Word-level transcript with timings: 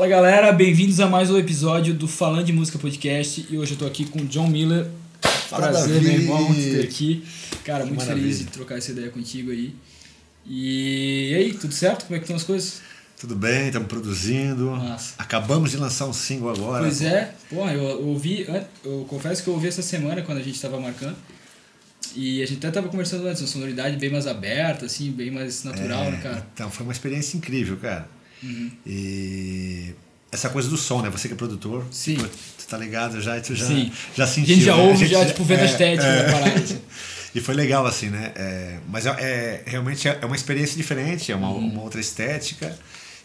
Fala 0.00 0.08
galera, 0.08 0.50
bem-vindos 0.50 0.98
a 0.98 1.06
mais 1.06 1.30
um 1.30 1.36
episódio 1.36 1.92
do 1.92 2.08
Falando 2.08 2.46
de 2.46 2.54
Música 2.54 2.78
Podcast 2.78 3.46
e 3.50 3.58
hoje 3.58 3.72
eu 3.72 3.76
tô 3.78 3.84
aqui 3.84 4.06
com 4.06 4.20
o 4.20 4.24
John 4.24 4.48
Miller. 4.48 4.86
Fala, 5.20 5.68
Prazer, 5.68 5.96
Davi. 5.96 6.06
meu 6.06 6.20
irmão, 6.22 6.54
te 6.54 6.70
ter 6.70 6.84
aqui. 6.84 7.22
Cara, 7.62 7.84
muito 7.84 7.98
Maravilha. 7.98 8.22
feliz 8.22 8.38
de 8.38 8.46
trocar 8.46 8.78
essa 8.78 8.92
ideia 8.92 9.10
contigo 9.10 9.50
aí. 9.50 9.76
E, 10.46 11.28
e 11.32 11.34
aí, 11.34 11.52
tudo 11.52 11.74
certo? 11.74 12.06
Como 12.06 12.16
é 12.16 12.18
que 12.18 12.24
estão 12.24 12.34
as 12.34 12.44
coisas? 12.44 12.80
Tudo 13.20 13.36
bem, 13.36 13.66
estamos 13.66 13.88
produzindo. 13.88 14.70
Massa. 14.70 15.16
Acabamos 15.18 15.70
de 15.70 15.76
lançar 15.76 16.06
um 16.06 16.14
single 16.14 16.48
agora. 16.48 16.82
Pois 16.82 17.02
é, 17.02 17.34
pô, 17.50 17.68
eu 17.68 18.06
ouvi, 18.06 18.46
eu 18.82 19.04
confesso 19.06 19.42
que 19.42 19.50
eu 19.50 19.52
ouvi 19.52 19.68
essa 19.68 19.82
semana 19.82 20.22
quando 20.22 20.38
a 20.38 20.42
gente 20.42 20.58
tava 20.58 20.80
marcando. 20.80 21.16
E 22.16 22.42
a 22.42 22.46
gente 22.46 22.56
até 22.56 22.70
tava 22.70 22.88
conversando 22.88 23.28
antes, 23.28 23.42
uma 23.42 23.48
sonoridade 23.48 23.98
bem 23.98 24.08
mais 24.08 24.26
aberta, 24.26 24.86
assim, 24.86 25.12
bem 25.12 25.30
mais 25.30 25.62
natural, 25.62 26.04
É, 26.04 26.10
né, 26.12 26.20
cara? 26.22 26.46
Então, 26.54 26.70
foi 26.70 26.86
uma 26.86 26.92
experiência 26.92 27.36
incrível, 27.36 27.76
cara. 27.76 28.08
Uhum. 28.42 28.70
E 28.86 29.94
essa 30.32 30.48
coisa 30.48 30.68
do 30.68 30.76
som, 30.76 31.02
né? 31.02 31.10
Você 31.10 31.28
que 31.28 31.34
é 31.34 31.36
produtor. 31.36 31.84
Sim. 31.90 32.16
Tu, 32.16 32.28
tu 32.58 32.66
tá 32.68 32.76
ligado 32.78 33.20
já 33.20 33.36
e 33.36 33.40
tu 33.40 33.54
já, 33.54 33.66
Sim. 33.66 33.90
já 34.16 34.24
A 34.24 34.26
sentiu. 34.26 34.54
gente 34.54 34.64
já 34.64 34.76
né? 34.76 34.82
ouve, 34.82 34.96
gente 34.98 35.10
já, 35.10 35.24
tipo, 35.26 35.44
vendo 35.44 35.60
a 35.60 35.62
é, 35.62 35.66
estética 35.66 36.04
é. 36.06 36.22
da 36.26 36.32
parada. 36.32 36.60
assim. 36.60 36.80
E 37.32 37.40
foi 37.40 37.54
legal, 37.54 37.86
assim, 37.86 38.08
né? 38.08 38.32
É, 38.34 38.78
mas 38.88 39.06
é, 39.06 39.10
é- 39.20 39.62
realmente 39.64 40.08
é 40.08 40.18
uma 40.26 40.34
experiência 40.34 40.76
diferente, 40.76 41.30
é 41.30 41.36
uma, 41.36 41.48
Uhum. 41.50 41.68
uma 41.68 41.82
outra 41.82 42.00
estética, 42.00 42.76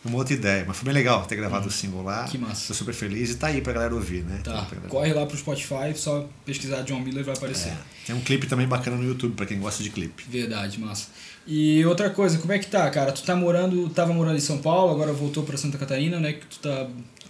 uma 0.05 0.17
outra 0.19 0.35
ideia. 0.35 0.63
Mas 0.67 0.77
foi 0.77 0.85
bem 0.85 0.93
legal 0.93 1.25
ter 1.25 1.35
gravado 1.35 1.67
o 1.67 1.71
single 1.71 2.03
lá. 2.03 2.21
Uhum. 2.21 2.27
Que 2.27 2.37
massa. 2.37 2.67
Tô 2.67 2.75
super 2.75 2.93
feliz 2.93 3.31
e 3.31 3.35
tá 3.35 3.47
aí 3.47 3.61
pra 3.61 3.73
galera 3.73 3.95
ouvir, 3.95 4.23
né? 4.23 4.39
Tá, 4.43 4.51
galera- 4.51 4.89
corre 4.89 5.11
lá 5.11 5.25
pro 5.25 5.35
Spotify, 5.35 5.91
só 5.95 6.29
pesquisar 6.45 6.83
John 6.83 6.99
Miller 6.99 7.25
vai 7.25 7.33
aparecer. 7.35 7.69
É. 7.69 7.77
Tem 8.05 8.15
um 8.15 8.21
clipe 8.21 8.45
também 8.45 8.67
bacana 8.67 8.95
no 8.95 9.03
YouTube 9.03 9.33
pra 9.33 9.47
quem 9.47 9.59
gosta 9.59 9.81
de 9.81 9.89
clipe. 9.89 10.23
Verdade, 10.29 10.79
massa. 10.79 11.07
E 11.47 11.85
outra 11.85 12.09
coisa, 12.09 12.37
como 12.39 12.51
é 12.53 12.59
que 12.59 12.67
tá, 12.67 12.89
cara? 12.89 13.11
Tu 13.11 13.23
tá 13.23 13.35
morando, 13.35 13.87
tava 13.89 14.11
morando 14.13 14.37
em 14.37 14.41
São 14.41 14.57
Paulo, 14.57 14.91
agora 14.91 15.13
voltou 15.13 15.43
pra 15.43 15.57
Santa 15.57 15.77
Catarina, 15.77 16.19
né? 16.19 16.33
Que 16.33 16.45
tu 16.47 16.59
tá 16.59 16.87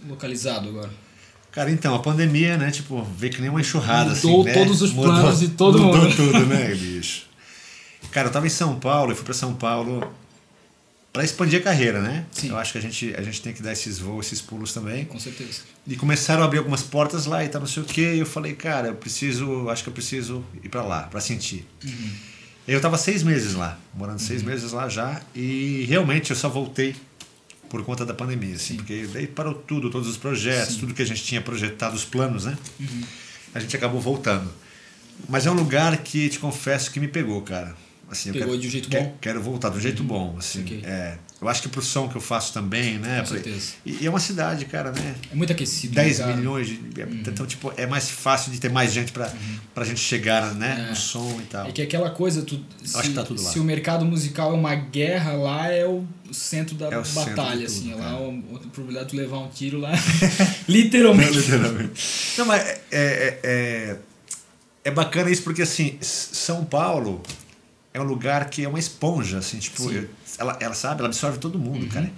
localizado 0.07 0.69
agora. 0.69 0.89
Cara, 1.51 1.71
então, 1.71 1.95
a 1.95 1.99
pandemia, 1.99 2.57
né, 2.57 2.69
tipo, 2.69 3.01
veio 3.17 3.31
que 3.31 3.41
nem 3.41 3.49
uma 3.49 3.61
enxurrada, 3.61 4.13
Mudou 4.13 4.41
assim, 4.41 4.43
né? 4.43 4.53
todos 4.53 4.81
os 4.81 4.91
planos 4.91 5.39
de 5.39 5.47
todo 5.49 5.79
mudou 5.79 6.01
mundo. 6.01 6.15
tudo, 6.15 6.45
né, 6.45 6.75
bicho? 6.75 7.27
Cara, 8.11 8.27
eu 8.27 8.31
tava 8.31 8.45
em 8.45 8.49
São 8.49 8.77
Paulo 8.79 9.11
e 9.11 9.15
fui 9.15 9.23
pra 9.23 9.33
São 9.33 9.53
Paulo 9.53 10.13
pra 11.13 11.23
expandir 11.23 11.59
a 11.59 11.63
carreira, 11.63 12.01
né? 12.01 12.25
Sim. 12.31 12.49
Eu 12.49 12.57
acho 12.57 12.73
que 12.73 12.77
a 12.77 12.81
gente, 12.81 13.13
a 13.17 13.21
gente 13.21 13.41
tem 13.41 13.53
que 13.53 13.61
dar 13.61 13.71
esses 13.71 13.99
voos, 13.99 14.25
esses 14.25 14.41
pulos 14.41 14.73
também. 14.73 15.05
Com 15.05 15.17
certeza. 15.19 15.61
E 15.87 15.95
começaram 15.95 16.41
a 16.41 16.45
abrir 16.45 16.57
algumas 16.57 16.83
portas 16.83 17.25
lá 17.25 17.43
e 17.43 17.47
tal, 17.47 17.61
não 17.61 17.67
sei 17.67 17.83
o 17.83 17.85
quê. 17.85 18.15
E 18.15 18.19
eu 18.19 18.25
falei, 18.25 18.53
cara, 18.53 18.89
eu 18.89 18.95
preciso, 18.95 19.69
acho 19.69 19.81
que 19.83 19.89
eu 19.89 19.93
preciso 19.93 20.43
ir 20.61 20.67
pra 20.67 20.83
lá, 20.83 21.03
pra 21.03 21.21
sentir. 21.21 21.65
Uhum. 21.83 22.11
Eu 22.67 22.81
tava 22.81 22.97
seis 22.97 23.21
meses 23.21 23.53
lá, 23.53 23.77
morando 23.93 24.19
seis 24.19 24.41
meses 24.41 24.71
lá 24.71 24.89
já. 24.89 25.21
E 25.35 25.85
realmente 25.87 26.31
eu 26.31 26.35
só 26.35 26.49
voltei 26.49 26.95
por 27.69 27.83
conta 27.83 28.05
da 28.05 28.13
pandemia, 28.13 28.55
assim, 28.55 28.73
Sim. 28.73 28.77
porque 28.77 29.07
daí 29.13 29.27
parou 29.27 29.53
tudo, 29.53 29.89
todos 29.89 30.07
os 30.07 30.17
projetos, 30.17 30.69
Sim. 30.69 30.73
Uhum. 30.73 30.79
tudo 30.81 30.93
que 30.93 31.01
a 31.01 31.05
gente 31.05 31.23
tinha 31.23 31.41
projetado, 31.41 31.95
os 31.95 32.05
planos, 32.05 32.45
né? 32.45 32.57
A 33.53 33.59
gente 33.59 33.75
acabou 33.75 34.01
voltando. 34.01 34.49
Mas 35.29 35.45
é 35.45 35.51
um 35.51 35.53
lugar 35.53 35.97
que, 35.97 36.27
te 36.29 36.39
confesso, 36.39 36.91
que 36.91 36.99
me 36.99 37.07
pegou, 37.07 37.41
cara. 37.41 37.75
Assim, 38.09 38.31
Pegou 38.31 38.49
quero, 38.49 38.61
de 38.61 38.67
um 38.67 38.69
jeito 38.69 38.87
quero, 38.89 39.03
bom? 39.03 39.09
Uhum. 39.09 39.17
Quero 39.19 39.41
voltar 39.41 39.69
de 39.69 39.77
um 39.77 39.81
jeito 39.81 40.03
bom, 40.03 40.35
assim. 40.37 40.61
Ok. 40.61 40.81
É, 40.85 41.17
eu 41.41 41.49
acho 41.49 41.63
que 41.63 41.67
pro 41.69 41.81
som 41.81 42.07
que 42.07 42.15
eu 42.15 42.21
faço 42.21 42.53
também, 42.53 42.99
né? 42.99 43.21
Com 43.21 43.27
pra- 43.29 43.41
certeza. 43.41 43.73
E, 43.83 44.03
e 44.03 44.05
é 44.05 44.09
uma 44.09 44.19
cidade, 44.19 44.65
cara, 44.65 44.91
né? 44.91 45.15
É 45.31 45.35
muito 45.35 45.51
aquecido. 45.51 45.95
10 45.95 46.19
né, 46.19 46.25
cara? 46.25 46.37
milhões 46.37 46.67
de. 46.67 46.79
Então, 47.27 47.45
tipo, 47.47 47.73
é 47.75 47.87
mais 47.87 48.09
fácil 48.09 48.51
de 48.51 48.59
ter 48.59 48.69
mais 48.69 48.93
gente 48.93 49.11
pra, 49.11 49.33
pra 49.73 49.83
gente 49.83 49.99
chegar, 49.99 50.53
né? 50.53 50.85
É. 50.85 50.89
No 50.91 50.95
som 50.95 51.39
e 51.41 51.45
tal. 51.45 51.67
É 51.67 51.71
que 51.71 51.81
aquela 51.81 52.11
coisa, 52.11 52.43
tu, 52.43 52.63
se, 52.83 52.95
Acho 52.95 53.09
que 53.09 53.15
tá 53.15 53.23
tudo 53.23 53.41
lá. 53.41 53.51
se 53.51 53.59
o 53.59 53.63
mercado 53.63 54.05
musical 54.05 54.51
é 54.51 54.55
uma 54.55 54.75
guerra, 54.75 55.33
lá 55.33 55.71
é 55.71 55.85
o 55.85 56.05
centro 56.31 56.75
da 56.75 56.87
É 56.89 56.97
o 56.99 57.03
centro 57.03 57.35
batalha, 57.35 57.65
tudo, 57.65 57.65
assim. 57.65 57.93
Lá 57.95 58.11
a 58.11 58.69
probabilidade 58.69 59.05
de 59.05 59.11
tu 59.11 59.17
levar 59.17 59.39
um 59.39 59.49
tiro 59.49 59.79
lá, 59.79 59.91
literalmente. 60.69 61.37
Literalmente. 61.39 62.01
Não, 62.37 62.45
mas 62.45 62.61
é, 62.61 62.79
é, 62.91 63.39
é, 63.43 63.97
é 64.85 64.91
bacana 64.91 65.29
isso 65.31 65.41
porque, 65.41 65.63
assim, 65.63 65.97
São 66.01 66.63
Paulo 66.63 67.21
é 67.95 67.99
um 68.01 68.03
lugar 68.03 68.49
que 68.49 68.63
é 68.63 68.67
uma 68.67 68.77
esponja, 68.79 69.37
assim, 69.37 69.57
tipo. 69.57 69.83
Uhum. 69.83 69.91
eu- 69.93 70.09
ela, 70.37 70.57
ela 70.59 70.73
sabe, 70.73 70.99
ela 70.99 71.07
absorve 71.07 71.37
todo 71.37 71.57
mundo, 71.57 71.87
cara. 71.87 72.11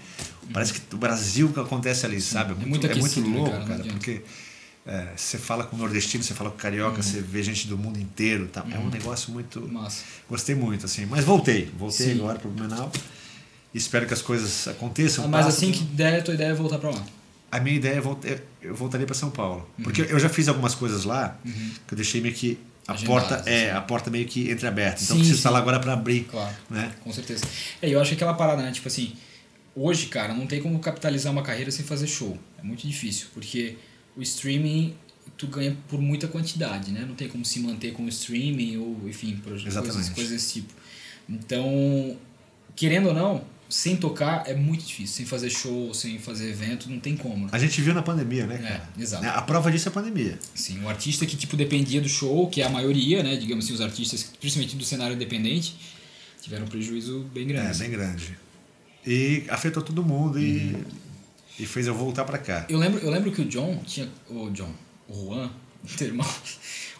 Parece 0.52 0.74
que 0.74 0.96
o 0.96 0.98
Brasil 0.98 1.50
que 1.54 1.60
acontece 1.60 2.06
ali, 2.06 2.20
sabe? 2.20 2.54
É 2.54 2.56
muito, 2.56 2.70
muito 2.70 2.86
é 2.88 2.90
muito 2.96 3.06
aquecido, 3.06 3.30
né, 3.30 3.36
louco, 3.38 3.52
cara? 3.52 3.66
Cara, 3.68 3.84
porque 3.84 4.22
é, 4.88 5.08
você 5.16 5.38
fala 5.38 5.64
com 5.66 5.76
o 5.76 5.80
nordestino, 5.80 6.24
você 6.24 6.34
fala 6.34 6.50
com 6.50 6.56
o 6.56 6.58
Uhum. 6.58 6.62
carioca, 6.64 7.04
você 7.04 7.22
vê 7.22 7.44
gente 7.44 7.68
do 7.68 7.78
mundo 7.78 8.00
inteiro, 8.00 8.48
tá? 8.48 8.66
é 8.72 8.80
um 8.80 8.90
negócio 8.90 9.32
muito... 9.32 9.62
Massa. 9.68 10.04
Gostei 10.30 10.56
muito, 10.56 10.86
assim. 10.86 11.06
Mas 11.06 11.24
voltei. 11.26 11.70
Voltei 11.78 12.08
Sim. 12.08 12.20
agora 12.20 12.40
pro 12.40 12.50
Blumenau. 12.50 12.92
Espero 13.74 14.08
que 14.08 14.14
as 14.14 14.22
coisas 14.22 14.68
aconteçam. 14.68 15.26
Ah, 15.26 15.28
mas 15.28 15.46
assim 15.46 15.72
que 15.72 15.84
der, 15.84 16.24
tua 16.24 16.34
ideia 16.34 16.50
é 16.50 16.54
voltar 16.56 16.80
pra 16.80 16.90
lá. 16.90 17.06
A 17.52 17.60
minha 17.60 17.76
ideia 17.76 17.96
é 17.98 18.02
voltar, 18.02 18.30
eu 18.62 18.76
voltaria 18.76 19.06
para 19.06 19.16
São 19.16 19.30
Paulo. 19.30 19.70
Uhum. 19.78 19.84
Porque 19.84 20.02
eu 20.02 20.20
já 20.20 20.28
fiz 20.30 20.48
algumas 20.48 20.74
coisas 20.74 21.04
lá 21.04 21.38
que 21.88 21.94
eu 21.94 21.96
deixei 21.96 22.20
meio 22.20 22.34
que 22.34 22.58
a 22.88 22.94
Agendadas, 22.94 23.28
porta 23.28 23.50
é 23.50 23.70
assim. 23.70 23.78
a 23.78 23.82
porta 23.82 24.10
meio 24.10 24.26
que 24.26 24.50
entreaberta. 24.50 25.02
Então 25.04 25.16
Sim, 25.16 25.22
preciso 25.22 25.34
sim. 25.34 25.40
estar 25.40 25.50
lá 25.50 25.60
agora 25.60 25.80
para 25.80 25.94
abrir, 25.94 26.22
Claro. 26.26 26.56
né? 26.70 26.94
Com 27.04 27.12
certeza. 27.12 27.44
É, 27.82 27.90
eu 27.90 28.00
acho 28.00 28.10
que 28.10 28.16
aquela 28.16 28.34
parada, 28.34 28.62
né? 28.64 28.72
Tipo 28.72 28.88
assim, 28.88 29.14
hoje, 29.76 30.06
cara, 30.08 30.34
não 30.34 30.48
tem 30.48 30.62
como 30.62 30.80
capitalizar 30.80 31.32
uma 31.32 31.42
carreira 31.44 31.70
sem 31.72 31.86
fazer 31.86 32.08
show. 32.08 32.38
É 32.58 32.64
muito 32.64 32.88
difícil, 32.88 33.28
porque 33.34 33.76
o 34.16 34.22
streaming 34.22 34.96
tu 35.38 35.46
ganha 35.48 35.76
por 35.90 36.00
muita 36.02 36.28
quantidade, 36.28 36.90
né? 36.92 37.04
Não 37.08 37.14
tem 37.14 37.28
como 37.28 37.44
se 37.46 37.60
manter 37.60 37.92
com 37.92 38.04
o 38.06 38.10
streaming 38.10 38.78
ou, 38.78 39.08
enfim, 39.08 39.36
proje- 39.44 39.70
coisas, 39.70 40.10
coisas 40.10 40.32
desse 40.32 40.54
tipo. 40.54 40.74
Então, 41.30 42.16
querendo 42.76 43.10
ou 43.10 43.14
não, 43.14 43.44
sem 43.70 43.96
tocar 43.98 44.44
é 44.48 44.54
muito 44.54 44.86
difícil. 44.86 45.16
Sem 45.18 45.26
fazer 45.26 45.50
show, 45.50 45.94
sem 45.94 46.18
fazer 46.20 46.50
evento, 46.50 46.90
não 46.90 47.00
tem 47.00 47.16
como. 47.18 47.46
né? 47.46 47.50
A 47.52 47.60
gente 47.60 47.82
viu 47.82 47.94
na 47.94 48.02
pandemia, 48.02 48.46
né, 48.48 48.58
cara? 48.58 48.90
É, 48.98 49.02
exato. 49.02 49.24
Né? 49.24 49.30
A 49.30 49.42
prova 49.42 49.72
disso 49.72 49.88
é 49.88 49.92
a 49.92 49.94
pandemia. 49.94 50.38
Sim, 50.56 50.84
o 50.84 50.90
artista 50.90 51.26
que 51.26 51.36
tipo 51.36 51.56
dependia 51.58 52.00
do 52.02 52.08
show, 52.10 52.48
que 52.50 52.62
é 52.62 52.66
a 52.66 52.70
maioria, 52.70 53.22
né? 53.24 53.36
Digamos 53.36 53.66
assim, 53.66 53.74
os 53.74 53.82
artistas, 53.82 54.24
principalmente 54.40 54.76
do 54.76 54.84
cenário 54.86 55.16
independente, 55.16 55.76
tiveram 56.42 56.66
um 56.66 56.70
prejuízo 56.70 57.20
bem 57.34 57.48
grande. 57.48 57.70
É, 57.70 57.74
bem 57.80 57.92
grande. 57.92 58.38
E 59.06 59.44
afetou 59.50 59.82
todo 59.84 60.04
mundo 60.04 60.40
e, 60.40 60.74
Uhum. 60.74 60.84
e 61.60 61.66
fez 61.66 61.88
eu 61.88 61.94
voltar 61.96 62.26
para 62.26 62.38
cá. 62.38 62.66
Eu 62.70 62.78
lembro, 62.78 63.00
eu 63.00 63.10
lembro 63.10 63.32
que 63.32 63.42
o 63.42 63.46
John 63.46 63.82
tinha. 63.86 64.08
O 64.30 64.50
John. 64.50 64.72
O 65.08 65.14
Juan, 65.34 65.50
teu 65.98 66.08
irmão. 66.08 66.28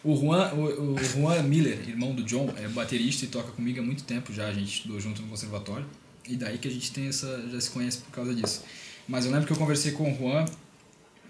O 0.04 0.16
Juan, 0.16 0.54
o, 0.54 0.94
o 0.96 1.04
Juan 1.04 1.42
Miller, 1.44 1.80
irmão 1.90 2.14
do 2.16 2.24
John, 2.24 2.54
é 2.58 2.68
baterista 2.70 3.26
e 3.26 3.28
toca 3.28 3.52
comigo 3.52 3.80
há 3.80 3.84
muito 3.84 4.04
tempo 4.04 4.32
já. 4.34 4.48
A 4.48 4.54
gente 4.54 4.72
estudou 4.78 5.00
junto 5.02 5.22
no 5.22 5.28
conservatório. 5.28 5.86
E 6.28 6.36
daí 6.36 6.58
que 6.58 6.68
a 6.68 6.72
gente 6.72 6.92
tem 6.92 7.08
essa. 7.08 7.44
já 7.52 7.60
se 7.62 7.70
conhece 7.70 8.00
por 8.00 8.12
causa 8.12 8.34
disso. 8.36 8.62
Mas 9.08 9.26
eu 9.26 9.32
lembro 9.32 9.48
que 9.48 9.54
eu 9.54 9.58
conversei 9.58 9.92
com 9.94 10.12
o 10.12 10.18
Juan, 10.18 10.46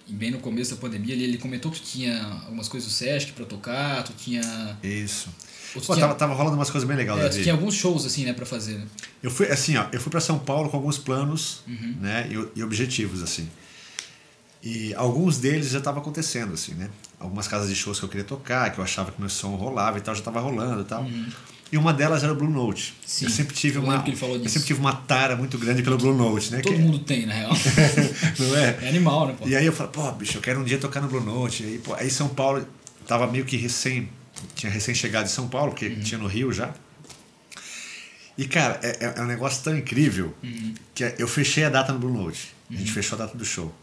bem 0.08 0.32
no 0.32 0.40
começo 0.40 0.74
da 0.74 0.82
pandemia, 0.82 1.14
ele, 1.14 1.24
ele 1.26 1.38
comentou 1.38 1.72
que 1.72 1.80
tinha 1.82 2.24
algumas 2.46 2.68
coisas 2.68 2.90
do 2.90 2.94
Sesc 2.96 3.34
pra 3.34 3.46
tocar, 3.46 4.04
tu 4.04 4.14
tinha. 4.14 4.42
Isso. 4.82 5.30
Pô, 5.74 5.82
tinha- 5.82 5.98
tava, 6.00 6.16
tava 6.16 6.34
rolando 6.34 6.56
umas 6.56 6.70
coisas 6.72 6.88
bem 6.88 6.98
legais, 6.98 7.20
é, 7.24 7.30
tu 7.30 7.44
tinha 7.44 7.54
alguns 7.54 7.76
shows 7.76 8.06
assim, 8.06 8.24
né, 8.26 8.34
pra 8.34 8.46
fazer, 8.46 8.80
né? 8.80 8.88
Eu 9.22 9.30
fui 9.30 9.46
assim, 9.48 9.76
ó, 9.78 9.86
eu 9.92 10.00
fui 10.00 10.10
para 10.10 10.22
São 10.22 10.40
Paulo 10.40 10.70
com 10.70 10.78
alguns 10.78 10.98
planos, 10.98 11.62
Uhum. 11.68 11.98
né, 12.02 12.28
e, 12.32 12.60
e 12.60 12.64
objetivos 12.64 13.22
assim. 13.22 13.48
E 14.64 14.94
alguns 14.96 15.38
deles 15.38 15.70
já 15.70 15.78
estavam 15.78 16.02
acontecendo 16.02 16.54
assim, 16.54 16.74
né? 16.74 16.90
Algumas 17.20 17.48
casas 17.48 17.70
de 17.70 17.76
shows 17.76 18.00
que 18.00 18.06
eu 18.06 18.10
queria 18.10 18.24
tocar, 18.26 18.72
que 18.72 18.80
eu 18.80 18.84
achava 18.84 19.12
que 19.12 19.20
meu 19.20 19.30
som 19.30 19.56
rolava 19.56 19.98
e 19.98 20.02
tal, 20.02 20.16
já 20.16 20.20
estava 20.20 20.40
rolando 20.40 20.82
e 20.82 20.86
tal. 20.86 21.06
E 21.72 21.78
uma 21.78 21.94
delas 21.94 22.24
era 22.24 22.32
o 22.32 22.36
Blue 22.36 22.50
Note. 22.50 22.92
Uhum. 22.92 22.98
Sim, 23.06 23.26
eu 23.26 23.32
sempre 23.32 23.54
tive 23.56 23.78
eu 23.78 23.84
uma 23.84 24.02
que 24.02 24.10
ele 24.10 24.16
falou 24.18 24.36
eu 24.36 24.42
disso. 24.42 24.54
sempre 24.54 24.68
tive 24.68 24.80
uma 24.80 24.94
tara 24.94 25.36
muito 25.36 25.58
grande 25.58 25.84
pelo 25.84 25.98
Blue 25.98 26.16
Note, 26.16 26.52
né? 26.52 26.62
Todo 26.62 26.74
que- 26.74 26.80
mundo 26.80 27.00
tem, 27.00 27.26
na 27.26 27.34
real. 27.34 27.52
não 28.40 28.56
é? 28.58 28.78
É 28.84 28.90
animal, 28.90 29.28
né, 29.28 29.36
pô? 29.38 29.48
E 29.48 29.56
aí 29.56 29.66
eu 29.66 29.74
falei, 29.74 29.92
pô, 29.92 30.10
bicho, 30.14 30.38
eu 30.38 30.42
quero 30.42 30.60
um 30.62 30.64
dia 30.64 30.78
tocar 30.78 31.02
no 31.02 31.08
Blue 31.10 31.22
Note. 31.24 31.64
E 31.64 31.66
aí, 31.66 31.78
pô, 31.80 31.94
aí 31.94 32.10
São 32.10 32.30
Paulo 32.30 32.66
tava 33.06 33.28
meio 33.28 33.44
que 33.44 33.58
recém, 33.58 34.08
tinha 34.56 34.72
recém 34.72 34.96
chegado 34.96 35.26
em 35.26 35.30
São 35.30 35.48
Paulo, 35.50 35.72
porque 35.72 35.90
tinha 35.98 36.18
no 36.18 36.28
Rio 36.28 36.54
já. 36.54 36.74
E, 38.38 38.48
cara, 38.48 38.80
é, 38.84 39.06
é- 39.06 39.14
é 39.18 39.22
um 39.22 39.26
negócio 39.28 39.64
tão 39.64 39.76
incrível 39.78 40.34
que 40.94 41.04
é- 41.04 41.16
eu 41.18 41.28
fechei 41.28 41.64
a 41.66 41.70
data 41.70 41.92
no 41.92 42.00
Blue 42.00 42.14
Note. 42.14 42.54
A 42.72 42.76
gente 42.76 42.92
fechou 42.92 43.18
a 43.18 43.26
data 43.26 43.38
do 43.38 43.44
show. 43.46 43.74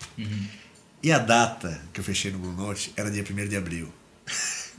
E 1.03 1.13
a 1.13 1.19
data 1.19 1.83
que 1.93 2.01
eu 2.01 2.05
fechei 2.05 2.31
no 2.31 2.39
Blue 2.39 2.53
Note 2.53 2.93
era 2.97 3.11
dia 3.11 3.23
1 3.23 3.49
de 3.49 3.57
abril. 3.57 3.93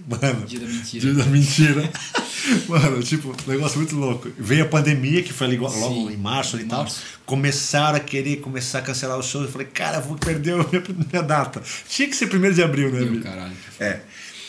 Mano. 0.08 0.46
Dia 0.46 0.60
da 0.60 0.68
mentira. 0.68 1.02
Dia 1.02 1.14
da 1.14 1.26
mentira. 1.26 1.92
Mano, 2.68 3.02
tipo, 3.02 3.30
um 3.30 3.52
negócio 3.52 3.78
muito 3.78 3.96
louco. 3.96 4.30
Veio 4.38 4.64
a 4.66 4.68
pandemia, 4.68 5.24
que 5.24 5.34
foi 5.34 5.48
ali 5.48 5.58
logo 5.58 5.74
Sim, 5.74 6.12
em 6.12 6.18
março 6.18 6.60
e 6.60 6.66
tal. 6.66 6.86
Começaram 7.26 7.96
a 7.98 8.00
querer 8.00 8.38
começar 8.38 8.80
a 8.80 8.82
cancelar 8.82 9.18
os 9.18 9.26
shows. 9.26 9.46
Eu 9.46 9.52
falei, 9.52 9.68
cara, 9.68 10.00
vou 10.00 10.18
perder 10.18 10.54
a 10.54 10.58
minha, 10.58 10.84
minha 11.12 11.24
data. 11.24 11.62
Tinha 11.88 12.08
que 12.08 12.16
ser 12.16 12.34
1 12.34 12.52
de 12.54 12.62
abril, 12.64 12.92
né, 12.92 13.02
Meu 13.02 13.22
caralho. 13.22 13.54
É. 13.80 14.00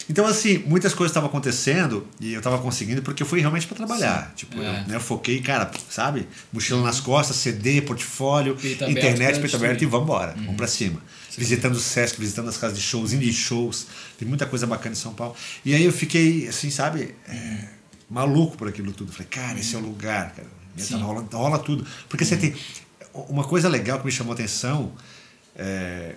Então, 0.08 0.25
assim, 0.25 0.62
muitas 0.66 0.94
coisas 0.94 1.10
estavam 1.10 1.28
acontecendo 1.28 2.06
e 2.20 2.32
eu 2.34 2.40
tava 2.40 2.58
conseguindo 2.58 3.02
porque 3.02 3.25
eu 3.25 3.26
fui 3.26 3.40
realmente 3.40 3.66
para 3.66 3.76
trabalhar. 3.76 4.32
Tipo, 4.37 4.56
É. 4.56 4.58
eu, 4.58 4.72
né, 4.72 4.87
eu 4.90 5.00
foquei, 5.00 5.40
cara, 5.40 5.69
sabe? 5.90 6.28
Mochila 6.52 6.81
nas 6.82 7.00
costas, 7.00 7.37
CD, 7.37 7.82
portfólio, 7.82 8.56
internet, 8.88 9.40
peito 9.40 9.56
aberto 9.56 9.82
e 9.82 9.87
vambora. 9.87 10.34
Vamos 10.37 10.56
pra 10.56 10.66
cima. 10.69 11.00
Visitando 11.36 11.74
o 11.74 11.80
Sesc, 11.80 12.18
visitando 12.18 12.48
as 12.48 12.56
casas 12.56 12.78
de 12.78 12.82
shows, 12.82 13.12
indie 13.12 13.32
shows. 13.32 13.86
Tem 14.18 14.26
muita 14.26 14.46
coisa 14.46 14.66
bacana 14.66 14.92
em 14.92 14.98
São 14.98 15.12
Paulo. 15.12 15.36
E 15.64 15.74
aí 15.74 15.84
eu 15.84 15.92
fiquei, 15.92 16.48
assim, 16.48 16.70
sabe? 16.70 17.14
é, 17.28 17.68
maluco 18.08 18.56
por 18.56 18.68
aquilo 18.68 18.92
tudo. 18.92 19.12
Falei, 19.12 19.28
cara, 19.28 19.58
esse 19.58 19.74
é 19.74 19.78
o 19.78 19.82
lugar, 19.82 20.32
cara. 20.34 20.48
Tá 20.90 20.96
rolando, 20.98 21.36
rola 21.36 21.58
tudo. 21.58 21.86
Porque 22.08 22.24
você 22.24 22.36
tem. 22.36 22.54
Uma 23.28 23.44
coisa 23.44 23.68
legal 23.68 23.98
que 23.98 24.04
me 24.04 24.12
chamou 24.12 24.34
atenção 24.34 24.92
é, 25.56 26.16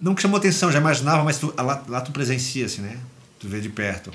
não 0.00 0.14
que 0.14 0.22
chamou 0.22 0.38
atenção, 0.38 0.70
já 0.70 0.78
imaginava, 0.78 1.24
mas 1.24 1.38
tu, 1.38 1.52
lá, 1.56 1.84
lá 1.88 2.00
tu 2.00 2.12
presencia, 2.12 2.66
assim, 2.66 2.82
né? 2.82 2.98
Tu 3.38 3.48
vê 3.48 3.60
de 3.60 3.68
perto. 3.68 4.12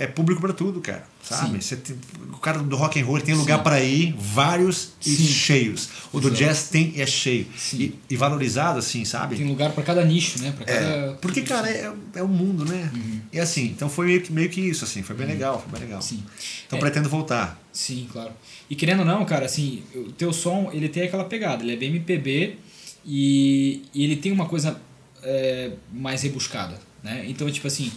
É 0.00 0.06
público 0.06 0.40
para 0.40 0.52
tudo, 0.52 0.80
cara. 0.80 1.04
Sabe? 1.22 1.58
Tem, 1.58 1.96
o 2.32 2.36
cara 2.36 2.60
do 2.60 2.76
rock 2.76 3.00
and 3.00 3.04
roll 3.04 3.20
tem 3.20 3.34
lugar 3.34 3.62
para 3.64 3.80
ir, 3.82 4.14
vários 4.16 4.92
e 5.04 5.10
Sim. 5.10 5.26
cheios. 5.26 5.88
O 6.12 6.20
do 6.20 6.28
Exato. 6.28 6.44
jazz 6.44 6.68
tem 6.68 6.92
e 6.94 7.02
é 7.02 7.06
cheio. 7.06 7.46
E, 7.74 7.94
e 8.08 8.16
valorizado, 8.16 8.78
assim, 8.78 9.04
sabe? 9.04 9.36
Tem 9.36 9.46
lugar 9.46 9.72
pra 9.72 9.82
cada 9.82 10.04
nicho, 10.04 10.40
né? 10.40 10.52
Pra 10.56 10.64
cada... 10.64 10.78
É, 10.80 11.12
porque, 11.20 11.42
cara, 11.42 11.68
é, 11.68 11.92
é 12.14 12.22
o 12.22 12.28
mundo, 12.28 12.64
né? 12.64 12.90
E 13.32 13.40
assim, 13.40 13.64
então 13.64 13.88
foi 13.90 14.06
meio 14.06 14.22
que, 14.22 14.32
meio 14.32 14.48
que 14.48 14.60
isso, 14.60 14.84
assim, 14.84 15.02
foi 15.02 15.16
bem 15.16 15.26
legal, 15.26 15.60
foi 15.60 15.72
bem 15.78 15.88
legal. 15.88 16.00
Sim. 16.00 16.22
Então 16.66 16.78
É. 16.78 16.80
pretendo 16.80 17.08
voltar. 17.08 17.60
Sim, 17.72 18.08
claro. 18.12 18.30
E 18.70 18.76
querendo 18.76 19.00
ou 19.00 19.04
não, 19.04 19.24
cara, 19.24 19.46
assim, 19.46 19.82
o 19.94 20.12
teu 20.12 20.32
som, 20.32 20.70
ele 20.72 20.88
tem 20.88 21.02
aquela 21.02 21.24
pegada, 21.24 21.62
ele 21.62 21.72
é 21.72 21.76
bem 21.76 21.88
MPB 21.90 22.56
e, 23.04 23.82
e 23.92 24.04
ele 24.04 24.16
tem 24.16 24.30
uma 24.30 24.46
coisa 24.46 24.80
é, 25.22 25.72
mais 25.92 26.22
rebuscada, 26.22 26.78
né? 27.02 27.24
Então, 27.28 27.50
tipo 27.50 27.66
assim, 27.66 27.90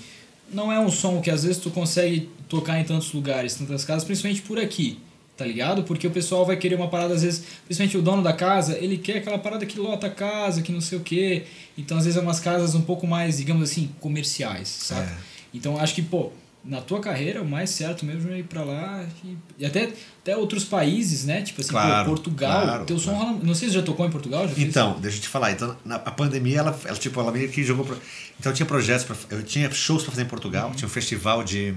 não 0.53 0.71
é 0.71 0.80
um 0.80 0.89
som 0.89 1.21
que 1.21 1.30
às 1.30 1.44
vezes 1.44 1.57
tu 1.57 1.69
consegue 1.69 2.30
tocar 2.48 2.80
em 2.80 2.83
tantos 2.83 3.13
lugares, 3.13 3.56
tantas 3.56 3.86
casas, 3.86 4.03
principalmente 4.03 4.42
por 4.42 4.59
aqui, 4.59 5.00
tá 5.38 5.45
ligado? 5.45 5.83
Porque 5.83 6.06
o 6.06 6.12
pessoal 6.12 6.45
vai 6.45 6.57
querer 6.57 6.75
uma 6.75 6.88
parada, 6.88 7.13
às 7.13 7.24
vezes, 7.24 7.44
principalmente 7.65 7.98
o 7.98 8.01
dono 8.01 8.21
da 8.21 8.33
casa, 8.33 8.77
ele 8.77 8.98
quer 8.98 9.18
aquela 9.18 9.38
parada 9.38 9.65
que 9.65 9.80
lota 9.80 10.07
a 10.07 10.09
casa, 10.09 10.62
que 10.62 10.71
não 10.71 10.81
sei 10.81 10.98
o 10.98 11.01
quê. 11.01 11.44
Então, 11.77 11.98
às 11.98 12.06
vezes, 12.06 12.19
é 12.19 12.21
umas 12.21 12.39
casas 12.39 12.75
um 12.75 12.81
pouco 12.81 13.07
mais, 13.07 13.38
digamos 13.38 13.69
assim, 13.69 13.89
comerciais, 14.00 14.68
sabe? 14.68 15.09
É. 15.09 15.31
Então 15.53 15.77
acho 15.77 15.95
que, 15.95 16.01
pô, 16.01 16.31
na 16.63 16.80
tua 16.80 17.00
carreira 17.00 17.42
o 17.42 17.46
mais 17.48 17.72
certo 17.72 18.06
mesmo 18.06 18.31
é 18.31 18.40
ir 18.40 18.44
pra 18.44 18.63
lá 18.63 19.04
e, 19.24 19.36
e 19.60 19.66
até, 19.66 19.92
até 20.22 20.38
outros 20.38 20.63
países, 20.63 21.25
né? 21.25 21.42
Tipo 21.42 21.62
assim, 21.62 21.72
Claro, 21.72 22.06
pô, 22.06 22.12
Portugal, 22.16 22.62
claro, 22.63 22.86
teu 22.86 23.00
som 23.00 23.16
claro. 23.18 23.40
Não 23.44 23.56
sei 23.56 23.69
se 23.69 23.75
já 23.75 23.81
tocou 23.81 24.06
em 24.06 24.12
Portugal, 24.12 24.48
já 24.48 24.54
fez? 24.54 24.68
Então, 24.68 25.00
deixa 25.00 25.18
eu 25.18 25.22
te 25.22 25.28
falar. 25.28 25.52
Então, 25.52 25.75
na, 25.84 25.96
a 25.96 26.12
pandemia, 26.12 26.60
ela, 26.60 26.80
ela, 26.86 26.98
tipo, 26.98 27.19
ela 27.19 27.31
meio 27.31 27.50
que 27.50 27.63
jogou. 27.63 27.84
Pra, 27.86 27.96
então, 28.40 28.52
eu 28.52 28.56
tinha 28.56 28.66
projetos, 28.66 29.06
pra, 29.06 29.16
eu 29.38 29.44
tinha 29.44 29.72
shows 29.72 30.04
para 30.04 30.12
fazer 30.12 30.24
em 30.24 30.28
Portugal, 30.28 30.69
Uhum. 30.69 30.75
tinha 30.75 30.88
um 30.88 30.92
festival 30.92 31.44
de. 31.44 31.74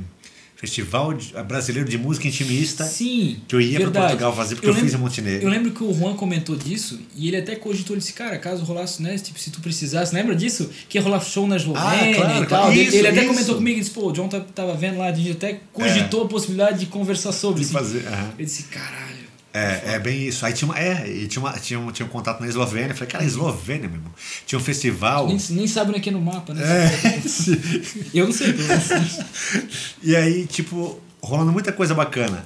Festival 0.57 1.13
brasileiro 1.47 1.89
de 1.89 1.99
música 1.99 2.27
intimista. 2.29 2.85
Sim. 2.85 3.39
Que 3.47 3.55
eu 3.57 3.61
ia 3.61 3.79
verdade. 3.79 4.07
Portugal 4.07 4.35
fazer, 4.35 4.55
porque 4.55 4.69
eu 4.69 4.75
fiz 4.75 4.95
em 4.95 4.97
Montenegro. 4.97 5.43
Eu 5.47 5.51
lembro 5.51 5.73
que 5.73 5.83
o 5.85 5.93
Juan 5.93 6.15
comentou 6.15 6.57
disso 6.57 6.99
e 7.17 7.29
ele 7.29 7.37
até 7.37 7.55
cogitou, 7.57 7.95
ele 7.95 8.01
disse, 8.01 8.13
cara, 8.15 8.39
caso 8.39 8.65
rolasse, 8.65 9.03
né? 9.03 9.19
Tipo, 9.19 9.39
se 9.39 9.51
tu 9.51 9.61
precisasse, 9.61 10.15
lembra 10.15 10.35
disso? 10.35 10.71
Que 10.89 10.97
ia 10.97 11.03
rolar 11.03 11.21
show 11.21 11.47
na 11.47 11.57
Eslovênia 11.57 12.15
claro, 12.15 12.33
e 12.45 12.47
tal. 12.47 12.47
claro. 12.47 12.73
ele 12.73 12.83
Isso, 12.85 12.97
ele 12.97 13.09
até 13.09 13.21
isso. 13.21 13.29
comentou 13.29 13.55
comigo 13.57 13.77
e 13.77 13.81
disse, 13.81 13.91
pô, 13.93 14.09
o 14.09 14.13
John 14.13 14.29
tá- 14.29 14.41
tava 14.41 14.75
vendo 14.75 14.99
lá, 14.99 15.09
a 15.09 15.13
gente 15.13 15.33
até 15.33 15.61
cogitou 15.73 16.25
a 16.25 16.29
possibilidade 16.29 16.79
de 16.79 16.87
conversar 16.87 17.33
sobre 17.33 17.61
De 17.61 17.67
assim. 17.67 17.73
fazer, 17.75 18.07
aham. 18.07 18.31
Eu 18.39 18.45
disse, 18.45 18.63
caralho. 18.65 19.04
É, 19.55 19.95
é 19.95 19.99
bem 20.01 20.27
isso. 20.27 20.45
Aí 20.45 20.53
tinha 20.53 20.69
uma. 20.69 20.77
É, 20.77 21.09
e 21.09 21.29
tinha, 21.29 21.41
uma, 21.41 21.53
tinha, 21.53 21.79
um, 21.79 21.93
tinha 21.93 22.05
um 22.05 22.09
contato 22.09 22.41
na 22.41 22.49
Eslovênia. 22.49 22.91
Eu 22.91 22.97
falei, 22.97 23.09
cara, 23.09 23.25
Eslovênia, 23.25 23.89
meu 23.89 23.99
irmão. 23.99 24.13
Tinha 24.45 24.59
um 24.59 24.63
festival. 24.63 25.29
Nem, 25.29 25.39
nem 25.51 25.67
sabe 25.69 25.91
onde 25.91 26.01
é 26.01 26.03
que 26.03 26.09
é 26.09 26.13
no 26.13 26.21
mapa, 26.21 26.53
né? 26.53 26.63
É. 26.65 27.23
Eu 28.13 28.27
não 28.27 28.33
sei, 28.33 28.53
pelo 28.53 28.67
menos. 28.67 29.21
E 30.03 30.17
aí, 30.17 30.45
tipo, 30.47 31.01
rolando 31.23 31.53
muita 31.53 31.73
coisa 31.73 31.95
bacana. 31.95 32.45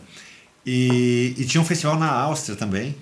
E, 0.67 1.35
e 1.39 1.47
tinha 1.47 1.63
um 1.63 1.65
festival 1.65 1.99
na 1.99 2.11
Áustria 2.11 2.55
também, 2.55 2.95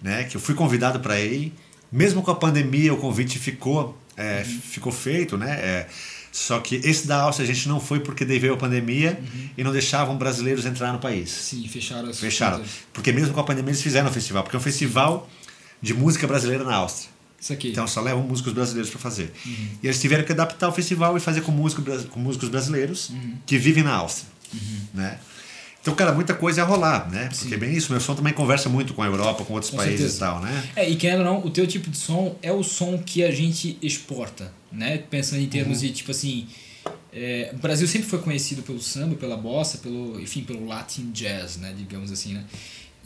né? 0.00 0.24
Que 0.24 0.38
eu 0.38 0.40
fui 0.40 0.54
convidado 0.54 1.00
para 1.00 1.20
ir. 1.20 1.52
Mesmo 1.92 2.22
com 2.22 2.30
a 2.30 2.34
pandemia, 2.34 2.94
o 2.94 2.96
convite 2.96 3.38
ficou, 3.38 3.98
é, 4.16 4.42
ficou 4.42 4.90
feito, 4.90 5.36
né? 5.36 5.50
É, 5.50 5.86
só 6.32 6.60
que 6.60 6.76
esse 6.76 7.06
da 7.06 7.22
Áustria 7.22 7.48
a 7.48 7.52
gente 7.54 7.68
não 7.68 7.80
foi 7.80 8.00
porque 8.00 8.24
veio 8.24 8.54
a 8.54 8.56
pandemia 8.56 9.20
e 9.58 9.64
não 9.64 9.72
deixavam 9.72 10.16
brasileiros 10.16 10.64
entrar 10.64 10.92
no 10.92 10.98
país. 10.98 11.30
Sim, 11.30 11.66
fecharam 11.68 12.08
as 12.08 12.20
Fecharam. 12.20 12.56
fronteiras. 12.58 12.82
Porque 12.92 13.12
mesmo 13.12 13.34
com 13.34 13.40
a 13.40 13.44
pandemia 13.44 13.70
eles 13.70 13.82
fizeram 13.82 14.08
o 14.08 14.12
festival. 14.12 14.42
Porque 14.44 14.56
é 14.56 14.58
um 14.58 14.62
festival 14.62 15.28
de 15.82 15.92
música 15.94 16.26
brasileira 16.26 16.62
na 16.64 16.74
Áustria. 16.76 17.10
Isso 17.40 17.52
aqui. 17.52 17.70
Então 17.70 17.86
só 17.86 18.00
levam 18.00 18.22
músicos 18.22 18.52
brasileiros 18.52 18.90
para 18.90 19.00
fazer. 19.00 19.32
E 19.82 19.86
eles 19.86 20.00
tiveram 20.00 20.24
que 20.24 20.30
adaptar 20.32 20.68
o 20.68 20.72
festival 20.72 21.16
e 21.16 21.20
fazer 21.20 21.40
com, 21.40 21.50
músico, 21.50 21.80
bra- 21.82 21.98
com 22.10 22.20
músicos 22.20 22.48
brasileiros 22.48 23.10
que 23.46 23.56
vivem 23.58 23.82
na 23.82 23.94
Áustria. 23.94 24.28
Né? 24.92 25.18
Então, 25.82 25.94
cara, 25.94 26.12
muita 26.12 26.34
coisa 26.34 26.60
ia 26.60 26.64
rolar, 26.64 27.10
né? 27.10 27.30
Porque 27.36 27.54
é 27.54 27.56
bem 27.56 27.74
isso, 27.74 27.90
meu 27.90 28.00
som 28.00 28.14
também 28.14 28.32
conversa 28.34 28.68
muito 28.68 28.92
com 28.92 29.02
a 29.02 29.06
Europa, 29.06 29.44
com 29.44 29.54
outros 29.54 29.70
Com 29.70 29.78
países 29.78 29.98
certeza. 30.12 30.16
e 30.16 30.20
tal, 30.20 30.40
né? 30.40 30.70
É, 30.76 30.90
e 30.90 30.96
querendo 30.96 31.20
ou 31.20 31.24
não, 31.24 31.38
o 31.44 31.48
teu 31.50 31.66
tipo 31.66 31.88
de 31.88 31.96
som 31.96 32.36
é 32.42 32.52
o 32.52 32.62
som 32.62 32.98
que 32.98 33.24
a 33.24 33.30
gente 33.30 33.78
exporta, 33.80 34.52
né? 34.70 34.98
Pensando 34.98 35.40
em 35.40 35.46
termos 35.48 35.80
Uhum. 35.80 35.86
de, 35.88 35.92
tipo 35.94 36.10
assim... 36.10 36.46
é, 37.12 37.50
o 37.54 37.56
Brasil 37.58 37.88
sempre 37.88 38.08
foi 38.08 38.18
conhecido 38.18 38.62
pelo 38.62 38.80
samba, 38.80 39.14
pela 39.16 39.36
bossa, 39.38 39.78
pelo, 39.78 40.20
enfim, 40.20 40.42
pelo 40.42 40.66
Latin 40.66 41.10
Jazz, 41.12 41.56
né? 41.56 41.74
Digamos 41.76 42.12
assim, 42.12 42.34
né? 42.34 42.44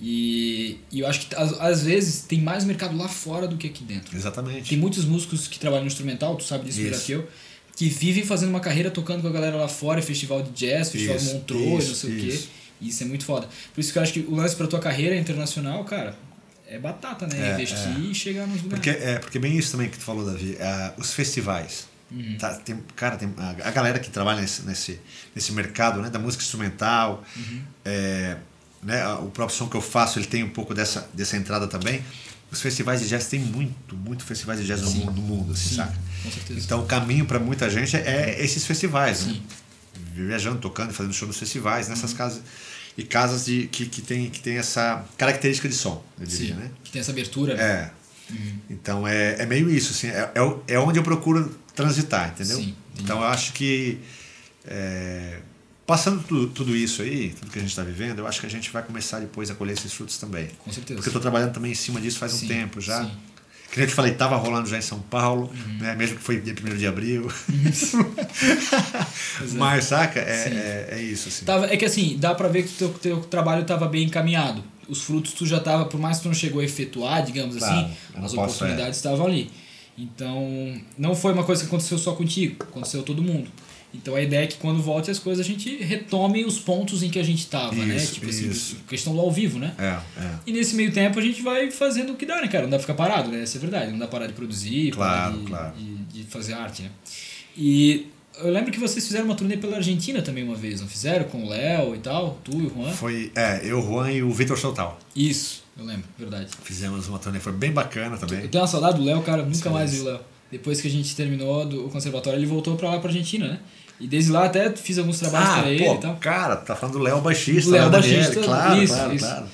E, 0.01 0.79
e 0.91 1.01
eu 1.01 1.07
acho 1.07 1.21
que 1.29 1.35
às, 1.37 1.83
vezes 1.85 2.23
tem 2.23 2.41
mais 2.41 2.65
mercado 2.65 2.97
lá 2.97 3.07
fora 3.09 3.47
do 3.47 3.57
que 3.57 3.69
aqui 3.69 3.85
dentro. 3.85 4.17
Exatamente. 4.17 4.69
Tem 4.71 4.77
muitos 4.79 5.05
músicos 5.05 5.47
que 5.47 5.59
trabalham 5.59 5.85
no 5.85 5.89
instrumental, 5.89 6.35
tu 6.35 6.43
sabe 6.43 6.65
disso 6.65 6.81
melhor 6.81 6.97
Isso. 6.97 7.07
que 7.07 7.13
eu, 7.13 7.29
que 7.77 7.89
vivem 7.89 8.25
fazendo 8.25 8.49
uma 8.51 8.59
carreira 8.61 8.91
tocando 8.91 9.23
com 9.23 9.29
a 9.29 9.31
galera 9.31 9.57
lá 9.57 9.69
fora, 9.69 10.03
festival 10.03 10.43
de 10.43 10.51
jazz, 10.51 10.91
festival 10.91 11.17
Isso, 11.17 11.27
de 11.29 11.35
Montreux, 11.35 11.65
não 11.65 11.79
isso, 11.79 11.95
sei 11.95 12.11
o 12.11 12.21
quê. 12.21 12.41
Isso. 12.81 13.03
É 13.03 13.07
muito 13.07 13.25
foda. 13.25 13.49
Por 13.75 13.81
isso 13.81 13.93
que 13.93 13.99
eu 13.99 14.03
acho 14.03 14.13
que 14.13 14.21
o 14.21 14.35
lance 14.35 14.55
pra 14.57 14.67
tua 14.67 14.81
carreira 14.81 15.17
internacional, 15.17 15.85
cara, 15.85 16.17
é 16.67 16.79
batata, 16.79 17.27
né? 17.27 17.51
É, 17.51 17.55
Investir 17.55 17.99
e 18.01 18.15
chegar 18.15 18.47
nos 18.47 18.63
lugares. 18.63 18.85
Porque 18.85 18.91
é 18.91 19.19
porque 19.19 19.39
bem 19.39 19.57
isso 19.57 19.73
também 19.73 19.89
que 19.89 19.99
tu 19.99 20.05
falou, 20.05 20.25
Davi. 20.25 20.57
é, 20.59 20.93
os 20.97 21.13
festivais. 21.13 21.87
Uhum. 22.11 22.37
Tá, 22.39 22.55
tem, 22.55 22.77
cara, 22.95 23.17
tem 23.17 23.33
a, 23.39 23.51
a 23.69 23.71
galera 23.71 23.99
que 23.99 24.11
trabalha 24.11 24.41
nesse, 24.41 24.63
nesse, 24.63 25.01
nesse 25.35 25.53
mercado 25.53 26.01
né, 26.01 26.11
da 26.11 26.19
música 26.19 26.43
instrumental, 26.43 27.25
Uhum. 27.37 27.61
é, 27.85 28.37
né, 28.83 29.07
o 29.15 29.27
próprio 29.31 29.57
som 29.57 29.67
que 29.69 29.77
eu 29.77 29.81
faço 29.81 30.19
ele 30.19 30.27
tem 30.27 30.45
um 30.45 30.51
pouco 30.51 30.75
dessa, 30.75 31.09
dessa 31.15 31.37
entrada 31.37 31.67
também. 31.67 32.03
Os 32.53 32.61
festivais 32.61 33.01
de 33.01 33.09
jazz 33.09 33.27
tem 33.27 33.41
muito, 33.41 33.97
muito 33.97 34.23
festivais 34.23 34.61
de 34.61 34.67
jazz 34.67 34.81
no 34.83 34.89
Sim. 34.89 34.99
mundo, 35.01 35.13
no 35.13 35.23
mundo 35.23 35.53
assim, 35.55 35.71
Sim, 35.71 35.75
saca? 35.77 35.95
com 36.23 36.31
certeza. 36.31 36.61
Então 36.61 36.81
o 36.83 36.87
caminho 36.87 37.25
para 37.27 37.41
muita 37.41 37.69
gente 37.69 37.97
é 37.97 38.37
esses 38.39 38.65
festivais, 38.65 39.27
né? 39.27 39.37
Viajando, 40.15 40.59
tocando, 40.59 40.93
fazendo 40.93 41.13
show 41.15 41.27
nos 41.29 41.39
festivais, 41.39 41.89
nessas 41.89 42.13
Uhum. 42.13 42.17
casas 42.17 42.43
e 42.97 43.03
casas 43.03 43.45
de, 43.47 43.67
que, 43.67 43.87
que, 43.87 44.01
tem, 44.03 44.31
que 44.31 44.41
tem 44.41 44.57
essa 44.57 45.05
característica 45.19 45.69
de 45.69 45.75
som, 45.75 46.05
eu 46.21 46.27
diria, 46.27 46.55
Sim, 46.55 46.61
né? 46.61 46.71
que 46.85 46.91
tem 46.93 47.01
essa 47.01 47.11
abertura. 47.11 47.55
É. 47.55 47.91
Então 48.71 49.07
é, 49.07 49.43
é 49.43 49.47
meio 49.47 49.69
isso, 49.69 49.91
assim, 49.93 50.07
é, 50.09 50.31
é, 50.35 50.75
é 50.75 50.79
onde 50.79 50.99
eu 50.99 51.03
procuro 51.03 51.55
transitar, 51.75 52.29
entendeu? 52.31 52.57
Sim, 52.57 52.75
então 52.99 53.19
eu 53.19 53.25
acho 53.27 53.53
que 53.53 53.99
é, 54.65 55.41
passando 55.87 56.23
tudo, 56.23 56.47
tudo 56.49 56.77
isso 56.77 57.03
aí, 57.03 57.35
tudo 57.39 57.51
que 57.51 57.59
a 57.59 57.61
gente 57.61 57.71
está 57.71 57.83
vivendo, 57.83 58.21
eu 58.21 58.27
acho 58.27 58.41
que 58.41 58.47
a 58.47 58.51
gente 58.51 58.71
vai 58.71 58.83
começar 58.83 59.19
depois 59.21 59.51
a 59.51 59.55
colher 59.55 59.73
esses 59.75 59.93
frutos 59.93 60.17
também. 60.17 60.49
Com 60.65 60.73
certeza. 60.73 60.95
Porque 60.97 61.09
eu 61.09 61.11
estou 61.11 61.21
trabalhando 61.21 61.53
também 61.53 61.73
em 61.73 61.75
cima 61.75 62.01
disso 62.01 62.19
faz 62.19 62.33
um 62.35 62.39
Sim, 62.39 62.49
tempo 62.49 62.81
já. 62.81 63.03
sim. 63.05 63.11
Que 63.75 63.81
nem 63.81 63.87
eu 63.87 63.91
te 63.91 63.95
falei, 63.97 64.13
estava 64.13 64.37
rolando 64.37 64.69
já 64.69 64.79
em 64.79 64.83
São 64.83 65.01
Paulo, 65.01 65.51
Uhum. 65.53 65.79
né? 65.79 65.97
mesmo 65.97 66.17
que 66.17 66.23
foi 66.23 66.41
dia 66.41 66.55
1 66.55 66.77
de 66.77 66.87
abril. 66.87 67.29
É. 67.49 69.47
Mas, 69.59 69.87
saca? 69.87 70.21
É, 70.21 70.23
é, 70.93 70.99
é 70.99 71.03
isso, 71.03 71.29
assim. 71.29 71.45
Tava, 71.45 71.67
é 71.67 71.77
que 71.77 71.85
assim, 71.85 72.17
dá 72.17 72.33
pra 72.37 72.47
ver 72.47 72.63
que 72.63 72.69
o 72.71 72.77
teu, 72.77 72.89
teu 73.01 73.21
trabalho 73.23 73.63
estava 73.63 73.89
bem 73.89 74.05
encaminhado. 74.05 74.63
Os 74.89 75.03
frutos 75.03 75.33
tu 75.33 75.45
já 75.45 75.59
tava, 75.59 75.87
por 75.87 75.99
mais 75.99 76.19
que 76.19 76.23
tu 76.23 76.27
não 76.29 76.35
chegou 76.35 76.61
a 76.61 76.65
efetuar, 76.65 77.25
digamos 77.25 77.57
Claro, 77.57 77.75
assim, 77.75 77.95
eu 78.15 78.19
não 78.21 78.27
as 78.27 78.33
posso, 78.35 78.55
oportunidades 78.55 78.97
estavam 78.97 79.27
ali. 79.27 79.51
Então, 79.99 80.81
não 80.97 81.17
foi 81.17 81.33
uma 81.33 81.43
coisa 81.43 81.63
que 81.63 81.67
aconteceu 81.67 81.99
só 81.99 82.13
contigo, 82.13 82.63
aconteceu 82.63 83.03
todo 83.03 83.21
mundo. 83.23 83.49
Então 83.95 84.15
a 84.17 84.21
ideia 84.21 84.43
é 84.43 84.47
que 84.49 84.57
quando 84.57 84.83
volte 84.83 85.11
as 85.11 85.19
coisas 85.21 85.45
a 85.45 85.49
gente 85.49 85.77
retome 85.77 86.45
os 86.45 86.59
pontos 86.59 87.03
em 87.03 87.09
que 87.09 87.19
a 87.19 87.23
gente 87.23 87.47
tava, 87.47 87.75
né? 87.77 87.97
Isso, 87.97 88.15
Tipo 88.15 88.29
assim, 88.29 88.51
isso. 88.51 88.77
questão 88.89 89.15
do 89.15 89.21
ao 89.21 89.31
vivo, 89.31 89.59
né? 89.59 89.73
É, 89.79 90.21
é. 90.21 90.31
E 90.47 90.53
nesse 90.53 90.75
meio 90.75 90.93
tempo 90.93 91.19
a 91.19 91.23
gente 91.23 91.41
vai 91.43 91.71
fazendo 91.71 92.13
o 92.13 92.17
que 92.17 92.27
dá, 92.27 92.41
né, 92.43 92.49
cara? 92.49 92.65
Não 92.65 92.71
dá 92.71 92.77
pra 92.77 92.87
ficar 92.87 92.95
parado, 92.95 93.31
né? 93.31 93.43
Essa 93.43 93.57
é 93.57 93.61
verdade. 93.61 93.93
Não 93.93 93.99
dá 93.99 94.07
pra 94.07 94.19
parar 94.19 94.27
de 94.27 94.33
produzir, 94.35 94.91
Claro, 94.91 95.33
parar 95.33 95.39
de, 95.39 95.47
claro. 95.47 95.75
de, 95.77 96.23
de 96.23 96.25
fazer 96.25 96.55
arte, 96.55 96.83
né? 96.83 96.91
E 97.57 98.09
eu 98.43 98.51
lembro 98.51 98.73
que 98.73 98.81
vocês 98.81 99.07
fizeram 99.07 99.27
uma 99.27 99.35
turnê 99.37 99.57
pela 99.57 99.77
Argentina 99.77 100.21
também 100.21 100.43
uma 100.43 100.57
vez, 100.57 100.81
não 100.81 100.89
fizeram? 100.89 101.25
Com 101.27 101.45
o 101.45 101.49
Léo 101.49 101.95
e 101.95 101.99
tal, 101.99 102.39
tu 102.43 102.53
e 102.53 102.67
o 102.67 102.71
Juan? 102.75 102.91
Foi, 102.93 103.31
é, 103.35 103.61
eu, 103.65 103.79
o 103.79 103.83
Juan 103.83 104.11
e 104.11 104.23
o 104.23 104.33
Vitor 104.33 104.59
Soltal. 104.59 104.99
Isso, 105.15 105.63
eu 105.79 105.85
lembro, 105.85 106.05
verdade. 106.19 106.49
Fizemos 106.65 107.07
uma 107.09 107.19
turnê, 107.21 107.39
foi 107.39 107.53
bem 107.53 107.71
bacana 107.71 108.17
também. 108.17 108.41
Eu 108.41 108.49
tenho 108.49 108.63
uma 108.63 108.69
saudade 108.69 108.99
do 108.99 109.05
Léo, 109.05 109.23
cara, 109.23 109.45
nunca 109.45 109.71
mais 109.71 109.93
vi 109.93 110.01
o 110.01 110.05
Léo. 110.05 110.21
Depois 110.51 110.81
que 110.81 110.89
a 110.89 110.91
gente 110.91 111.15
terminou 111.17 111.65
do 111.67 111.85
conservatório, 111.89 112.39
ele 112.39 112.47
voltou 112.47 112.77
pra 112.77 112.91
lá 112.91 112.99
pra 112.99 113.09
Argentina, 113.09 113.49
né? 113.49 113.61
E 114.01 114.07
desde 114.09 114.31
lá 114.33 114.45
até 114.47 114.71
fiz 114.71 114.99
alguns 114.99 115.19
trabalhos 115.19 115.49
Ah, 115.51 115.61
pra 115.63 115.71
ele 115.71 115.85
e 115.89 115.99
tal. 115.99 116.17
cara, 116.17 116.57
tá 116.57 116.75
falando 116.75 116.99
do 116.99 117.03
Léo 117.05 117.21
baixista. 117.21 117.71
Léo 117.71 117.91
Daniele, 117.91 118.17
baixista, 118.19 118.41
claro, 118.43 118.83
isso, 118.83 118.95
claro, 118.95 119.15
isso. 119.15 119.25
claro. 119.25 119.47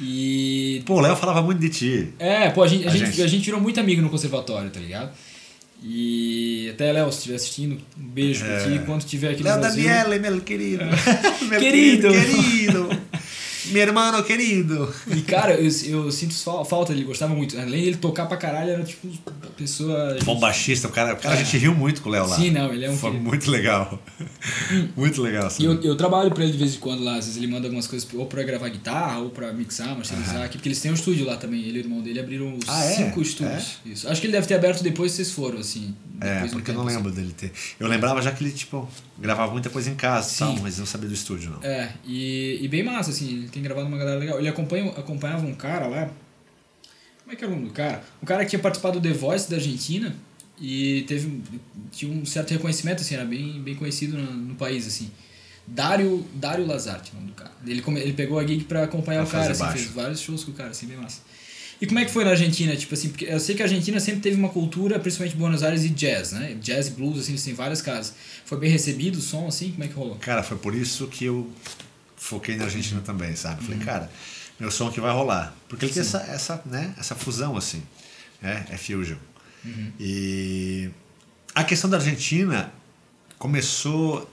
E. 0.00 0.82
Pô, 0.86 0.94
o 0.94 1.00
Léo 1.00 1.16
falava 1.16 1.42
muito 1.42 1.58
de 1.60 1.68
ti. 1.68 2.08
É, 2.18 2.48
pô, 2.50 2.62
a 2.62 2.66
gente, 2.68 2.86
a, 2.86 2.90
A 2.90 2.92
gente, 2.92 3.06
gente. 3.06 3.22
a 3.22 3.26
gente 3.26 3.44
virou 3.44 3.60
muito 3.60 3.78
amigo 3.80 4.00
no 4.00 4.08
conservatório, 4.08 4.70
tá 4.70 4.80
ligado? 4.80 5.10
E 5.82 6.68
até, 6.74 6.92
Léo, 6.92 7.10
se 7.10 7.18
estiver 7.18 7.36
assistindo, 7.36 7.74
um 7.98 8.08
beijo 8.08 8.44
pra 8.44 8.54
É. 8.54 8.64
ti. 8.78 8.84
Quando 8.84 9.02
tiver 9.04 9.30
aqui 9.30 9.42
no 9.42 9.48
Léo 9.48 9.60
Brasil. 9.60 9.84
Daniele, 9.84 10.18
meu 10.18 10.40
querido. 10.40 10.84
Meu 11.48 11.58
Querido. 11.60 12.08
Querido. 12.10 12.88
Meu 13.70 13.82
irmão 13.82 14.22
querido. 14.22 14.92
E, 15.08 15.20
cara, 15.22 15.54
eu, 15.54 15.70
eu 15.86 16.10
sinto 16.10 16.34
fa- 16.34 16.64
falta 16.64 16.92
dele, 16.92 17.04
gostava 17.04 17.34
muito. 17.34 17.58
Além 17.58 17.82
de 17.82 17.88
ele 17.88 17.96
tocar 17.96 18.26
pra 18.26 18.36
caralho, 18.36 18.70
era 18.70 18.82
tipo 18.84 19.06
uma 19.08 19.50
pessoa. 19.56 20.16
Bom 20.24 20.38
baixista, 20.38 20.88
o 20.88 20.90
cara, 20.90 21.14
o 21.14 21.16
cara 21.16 21.34
a 21.34 21.38
gente 21.42 21.56
riu 21.58 21.74
muito 21.74 22.02
com 22.02 22.08
o 22.08 22.12
Léo 22.12 22.26
lá. 22.26 22.36
Sim, 22.36 22.50
não, 22.50 22.72
ele 22.72 22.84
é 22.84 22.90
um 22.90 22.96
Foi 22.96 23.10
querido. 23.10 23.28
muito 23.28 23.50
legal. 23.50 24.02
muito 24.96 25.22
legal. 25.22 25.48
E 25.58 25.64
eu, 25.64 25.80
eu 25.82 25.96
trabalho 25.96 26.30
pra 26.30 26.42
ele 26.44 26.52
de 26.52 26.58
vez 26.58 26.74
em 26.74 26.78
quando 26.78 27.02
lá, 27.02 27.12
às 27.16 27.26
vezes 27.26 27.36
ele 27.36 27.46
manda 27.46 27.66
algumas 27.66 27.86
coisas 27.86 28.08
ou 28.14 28.26
pra 28.26 28.42
gravar 28.42 28.68
guitarra 28.68 29.18
ou 29.20 29.30
pra 29.30 29.52
mixar, 29.52 29.96
masterizar 29.96 30.42
aqui, 30.42 30.56
porque 30.58 30.68
eles 30.68 30.80
têm 30.80 30.90
um 30.90 30.94
estúdio 30.94 31.26
lá 31.26 31.36
também. 31.36 31.60
Ele 31.60 31.78
e 31.78 31.82
o 31.82 31.84
irmão 31.84 32.00
dele 32.00 32.20
abriram 32.20 32.54
os 32.56 32.68
Ah, 32.68 32.84
é? 32.84 32.96
cinco 32.96 33.20
estúdios. 33.22 33.78
Isso. 33.84 34.08
Acho 34.08 34.20
que 34.20 34.26
ele 34.26 34.32
deve 34.32 34.46
ter 34.46 34.54
aberto 34.54 34.82
depois 34.82 35.12
que 35.12 35.16
vocês 35.16 35.30
foram, 35.30 35.58
assim. 35.58 35.94
É, 36.20 36.42
um 36.44 36.48
porque 36.48 36.70
eu 36.70 36.74
não 36.74 36.84
tempo, 36.84 36.96
lembro 36.96 37.12
dele 37.12 37.32
ter. 37.36 37.50
Eu 37.78 37.86
lembrava 37.88 38.20
já 38.20 38.30
que 38.30 38.44
ele, 38.44 38.52
tipo, 38.52 38.88
gravava 39.20 39.52
muita 39.52 39.68
coisa 39.68 39.90
em 39.90 39.94
casa 39.94 40.34
tal, 40.38 40.56
Sim. 40.56 40.62
mas 40.62 40.78
não 40.78 40.86
sabia 40.86 41.08
do 41.08 41.14
estúdio, 41.14 41.50
não. 41.50 41.62
É, 41.62 41.92
e, 42.04 42.58
e 42.62 42.68
bem 42.68 42.82
massa, 42.82 43.10
assim, 43.10 43.28
ele 43.28 43.48
tem 43.48 43.62
gravado 43.62 43.86
uma 43.86 43.98
galera 43.98 44.18
legal. 44.18 44.38
Ele 44.38 44.48
acompanha, 44.48 44.90
acompanhava 44.90 45.46
um 45.46 45.54
cara 45.54 45.86
lá. 45.86 46.10
Como 47.22 47.32
é 47.32 47.36
que 47.36 47.44
era 47.44 47.52
o 47.52 47.56
nome 47.56 47.68
do 47.68 47.74
cara? 47.74 48.02
Um 48.22 48.26
cara 48.26 48.44
que 48.44 48.50
tinha 48.50 48.60
participado 48.60 48.98
do 48.98 49.08
The 49.08 49.14
Voice 49.14 49.48
da 49.48 49.56
Argentina 49.56 50.16
e 50.60 51.04
teve 51.06 51.42
tinha 51.92 52.12
um 52.12 52.24
certo 52.24 52.50
reconhecimento, 52.50 53.02
assim, 53.02 53.14
era 53.14 53.24
bem, 53.24 53.60
bem 53.62 53.74
conhecido 53.74 54.16
no, 54.16 54.32
no 54.32 54.54
país, 54.54 54.86
assim. 54.86 55.10
Dário, 55.66 56.26
Dário 56.34 56.66
Lazarte, 56.66 57.12
o 57.12 57.16
nome 57.16 57.28
do 57.28 57.34
cara. 57.34 57.52
Ele, 57.64 57.82
ele 57.98 58.12
pegou 58.14 58.38
a 58.38 58.46
gig 58.46 58.64
pra 58.64 58.84
acompanhar 58.84 59.24
Pra 59.26 59.28
o 59.28 59.42
cara, 59.42 59.52
assim, 59.52 59.68
fez 59.68 59.86
vários 59.90 60.20
shows 60.20 60.42
com 60.42 60.50
o 60.50 60.54
cara, 60.54 60.70
assim, 60.70 60.86
bem 60.86 60.96
massa. 60.96 61.20
E 61.80 61.86
como 61.86 61.98
é 61.98 62.04
que 62.04 62.10
foi 62.10 62.24
na 62.24 62.30
Argentina? 62.30 62.76
Tipo 62.76 62.94
assim, 62.94 63.08
porque 63.08 63.24
eu 63.24 63.40
sei 63.40 63.54
que 63.54 63.62
a 63.62 63.64
Argentina 63.64 63.98
sempre 63.98 64.20
teve 64.20 64.36
uma 64.36 64.50
cultura, 64.50 64.98
principalmente 64.98 65.36
Buenos 65.36 65.62
Aires, 65.62 65.84
e 65.84 65.88
jazz, 65.88 66.32
né? 66.32 66.54
Jazz 66.60 66.88
e 66.88 66.90
blues, 66.90 67.20
assim, 67.20 67.32
eles 67.32 67.42
têm 67.42 67.54
várias 67.54 67.80
casas. 67.80 68.12
Foi 68.44 68.58
bem 68.58 68.70
recebido 68.70 69.16
o 69.16 69.22
som, 69.22 69.48
assim? 69.48 69.70
Como 69.72 69.84
é 69.84 69.88
que 69.88 69.94
rolou? 69.94 70.16
Cara, 70.16 70.42
foi 70.42 70.58
por 70.58 70.74
isso 70.74 71.06
que 71.06 71.24
eu 71.24 71.50
foquei 72.16 72.56
na 72.56 72.64
Argentina 72.64 73.00
também, 73.00 73.34
sabe? 73.34 73.64
Falei, 73.64 73.78
cara, 73.78 74.10
meu 74.58 74.70
som 74.70 74.90
que 74.90 75.00
vai 75.00 75.10
rolar. 75.10 75.56
Porque 75.68 75.86
ele 75.86 75.92
tem 75.92 76.02
essa, 76.02 76.18
essa, 76.18 76.62
né, 76.66 76.94
essa 76.98 77.14
fusão, 77.14 77.56
assim. 77.56 77.82
É, 78.42 78.64
é 78.70 78.76
fusion. 78.76 79.16
E 79.98 80.90
a 81.54 81.64
questão 81.64 81.88
da 81.88 81.96
Argentina 81.96 82.72
começou 83.38 84.30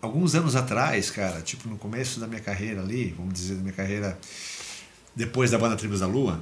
alguns 0.00 0.34
anos 0.34 0.54
atrás, 0.54 1.10
cara, 1.10 1.40
tipo 1.40 1.68
no 1.68 1.76
começo 1.76 2.20
da 2.20 2.26
minha 2.26 2.40
carreira 2.40 2.80
ali, 2.80 3.14
vamos 3.16 3.34
dizer, 3.34 3.54
da 3.54 3.62
minha 3.62 3.72
carreira 3.72 4.18
depois 5.14 5.50
da 5.50 5.58
banda 5.58 5.76
Tribos 5.76 6.00
da 6.00 6.06
Lua. 6.06 6.40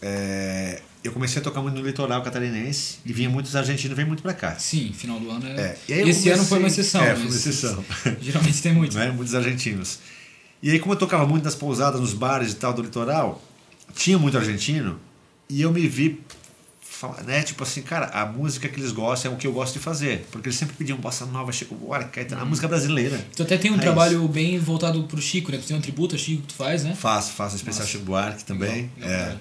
é, 0.00 0.80
eu 1.04 1.12
comecei 1.12 1.40
a 1.40 1.44
tocar 1.44 1.60
muito 1.62 1.78
no 1.80 1.86
litoral 1.86 2.22
catarinense 2.22 2.98
e 3.04 3.12
vinha 3.12 3.28
muitos 3.30 3.54
argentinos, 3.56 3.96
vem 3.96 4.06
muito 4.06 4.22
pra 4.22 4.32
cá. 4.34 4.56
Sim, 4.58 4.92
final 4.92 5.18
do 5.18 5.30
ano 5.30 5.46
é. 5.48 5.76
É, 5.88 6.08
Esse 6.08 6.28
ano 6.30 6.44
comecei- 6.44 6.44
foi 6.46 6.58
uma 6.58 6.68
exceção. 6.68 7.02
É, 7.04 7.14
foi 7.14 7.24
uma 7.26 7.34
exceção. 7.36 7.84
Geralmente 8.20 8.62
tem 8.62 8.72
muito. 8.72 8.96
né? 8.96 9.10
Muitos 9.10 9.34
argentinos. 9.34 9.98
E 10.62 10.70
aí, 10.70 10.78
como 10.78 10.94
eu 10.94 10.98
tocava 10.98 11.26
muito 11.26 11.44
nas 11.44 11.54
pousadas, 11.56 12.00
nos 12.00 12.14
bares 12.14 12.52
e 12.52 12.56
tal 12.56 12.72
do 12.72 12.82
litoral, 12.82 13.42
tinha 13.94 14.16
muito 14.18 14.38
argentino 14.38 14.98
e 15.48 15.60
eu 15.62 15.72
me 15.72 15.86
vi, 15.88 16.20
fala- 17.02 17.22
né? 17.24 17.42
Tipo 17.42 17.62
assim, 17.64 17.82
cara, 17.82 18.06
a 18.06 18.24
música 18.24 18.68
que 18.68 18.78
eles 18.80 18.92
gostam 18.92 19.32
é 19.32 19.34
o 19.34 19.38
que 19.38 19.46
eu 19.46 19.52
gosto 19.52 19.74
de 19.74 19.80
fazer. 19.80 20.26
Porque 20.30 20.48
eles 20.48 20.58
sempre 20.58 20.74
pediam 20.76 20.96
bossa 20.98 21.26
nova, 21.26 21.50
Chico 21.52 21.74
Buarque, 21.74 22.10
Caetano, 22.10 22.42
a 22.42 22.44
música 22.44 22.68
brasileira. 22.68 23.24
Tu 23.36 23.42
até 23.42 23.58
tem 23.58 23.70
um 23.70 23.74
Raiz. 23.74 23.84
trabalho 23.84 24.26
bem 24.28 24.58
voltado 24.58 25.02
pro 25.04 25.20
Chico, 25.20 25.50
né? 25.52 25.58
Tu 25.58 25.66
tem 25.66 25.76
um 25.76 25.80
tributo 25.80 26.14
a 26.14 26.18
Chico 26.18 26.42
que 26.42 26.48
tu 26.48 26.54
faz, 26.54 26.84
né? 26.84 26.94
Faço, 26.94 27.32
faço 27.32 27.56
especial 27.56 27.80
Nossa. 27.82 27.92
Chico 27.92 28.04
Buarque 28.04 28.44
também. 28.44 28.68
Legal, 28.70 28.88
legal, 28.98 29.10
é, 29.10 29.24
cara. 29.26 29.40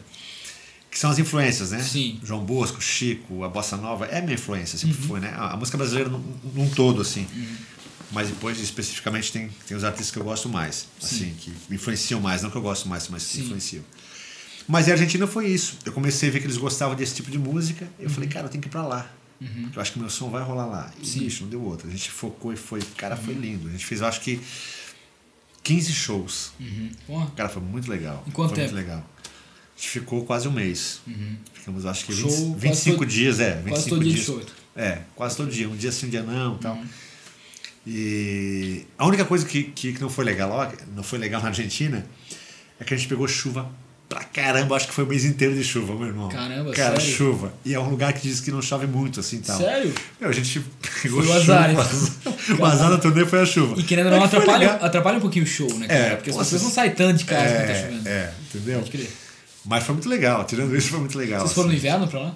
que 0.90 1.00
são 1.00 1.10
as 1.10 1.20
influências, 1.20 1.72
né? 1.72 1.82
Sim. 1.82 2.20
João 2.24 2.44
Bosco, 2.44 2.82
Chico, 2.82 3.44
a 3.44 3.50
bossa 3.50 3.78
nova 3.78 4.06
é 4.08 4.20
minha 4.22 4.34
influência, 4.34 4.78
sempre 4.78 4.98
Uhum. 5.02 5.08
foi, 5.08 5.20
né? 5.20 5.34
A, 5.38 5.54
a 5.54 5.58
música 5.58 5.78
brasileira 5.78 6.10
num, 6.10 6.22
num 6.54 6.70
todo, 6.70 7.02
assim. 7.02 7.26
Mas 8.12 8.28
depois, 8.28 8.60
especificamente, 8.60 9.32
tem, 9.32 9.50
tem 9.66 9.78
os 9.78 9.84
artistas 9.86 10.12
que 10.12 10.18
eu 10.20 10.24
gosto 10.24 10.50
mais, 10.50 10.88
assim, 11.02 11.34
que 11.40 11.54
influenciam 11.74 12.20
mais, 12.20 12.42
não 12.42 12.50
que 12.50 12.58
eu 12.58 12.62
gosto 12.62 12.90
mais, 12.90 13.08
mas 13.08 13.24
que 13.26 13.36
Sim. 13.36 13.44
influenciam. 13.44 13.84
Mas 14.72 14.88
a 14.88 14.94
Argentina 14.94 15.28
foi 15.28 15.48
isso. 15.48 15.78
Eu 15.86 15.92
comecei 15.92 16.30
a 16.30 16.32
ver 16.32 16.40
que 16.40 16.46
eles 16.46 16.56
gostavam 16.58 16.96
desse 16.96 17.14
tipo 17.16 17.30
de 17.30 17.38
música. 17.38 17.86
Eu 18.00 18.10
falei, 18.10 18.30
cara, 18.30 18.46
eu 18.46 18.50
tenho 18.50 18.62
que 18.62 18.70
ir 18.70 18.72
pra 18.72 18.84
lá. 18.88 19.12
Porque 19.38 19.78
eu 19.78 19.82
acho 19.82 19.92
que 19.94 20.00
meu 20.00 20.10
som 20.10 20.30
vai 20.30 20.42
rolar 20.44 20.66
lá. 20.66 20.92
E, 20.96 21.00
Uhum. 21.00 21.06
Sim. 21.06 21.20
bicho, 21.20 21.44
não 21.44 21.50
deu 21.50 21.62
outra. 21.62 21.88
A 21.88 21.92
gente 21.92 22.10
focou 22.10 22.54
e 22.54 22.56
foi. 22.56 22.80
Cara, 22.96 23.18
foi 23.18 23.34
lindo. 23.34 23.68
A 23.68 23.72
gente 23.72 23.86
fez, 23.86 24.00
eu 24.00 24.08
acho 24.08 24.22
que, 24.22 24.40
15 25.64 25.92
shows. 25.92 26.52
Uhum. 26.60 27.28
Cara, 27.36 27.50
foi 27.50 27.62
muito 27.62 27.90
legal. 27.92 28.24
Em 28.28 28.32
quanto 28.32 28.50
foi 28.50 28.60
tempo? 28.64 28.74
muito 28.74 28.88
legal. 28.88 29.00
A 29.26 29.78
gente 29.78 29.90
ficou 29.90 30.24
quase 30.26 30.48
um 30.48 30.52
mês. 30.52 31.02
Ficamos, 31.54 31.86
acho 31.86 32.06
que, 32.06 32.14
Show 32.14 32.30
20, 32.30 32.38
quase 32.38 32.60
25 32.60 32.98
todo- 33.00 33.08
dias, 33.10 33.40
é. 33.42 33.50
25 33.56 33.70
Quase 33.70 33.90
todo 33.90 34.00
dia 34.04 34.10
de 34.10 34.16
dias. 34.16 34.26
show. 34.26 34.42
É, 34.76 35.02
quase 35.16 35.36
todo 35.36 35.52
dia. 35.52 35.68
Um 35.68 35.76
dia 35.76 35.92
sim, 35.92 36.06
um 36.06 36.10
dia 36.10 36.24
não 36.24 36.52
Uhum. 36.54 36.58
tal. 36.60 36.80
E 37.86 38.86
a 38.98 39.06
única 39.08 39.26
coisa 39.26 39.46
que, 39.46 39.64
que 39.64 40.00
não 40.00 40.10
foi 40.10 40.24
legal 40.24 40.56
lá, 40.56 40.72
não 40.96 41.04
foi 41.04 41.18
legal 41.20 41.42
na 41.42 41.48
Argentina, 41.48 42.06
é 42.80 42.84
que 42.84 42.94
a 42.94 42.98
gente 42.98 43.10
pegou 43.10 43.28
chuva 43.28 43.70
pra 44.12 44.26
caramba. 44.26 44.76
Acho 44.76 44.88
que 44.90 44.94
foi 44.94 45.06
o 45.06 45.08
mês 45.08 45.24
inteiro 45.24 45.56
de 45.56 45.64
chuva, 45.64 45.96
meu 45.96 46.08
irmão. 46.08 46.28
Caramba, 46.28 46.72
Cara, 46.74 47.00
sério? 47.00 47.16
chuva. 47.16 47.54
E 47.64 47.74
é 47.74 47.80
um 47.80 47.90
lugar 47.90 48.12
que 48.12 48.22
diz 48.28 48.42
que 48.42 48.52
não 48.52 48.62
chove 48.62 48.86
muito, 48.86 49.22
assim 49.22 49.40
tal. 49.40 49.58
Sério? 49.58 49.94
Meu, 50.20 50.30
a 50.30 50.34
gente 50.34 50.60
pegou 51.02 51.24
Foi 51.24 51.38
o 51.38 51.40
chuva. 51.42 51.56
azar, 51.56 51.72
então. 52.20 52.58
o 52.60 52.66
azar 52.66 52.90
da 52.90 52.98
turnê 52.98 53.26
foi 53.26 53.42
a 53.42 53.46
chuva. 53.46 53.80
E 53.80 53.84
querendo 53.84 54.08
ou 54.08 54.20
não, 54.20 54.28
foi 54.28 54.40
atrapalha, 54.40 54.72
atrapalha 54.74 55.18
um 55.18 55.22
pouquinho 55.22 55.46
o 55.46 55.48
show, 55.48 55.74
né, 55.78 55.88
cara? 55.88 56.00
É, 56.00 56.16
Porque 56.18 56.30
as 56.32 56.36
pessoas 56.38 56.62
não 56.64 56.70
saem 56.72 56.92
tanto 56.92 57.20
de 57.20 57.26
casa 57.26 57.42
quando 57.56 57.66
tá 57.68 57.72
É, 57.72 57.82
chovendo. 57.86 58.10
é, 58.10 58.34
entendeu? 58.54 58.84
Mas 59.64 59.84
foi 59.86 59.94
muito 59.96 60.10
legal. 60.10 60.44
Tirando 60.44 60.76
isso, 60.76 60.90
foi 60.90 61.00
muito 61.00 61.18
legal. 61.18 61.40
Vocês 61.42 61.54
foram 61.54 61.70
no 61.70 61.76
assim. 61.76 61.86
inverno 61.88 62.08
pra 62.08 62.20
lá? 62.20 62.36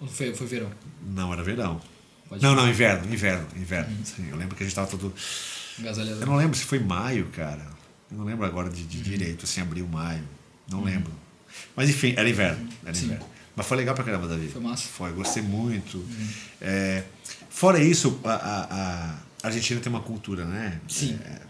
Ou 0.00 0.06
foi, 0.08 0.34
foi 0.34 0.46
verão? 0.46 0.70
Não, 1.06 1.32
era 1.32 1.42
verão. 1.42 1.80
Pode 2.28 2.42
não, 2.42 2.54
não, 2.54 2.68
inverno, 2.68 3.10
inverno, 3.12 3.46
inverno. 3.56 3.96
Sim, 4.04 4.26
eu 4.30 4.36
lembro 4.36 4.54
que 4.56 4.62
a 4.62 4.66
gente 4.66 4.74
tava 4.74 4.86
todo. 4.88 5.14
Agasalhado. 5.78 6.20
Eu 6.20 6.26
não 6.26 6.36
lembro 6.36 6.56
se 6.58 6.64
foi 6.64 6.78
maio, 6.78 7.26
cara. 7.32 7.64
Eu 8.10 8.18
não 8.18 8.24
lembro 8.24 8.44
agora 8.44 8.68
de, 8.68 8.82
de 8.84 9.00
direito, 9.00 9.44
assim, 9.44 9.60
abril, 9.60 9.86
maio. 9.88 10.22
Não 10.70 10.82
lembro. 10.82 11.12
Mas 11.76 11.88
enfim, 11.90 12.14
era 12.16 12.28
inverno. 12.28 12.68
Era 12.84 12.94
Sim. 12.94 13.06
inverno. 13.06 13.26
Mas 13.56 13.66
foi 13.66 13.76
legal 13.76 13.94
pra 13.94 14.02
caramba, 14.04 14.26
Davi. 14.26 14.48
Foi 14.48 14.60
massa. 14.60 14.82
Foi, 14.88 15.12
gostei 15.12 15.42
muito. 15.42 16.04
É, 16.60 17.04
fora 17.48 17.78
isso, 17.82 18.18
a, 18.24 18.32
a- 18.34 19.18
a 19.42 19.46
Argentina 19.46 19.78
tem 19.80 19.90
uma 19.90 20.00
cultura, 20.00 20.44
né? 20.44 20.80
Sim. 20.88 21.18
É, 21.24 21.40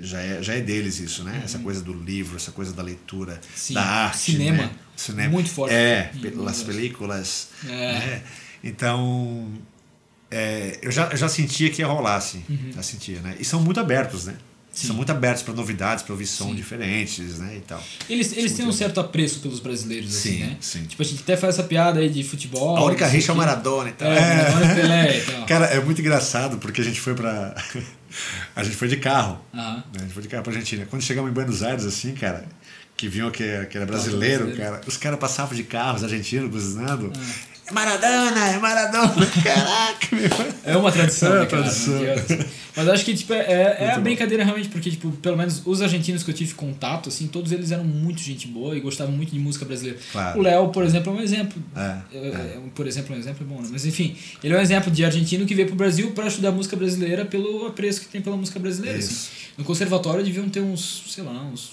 já, 0.00 0.20
é, 0.20 0.42
já 0.42 0.54
é 0.54 0.60
deles 0.60 0.98
isso, 1.00 1.24
né? 1.24 1.40
Essa 1.44 1.58
coisa 1.58 1.82
do 1.82 1.92
livro, 1.92 2.36
essa 2.36 2.52
coisa 2.52 2.72
da 2.72 2.82
leitura, 2.82 3.40
Sim. 3.56 3.74
da 3.74 3.82
arte. 3.82 4.18
Cinema. 4.32 4.58
né? 4.64 4.70
Cinema. 4.96 5.30
Muito 5.32 5.50
forte. 5.50 5.74
É, 5.74 6.10
Hum, 6.14 6.20
pelas 6.20 6.62
películas. 6.62 7.48
É. 7.66 7.68
né? 7.98 8.22
Então, 8.62 9.52
é, 10.30 10.78
eu, 10.82 10.90
já, 10.92 11.06
eu 11.08 11.16
já 11.16 11.28
sentia 11.28 11.70
que 11.70 11.82
ia 11.82 11.86
rolar, 11.88 12.16
assim. 12.16 12.44
Já 12.74 12.82
sentia, 12.82 13.20
né? 13.20 13.36
E 13.40 13.44
são 13.44 13.60
muito 13.60 13.80
abertos, 13.80 14.26
né? 14.26 14.36
Uhum. 14.80 14.86
Sim. 14.86 14.86
São 14.88 14.96
muito 14.96 15.10
abertos 15.10 15.42
para 15.42 15.54
novidades, 15.54 16.02
para 16.02 16.12
ouvir 16.12 16.26
som 16.26 16.54
diferentes, 16.54 17.38
né? 17.38 17.56
E 17.56 17.60
tal. 17.60 17.82
Eles, 18.08 18.32
eles 18.36 18.52
têm 18.52 18.64
um 18.64 18.68
Muito 18.68 18.78
certo 18.78 18.98
apreço 19.00 19.40
pelos 19.40 19.60
brasileiros, 19.60 20.14
assim, 20.16 20.30
Sim, 20.32 20.40
né? 20.40 20.56
sim. 20.60 20.84
Tipo, 20.84 21.02
a 21.02 21.06
gente 21.06 21.22
até 21.22 21.36
faz 21.36 21.54
essa 21.58 21.66
piada 21.66 22.00
aí 22.00 22.08
de 22.08 22.22
futebol. 22.24 22.76
A 22.76 22.84
única 22.84 23.06
rixa 23.06 23.32
é 23.32 23.34
o. 23.34 23.38
Maradona 23.38 23.90
e 23.90 23.92
tal. 23.92 24.10
É, 24.10 24.36
Maradona 24.36 24.72
e 24.72 24.74
Pelé 24.76 25.18
e 25.18 25.20
tal. 25.22 25.46
Cara, 25.46 25.66
é 25.66 25.80
muito 25.80 26.00
engraçado 26.00 26.58
porque 26.58 26.80
a 26.80 26.84
gente 26.84 27.00
foi 27.00 27.14
pra. 27.14 27.54
a 28.56 28.64
gente 28.64 28.76
foi 28.76 28.88
de 28.88 28.96
carro. 28.96 29.40
Aham. 29.54 29.76
né? 29.76 29.82
A 29.96 30.00
gente 30.02 30.12
foi 30.12 30.22
de 30.22 30.28
carro 30.28 30.42
pra 30.42 30.52
Argentina. 30.52 30.86
Quando 30.88 31.02
chegamos 31.02 31.30
em 31.30 31.34
Buenos 31.34 31.62
Aires, 31.62 31.84
assim, 31.84 32.14
cara, 32.14 32.44
que 32.96 33.08
viam 33.08 33.30
que, 33.30 33.44
que 33.66 33.76
era 33.76 33.86
brasileiro, 33.86 34.44
brasileiro. 34.46 34.56
cara, 34.72 34.80
os 34.86 34.96
caras 34.96 35.18
passavam 35.18 35.54
de 35.56 35.62
carros 35.64 36.02
argentinos 36.04 36.50
buzinando. 36.50 37.12
Ah. 37.16 37.49
É 37.70 37.72
Maradona, 37.72 38.48
é 38.48 38.58
Maradona. 38.58 39.26
Caraca, 39.44 40.08
meu. 40.16 40.28
É 40.64 40.76
uma 40.76 40.90
tradição, 40.90 41.28
É 41.28 41.32
né, 41.34 41.40
uma 41.40 41.46
cara? 41.46 41.62
tradição. 41.62 42.00
Mas 42.76 42.88
acho 42.88 43.04
que, 43.04 43.14
tipo, 43.14 43.32
é, 43.32 43.76
é 43.78 43.90
a 43.92 43.96
bom. 43.96 44.02
brincadeira 44.02 44.44
realmente, 44.44 44.68
porque, 44.68 44.90
tipo, 44.90 45.10
pelo 45.12 45.36
menos 45.36 45.62
os 45.64 45.82
argentinos 45.82 46.22
que 46.22 46.30
eu 46.30 46.34
tive 46.34 46.54
contato, 46.54 47.08
assim, 47.08 47.26
todos 47.26 47.52
eles 47.52 47.70
eram 47.70 47.84
muito 47.84 48.20
gente 48.20 48.46
boa 48.48 48.76
e 48.76 48.80
gostavam 48.80 49.12
muito 49.14 49.32
de 49.32 49.38
música 49.38 49.64
brasileira. 49.64 49.98
Claro. 50.12 50.38
O 50.38 50.42
Léo, 50.42 50.68
por 50.68 50.84
exemplo, 50.84 51.12
é 51.12 51.16
um 51.16 51.20
exemplo. 51.20 51.62
É, 51.76 51.96
É, 52.12 52.18
é, 52.18 52.58
Por 52.74 52.86
exemplo, 52.86 53.14
um 53.14 53.18
exemplo 53.18 53.46
é 53.48 53.54
bom, 53.54 53.60
né? 53.62 53.68
Mas 53.70 53.84
enfim, 53.86 54.16
ele 54.42 54.54
é 54.54 54.58
um 54.58 54.60
exemplo 54.60 54.90
de 54.90 55.04
argentino 55.04 55.46
que 55.46 55.54
veio 55.54 55.68
pro 55.68 55.76
Brasil 55.76 56.10
para 56.12 56.26
estudar 56.26 56.52
música 56.52 56.76
brasileira 56.76 57.24
pelo 57.24 57.66
apreço 57.66 58.00
que 58.00 58.08
tem 58.08 58.20
pela 58.20 58.36
música 58.36 58.58
brasileira. 58.58 58.98
Assim. 58.98 59.26
No 59.58 59.64
conservatório 59.64 60.24
deviam 60.24 60.48
ter 60.48 60.60
uns, 60.60 61.02
sei 61.08 61.22
lá, 61.24 61.32
uns. 61.52 61.72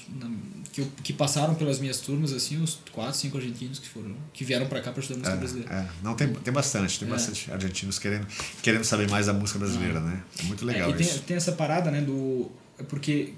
Que, 0.78 0.82
eu- 0.82 0.92
que 1.04 1.12
passaram 1.12 1.56
pelas 1.56 1.80
minhas 1.80 2.00
turmas, 2.00 2.32
assim, 2.32 2.62
uns 2.62 2.78
quatro, 2.92 3.18
cinco 3.18 3.36
argentinos 3.38 3.80
que 3.80 3.88
foram. 3.90 4.16
que 4.32 4.44
vieram 4.46 4.68
para 4.68 4.80
cá 4.80 4.92
para 4.92 5.02
estudar 5.02 5.18
música 5.20 5.36
brasileira. 5.36 5.74
É, 5.74 5.80
é. 5.80 5.88
Não, 6.04 6.14
tem, 6.14 6.32
tem 6.32 6.54
bastante, 6.54 7.00
tem 7.00 7.08
É. 7.08 7.12
bastante 7.12 7.52
argentinos 7.52 7.98
querendo, 7.98 8.28
querendo 8.62 8.84
saber 8.84 9.10
mais 9.10 9.26
da 9.26 9.34
música 9.34 9.58
brasileira, 9.58 10.00
né? 10.00 10.22
É 10.40 10.44
muito 10.44 10.64
legal 10.64 10.90
É, 10.90 10.94
e 10.94 10.96
tem, 10.98 11.08
isso. 11.08 11.20
tem 11.22 11.36
essa 11.36 11.54
parada, 11.54 11.90
né, 11.90 12.02
do. 12.02 12.52
é 12.78 12.84
Porque 12.84 13.34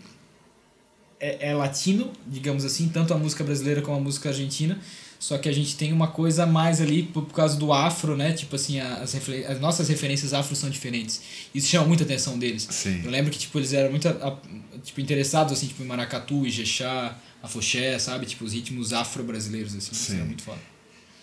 é, 1.20 1.50
é 1.50 1.54
latino, 1.54 2.12
digamos 2.28 2.66
assim, 2.66 2.90
tanto 2.90 3.14
a 3.14 3.18
música 3.18 3.44
brasileira 3.44 3.82
como 3.82 3.98
a 3.98 4.00
música 4.02 4.30
argentina, 4.30 4.78
só 5.20 5.38
que 5.38 5.50
a 5.50 5.52
gente 5.54 5.76
tem 5.76 5.92
uma 5.92 6.08
coisa 6.08 6.44
a 6.44 6.46
mais 6.46 6.80
ali 6.80 7.04
por, 7.04 7.24
por 7.26 7.34
causa 7.34 7.58
do 7.58 7.74
afro, 7.74 8.16
né? 8.16 8.32
Tipo 8.32 8.56
assim, 8.56 8.80
as, 8.80 9.14
as 9.50 9.60
nossas 9.60 9.90
referências 9.90 10.34
afro 10.34 10.56
são 10.56 10.70
diferentes. 10.70 11.22
Isso 11.54 11.68
chama 11.68 11.88
muita 11.88 12.04
atenção 12.04 12.38
deles. 12.40 12.68
Sim. 12.70 13.02
Eu 13.04 13.12
lembro 13.12 13.30
que 13.32 13.38
tipo, 13.38 13.58
eles 13.60 13.74
eram 13.74 13.90
muito 13.92 14.08
a- 14.08 14.38
tipo, 14.84 15.00
interessados 15.02 15.54
assim, 15.54 15.68
tipo, 15.68 15.84
em 15.84 15.86
maracatu, 15.86 16.46
ijexá, 16.46 17.18
afoxé, 17.44 17.98
sabe? 18.00 18.26
Tipo, 18.26 18.46
os 18.46 18.54
ritmos 18.54 18.94
afro-brasileiros, 18.94 19.76
assim. 19.76 19.92
Isso 19.92 20.06
Sim. 20.12 20.16
era 20.18 20.26
muito 20.26 20.44
foda. 20.44 20.60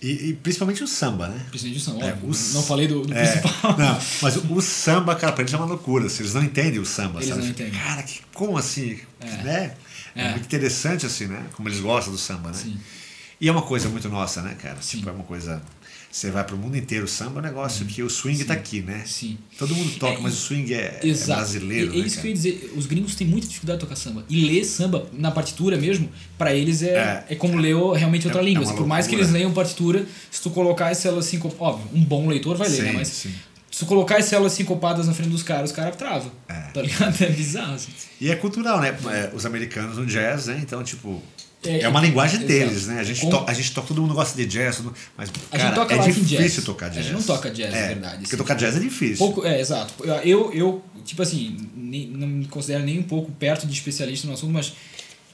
E, 0.03 0.29
e 0.29 0.33
principalmente 0.35 0.85
o 0.85 0.87
samba, 0.87 1.27
né? 1.29 1.47
Principalmente 1.49 1.81
o 1.81 1.85
samba, 1.85 2.05
É, 2.07 2.13
óbvio. 2.13 2.29
o 2.29 2.33
s- 2.33 2.55
Não 2.55 2.63
falei 2.63 2.87
do, 2.87 3.01
do 3.03 3.15
É, 3.15 3.27
principal. 3.37 3.79
não, 3.79 3.99
mas 4.21 4.37
o, 4.37 4.53
o 4.55 4.61
samba, 4.61 5.17
cara, 5.17 5.33
pra 5.33 5.43
eles 5.43 5.55
é 5.55 5.57
uma 5.57 5.65
loucura. 5.67 6.07
assim, 6.07 6.23
Eles 6.23 6.35
não 6.35 6.43
entendem 6.45 6.79
o 6.79 6.85
samba, 6.85 7.19
Eles 7.19 7.29
sabe? 7.31 7.41
não 7.43 7.49
entendem. 7.49 7.73
Cara, 7.81 8.03
que, 8.03 8.21
como 8.35 8.59
assim? 8.59 8.99
É. 9.21 9.27
Né? 9.43 9.75
É. 10.15 10.23
É. 10.27 10.31
muito 10.33 10.45
interessante, 10.45 11.07
assim, 11.07 11.27
né? 11.27 11.47
Como 11.55 11.69
eles 11.69 11.81
gostam 11.81 12.13
do 12.13 12.19
samba, 12.19 12.51
né? 12.51 12.55
Sim. 12.59 12.79
E 13.41 13.49
é 13.49 13.53
uma 13.53 13.63
coisa 13.63 13.89
muito 13.89 14.09
nossa, 14.09 14.43
né, 14.43 14.55
cara? 14.61 14.77
Sim. 14.83 14.99
Tipo, 14.99 15.11
é 15.11 15.13
uma 15.13 15.25
coisa. 15.25 15.63
Você 16.17 16.31
vai 16.31 16.43
pro 16.45 16.57
mundo 16.57 16.75
inteiro, 16.79 17.05
o 17.05 17.09
samba 17.09 17.41
é 17.41 17.43
um 17.43 17.45
negócio 17.45 17.85
que 17.85 18.03
o 18.03 18.09
swing 18.09 18.43
tá 18.45 18.55
aqui, 18.55 18.81
né? 18.81 19.03
Sim. 19.05 19.37
Todo 19.59 19.75
mundo 19.75 19.99
toca, 19.99 20.15
É, 20.15 20.19
mas 20.19 20.33
o 20.33 20.37
swing 20.39 20.73
é, 20.73 20.99
é 21.05 21.13
brasileiro, 21.27 21.93
é 21.93 21.99
né? 21.99 22.07
isso 22.07 22.19
que 22.23 22.27
eu 22.27 22.29
ia 22.31 22.35
dizer. 22.35 22.73
Os 22.75 22.87
gringos 22.87 23.15
têm 23.15 23.27
muita 23.27 23.47
dificuldade 23.47 23.81
de 23.81 23.85
tocar 23.85 23.97
samba. 23.97 24.25
E 24.27 24.47
ler 24.47 24.65
samba 24.65 25.07
na 25.13 25.31
partitura 25.31 25.77
mesmo, 25.77 26.09
pra 26.39 26.55
eles 26.55 26.81
é, 26.83 27.25
É. 27.29 27.35
é. 27.35 27.35
como 27.35 27.59
ler 27.59 27.77
realmente 27.99 28.27
outra 28.27 28.41
É- 28.41 28.45
é 28.45 28.49
língua. 28.49 28.65
assim, 28.65 28.75
por 28.77 28.87
mais 28.87 29.07
que 29.07 29.15
eles 29.15 29.31
leiam 29.31 29.53
partitura, 29.53 30.07
se 30.31 30.41
tu 30.41 30.49
colocar 30.49 30.89
as 30.89 30.97
células 30.97 31.27
assim, 31.27 31.39
óbvio, 31.59 31.87
um 31.93 32.03
bom 32.03 32.27
leitor 32.29 32.57
vai 32.57 32.71
ler, 32.71 32.83
né? 32.83 32.91
Sim, 32.93 32.97
Mas 32.97 33.09
sim. 33.09 33.35
se 33.71 33.81
tu 33.81 33.85
colocar 33.85 34.17
as 34.17 34.25
células 34.25 34.55
sincopadas 34.55 35.07
na 35.07 35.13
frente 35.13 35.29
dos 35.29 35.43
caras, 35.43 35.69
os 35.69 35.77
caras 35.77 35.97
travam. 35.97 36.33
É. 36.49 36.55
Tá 36.73 36.81
ligado? 36.81 37.15
É 37.23 37.29
bizarro. 37.29 37.75
Assim. 37.75 37.91
E 38.23 38.31
é 38.31 38.37
cultural, 38.37 38.81
né? 38.81 38.97
É, 39.13 39.33
os 39.37 39.45
americanos 39.45 39.99
no 39.99 40.07
jazz, 40.07 40.47
né? 40.47 40.59
Então, 40.63 40.83
tipo. 40.83 41.23
É, 41.67 41.81
É, 41.83 41.89
uma 41.89 42.01
linguagem 42.01 42.37
exato. 42.37 42.53
deles, 42.53 42.87
né? 42.87 43.01
A 43.01 43.05
gente, 43.05 43.29
to, 43.29 43.45
a 43.47 43.53
gente 43.53 43.73
toca, 43.73 43.89
todo 43.89 44.03
mundo 44.03 44.15
gosta 44.15 44.37
de 44.37 44.47
jazz, 44.47 44.81
mas, 45.17 45.31
A 45.51 45.59
cara, 45.59 45.95
é 45.95 45.99
difícil 46.09 46.39
jazz. 46.39 46.65
tocar 46.65 46.87
A 46.87 46.89
jazz. 46.91 47.05
gente 47.05 47.15
não 47.15 47.23
toca 47.23 47.51
jazz, 47.51 47.75
é, 47.75 47.81
na 47.81 47.87
verdade, 47.89 48.15
Porque 48.19 48.27
assim. 48.29 48.37
tocar 48.37 48.55
jazz 48.55 48.77
é 48.77 48.81
difícil. 48.81 49.19
Pouco, 49.19 49.45
é, 49.47 49.61
exato. 49.61 49.93
Eu, 50.25 50.53
eu, 50.53 50.83
tipo 51.05 51.23
assim, 51.23 51.57
nem- 51.77 52.09
não 52.09 52.27
me 52.27 52.45
considero 52.47 52.85
nem 52.85 52.99
um 52.99 53.03
pouco 53.05 53.31
perto 53.33 53.67
de 53.67 53.73
especialista 53.73 54.27
no 54.27 54.35
assunto, 54.35 54.53
mas 54.53 54.73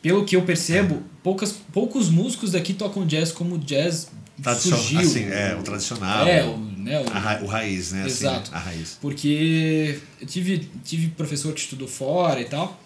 pelo 0.00 0.24
que 0.24 0.34
eu 0.36 0.42
percebo, 0.42 1.02
poucas, 1.22 1.54
poucos 1.72 2.08
músicos 2.08 2.50
daqui 2.52 2.74
tocam 2.74 3.06
jazz 3.06 3.30
como 3.32 3.56
jazz 3.58 4.08
Tradicio- 4.42 4.76
surgiu. 4.76 5.00
assim, 5.00 5.24
é, 5.26 5.54
o 5.58 5.62
tradicional. 5.62 6.26
É, 6.26 6.42
o, 6.44 6.56
né, 6.56 7.00
o, 7.00 7.10
A 7.12 7.18
ra- 7.18 7.40
o 7.42 7.46
raiz, 7.46 7.92
né? 7.92 8.00
assim, 8.06 8.24
Exato. 8.26 8.50
né? 8.50 8.56
a 8.56 8.60
raiz. 8.60 8.98
Porque 9.00 9.98
eu 10.20 10.26
tive, 10.26 10.68
tive 10.84 11.08
professor 11.08 11.52
que 11.54 11.60
estudou 11.60 11.86
fora 11.86 12.40
e 12.40 12.46
tal, 12.46 12.81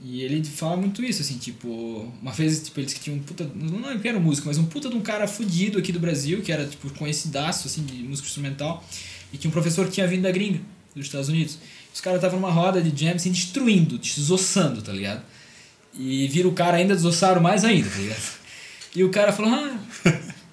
e 0.00 0.22
ele 0.22 0.44
fala 0.44 0.76
muito 0.76 1.04
isso, 1.04 1.22
assim, 1.22 1.38
tipo, 1.38 2.12
uma 2.22 2.30
vez, 2.30 2.62
tipo, 2.62 2.78
eles 2.78 2.94
que 2.94 3.00
tinham 3.00 3.18
um 3.18 3.22
puta, 3.22 3.50
não 3.54 3.90
é 3.90 3.98
que 3.98 4.06
era 4.06 4.20
músico, 4.20 4.46
mas 4.46 4.56
um 4.56 4.64
puta 4.64 4.88
de 4.88 4.94
um 4.94 5.00
cara 5.00 5.26
fudido 5.26 5.78
aqui 5.78 5.90
do 5.90 5.98
Brasil, 5.98 6.40
que 6.40 6.52
era, 6.52 6.64
tipo, 6.66 6.88
conhecidaço, 6.94 7.66
assim, 7.66 7.82
de 7.82 7.94
música 8.04 8.28
instrumental, 8.28 8.84
e 9.32 9.36
tinha 9.36 9.48
um 9.48 9.52
professor 9.52 9.86
que 9.86 9.92
tinha 9.92 10.06
vindo 10.06 10.22
da 10.22 10.30
gringa, 10.30 10.60
dos 10.94 11.06
Estados 11.06 11.28
Unidos. 11.28 11.58
Os 11.92 12.00
caras 12.00 12.18
estavam 12.18 12.38
numa 12.38 12.52
roda 12.52 12.80
de 12.80 13.04
jam, 13.04 13.14
assim, 13.14 13.32
destruindo, 13.32 13.98
desossando, 13.98 14.82
tá 14.82 14.92
ligado? 14.92 15.22
E 15.98 16.28
vira 16.28 16.46
o 16.46 16.52
cara 16.52 16.76
ainda 16.76 16.94
desossaram 16.94 17.40
mais 17.40 17.64
ainda, 17.64 17.90
tá 17.90 17.98
ligado? 17.98 18.38
E 18.94 19.02
o 19.02 19.10
cara 19.10 19.32
falou, 19.32 19.52
ah, 19.52 19.80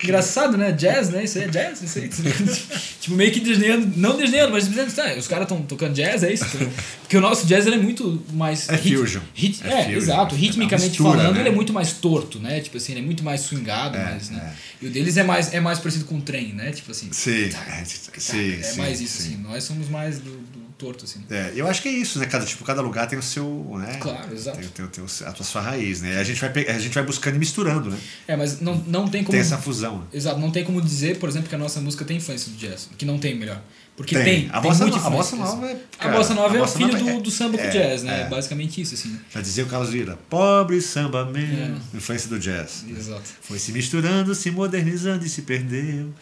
engraçado, 0.03 0.57
né? 0.57 0.71
Jazz, 0.71 1.09
né? 1.09 1.23
Isso 1.23 1.37
aí 1.37 1.45
é 1.45 1.47
jazz, 1.47 1.81
isso 1.81 1.97
aí. 1.99 2.09
tipo, 2.99 3.15
meio 3.15 3.31
que 3.31 3.39
desdenhando, 3.39 3.91
não 3.95 4.17
desdenhando, 4.17 4.51
mas 4.51 4.67
dizendo, 4.67 4.93
tá, 4.93 5.13
os 5.17 5.27
caras 5.27 5.43
estão 5.45 5.61
tocando 5.61 5.93
jazz, 5.93 6.23
é 6.23 6.33
isso? 6.33 6.45
Porque 7.01 7.17
o 7.17 7.21
nosso 7.21 7.45
jazz 7.45 7.65
ele 7.65 7.75
é 7.75 7.79
muito 7.79 8.23
mais. 8.33 8.67
É 8.69 8.75
rit- 8.75 8.97
fusion. 8.97 9.21
rit- 9.33 9.61
É 9.63 9.67
é, 9.69 9.83
fusion. 9.85 9.97
exato. 9.97 10.35
É 10.35 10.37
Ritmicamente 10.37 10.89
mistura, 10.89 11.17
falando, 11.17 11.33
né? 11.35 11.39
ele 11.41 11.49
é 11.49 11.51
muito 11.51 11.71
mais 11.73 11.93
torto, 11.93 12.39
né? 12.39 12.59
Tipo 12.59 12.77
assim, 12.77 12.91
ele 12.93 13.01
é 13.01 13.03
muito 13.03 13.23
mais 13.23 13.41
swingado, 13.41 13.97
É, 13.97 14.03
mais, 14.03 14.29
né? 14.29 14.53
é. 14.53 14.85
E 14.85 14.87
o 14.87 14.91
deles 14.91 15.15
é 15.17 15.23
mais, 15.23 15.53
é 15.53 15.59
mais 15.59 15.79
parecido 15.79 16.05
com 16.05 16.15
um 16.15 16.21
trem, 16.21 16.53
né? 16.53 16.71
Tipo 16.71 16.91
assim. 16.91 17.09
Sim, 17.11 17.49
tac, 17.49 17.67
é, 17.69 17.83
tac, 18.05 18.19
sim, 18.21 18.53
é 18.59 18.63
sim, 18.63 18.77
mais 18.81 18.99
isso, 19.01 19.21
sim. 19.21 19.29
assim. 19.33 19.37
Nós 19.43 19.63
somos 19.63 19.87
mais 19.89 20.19
do 20.19 20.31
torto, 20.77 21.05
assim. 21.05 21.23
É, 21.29 21.51
eu 21.55 21.67
acho 21.67 21.81
que 21.81 21.87
é 21.87 21.91
isso, 21.91 22.19
né? 22.19 22.25
Cada, 22.25 22.45
tipo, 22.45 22.63
cada 22.63 22.81
lugar 22.81 23.07
tem 23.07 23.17
o 23.17 23.23
seu. 23.23 23.45
Né? 23.79 23.97
Claro, 23.99 24.33
exato. 24.33 24.57
Tem, 24.57 24.67
tem, 24.67 24.87
tem 24.87 25.03
a 25.03 25.33
sua 25.43 25.61
raiz, 25.61 26.01
né? 26.01 26.17
A 26.19 26.23
gente 26.23 26.39
vai, 26.41 26.51
a 26.67 26.79
gente 26.79 26.93
vai 26.93 27.03
buscando 27.03 27.35
e 27.35 27.39
misturando, 27.39 27.89
né? 27.89 27.97
É, 28.27 28.35
mas 28.35 28.59
não, 28.61 28.75
não 28.87 29.07
tem 29.07 29.23
como. 29.23 29.31
Tem 29.31 29.39
essa 29.41 29.57
fusão. 29.57 29.99
né? 29.99 30.05
Exato, 30.13 30.39
não 30.39 30.51
tem 30.51 30.63
como 30.63 30.81
dizer, 30.81 31.17
por 31.17 31.29
exemplo, 31.29 31.47
que 31.49 31.55
a 31.55 31.57
nossa 31.57 31.79
música 31.81 32.03
tem 32.05 32.17
influência 32.17 32.51
do 32.51 32.57
jazz. 32.57 32.89
Que 32.97 33.05
não 33.05 33.17
tem, 33.17 33.35
melhor. 33.35 33.61
Porque 33.97 34.13
Tem. 34.13 34.25
tem. 34.41 34.49
A 34.51 34.59
tem 34.59 34.69
bossa 34.69 34.85
no- 34.87 34.95
a 34.95 35.09
bossa 35.09 35.35
nova 35.37 35.67
é- 35.71 35.79
cara, 35.97 36.13
a 36.13 36.17
bossa 36.17 36.33
nova 36.33 36.57
é 36.57 36.61
o 36.61 36.67
filho 36.67 36.97
do, 36.97 37.09
é- 37.11 37.19
do 37.21 37.31
samba 37.31 37.57
com 37.57 37.63
é, 37.63 37.69
jazz, 37.69 38.03
né? 38.03 38.23
é. 38.23 38.27
Basicamente 38.27 38.81
isso, 38.81 38.93
assim. 38.93 39.17
Já 39.33 39.39
dizia 39.39 39.63
o 39.63 39.67
Carlos 39.67 39.89
Lira, 39.89 40.19
pobre 40.29 40.81
samba 40.81 41.23
man, 41.23 41.39
É. 41.39 41.97
influência 41.97 42.27
do 42.27 42.37
jazz. 42.37 42.83
Exato. 42.89 43.23
Foi 43.39 43.57
se 43.57 43.71
misturando, 43.71 44.35
se 44.35 44.51
modernizando 44.51 45.25
e 45.25 45.29
se 45.29 45.43
perdeu. 45.43 46.13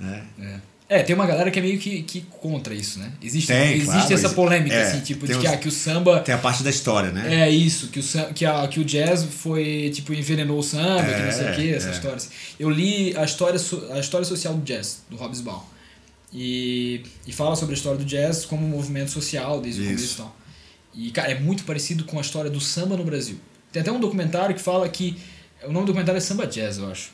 Né? 0.00 0.24
É. 0.40 0.56
É, 0.92 1.04
tem 1.04 1.14
uma 1.14 1.24
galera 1.24 1.52
que 1.52 1.58
é 1.60 1.62
meio 1.62 1.78
que, 1.78 2.02
que 2.02 2.22
contra 2.22 2.74
isso, 2.74 2.98
né? 2.98 3.12
Existe, 3.22 3.46
Tem, 3.46 3.74
existe 3.74 3.86
claro, 3.92 4.12
essa 4.12 4.28
polêmica, 4.30 4.74
é, 4.74 4.82
assim, 4.82 5.00
tipo, 5.02 5.24
de 5.24 5.34
que, 5.34 5.38
os- 5.38 5.44
ah, 5.46 5.56
que 5.56 5.68
o 5.68 5.70
samba. 5.70 6.18
Tem 6.18 6.34
a 6.34 6.38
parte 6.38 6.64
da 6.64 6.70
história, 6.70 7.12
né? 7.12 7.42
É 7.44 7.48
isso, 7.48 7.88
que 7.88 8.00
o, 8.00 8.34
que, 8.34 8.44
a, 8.44 8.66
que 8.66 8.80
o 8.80 8.84
jazz 8.84 9.22
foi, 9.24 9.90
tipo, 9.94 10.12
envenenou 10.12 10.58
o 10.58 10.62
samba, 10.64 11.04
que 11.04 11.22
não 11.22 11.30
sei 11.32 11.48
o 11.50 11.54
que, 11.54 11.72
essa 11.74 11.86
É, 11.86 11.90
é. 11.90 11.94
história. 11.94 12.16
assim. 12.16 12.28
Eu 12.58 12.68
li 12.68 13.16
a 13.16 13.22
história, 13.24 13.60
a 13.92 14.00
história 14.00 14.24
social 14.26 14.52
do 14.54 14.62
jazz, 14.62 15.02
do 15.08 15.16
Hobsbawm. 15.16 15.62
E, 16.32 17.02
e 17.26 17.32
fala 17.32 17.56
sobre 17.56 17.74
a 17.74 17.76
história 17.76 17.98
do 17.98 18.04
jazz 18.04 18.44
como 18.44 18.64
um 18.66 18.68
movimento 18.70 19.10
social 19.10 19.60
desde 19.60 19.82
o 19.82 19.84
começo 19.84 20.14
e 20.14 20.16
tal. 20.16 20.36
E, 20.94 21.10
cara, 21.12 21.30
é 21.30 21.38
muito 21.38 21.64
parecido 21.64 22.04
com 22.04 22.18
a 22.18 22.20
história 22.20 22.50
do 22.50 22.60
samba 22.60 22.96
no 22.96 23.04
Brasil. 23.04 23.36
Tem 23.72 23.80
até 23.82 23.90
um 23.92 24.00
documentário 24.00 24.54
que 24.54 24.60
fala 24.60 24.88
que. 24.88 25.16
O 25.64 25.72
nome 25.72 25.84
do 25.84 25.88
documentário 25.88 26.16
é 26.16 26.20
Samba 26.20 26.46
Jazz, 26.46 26.78
eu 26.78 26.90
acho. 26.90 27.10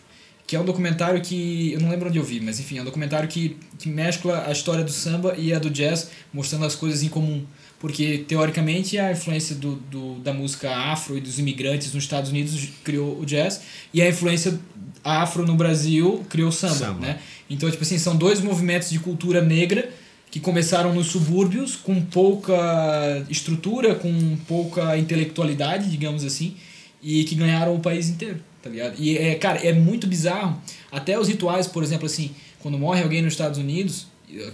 Que 0.47 0.55
é 0.55 0.61
um 0.61 0.65
documentário 0.65 1.21
que. 1.21 1.73
Eu 1.73 1.81
não 1.81 1.89
lembro 1.91 2.09
onde 2.09 2.19
eu 2.19 2.25
vi, 2.25 2.41
mas 2.41 2.61
enfim, 2.61 2.79
é 2.79 2.83
um 2.83 2.85
documentário 2.85 3.29
que, 3.29 3.57
que 3.79 3.89
mescla 3.89 4.45
a 4.47 4.53
história 4.53 4.85
do 4.85 4.93
samba 4.93 5.35
e 5.37 5.53
a 5.53 5.59
do 5.59 5.69
jazz, 5.69 6.11
mostrando 6.33 6.65
as 6.65 6.75
coisas 6.75 7.03
em 7.03 7.09
comum. 7.09 7.45
Porque, 7.79 8.25
teoricamente, 8.27 8.99
a 8.99 9.13
influência 9.13 9.55
do, 9.55 9.75
do, 9.77 10.15
da 10.21 10.33
música 10.33 10.75
afro 10.75 11.19
e 11.19 11.21
dos 11.21 11.39
imigrantes 11.39 11.93
nos 11.93 12.05
Estados 12.05 12.31
Unidos 12.31 12.69
criou 12.83 13.19
o 13.21 13.27
jazz, 13.27 13.61
e 13.93 14.01
a 14.01 14.09
influência 14.09 14.59
afro 15.05 15.45
no 15.47 15.55
Brasil 15.55 16.25
criou 16.29 16.49
o 16.49 16.53
samba, 16.53 16.75
Samba. 16.75 17.01
né? 17.01 17.19
Então, 17.51 17.71
tipo 17.71 17.83
assim, 17.83 17.99
são 17.99 18.17
dois 18.17 18.41
movimentos 18.41 18.91
de 18.91 18.99
cultura 18.99 19.41
negra 19.43 19.91
que 20.31 20.41
começaram 20.41 20.93
nos 20.93 21.09
subúrbios 21.09 21.77
com 21.77 22.01
pouca 22.03 23.25
estrutura, 23.31 23.95
com 23.95 24.37
pouca 24.49 24.97
intelectualidade, 24.99 25.91
digamos 25.91 26.25
assim, 26.25 26.57
e 27.03 27.25
que 27.25 27.35
ganharam 27.35 27.75
o 27.75 27.79
país 27.79 28.09
inteiro, 28.09 28.41
tá 28.67 28.71
ligado? 28.71 28.95
E 28.99 29.17
é, 29.17 29.35
cara, 29.37 29.59
é 29.67 29.73
muito 29.73 30.07
bizarro. 30.07 30.61
Até 30.91 31.19
os 31.19 31.29
rituais, 31.29 31.67
por 31.67 31.83
exemplo, 31.83 32.07
assim, 32.07 32.35
quando 32.61 32.79
morre 32.79 33.03
alguém 33.03 33.23
nos 33.23 33.33
Estados 33.33 33.59
Unidos, 33.59 34.07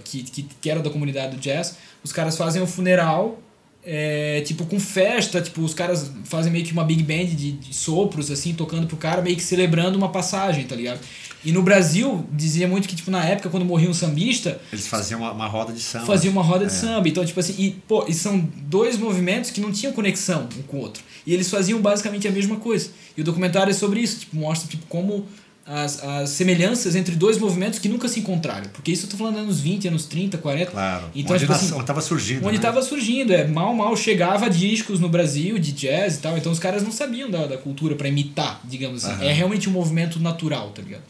que, 0.03 0.23
que, 0.23 0.43
que 0.43 0.69
era 0.69 0.79
da 0.79 0.89
comunidade 0.89 1.35
do 1.35 1.41
jazz, 1.41 1.77
os 2.03 2.13
caras 2.13 2.37
fazem 2.37 2.61
um 2.61 2.67
funeral, 2.67 3.41
é, 3.85 4.41
tipo, 4.41 4.65
com 4.65 4.79
festa, 4.79 5.41
tipo, 5.41 5.61
os 5.61 5.73
caras 5.73 6.09
fazem 6.23 6.51
meio 6.51 6.63
que 6.65 6.71
uma 6.71 6.83
big 6.83 7.03
band 7.03 7.35
de, 7.35 7.51
de 7.51 7.73
sopros, 7.75 8.31
assim, 8.31 8.53
tocando 8.53 8.87
pro 8.87 8.95
cara, 8.97 9.21
meio 9.21 9.35
que 9.35 9.43
celebrando 9.43 9.97
uma 9.97 10.09
passagem, 10.09 10.63
tá 10.65 10.75
ligado? 10.75 10.99
E 11.45 11.51
no 11.51 11.61
Brasil, 11.61 12.25
dizia 12.31 12.65
muito 12.69 12.87
que, 12.87 12.95
tipo, 12.95 13.11
na 13.11 13.21
época, 13.25 13.49
quando 13.49 13.65
morria 13.65 13.89
um 13.89 13.93
sambista, 13.93 14.61
Eles 14.71 14.87
faziam 14.87 15.19
uma, 15.19 15.33
uma 15.33 15.45
roda 15.47 15.73
de 15.73 15.81
samba. 15.81 16.05
fazia 16.05 16.31
uma 16.31 16.41
roda 16.41 16.65
de 16.65 16.71
É. 16.71 16.75
samba. 16.75 17.09
Então, 17.09 17.25
tipo 17.25 17.37
assim, 17.37 17.53
e, 17.57 17.71
pô, 17.71 18.05
e 18.07 18.13
são 18.13 18.39
dois 18.61 18.97
movimentos 18.97 19.51
que 19.51 19.59
não 19.59 19.69
tinham 19.69 19.91
conexão 19.91 20.47
um 20.57 20.61
com 20.61 20.77
o 20.77 20.79
outro. 20.79 21.03
E 21.27 21.33
eles 21.33 21.49
faziam 21.49 21.81
basicamente 21.81 22.25
a 22.29 22.31
mesma 22.31 22.55
coisa. 22.55 22.89
E 23.17 23.21
o 23.21 23.23
documentário 23.25 23.71
é 23.71 23.73
sobre 23.73 23.99
isso, 23.99 24.21
tipo, 24.21 24.37
mostra 24.37 24.69
tipo, 24.69 24.85
como 24.87 25.25
as, 25.65 26.03
as 26.03 26.29
semelhanças 26.31 26.95
entre 26.95 27.15
dois 27.15 27.37
movimentos 27.37 27.79
que 27.79 27.87
nunca 27.87 28.07
se 28.07 28.19
encontraram. 28.19 28.69
Porque 28.73 28.91
isso 28.91 29.05
eu 29.05 29.09
tô 29.09 29.17
falando 29.17 29.37
anos 29.37 29.59
20, 29.59 29.87
anos 29.87 30.05
30, 30.05 30.37
40. 30.37 30.71
Claro. 30.71 31.09
Então, 31.15 31.35
onde 31.35 31.45
tipo 31.45 31.53
assim, 31.53 31.83
tava 31.83 32.01
surgindo. 32.01 32.39
Onde 32.39 32.53
né? 32.53 32.55
estava 32.55 32.81
surgindo, 32.81 33.33
é 33.33 33.47
mal, 33.47 33.73
mal 33.73 33.95
chegava 33.95 34.49
discos 34.49 34.99
no 34.99 35.07
Brasil 35.07 35.57
de 35.57 35.71
jazz 35.71 36.15
e 36.15 36.19
tal, 36.19 36.37
então 36.37 36.51
os 36.51 36.59
caras 36.59 36.83
não 36.83 36.91
sabiam 36.91 37.29
da, 37.29 37.47
da 37.47 37.57
cultura 37.57 37.95
para 37.95 38.07
imitar, 38.07 38.59
digamos 38.65 39.03
assim. 39.05 39.15
Aham. 39.15 39.23
É 39.23 39.31
realmente 39.31 39.69
um 39.69 39.71
movimento 39.71 40.19
natural, 40.19 40.69
tá 40.71 40.81
ligado? 40.81 41.03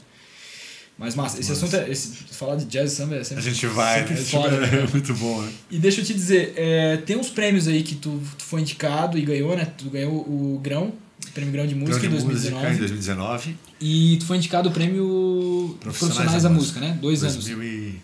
Mas 0.96 1.16
massa, 1.16 1.39
esse 1.39 1.52
assunto 1.52 1.76
é. 1.76 1.89
Esse, 1.89 2.10
falar 2.34 2.56
de 2.56 2.66
jazz 2.66 2.92
samba 2.92 3.16
é 3.16 3.20
A 3.20 3.24
sempre. 3.24 3.44
gente 3.44 3.66
vai, 3.66 4.00
sempre 4.00 4.13
né? 4.13 4.22
foda, 4.22 4.60
né? 4.60 4.84
É 4.84 4.88
muito 4.88 5.13
bom, 5.16 5.42
né? 5.42 5.52
E 5.72 5.80
deixa 5.80 6.02
eu 6.02 6.06
te 6.06 6.13
dizer, 6.13 6.54
é, 6.56 6.98
tem 6.98 7.18
uns 7.18 7.30
prêmios 7.30 7.68
aí 7.68 7.82
que 7.82 7.96
tu, 7.96 8.22
tu 8.38 8.44
foi 8.44 8.62
indicado 8.62 9.18
e 9.18 9.22
ganhou, 9.24 9.56
né? 9.56 9.68
Tu 9.76 9.89
ganhou 9.89 10.13
o 10.13 10.60
Grão, 10.62 10.94
Prêmio 11.34 11.52
Grão 11.54 11.65
de 11.67 11.76
Música 11.76 12.00
Grão 12.00 12.13
em 12.13 12.17
de 12.19 12.26
música 12.26 12.52
2019. 12.52 12.76
em 12.76 12.78
2019. 12.80 13.58
E 13.82 14.17
tu 14.19 14.26
foi 14.26 14.38
indicado 14.38 14.69
o 14.69 14.72
Prêmio 14.72 15.78
Profissionais, 15.80 16.43
da 16.43 16.50
música, 16.50 16.80
né? 16.80 16.98
Dois 17.02 17.22
2000 17.22 17.56
anos. 17.58 17.65
E... 17.67 17.96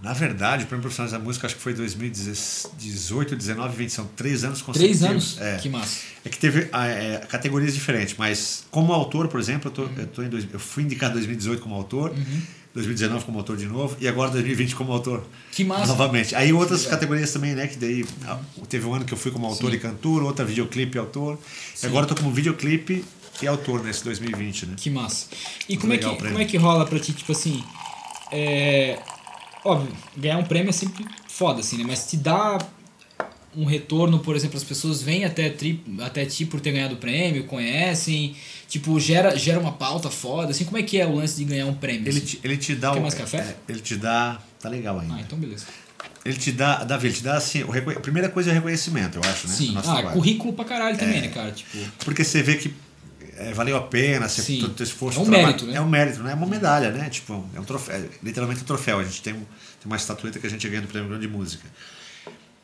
Na 0.00 0.12
verdade, 0.12 0.62
o 0.62 0.66
Prêmio 0.68 0.82
Profissionais 0.82 1.10
da 1.12 1.18
Música 1.18 1.46
acho 1.46 1.56
que 1.56 1.60
foi 1.62 1.74
2018, 1.74 3.34
19, 3.34 3.76
20. 3.76 3.90
São 3.90 4.06
três 4.14 4.44
anos 4.44 4.62
Três 4.62 5.00
consecutivos. 5.00 5.02
anos? 5.02 5.40
É. 5.40 5.56
Que 5.56 5.68
massa. 5.68 6.02
É 6.24 6.28
que 6.28 6.38
teve 6.38 6.68
ah, 6.72 6.86
é, 6.86 7.18
categorias 7.28 7.74
diferentes, 7.74 8.14
mas 8.16 8.64
como 8.70 8.92
autor, 8.92 9.26
por 9.28 9.40
exemplo, 9.40 9.72
eu, 9.76 9.82
Uhum. 9.84 9.88
tô, 9.94 10.00
eu, 10.00 10.06
tô 10.06 10.22
em 10.22 10.28
dois, 10.28 10.46
eu 10.52 10.60
fui 10.60 10.84
indicado 10.84 11.12
em 11.12 11.16
2018 11.16 11.60
como 11.62 11.74
autor, 11.74 12.14
2019 12.74 13.24
como 13.24 13.38
autor 13.38 13.56
de 13.56 13.66
novo, 13.66 13.96
e 14.00 14.06
agora 14.06 14.30
2020 14.30 14.76
como 14.76 14.92
autor. 14.92 15.24
Que 15.52 15.64
massa. 15.64 15.86
Novamente. 15.86 16.34
Aí 16.34 16.52
outras 16.52 16.86
categorias 16.86 17.32
também, 17.32 17.54
né? 17.54 17.66
Que 17.66 17.76
daí 17.76 18.06
ah, 18.26 18.38
teve 18.68 18.86
um 18.86 18.94
ano 18.94 19.04
que 19.04 19.12
eu 19.12 19.18
fui 19.18 19.30
como 19.30 19.46
autor 19.46 19.70
Sim. 19.70 19.76
e 19.76 19.80
cantor, 19.80 20.22
outra 20.22 20.44
videoclipe 20.44 20.96
e 20.96 20.98
autor. 20.98 21.38
E 21.74 21.78
Sim. 21.78 21.86
agora 21.86 22.04
eu 22.04 22.08
tô 22.08 22.14
como 22.14 22.32
videoclipe 22.32 23.04
e 23.42 23.46
autor 23.46 23.82
nesse 23.82 24.04
2020, 24.04 24.66
né? 24.66 24.74
Que 24.76 24.90
massa. 24.90 25.26
E 25.68 25.72
Muito 25.72 25.80
como 25.80 25.92
é, 25.92 25.98
que, 25.98 26.28
como 26.28 26.38
é 26.38 26.44
que 26.44 26.56
rola 26.56 26.84
pra 26.86 26.98
ti, 26.98 27.12
tipo 27.12 27.32
assim. 27.32 27.62
É, 28.30 28.98
óbvio, 29.64 29.92
ganhar 30.16 30.38
um 30.38 30.44
prêmio 30.44 30.70
é 30.70 30.72
sempre 30.72 31.06
foda, 31.28 31.60
assim, 31.60 31.78
né? 31.78 31.84
Mas 31.86 32.06
te 32.08 32.16
dá 32.16 32.58
um 33.56 33.64
retorno, 33.64 34.18
por 34.20 34.36
exemplo, 34.36 34.56
as 34.56 34.64
pessoas 34.64 35.00
vêm 35.02 35.24
até, 35.24 35.48
tri, 35.50 35.82
até 36.00 36.24
ti 36.26 36.44
por 36.44 36.60
ter 36.60 36.72
ganhado 36.72 36.94
o 36.94 36.98
prêmio, 36.98 37.44
conhecem, 37.44 38.36
tipo, 38.68 38.98
gera, 39.00 39.36
gera 39.36 39.58
uma 39.58 39.72
pauta 39.72 40.10
foda, 40.10 40.50
assim, 40.50 40.64
como 40.64 40.76
é 40.78 40.82
que 40.82 40.98
é 41.00 41.06
o 41.06 41.14
lance 41.16 41.36
de 41.36 41.44
ganhar 41.44 41.66
um 41.66 41.74
prêmio? 41.74 42.02
Ele 42.08 42.18
assim? 42.18 42.26
te, 42.26 42.40
ele 42.44 42.56
te 42.56 42.74
dá 42.74 42.92
Quer 42.92 42.98
o- 42.98 43.02
mais 43.02 43.14
café? 43.14 43.38
é, 43.38 43.56
ele 43.68 43.80
te 43.80 43.96
dá. 43.96 44.40
Tá 44.60 44.68
legal 44.68 44.98
ainda. 45.00 45.14
Ah, 45.14 45.20
então 45.20 45.38
beleza. 45.38 45.64
Ele 46.24 46.36
te 46.36 46.52
dá, 46.52 46.84
Davi, 46.84 47.06
ele 47.08 47.14
te 47.16 47.22
dá 47.22 47.36
assim, 47.36 47.62
o 47.62 47.70
reconhe- 47.70 47.96
a 47.96 48.00
primeira 48.00 48.28
coisa 48.28 48.50
é 48.50 48.52
o 48.52 48.54
reconhecimento, 48.56 49.18
eu 49.18 49.22
acho, 49.30 49.48
né? 49.48 49.54
Sim, 49.54 49.74
ah, 49.76 49.82
trabalho. 49.82 50.10
currículo 50.10 50.52
pra 50.52 50.64
caralho 50.64 50.98
também, 50.98 51.20
né, 51.22 51.28
cara? 51.28 51.50
Tipo, 51.52 51.78
Porque 52.04 52.22
você 52.24 52.42
vê 52.42 52.56
que 52.56 52.74
é, 53.38 53.52
valeu 53.54 53.76
a 53.76 53.82
pena, 53.82 54.28
você, 54.28 54.42
Sim. 54.42 54.60
todo 54.60 54.70
o 54.72 54.74
teu 54.74 54.84
esforço. 54.84 55.18
É 55.18 55.22
um 55.22 55.24
trabalho- 55.24 55.46
mérito, 55.46 55.66
né? 55.66 55.74
É 55.76 55.80
um 55.80 55.88
mérito, 55.88 56.22
né? 56.22 56.32
É 56.32 56.34
uma 56.34 56.46
medalha, 56.46 56.90
né? 56.90 57.08
Tipo, 57.08 57.48
é 57.54 57.60
um 57.60 57.64
troféu, 57.64 57.94
é 57.96 58.08
literalmente 58.22 58.60
um 58.62 58.64
troféu. 58.64 58.98
A 58.98 59.04
gente 59.04 59.22
tem, 59.22 59.32
um, 59.32 59.36
tem 59.38 59.46
uma 59.86 59.96
estatueta 59.96 60.38
que 60.40 60.46
a 60.46 60.50
gente 60.50 60.68
ganha 60.68 60.82
do 60.82 60.88
Prêmio 60.88 61.08
Grande 61.08 61.26
de 61.26 61.32
Música. 61.32 61.64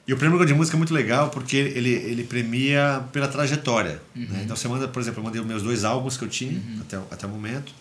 E 0.06 0.12
o 0.12 0.18
Prêmio 0.18 0.44
de 0.44 0.52
Música 0.52 0.76
é 0.76 0.78
muito 0.78 0.92
legal 0.92 1.30
porque 1.30 1.56
ele, 1.56 1.88
ele 1.90 2.24
premia 2.24 3.02
pela 3.12 3.26
trajetória. 3.26 4.02
Uhum. 4.14 4.26
né? 4.28 4.42
Então 4.44 4.54
você 4.54 4.68
manda, 4.68 4.86
por 4.86 5.00
exemplo, 5.00 5.20
eu 5.20 5.24
mandei 5.24 5.40
os 5.40 5.46
meus 5.46 5.62
dois 5.62 5.82
álbuns 5.84 6.16
que 6.16 6.24
eu 6.24 6.28
tinha 6.28 6.60
até, 6.80 6.98
o- 6.98 7.06
até 7.10 7.26
o 7.26 7.30
momento. 7.30 7.72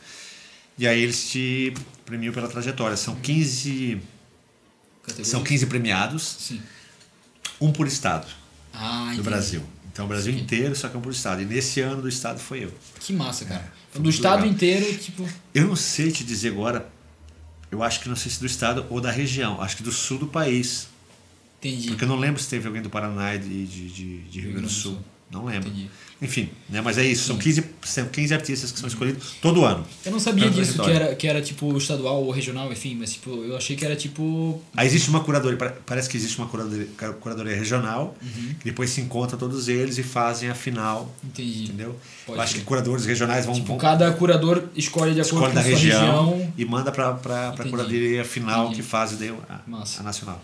E 0.77 0.87
aí 0.87 1.01
eles 1.01 1.29
te 1.29 1.73
premiam 2.05 2.33
pela 2.33 2.47
trajetória. 2.47 2.95
São 2.95 3.15
15, 3.15 4.01
categoria? 5.01 5.25
são 5.25 5.43
15 5.43 5.65
premiados, 5.67 6.23
Sim. 6.39 6.61
um 7.59 7.71
por 7.73 7.87
estado 7.87 8.25
Ah, 8.73 9.03
do 9.07 9.11
entendi. 9.13 9.21
Brasil. 9.23 9.63
Então 9.91 10.05
o 10.05 10.07
Brasil 10.07 10.33
inteiro, 10.33 10.75
só 10.75 10.87
que 10.89 10.97
um 10.97 11.01
por 11.01 11.11
estado. 11.11 11.41
E 11.41 11.45
nesse 11.45 11.81
ano 11.81 12.01
do 12.01 12.09
estado 12.09 12.39
foi 12.39 12.63
eu. 12.63 12.73
Que 13.01 13.11
massa, 13.13 13.45
cara. 13.45 13.71
É, 13.93 13.99
do 13.99 14.09
estado 14.09 14.37
legal. 14.39 14.53
inteiro, 14.53 14.97
tipo. 14.97 15.27
Eu 15.53 15.67
não 15.67 15.75
sei 15.75 16.09
te 16.11 16.23
dizer 16.23 16.47
agora, 16.53 16.89
eu 17.69 17.83
acho 17.83 17.99
que 17.99 18.07
não 18.09 18.15
sei 18.15 18.31
se 18.31 18.39
do 18.39 18.45
estado 18.47 18.85
ou 18.89 18.99
da 19.01 19.11
região, 19.11 19.61
acho 19.61 19.75
que 19.77 19.83
do 19.83 19.91
sul 19.91 20.17
do 20.17 20.27
país. 20.27 20.87
Entendi. 21.63 21.87
Porque 21.89 22.03
eu 22.03 22.07
não 22.09 22.17
lembro 22.19 22.41
se 22.41 22.49
teve 22.49 22.67
alguém 22.67 22.81
do 22.81 22.89
Paraná 22.89 23.35
e 23.35 23.39
de, 23.39 23.65
de, 23.65 23.89
de, 23.89 24.17
de 24.23 24.39
Rio 24.41 24.51
Grande 24.51 24.67
do 24.67 24.71
Sul. 24.73 24.97
Não 25.31 25.45
lembro. 25.45 25.69
Entendi. 25.69 25.89
Enfim, 26.21 26.47
né? 26.69 26.79
mas 26.79 26.97
é 26.97 27.03
isso, 27.03 27.25
são 27.25 27.37
15, 27.37 27.65
são 27.83 28.05
15 28.05 28.33
artistas 28.33 28.71
que 28.71 28.79
são 28.79 28.87
escolhidos 28.87 29.33
todo 29.41 29.65
ano. 29.65 29.85
Eu 30.05 30.11
não 30.13 30.19
sabia 30.19 30.49
disso, 30.49 30.81
que 30.81 30.89
era, 30.89 31.15
que 31.15 31.27
era 31.27 31.41
tipo 31.41 31.75
estadual 31.77 32.23
ou 32.23 32.31
regional, 32.31 32.71
enfim, 32.71 32.95
mas 32.97 33.13
tipo, 33.13 33.29
eu 33.43 33.57
achei 33.57 33.75
que 33.75 33.83
era 33.83 33.93
tipo. 33.93 34.61
Aí 34.77 34.87
existe 34.87 35.09
uma 35.09 35.21
curadoria, 35.21 35.57
pare- 35.57 35.73
parece 35.85 36.07
que 36.07 36.15
existe 36.15 36.37
uma 36.37 36.47
curadoria, 36.47 36.87
curadoria 37.19 37.55
regional, 37.57 38.15
Uhum. 38.21 38.53
que 38.57 38.63
depois 38.63 38.91
se 38.91 39.01
encontram 39.01 39.37
todos 39.37 39.67
eles 39.67 39.97
e 39.97 40.03
fazem 40.03 40.49
a 40.49 40.55
final, 40.55 41.13
Entendi. 41.25 41.63
entendeu? 41.65 41.99
Pode 42.25 42.37
eu 42.37 42.41
acho 42.43 42.53
ser. 42.53 42.59
que 42.59 42.65
curadores 42.65 43.05
regionais 43.05 43.45
vão, 43.45 43.55
Tipo, 43.55 43.67
vão 43.67 43.77
cada 43.77 44.09
curador 44.13 44.63
escolhe 44.77 45.13
de 45.13 45.19
acordo 45.19 45.47
escolhe 45.47 45.53
com 45.53 45.59
a 45.59 45.61
região, 45.61 46.29
região. 46.31 46.53
e 46.57 46.63
manda 46.63 46.89
para 46.89 47.09
a 47.09 47.63
curadoria 47.69 48.23
final 48.23 48.65
Entendi. 48.67 48.81
que 48.81 48.87
faz 48.87 49.11
daí 49.17 49.33
a, 49.49 49.59
a 49.99 50.03
nacional. 50.03 50.41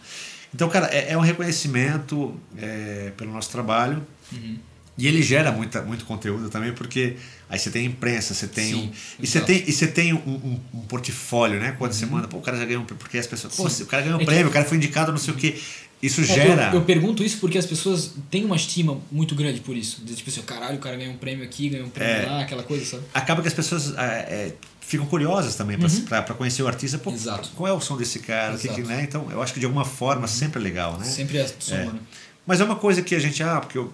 Então, 0.53 0.67
cara, 0.69 0.88
é, 0.88 1.12
é 1.13 1.17
um 1.17 1.21
reconhecimento 1.21 2.39
é, 2.57 3.12
pelo 3.17 3.31
nosso 3.31 3.49
trabalho 3.51 4.05
Uhum. 4.31 4.57
e 4.97 5.07
ele 5.07 5.21
gera 5.23 5.51
muita, 5.51 5.81
muito 5.81 6.05
conteúdo 6.05 6.49
também, 6.49 6.71
porque 6.73 7.15
aí 7.49 7.57
você 7.57 7.69
tem 7.69 7.85
imprensa, 7.85 8.33
você 8.33 8.47
tem 8.47 8.65
Sim, 8.73 8.75
um, 8.88 8.91
e 9.23 9.27
você. 9.27 9.39
Uhum. 9.39 9.45
tem 9.45 9.63
e 9.67 9.71
você 9.71 9.88
tem 9.88 10.13
um, 10.13 10.17
um- 10.17 10.59
um 10.73 10.79
portfólio, 10.81 11.59
né? 11.59 11.75
Quando 11.77 11.93
você 11.93 12.05
manda, 12.05 12.27
pô, 12.27 12.38
o 12.38 12.41
cara 12.41 12.57
já 12.57 12.65
ganhou 12.65 12.81
um 12.81 12.85
prêmio, 12.85 12.99
porque 13.01 13.17
as 13.17 13.27
pessoas, 13.27 13.55
pô, 13.55 13.69
Sim. 13.69 13.83
o 13.83 13.85
cara 13.88 14.03
ganhou 14.03 14.17
um 14.17 14.21
É 14.21 14.25
que- 14.25 14.31
prêmio, 14.31 14.47
o 14.49 14.51
cara 14.51 14.65
foi 14.65 14.77
indicado, 14.77 15.12
não 15.12 15.19
sei 15.19 15.33
o 15.33 15.38
quê. 15.38 15.59
Isso 16.01 16.21
É, 16.21 16.23
gera. 16.23 16.69
eu, 16.69 16.75
eu 16.75 16.81
pergunto 16.85 17.21
isso 17.23 17.38
porque 17.39 17.57
as 17.57 17.65
pessoas 17.65 18.13
têm 18.31 18.45
uma 18.45 18.55
estima 18.55 18.97
muito 19.12 19.35
grande 19.35 19.59
por 19.59 19.75
isso. 19.75 20.01
De, 20.01 20.15
tipo 20.15 20.29
assim, 20.29 20.41
caralho, 20.43 20.77
o 20.77 20.79
cara 20.79 20.95
ganhou 20.95 21.13
um 21.13 21.17
prêmio 21.17 21.43
aqui, 21.43 21.67
ganhou 21.69 21.88
um 21.88 21.89
prêmio 21.89 22.13
É. 22.23 22.25
lá, 22.25 22.41
aquela 22.41 22.63
coisa, 22.63 22.85
sabe? 22.85 23.03
acaba 23.13 23.41
que 23.41 23.47
as 23.49 23.53
pessoas 23.53 23.93
é, 23.97 24.01
é, 24.01 24.53
ficam 24.79 25.05
curiosas 25.05 25.55
também 25.55 25.77
para 26.07 26.33
conhecer 26.35 26.63
o 26.63 26.67
artista. 26.67 26.97
Pô, 26.97 27.09
Uhum. 27.09 27.15
Exato. 27.17 27.49
qual 27.55 27.67
é 27.67 27.73
o 27.73 27.81
som 27.81 27.97
desse 27.97 28.19
cara? 28.19 28.57
Que 28.57 28.69
que. 28.69 28.81
Uhum. 28.81 28.88
né? 28.88 29.03
Então, 29.03 29.27
eu 29.29 29.41
acho 29.41 29.53
que 29.53 29.59
de 29.59 29.65
alguma 29.65 29.83
forma 29.83 30.25
sempre 30.25 30.59
é 30.59 30.63
legal, 30.63 30.97
né? 30.97 31.03
Sempre 31.05 31.38
é 31.38 31.47
soma, 31.59 31.81
É. 31.81 31.85
né? 31.88 31.99
Mas 32.47 32.62
é 32.62 32.63
uma 32.63 32.77
coisa 32.77 33.01
que 33.01 33.13
a 33.13 33.19
gente, 33.19 33.43
ah, 33.43 33.59
porque 33.59 33.77
eu, 33.77 33.93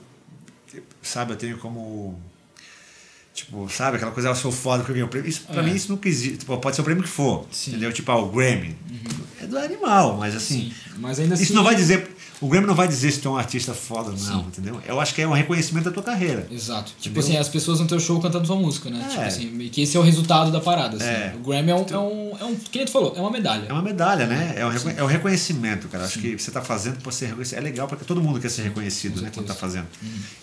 sabe, 1.01 1.33
eu 1.33 1.37
tenho 1.37 1.57
como. 1.57 2.19
Tipo, 3.35 3.67
sabe, 3.69 3.97
aquela 3.97 4.11
coisa, 4.13 4.29
eu 4.29 4.35
sou 4.35 4.49
foda 4.49 4.77
porque 4.77 4.91
eu 4.91 4.95
ganhei 4.95 5.05
o 5.05 5.09
prêmio. 5.09 5.29
Isso, 5.29 5.41
pra 5.41 5.61
É. 5.61 5.65
mim, 5.65 5.75
isso 5.75 5.91
nunca 5.91 6.07
existe. 6.07 6.37
Tipo, 6.37 6.57
pode 6.57 6.73
ser 6.75 6.81
o 6.81 6.85
prêmio 6.85 7.03
que 7.03 7.09
for. 7.09 7.45
Sim. 7.51 7.71
Entendeu? 7.71 7.91
Tipo, 7.91 8.11
ah, 8.13 8.17
o 8.17 8.29
Grammy. 8.31 8.75
É 9.41 9.45
do 9.45 9.57
animal, 9.59 10.15
mas 10.17 10.33
assim. 10.35 10.71
Sim. 10.71 10.73
Mas 10.97 11.19
ainda 11.19 11.33
assim. 11.33 11.43
Isso 11.43 11.53
não 11.53 11.63
vai 11.63 11.75
dizer. 11.75 12.15
O 12.41 12.49
Grammy 12.49 12.67
não 12.67 12.75
vai 12.75 12.85
dizer 12.87 13.11
se 13.11 13.19
tu 13.21 13.29
é 13.29 13.31
um 13.31 13.37
artista 13.37 13.73
foda 13.73 14.09
ou 14.11 14.17
não, 14.17 14.41
Sim. 14.41 14.45
entendeu? 14.47 14.81
Eu 14.85 14.99
acho 14.99 15.13
que 15.15 15.21
é 15.21 15.27
um 15.27 15.31
reconhecimento 15.31 15.85
da 15.85 15.91
tua 15.91 16.03
carreira. 16.03 16.45
Exato. 16.51 16.91
Tipo 16.99 17.17
Entendeu? 17.19 17.21
assim, 17.21 17.37
as 17.37 17.47
pessoas 17.47 17.79
no 17.79 17.87
teu 17.87 17.97
show 17.97 18.19
cantando 18.21 18.45
sua 18.45 18.57
música, 18.57 18.89
né? 18.89 19.01
É. 19.05 19.09
Tipo 19.09 19.21
assim, 19.21 19.57
e 19.61 19.69
que 19.69 19.81
esse 19.81 19.95
é 19.95 19.99
o 19.99 20.03
resultado 20.03 20.51
da 20.51 20.59
parada. 20.59 20.97
Assim. 20.97 21.05
É. 21.05 21.33
O 21.37 21.39
Grammy 21.47 21.71
é 21.71 21.75
um, 21.75 21.85
é 21.89 21.97
um. 21.97 22.37
É 22.37 22.43
um. 22.43 22.55
Que 22.55 22.77
nem 22.79 22.85
tu 22.85 22.91
falou, 22.91 23.13
é 23.15 23.21
uma 23.21 23.31
medalha. 23.31 23.65
É 23.69 23.71
uma 23.73 23.81
medalha, 23.81 24.27
né? 24.27 24.53
É 24.57 24.65
um, 24.65 24.71
é 24.97 25.03
um 25.03 25.07
reconhecimento, 25.07 25.87
cara. 25.87 26.03
Acho 26.03 26.19
que 26.19 26.37
você 26.37 26.49
está 26.49 26.61
fazendo 26.61 26.97
por 27.01 27.13
ser 27.13 27.27
reconhecido. 27.27 27.57
É 27.57 27.61
legal 27.61 27.87
porque 27.87 28.03
todo 28.03 28.21
mundo 28.21 28.37
quer 28.39 28.49
ser 28.49 28.63
reconhecido, 28.63 29.21
né? 29.21 29.31
Quando 29.33 29.45
está 29.49 29.55
fazendo. 29.55 29.87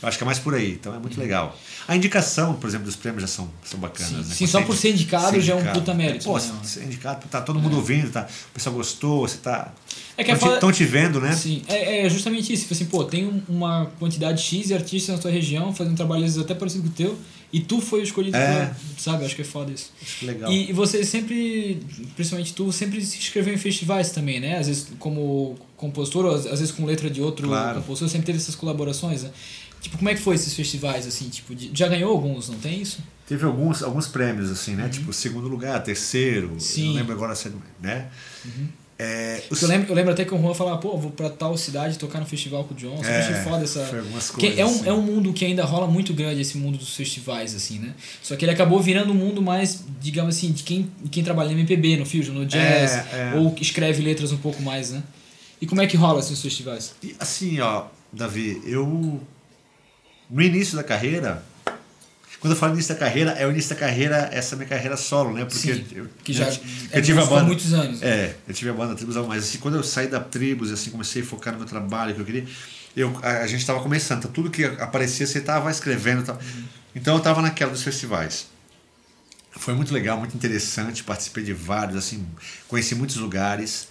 Eu 0.03 0.09
acho 0.09 0.17
que 0.17 0.25
é 0.25 0.27
mais 0.27 0.39
por 0.39 0.55
aí. 0.55 0.73
Então 0.73 0.95
é 0.95 0.99
muito 0.99 1.21
legal. 1.21 1.57
A 1.87 1.95
indicação, 1.95 2.55
por 2.55 2.69
exemplo, 2.69 2.82
dos 2.83 2.97
prêmios 2.97 3.23
já 3.23 3.29
são, 3.29 3.49
são 3.65 3.79
bacanas, 3.81 4.09
Sim, 4.11 4.17
né? 4.29 4.35
sim, 4.35 4.47
só 4.47 4.63
por 4.63 4.77
ser 4.77 4.91
indicado 4.91 5.41
já 5.41 5.55
é 5.55 5.57
um 5.57 5.73
puta 5.73 5.95
mérito, 5.95 6.25
Pô, 6.25 6.37
né? 6.39 6.53
ser 6.65 6.85
indicado, 6.85 7.27
tá 7.29 7.41
todo 7.41 7.59
mundo 7.59 7.77
ouvindo, 7.77 8.11
tá? 8.11 8.27
O 8.51 8.55
pessoal 8.55 8.75
gostou, 8.77 9.21
você 9.27 9.39
tá. 9.39 9.73
É 10.17 10.23
que 10.25 10.31
Estão 10.33 10.71
te, 10.71 10.79
te 10.79 10.85
vendo, 10.85 11.21
né? 11.21 11.33
Sim, 11.35 11.63
é, 11.69 12.05
é 12.05 12.09
justamente 12.09 12.53
isso. 12.53 12.63
Tipo 12.63 12.75
assim, 12.75 12.85
pô, 12.85 13.05
tem 13.05 13.27
um- 13.27 13.43
uma 13.49 13.87
quantidade 13.99 14.43
X 14.43 14.67
de 14.67 14.75
artistas 14.75 15.15
na 15.17 15.21
tua 15.23 15.31
região 15.31 15.75
fazendo 15.75 15.97
trabalho 15.97 16.25
às 16.25 16.33
vezes 16.35 16.45
até 16.45 16.55
parecido 16.55 16.83
com 16.85 16.91
o 16.91 16.93
teu 16.93 17.19
e 17.53 17.61
tu 17.61 17.81
foi 17.81 18.01
o 18.01 18.03
escolhido, 18.03 18.37
É. 18.37 18.67
pra- 18.67 18.77
sabe? 18.99 19.25
Acho 19.25 19.35
que 19.35 19.43
é 19.43 19.45
foda 19.45 19.71
isso. 19.73 19.91
Acho 20.03 20.19
que 20.19 20.27
legal. 20.27 20.51
E, 20.53 20.71
e 20.71 20.73
você 20.73 21.05
sempre, 21.05 21.81
principalmente 22.15 22.53
tu, 22.53 22.71
sempre 22.73 23.03
se 23.05 23.17
inscreveu 23.19 23.55
em 23.55 23.59
festivais 23.59 24.11
também, 24.11 24.39
né? 24.41 24.59
Às 24.59 24.67
vezes 24.69 24.87
como 24.99 25.57
compositor, 25.77 26.27
ou 26.27 26.35
às, 26.35 26.47
às 26.47 26.61
vezes 26.61 26.71
com 26.71 26.85
letra 26.85 27.11
de 27.11 27.21
outro 27.23 27.49
Claro. 27.49 27.81
compositor, 27.81 28.09
sempre 28.09 28.27
teve 28.27 28.39
essas 28.39 28.55
colaborações, 28.55 29.23
né? 29.25 29.31
Tipo, 29.83 29.99
como 29.99 30.09
é 30.09 30.15
que 30.15 30.21
foi 30.21 30.37
esses 30.37 30.55
festivais, 30.55 31.07
assim? 31.07 31.29
Tipo, 31.29 31.55
de- 31.55 31.71
já 31.75 31.89
ganhou 31.89 32.11
alguns, 32.13 32.49
não 32.49 32.59
tem 32.59 32.81
isso? 32.81 33.01
Teve 33.27 33.45
alguns, 33.45 33.83
alguns 33.83 34.07
prêmios, 34.07 34.51
assim, 34.51 34.75
né? 34.75 34.89
Tipo, 34.89 35.13
segundo 35.13 35.49
lugar, 35.49 35.83
terceiro. 35.83 36.51
Uhum. 36.53 36.61
Sim. 36.61 36.83
Uhum. 36.83 36.89
Não 36.89 36.95
lembro 36.97 37.13
agora, 37.15 37.35
se- 37.35 37.51
né? 37.81 38.09
É, 38.99 39.43
os- 39.51 39.61
Eu 39.63 39.69
lembro, 39.69 39.89
eu 39.91 39.95
lembro 39.97 40.13
até 40.13 40.25
que 40.25 40.33
o 40.33 40.41
Juan 40.41 40.55
falava, 40.55 40.79
pô, 40.79 40.97
vou 40.97 41.11
pra 41.11 41.29
tal 41.29 41.57
cidade 41.57 41.99
tocar 41.99 42.21
no 42.21 42.27
festival 42.27 42.63
com 42.65 42.75
o 42.75 42.77
John. 42.77 43.01
Eu 43.03 43.05
É, 43.11 43.19
achei 43.19 43.35
foda 43.43 43.65
essa. 43.65 43.85
foi 43.87 43.99
algumas 43.99 44.31
coisas, 44.31 44.57
é 44.59 44.65
um, 44.65 44.69
assim. 44.69 44.89
é 44.89 44.93
um 44.93 45.03
mundo 45.03 45.33
que 45.33 45.45
ainda 45.45 45.65
rola 45.65 45.89
muito 45.89 46.15
grande, 46.15 46.41
esse 46.41 46.57
mundo 46.57 46.79
dos 46.79 46.95
festivais, 46.95 47.53
assim, 47.55 47.81
né? 47.81 47.95
Só 48.23 48.37
que 48.37 48.45
ele 48.45 48.53
acabou 48.53 48.81
virando 48.81 49.11
um 49.13 49.17
mundo 49.17 49.43
mais, 49.43 49.83
digamos 50.01 50.37
assim, 50.37 50.53
de 50.53 50.63
quem, 50.63 50.89
quem 51.11 51.25
trabalha 51.25 51.49
no 51.51 51.57
MPB, 51.59 51.97
no 51.97 52.07
Fusion, 52.07 52.35
no 52.35 52.47
jazz, 52.47 52.93
É, 53.13 53.33
é. 53.35 53.39
ou 53.39 53.53
escreve 53.61 54.03
letras 54.03 54.31
um 54.31 54.37
pouco 54.39 54.63
mais, 54.63 54.91
né? 54.93 55.03
E 55.61 55.67
como 55.67 55.81
é 55.81 55.87
que 55.87 55.97
rola 55.97 56.21
esses 56.21 56.41
festivais? 56.41 56.95
E 57.03 57.17
assim, 57.19 57.59
ó, 57.59 57.87
Davi, 58.13 58.61
eu. 58.65 59.21
No 60.33 60.41
início 60.41 60.75
da 60.75 60.83
carreira. 60.83 61.45
Quando 62.41 62.55
eu 62.55 62.59
falo 62.59 62.73
início 62.73 62.93
da 62.93 62.99
carreira, 62.99 63.33
é 63.33 63.47
o 63.47 63.51
início 63.53 63.71
da 63.71 63.77
carreira, 63.77 64.29
essa 64.33 64.57
minha 64.57 64.67
carreira 64.69 64.97
solo, 64.97 65.33
né? 65.33 65.45
Porque 65.45 65.75
Sim, 65.75 65.87
eu, 65.95 66.09
que 66.25 66.33
já 66.33 66.47
eu, 66.49 66.61
é 66.91 66.99
eu 66.99 67.03
tive 67.03 67.21
a 67.21 67.25
banda. 67.25 67.45
muitos 67.45 67.73
anos. 67.73 68.01
né? 68.01 68.09
É, 68.09 68.37
eu 68.49 68.55
tive 68.55 68.71
a 68.71 68.73
banda 68.73 68.97
Tribos 68.97 69.17
ao 69.17 69.27
Mais. 69.29 69.45
Assim, 69.45 69.59
quando 69.59 69.77
eu 69.77 69.85
saí 69.85 70.09
da 70.09 70.19
Tribos, 70.19 70.73
assim, 70.73 70.91
comecei 70.91 71.23
a 71.23 71.25
focar 71.25 71.53
no 71.53 71.61
meu 71.61 71.69
trabalho 71.69 72.15
que 72.15 72.21
eu 72.21 72.25
queria, 72.25 72.45
eu, 72.97 73.17
a, 73.23 73.43
a 73.43 73.47
gente 73.47 73.61
estava 73.61 73.81
começando, 73.81 74.19
então 74.19 74.31
tudo 74.33 74.51
que 74.51 74.65
aparecia 74.65 75.25
você 75.27 75.39
estava 75.39 75.71
escrevendo. 75.71 76.25
Tal. 76.25 76.35
Uhum. 76.35 76.65
Então 76.97 77.15
eu 77.15 77.19
estava 77.19 77.41
naquela 77.43 77.71
dos 77.71 77.83
festivais. 77.83 78.47
Foi 79.53 79.75
muito 79.75 79.93
legal, 79.93 80.19
muito 80.19 80.35
interessante, 80.35 81.05
participei 81.05 81.45
de 81.45 81.53
vários, 81.53 81.97
assim, 81.97 82.27
conheci 82.67 82.95
muitos 82.95 83.17
lugares, 83.17 83.87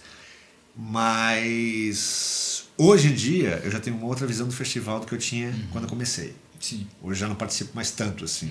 mas 0.76 2.51
hoje 2.78 3.08
em 3.08 3.14
dia 3.14 3.60
eu 3.64 3.70
já 3.70 3.80
tenho 3.80 3.96
uma 3.96 4.06
outra 4.06 4.26
visão 4.26 4.46
do 4.46 4.52
festival 4.52 5.00
do 5.00 5.06
que 5.06 5.14
eu 5.14 5.18
tinha 5.18 5.48
Uhum. 5.48 5.66
quando 5.72 5.84
eu 5.84 5.90
comecei. 5.90 6.34
Sim. 6.60 6.86
Hoje 7.02 7.20
já 7.20 7.28
não 7.28 7.34
participo 7.34 7.72
mais 7.74 7.90
tanto 7.90 8.24
assim. 8.24 8.50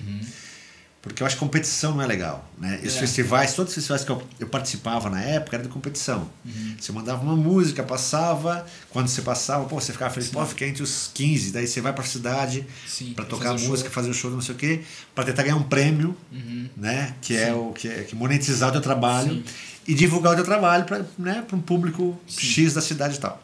Porque 1.00 1.20
eu 1.20 1.26
acho 1.26 1.34
que 1.34 1.40
competição 1.40 1.96
não 1.96 2.02
é 2.02 2.06
legal. 2.06 2.48
Né? 2.56 2.78
Os 2.84 2.94
É. 2.94 3.00
festivais, 3.00 3.54
todos 3.54 3.70
os 3.70 3.74
festivais 3.74 4.04
que 4.04 4.10
eu, 4.12 4.22
eu 4.38 4.46
participava 4.46 5.10
na 5.10 5.20
época 5.20 5.56
era 5.56 5.64
de 5.64 5.68
competição. 5.68 6.30
Uhum. 6.44 6.76
Você 6.78 6.92
mandava 6.92 7.20
uma 7.24 7.34
música, 7.34 7.82
passava, 7.82 8.64
quando 8.90 9.08
você 9.08 9.20
passava, 9.20 9.64
pô, 9.64 9.80
você 9.80 9.90
ficava 9.92 10.14
feliz, 10.14 10.28
pô, 10.30 10.46
fiquei 10.46 10.68
entre 10.68 10.80
os 10.82 11.10
15, 11.12 11.50
daí 11.50 11.66
você 11.66 11.80
vai 11.80 11.92
pra 11.92 12.04
cidade 12.04 12.64
Sim, 12.86 13.14
para 13.14 13.24
tocar 13.24 13.50
fazer 13.50 13.66
música, 13.66 13.88
show. 13.88 13.94
fazer 13.94 14.10
o 14.10 14.14
show, 14.14 14.30
não 14.30 14.40
sei 14.40 14.54
o 14.54 14.58
quê, 14.58 14.82
para 15.12 15.24
tentar 15.24 15.42
ganhar 15.42 15.56
um 15.56 15.64
prêmio, 15.64 16.16
Uhum. 16.30 16.68
né? 16.76 17.14
Que 17.20 17.36
é 17.36 17.52
o 17.52 17.72
que 17.72 17.88
é 17.88 18.04
que 18.04 18.14
monetizar 18.14 18.68
o 18.68 18.72
teu 18.72 18.80
trabalho 18.80 19.42
e 19.88 19.94
divulgar 19.94 20.34
o 20.34 20.36
teu 20.36 20.44
trabalho 20.44 20.84
para 20.84 21.04
né, 21.18 21.42
pra 21.48 21.56
um 21.56 21.60
público 21.60 22.16
X 22.28 22.74
da 22.74 22.80
cidade 22.80 23.16
e 23.16 23.18
tal. 23.18 23.42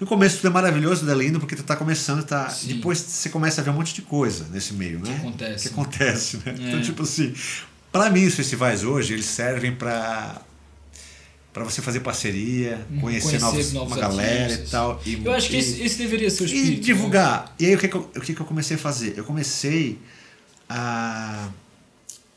No 0.00 0.06
começo 0.06 0.36
tudo 0.38 0.46
é 0.48 0.50
maravilhoso, 0.50 1.00
tudo 1.00 1.12
é 1.12 1.14
lindo, 1.14 1.38
porque 1.38 1.54
tu 1.54 1.62
tá 1.62 1.76
começando, 1.76 2.24
tá. 2.24 2.48
Sim. 2.48 2.68
Depois 2.68 2.98
você 2.98 3.28
começa 3.28 3.60
a 3.60 3.64
ver 3.64 3.70
um 3.70 3.74
monte 3.74 3.92
de 3.94 4.00
coisa 4.02 4.46
nesse 4.50 4.72
meio, 4.72 4.98
né? 4.98 5.14
acontece. 5.16 5.68
Que 5.68 5.74
acontece, 5.74 6.36
né? 6.38 6.54
É. 6.58 6.68
Então, 6.68 6.80
tipo 6.80 7.02
assim, 7.02 7.34
para 7.92 8.08
mim 8.10 8.24
os 8.24 8.34
festivais 8.34 8.82
hoje, 8.82 9.12
eles 9.12 9.26
servem 9.26 9.74
para 9.74 10.40
para 11.52 11.64
você 11.64 11.82
fazer 11.82 11.98
parceria, 11.98 12.86
Uhum, 12.88 13.00
conhecer, 13.00 13.26
conhecer 13.40 13.44
novos, 13.44 13.72
novos 13.72 13.92
uma 13.92 14.00
galera 14.00 14.42
artistas. 14.44 14.68
e 14.68 14.70
tal. 14.70 15.02
E, 15.04 15.20
Eu 15.24 15.32
acho 15.32 15.48
que 15.48 15.56
e- 15.56 15.58
esse, 15.58 15.82
esse 15.82 15.98
deveria 15.98 16.30
ser 16.30 16.44
o 16.44 16.46
espírito. 16.46 16.68
e 16.68 16.76
né? 16.76 16.80
divulgar. 16.80 17.54
E 17.58 17.66
aí 17.66 17.74
o 17.74 17.78
que, 17.78 17.88
que, 17.88 17.96
eu, 17.96 18.10
o 18.16 18.20
que, 18.20 18.34
que 18.34 18.40
eu 18.40 18.46
comecei 18.46 18.76
a 18.76 18.78
fazer? 18.78 19.14
Eu 19.16 19.24
comecei 19.24 19.98
a, 20.68 21.48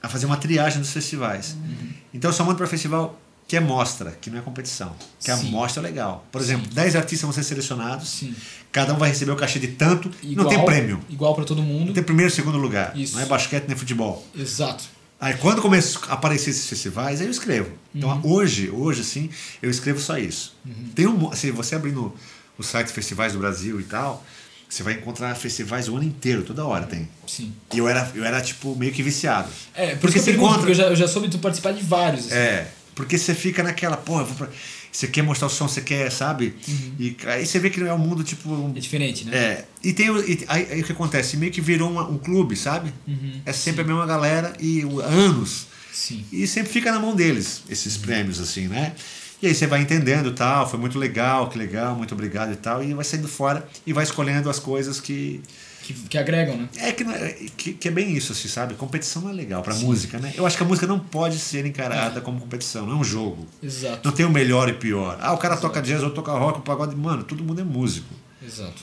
a 0.02 0.10
fazer 0.10 0.26
uma 0.26 0.36
triagem 0.38 0.80
dos 0.80 0.92
festivais. 0.92 1.54
Uhum. 1.54 1.90
Então 2.12 2.30
eu 2.32 2.34
só 2.34 2.44
mando 2.44 2.58
para 2.58 2.66
festival 2.66 3.22
que 3.48 3.56
é 3.58 3.60
mostra, 3.60 4.12
que 4.20 4.30
não 4.30 4.40
é 4.40 4.42
competição. 4.42 4.96
Que 5.20 5.30
a 5.32 5.38
Sim. 5.38 5.52
mostra 5.52 5.82
é 5.82 5.84
legal. 5.84 6.26
Por 6.32 6.42
exemplo, 6.42 6.68
10 6.74 6.96
artistas 6.96 7.22
vão 7.22 7.32
ser 7.34 7.44
selecionados, 7.44 8.10
Sim. 8.10 8.34
cada 8.72 8.94
um 8.94 8.98
vai 8.98 9.10
receber 9.10 9.32
o 9.32 9.36
cachê 9.36 9.60
de 9.60 9.68
tanto, 9.70 10.10
Igual, 10.24 10.46
não 10.46 10.50
tem 10.50 10.66
prêmio. 10.66 11.00
Igual 11.10 11.36
pra 11.36 11.44
todo 11.46 11.62
mundo. 11.62 11.88
Não 11.88 11.94
tem 11.94 12.04
primeiro 12.04 12.32
e 12.32 12.36
segundo 12.36 12.58
lugar. 12.58 12.98
Isso. 12.98 13.16
Não 13.16 13.22
é 13.22 13.26
basquete 13.26 13.66
nem 13.68 13.76
futebol. 13.78 14.26
Exato. 14.36 14.86
Aí 15.22 15.36
quando 15.36 15.62
começam 15.62 16.02
a 16.10 16.14
aparecer 16.14 16.50
esses 16.50 16.68
festivais, 16.68 17.22
aí 17.22 17.28
eu 17.28 17.32
escrevo. 17.32 17.72
Então 17.94 18.10
Uhum. 18.10 18.32
hoje, 18.34 18.70
hoje 18.70 19.02
assim, 19.02 19.30
eu 19.62 19.70
escrevo 19.70 20.00
só 20.00 20.18
isso. 20.18 20.56
Tem 20.96 21.08
um, 21.08 21.32
se 21.34 21.50
você 21.52 21.76
abrir 21.76 21.92
no, 21.94 22.14
o 22.58 22.64
site 22.64 22.92
Festivais 22.92 23.32
do 23.34 23.40
Brasil 23.40 23.80
e 23.80 23.84
tal, 23.84 24.24
você 24.68 24.82
vai 24.84 24.94
encontrar 24.96 25.34
festivais 25.36 25.88
o 25.88 25.96
ano 25.96 26.04
inteiro, 26.06 26.42
toda 26.44 26.66
hora 26.66 26.86
tem. 26.88 27.08
Sim. 27.28 27.54
E 27.74 27.78
eu 27.78 27.88
era, 27.88 28.12
eu 28.16 28.24
era 28.26 28.42
tipo 28.42 28.76
meio 28.76 28.92
que 28.92 29.04
viciado. 29.04 29.48
É, 29.76 29.92
por 29.92 30.00
Porque 30.02 30.20
você 30.20 30.32
pergunto, 30.32 30.46
encontra- 30.46 30.60
porque 30.60 30.72
eu 30.72 30.76
já, 30.76 30.84
eu 30.86 30.96
já 30.96 31.08
soube 31.08 31.30
tu 31.30 31.38
participar 31.40 31.72
de 31.74 31.84
vários. 31.84 32.26
assim. 32.26 32.36
É, 32.36 32.68
porque 32.96 33.18
você 33.18 33.34
fica 33.34 33.62
naquela, 33.64 33.96
vou 34.06 34.24
pra... 34.26 34.48
você 34.92 35.08
quer 35.08 35.22
mostrar 35.24 35.48
o 35.48 35.50
som, 35.50 35.68
você 35.68 35.82
quer, 35.82 36.12
sabe? 36.12 36.56
E 37.00 37.16
aí 37.26 37.46
você 37.46 37.60
vê 37.60 37.70
que 37.70 37.80
não 37.80 37.88
é 37.88 37.94
um 37.94 37.98
mundo 37.98 38.24
tipo. 38.24 38.72
É 38.76 38.80
diferente, 38.80 39.26
né? 39.26 39.36
É, 39.38 39.66
e 39.84 39.94
tem 39.94 40.10
o- 40.10 40.20
e, 40.24 40.44
aí, 40.48 40.68
aí 40.72 40.82
o 40.82 40.84
que 40.84 40.92
acontece? 40.92 41.38
Meio 41.38 41.52
que 41.52 41.62
virou 41.62 41.90
uma- 41.90 42.08
um 42.08 42.18
clube, 42.18 42.56
sabe? 42.56 42.94
Uhum. 43.08 43.42
É 43.46 43.52
sempre 43.54 43.82
a 43.82 43.86
mesma 43.86 44.06
galera 44.06 44.54
e 44.60 44.82
anos. 45.04 45.68
Sim. 45.92 46.26
E 46.32 46.48
sempre 46.48 46.72
fica 46.72 46.92
na 46.92 47.00
mão 47.00 47.16
deles, 47.16 47.64
esses 47.70 47.98
prêmios, 47.98 48.40
assim, 48.40 48.68
né? 48.68 48.94
E 49.42 49.48
aí 49.48 49.54
você 49.54 49.68
vai 49.68 49.82
entendendo 49.82 50.30
e 50.30 50.34
tal, 50.34 50.70
foi 50.70 50.80
muito 50.80 50.98
legal, 50.98 51.50
que 51.50 51.58
legal, 51.58 51.96
muito 51.96 52.14
obrigado 52.14 52.54
e 52.54 52.56
tal, 52.56 52.82
e 52.84 52.94
vai 52.94 53.04
saindo 53.04 53.28
fora 53.28 53.68
e 53.86 53.92
vai 53.92 54.04
escolhendo 54.04 54.50
as 54.50 54.58
coisas 54.60 55.00
que. 55.02 55.42
Que, 55.84 55.94
que 55.94 56.18
agregam, 56.18 56.56
né? 56.58 56.70
É 56.78 56.92
que, 56.94 57.04
é- 57.04 57.34
que, 57.58 57.74
que 57.74 57.88
é 57.90 57.92
bem 57.92 58.16
isso, 58.16 58.32
assim, 58.32 58.48
sabe? 58.48 58.74
Competição 58.76 59.30
é 59.30 59.34
legal 59.34 59.62
pra 59.62 59.76
música, 59.76 60.18
né? 60.18 60.34
Eu 60.36 60.46
acho 60.46 60.56
que 60.56 60.64
a 60.64 60.66
música 60.66 60.88
não 60.88 60.98
pode 60.98 61.38
ser 61.38 61.66
encarada 61.66 62.22
como 62.22 62.40
competição, 62.40 62.86
não 62.86 62.94
é 62.94 62.96
um 62.96 63.04
jogo. 63.04 63.46
Exato. 63.62 64.00
Não 64.08 64.16
tem 64.16 64.26
o 64.26 64.30
melhor 64.30 64.70
e 64.70 64.74
pior. 64.74 65.18
Ah, 65.22 65.34
o 65.34 65.38
cara 65.38 65.58
toca 65.58 65.82
jazz, 65.82 66.02
ou 66.02 66.10
toca 66.10 66.32
rock, 66.32 66.60
o 66.60 66.62
pagode. 66.62 66.96
Mano, 66.96 67.24
todo 67.26 67.44
mundo 67.44 67.60
é 67.60 67.64
músico. 67.66 68.08
Exato. 68.42 68.82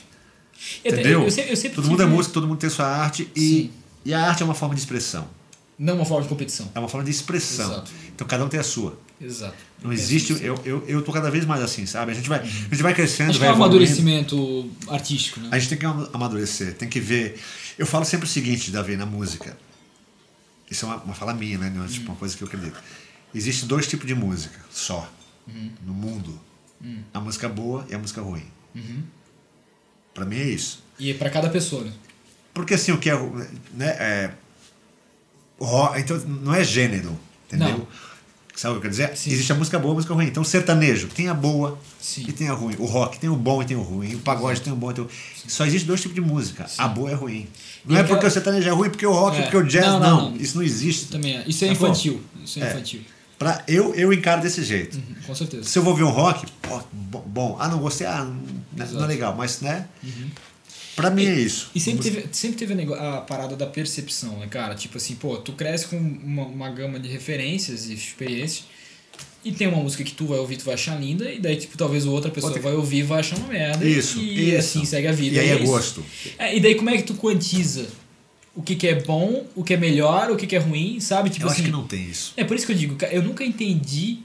Eu- 0.85 0.93
Entendeu? 0.93 1.23
Eu, 1.23 1.31
sempre, 1.31 1.51
eu 1.51 1.57
sempre 1.57 1.75
todo 1.77 1.89
mundo 1.89 2.03
é 2.03 2.05
músico, 2.05 2.33
todo 2.35 2.47
mundo 2.47 2.59
tem 2.59 2.69
sua 2.69 2.85
arte 2.85 3.27
e, 3.35 3.39
Sim. 3.39 3.71
e 4.05 4.13
a 4.13 4.23
arte 4.27 4.43
é 4.43 4.45
uma 4.45 4.53
forma 4.53 4.75
de 4.75 4.81
expressão. 4.81 5.27
Não 5.79 5.95
uma 5.95 6.05
forma 6.05 6.21
de 6.21 6.29
competição. 6.29 6.69
É 6.75 6.79
uma 6.79 6.87
forma 6.87 7.03
de 7.03 7.09
expressão. 7.09 7.71
Exato. 7.71 7.91
Então 8.13 8.27
cada 8.27 8.45
um 8.45 8.47
tem 8.47 8.59
a 8.59 8.63
sua. 8.63 8.99
Exato. 9.21 9.55
Não 9.83 9.93
existe. 9.93 10.43
Eu, 10.43 10.59
eu, 10.65 10.83
eu 10.87 11.01
tô 11.03 11.11
cada 11.11 11.29
vez 11.29 11.45
mais 11.45 11.61
assim, 11.61 11.85
sabe? 11.85 12.11
A 12.11 12.15
gente 12.15 12.27
vai, 12.27 12.39
a 12.39 12.43
gente 12.43 12.81
vai 12.81 12.93
crescendo, 12.93 13.29
Acho 13.29 13.39
que 13.39 13.45
vai 13.45 13.49
é 13.49 13.51
um 13.51 13.55
amadurecimento 13.55 14.69
artístico, 14.87 15.39
né? 15.39 15.49
A 15.51 15.59
gente 15.59 15.69
tem 15.69 15.77
que 15.77 15.85
amadurecer, 15.85 16.73
tem 16.75 16.89
que 16.89 16.99
ver. 16.99 17.39
Eu 17.77 17.85
falo 17.85 18.03
sempre 18.03 18.25
o 18.25 18.29
seguinte, 18.29 18.71
Davi, 18.71 18.97
na 18.97 19.05
música. 19.05 19.55
Isso 20.69 20.85
é 20.85 20.87
uma, 20.87 20.97
uma 20.97 21.13
fala 21.13 21.33
minha, 21.33 21.57
né? 21.57 21.71
Tipo 21.89 22.07
uma 22.11 22.17
coisa 22.17 22.35
que 22.35 22.43
eu 22.43 22.47
acredito. 22.47 22.81
Existem 23.33 23.67
dois 23.67 23.87
tipos 23.87 24.07
de 24.07 24.15
música 24.15 24.59
só 24.71 25.07
no 25.85 25.93
mundo: 25.93 26.39
a 27.13 27.19
música 27.19 27.47
boa 27.47 27.85
e 27.89 27.93
a 27.93 27.99
música 27.99 28.21
ruim. 28.21 28.45
Pra 30.13 30.25
mim 30.25 30.37
é 30.37 30.47
isso. 30.49 30.83
E 30.97 31.11
é 31.11 31.13
pra 31.13 31.29
cada 31.29 31.49
pessoa, 31.49 31.83
né? 31.83 31.93
Porque 32.53 32.73
assim, 32.73 32.91
o 32.91 32.97
que 32.97 33.09
é. 33.09 33.15
Né, 33.73 33.87
é 33.99 34.31
então 35.99 36.17
não 36.17 36.55
é 36.55 36.63
gênero, 36.63 37.17
entendeu? 37.45 37.77
Não. 37.77 37.87
Sabe 38.61 38.73
o 38.77 38.79
que 38.79 38.85
eu 38.87 38.91
quero 38.91 38.91
dizer? 38.91 39.17
Sim. 39.17 39.31
Existe 39.31 39.51
a 39.51 39.55
música 39.55 39.79
boa 39.79 39.89
e 39.89 39.93
a 39.93 39.95
música 39.95 40.13
ruim. 40.13 40.27
Então, 40.27 40.43
o 40.43 40.45
sertanejo 40.45 41.07
tem 41.07 41.27
a 41.27 41.33
boa 41.33 41.79
Sim. 41.99 42.25
e 42.27 42.31
tem 42.31 42.47
a 42.47 42.53
ruim. 42.53 42.75
O 42.77 42.85
rock 42.85 43.17
tem 43.17 43.27
o 43.27 43.35
bom 43.35 43.59
e 43.59 43.65
tem 43.65 43.75
o 43.75 43.81
ruim. 43.81 44.13
O 44.13 44.19
pagode 44.19 44.61
tem 44.61 44.71
o 44.71 44.75
bom 44.75 44.91
e 44.91 44.93
tem 44.93 45.03
o 45.03 45.09
Só 45.47 45.65
existe 45.65 45.87
dois 45.87 45.99
tipos 45.99 46.13
de 46.13 46.21
música. 46.21 46.67
A 46.77 46.87
boa 46.87 47.09
e 47.09 47.13
a 47.15 47.17
ruim. 47.17 47.47
Não 47.83 47.95
E 47.95 47.99
é 47.99 48.03
porque 48.03 48.23
o 48.23 48.29
sertanejo 48.29 48.69
é 48.69 48.71
ruim, 48.71 48.91
porque 48.91 49.03
o 49.03 49.11
rock, 49.11 49.37
É. 49.39 49.41
porque 49.41 49.57
o 49.57 49.63
jazz. 49.63 49.87
Não, 49.87 49.99
Não, 49.99 50.09
não, 50.25 50.29
não. 50.33 50.37
Isso 50.37 50.55
não 50.57 50.63
existe. 50.63 51.07
Também 51.07 51.37
é. 51.37 51.43
Isso 51.47 51.65
é 51.65 51.69
Sacou? 51.69 51.87
infantil. 51.87 52.21
Isso 52.45 52.59
é, 52.59 52.61
É. 52.61 52.69
infantil. 52.69 53.01
Pra, 53.39 53.63
eu, 53.67 53.95
eu 53.95 54.13
encaro 54.13 54.43
desse 54.43 54.63
jeito. 54.63 54.95
Uhum, 54.95 55.15
Com 55.25 55.33
certeza. 55.33 55.63
Se 55.63 55.79
eu 55.79 55.81
vou 55.81 55.95
ver 55.95 56.03
um 56.03 56.11
rock, 56.11 56.45
pô, 56.61 56.79
bom, 56.93 57.23
bom. 57.25 57.57
Ah, 57.59 57.67
não 57.67 57.79
gostei, 57.79 58.05
ah, 58.05 58.23
não, 58.23 58.85
não 58.91 59.03
é 59.05 59.07
legal. 59.07 59.33
Mas, 59.35 59.59
né? 59.61 59.87
Pra 61.01 61.09
mim 61.11 61.25
é 61.25 61.39
isso. 61.39 61.69
E 61.75 61.79
sempre 61.79 62.03
teve, 62.03 62.25
sempre 62.31 62.57
teve 62.65 62.93
a 62.93 63.17
parada 63.21 63.55
da 63.55 63.65
percepção, 63.65 64.37
né, 64.37 64.47
cara? 64.47 64.75
Tipo 64.75 64.97
assim, 64.97 65.15
pô, 65.15 65.37
tu 65.37 65.53
cresce 65.53 65.87
com 65.87 65.97
uma, 65.97 66.45
uma 66.45 66.69
gama 66.69 66.99
de 66.99 67.09
referências 67.09 67.89
e 67.89 67.93
experiências. 67.93 68.65
E 69.43 69.51
tem 69.51 69.67
uma 69.67 69.81
música 69.81 70.03
que 70.03 70.11
tu 70.13 70.25
vai 70.27 70.37
ouvir, 70.37 70.57
tu 70.57 70.65
vai 70.65 70.75
achar 70.75 70.99
linda, 71.01 71.31
e 71.31 71.39
daí, 71.39 71.55
tipo, 71.55 71.75
talvez 71.75 72.05
outra 72.05 72.29
pessoa 72.29 72.51
Outra- 72.51 72.61
vai 72.61 72.73
ouvir 72.73 72.97
e 72.99 73.03
vai 73.03 73.21
achar 73.21 73.37
uma 73.37 73.47
merda. 73.47 73.83
Isso, 73.83 74.19
E 74.19 74.49
isso. 74.49 74.57
assim 74.59 74.85
segue 74.85 75.07
a 75.07 75.11
vida. 75.11 75.35
E 75.35 75.39
aí 75.39 75.49
é 75.49 75.55
isso. 75.55 75.65
gosto. 75.65 76.05
É, 76.37 76.55
e 76.55 76.59
daí 76.59 76.75
como 76.75 76.91
é 76.91 76.97
que 76.97 77.03
tu 77.03 77.15
quantiza 77.15 77.87
o 78.55 78.61
que, 78.61 78.75
que 78.75 78.87
é 78.87 79.01
bom, 79.01 79.45
o 79.55 79.63
que 79.63 79.73
é 79.73 79.77
melhor, 79.77 80.29
o 80.29 80.35
que, 80.35 80.45
que 80.45 80.55
é 80.55 80.59
ruim, 80.59 80.99
sabe? 80.99 81.31
Tipo 81.31 81.45
eu 81.45 81.49
assim. 81.49 81.61
acho 81.61 81.65
que 81.65 81.71
não 81.71 81.87
tem 81.87 82.07
isso. 82.07 82.33
É 82.37 82.43
por 82.43 82.55
isso 82.55 82.67
que 82.67 82.71
eu 82.71 82.77
digo, 82.77 82.95
eu 83.11 83.23
nunca 83.23 83.43
entendi 83.43 84.19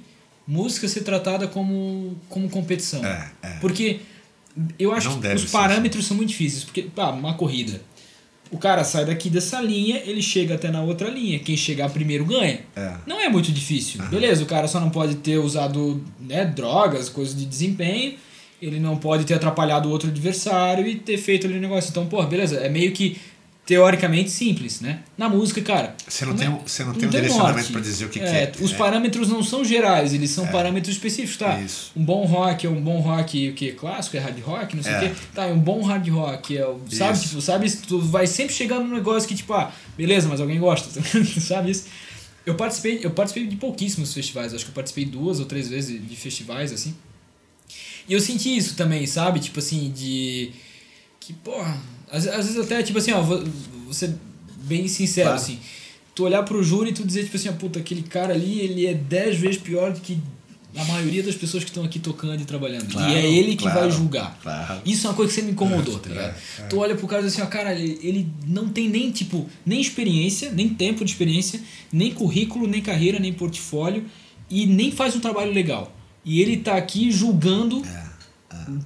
música 0.47 0.87
ser 0.87 1.01
tratada 1.01 1.47
como, 1.49 2.17
como 2.29 2.49
competição. 2.51 3.05
É, 3.05 3.31
é. 3.43 3.49
Porque 3.61 4.01
eu 4.79 4.93
acho 4.93 5.11
Não 5.11 5.21
que 5.21 5.29
os 5.29 5.43
ser 5.43 5.51
parâmetros 5.51 6.07
são 6.07 6.17
muito 6.17 6.31
difíceis. 6.31 6.65
Porque, 6.65 6.83
pá, 6.83 7.11
uma 7.11 7.35
corrida. 7.35 7.81
O 8.51 8.59
cara 8.59 8.85
sai 8.85 9.05
daqui 9.05 9.29
dessa 9.29 9.61
linha, 9.61 10.01
ele 10.05 10.23
chega 10.23 10.55
até 10.55 10.71
na 10.71 10.83
outra 10.83 11.11
linha. 11.11 11.39
Quem 11.39 11.57
chegar 11.57 11.91
primeiro 11.91 12.25
ganha. 12.25 12.61
É. 12.77 12.95
Não 13.07 13.21
é 13.21 13.29
muito 13.29 13.51
difícil. 13.51 14.03
Beleza, 14.05 14.43
o 14.43 14.47
cara 14.47 14.69
só 14.69 14.81
não 14.81 14.91
pode 14.91 15.17
ter 15.17 15.39
usado 15.39 16.03
né, 16.21 16.45
drogas, 16.45 17.09
coisas 17.09 17.37
de 17.37 17.45
desempenho. 17.45 18.15
Ele 18.63 18.81
não 18.81 18.97
pode 18.97 19.25
ter 19.25 19.35
atrapalhado 19.35 19.89
o 19.89 19.93
outro 19.93 20.09
adversário 20.09 20.87
e 20.87 20.95
ter 20.95 21.19
feito 21.19 21.47
ali 21.47 21.59
o 21.59 21.61
negócio. 21.61 21.91
Então, 21.91 22.07
pô, 22.07 22.23
beleza, 22.23 22.57
é 22.57 22.69
meio 22.69 22.93
que 22.93 23.19
teoricamente 23.67 24.31
simples, 24.31 24.81
né? 24.81 25.01
Na 25.19 25.29
música, 25.29 25.61
cara. 25.61 25.97
Você 26.09 26.25
não 26.25 26.37
tem 26.37 26.47
é- 26.47 26.51
um- 26.51 26.61
você 26.65 26.85
não 26.85 26.95
tem 26.95 27.09
um 27.09 27.11
direcionamento 27.11 27.73
pra 27.73 27.81
dizer 27.81 28.05
o 28.05 28.09
que 28.09 28.21
que 28.21 28.25
é. 28.25 28.53
Os 28.61 28.73
É. 28.73 28.77
parâmetros 28.77 29.29
não 29.29 29.43
são 29.43 29.65
gerais, 29.65 30.15
eles 30.15 30.31
são 30.31 30.47
parâmetros 30.47 30.95
específicos, 30.95 31.37
tá? 31.37 31.61
Isso. 31.61 31.91
Um 31.97 32.05
bom 32.05 32.25
rock 32.27 32.65
é 32.65 32.71
um 32.71 32.81
bom 32.81 33.01
rock 33.01 33.51
o 33.51 33.55
que 33.55 33.73
clássico, 33.73 34.17
é 34.17 34.21
hard 34.21 34.39
rock, 34.41 34.77
não 34.77 34.85
sei 34.85 34.93
o 34.93 34.97
É. 34.97 35.09
quê. 35.09 35.15
Tá, 35.35 35.47
um 35.49 35.59
bom 35.59 35.83
hard 35.83 36.09
rock 36.09 36.57
é 36.57 36.65
o, 36.65 36.81
sabe, 36.93 37.19
tipo, 37.21 37.41
sabe, 37.41 37.69
tu 37.89 37.99
vai 38.01 38.29
sempre 38.29 38.55
chegando 38.55 38.85
num 38.87 38.95
negócio 38.95 39.29
que 39.29 39.35
tipo, 39.35 39.53
ah, 39.53 39.73
beleza, 39.99 40.29
mas 40.29 40.41
alguém 40.41 40.61
gosta, 40.61 40.89
sabe 41.41 41.73
isso? 41.73 41.87
Eu 42.47 42.55
participei, 42.55 43.01
eu 43.03 43.11
participei 43.11 43.49
de 43.49 43.57
pouquíssimos 43.57 44.15
festivais, 44.15 44.55
acho 44.55 44.65
que 44.65 44.71
eu 44.71 44.75
participei 44.75 45.05
duas 45.05 45.41
ou 45.41 45.47
três 45.47 45.69
vezes 45.69 46.01
de 46.09 46.15
festivais 46.15 46.73
assim. 46.73 46.95
E 48.09 48.13
eu 48.13 48.21
senti 48.21 48.57
isso 48.57 48.77
também, 48.77 49.05
sabe? 49.09 49.41
Tipo 49.41 49.59
assim, 49.59 49.91
de 49.91 50.53
que, 51.19 51.33
porra, 51.33 51.77
às, 52.11 52.27
às 52.27 52.47
vezes 52.47 52.59
até 52.59 52.83
tipo 52.83 52.99
assim, 52.99 53.13
ó, 53.13 53.23
vou, 53.23 53.43
vou 53.85 53.93
ser 53.95 54.15
bem 54.65 54.87
sincero 54.89 55.29
Claro. 55.29 55.43
assim. 55.43 55.59
Tu 56.15 56.25
olhar 56.25 56.43
pro 56.45 56.63
júri 56.63 56.91
e 56.91 56.93
tu 56.95 57.05
dizer 57.05 57.25
tipo 57.25 57.37
assim, 57.37 57.49
ó, 57.49 57.53
puta, 57.53 57.79
aquele 57.79 58.03
cara 58.03 58.33
ali, 58.35 58.61
ele 58.61 58.87
é 58.87 58.95
dez 58.95 59.37
vezes 59.39 59.59
pior 59.59 59.93
do 59.93 60.01
que 60.01 60.19
a 60.75 60.85
maioria 60.85 61.23
das 61.23 61.35
pessoas 61.35 61.63
que 61.65 61.71
estão 61.71 61.85
aqui 61.85 61.99
tocando 61.99 62.41
e 62.41 62.45
trabalhando. 62.45 62.91
Claro, 62.93 63.11
e 63.11 63.15
é 63.15 63.27
ele 63.27 63.57
que 63.57 63.63
claro, 63.65 63.81
vai 63.81 63.91
julgar. 63.91 64.39
claro. 64.43 64.81
Isso 64.85 65.07
é 65.07 65.11
uma 65.11 65.17
coisa 65.17 65.31
que 65.31 65.35
sempre 65.35 65.49
me 65.49 65.53
incomodou, 65.55 65.99
tá 65.99 66.09
É, 66.11 66.13
ligado? 66.13 66.35
é. 66.59 66.63
Tu 66.65 66.79
olha 66.79 66.95
pro 66.95 67.07
cara 67.07 67.23
e 67.23 67.25
diz 67.25 67.33
assim, 67.35 67.43
ó, 67.43 67.47
cara, 67.47 67.73
ele, 67.75 67.99
ele 68.03 68.29
não 68.47 68.69
tem 68.69 68.89
nem, 68.89 69.11
tipo, 69.11 69.47
nem 69.65 69.81
experiência, 69.81 70.51
nem 70.53 70.69
tempo 70.69 71.05
de 71.05 71.11
experiência, 71.11 71.61
nem 71.93 72.13
currículo, 72.13 72.67
nem 72.67 72.83
carreira, 72.83 73.19
nem 73.19 73.33
portfólio, 73.33 74.05
e 74.51 74.67
nem 74.67 74.91
faz 74.93 75.17
um 75.17 75.21
trabalho 75.21 75.51
legal. 75.53 75.95
E 76.25 76.41
ele 76.43 76.59
tá 76.59 76.77
aqui 76.77 77.11
julgando. 77.11 77.83
É, 77.85 78.06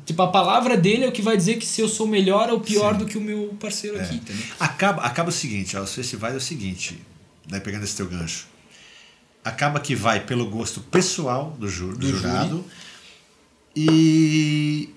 Tipo, 0.04 0.22
a 0.22 0.28
palavra 0.30 0.76
dele 0.76 1.04
é 1.04 1.08
o 1.08 1.12
que 1.12 1.22
vai 1.22 1.36
dizer 1.36 1.56
que 1.56 1.66
se 1.66 1.80
eu 1.80 1.88
sou 1.88 2.06
melhor 2.06 2.50
ou 2.50 2.60
pior 2.60 2.92
Sim. 2.92 2.98
do 2.98 3.06
que 3.06 3.16
o 3.16 3.20
meu 3.20 3.54
parceiro 3.60 3.96
É. 3.98 4.02
aqui, 4.02 4.16
entendeu? 4.16 4.44
Acaba, 4.58 5.02
acaba 5.02 5.28
o 5.30 5.32
seguinte, 5.32 5.76
ó, 5.76 5.82
os 5.82 5.94
festivais 5.94 6.34
é 6.34 6.36
o 6.36 6.40
seguinte, 6.40 7.00
né, 7.50 7.60
pegando 7.60 7.84
esse 7.84 7.96
teu 7.96 8.06
gancho. 8.08 8.46
Acaba 9.44 9.80
que 9.80 9.94
vai 9.94 10.20
pelo 10.20 10.48
gosto 10.50 10.80
pessoal 10.80 11.56
do, 11.58 11.68
ju- 11.68 11.92
do 11.92 11.98
Do 11.98 12.08
jurado 12.08 12.64
e, 13.74 14.90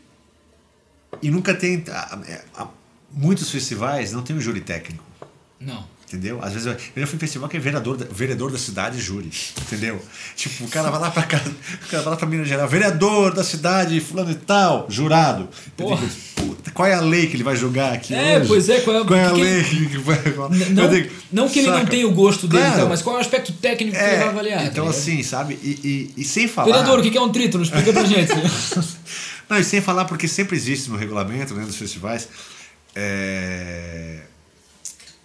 e 1.22 1.30
nunca 1.32 1.54
tem. 1.54 1.84
a- 1.90 2.16
a- 2.58 2.64
a- 2.64 2.68
muitos 3.12 3.50
festivais 3.50 4.12
não 4.12 4.22
tem 4.24 4.36
um 4.36 4.42
júri 4.42 4.62
técnico. 4.62 5.04
Não. 5.60 5.88
Entendeu? 6.08 6.40
Às 6.44 6.54
vezes 6.54 6.68
eu, 6.68 6.76
eu 6.96 7.08
fui 7.08 7.16
em 7.16 7.20
festival 7.20 7.50
que 7.50 7.58
é 7.58 7.60
vereador, 7.60 7.98
da- 7.98 8.06
vereador 8.12 8.52
da 8.52 8.58
cidade 8.60 9.00
júri. 9.02 9.32
Entendeu? 9.64 10.00
Tipo, 10.36 10.66
o 10.66 10.68
cara 10.68 10.92
vai 10.92 11.00
lá 11.00 11.10
pra 11.10 11.24
casa, 11.24 11.50
o 11.50 11.90
cara 11.90 12.04
vai 12.04 12.12
lá 12.12 12.18
pra 12.18 12.28
Minas 12.28 12.48
Gerais, 12.48 12.70
vereador 12.70 13.34
da 13.34 13.44
cidade, 13.44 14.00
fulano 14.00 14.30
e 14.32 14.36
tal, 14.36 14.86
jurado. 14.90 15.50
Porra. 15.76 16.06
digo, 16.38 16.56
qual 16.74 16.88
é 16.88 16.94
a 16.94 17.00
lei 17.02 17.26
que 17.28 17.36
ele 17.36 17.44
vai 17.44 17.56
julgar 17.56 17.94
aqui? 17.94 18.14
É, 18.14 18.38
hoje? 18.38 18.48
pois 18.48 18.70
é, 18.70 18.80
qual 18.82 18.98
é- 19.02 19.06
qual 19.06 19.20
é 19.20 19.26
a 19.26 19.32
lei 19.32 19.64
que 19.64 19.98
vai. 19.98 20.18
N- 20.52 20.66
Não, 20.70 20.88
digo, 20.90 21.10
não 21.32 21.50
que 21.50 21.60
ele 21.60 21.70
não 21.70 21.78
saca? 21.80 21.90
tenha 21.90 22.08
o 22.08 22.12
gosto 22.12 22.48
dele, 22.48 22.62
Claro. 22.62 22.76
então, 22.78 22.90
mas 22.90 23.02
qual 23.02 23.16
é 23.16 23.18
o 23.18 23.22
aspecto 23.22 23.52
técnico 23.54 23.98
que 23.98 24.04
ele 24.04 24.16
vai 24.18 24.26
É, 24.26 24.30
avaliar? 24.30 24.66
então 24.68 24.86
tá 24.86 24.92
assim, 24.92 25.24
sabe? 25.24 25.58
E, 25.64 26.12
e, 26.16 26.22
e 26.22 26.24
sem 26.24 26.48
falar. 26.48 26.68
Vereador, 26.68 27.00
o 27.00 27.02
que 27.02 27.10
que 27.10 27.18
é 27.18 27.22
um 27.22 27.32
trítono? 27.32 27.64
Explica 27.64 27.92
pra 27.92 28.04
gente. 28.06 28.32
Não, 29.50 29.58
e 29.58 29.64
sem 29.64 29.82
falar, 29.82 30.06
porque 30.06 30.28
sempre 30.28 30.56
existe 30.56 30.90
no 30.92 30.96
regulamento 30.98 31.54
né, 31.56 31.66
dos 31.66 31.76
festivais 31.76 32.28
é, 32.96 34.20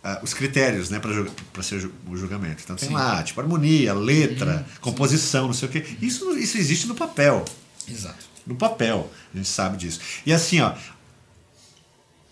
ah, 0.02 0.20
os 0.22 0.32
critérios 0.32 0.90
né, 0.90 1.00
para 1.00 1.62
ser 1.62 1.80
ju- 1.80 1.92
o 2.08 2.16
julgamento. 2.16 2.62
Então 2.62 2.76
tem 2.76 2.88
Sim. 2.88 2.94
lá, 2.94 3.22
tipo, 3.22 3.40
harmonia, 3.40 3.92
letra, 3.94 4.66
composição, 4.80 5.46
não 5.46 5.54
sei 5.54 5.68
o 5.68 5.72
quê. 5.72 5.84
Isso, 6.00 6.30
isso 6.38 6.56
existe 6.58 6.86
no 6.86 6.94
papel. 6.94 7.44
Exato. 7.88 8.26
No 8.46 8.54
papel, 8.54 9.10
a 9.34 9.36
gente 9.36 9.48
sabe 9.48 9.76
disso. 9.76 10.00
E 10.24 10.32
assim, 10.32 10.60
ó, 10.60 10.74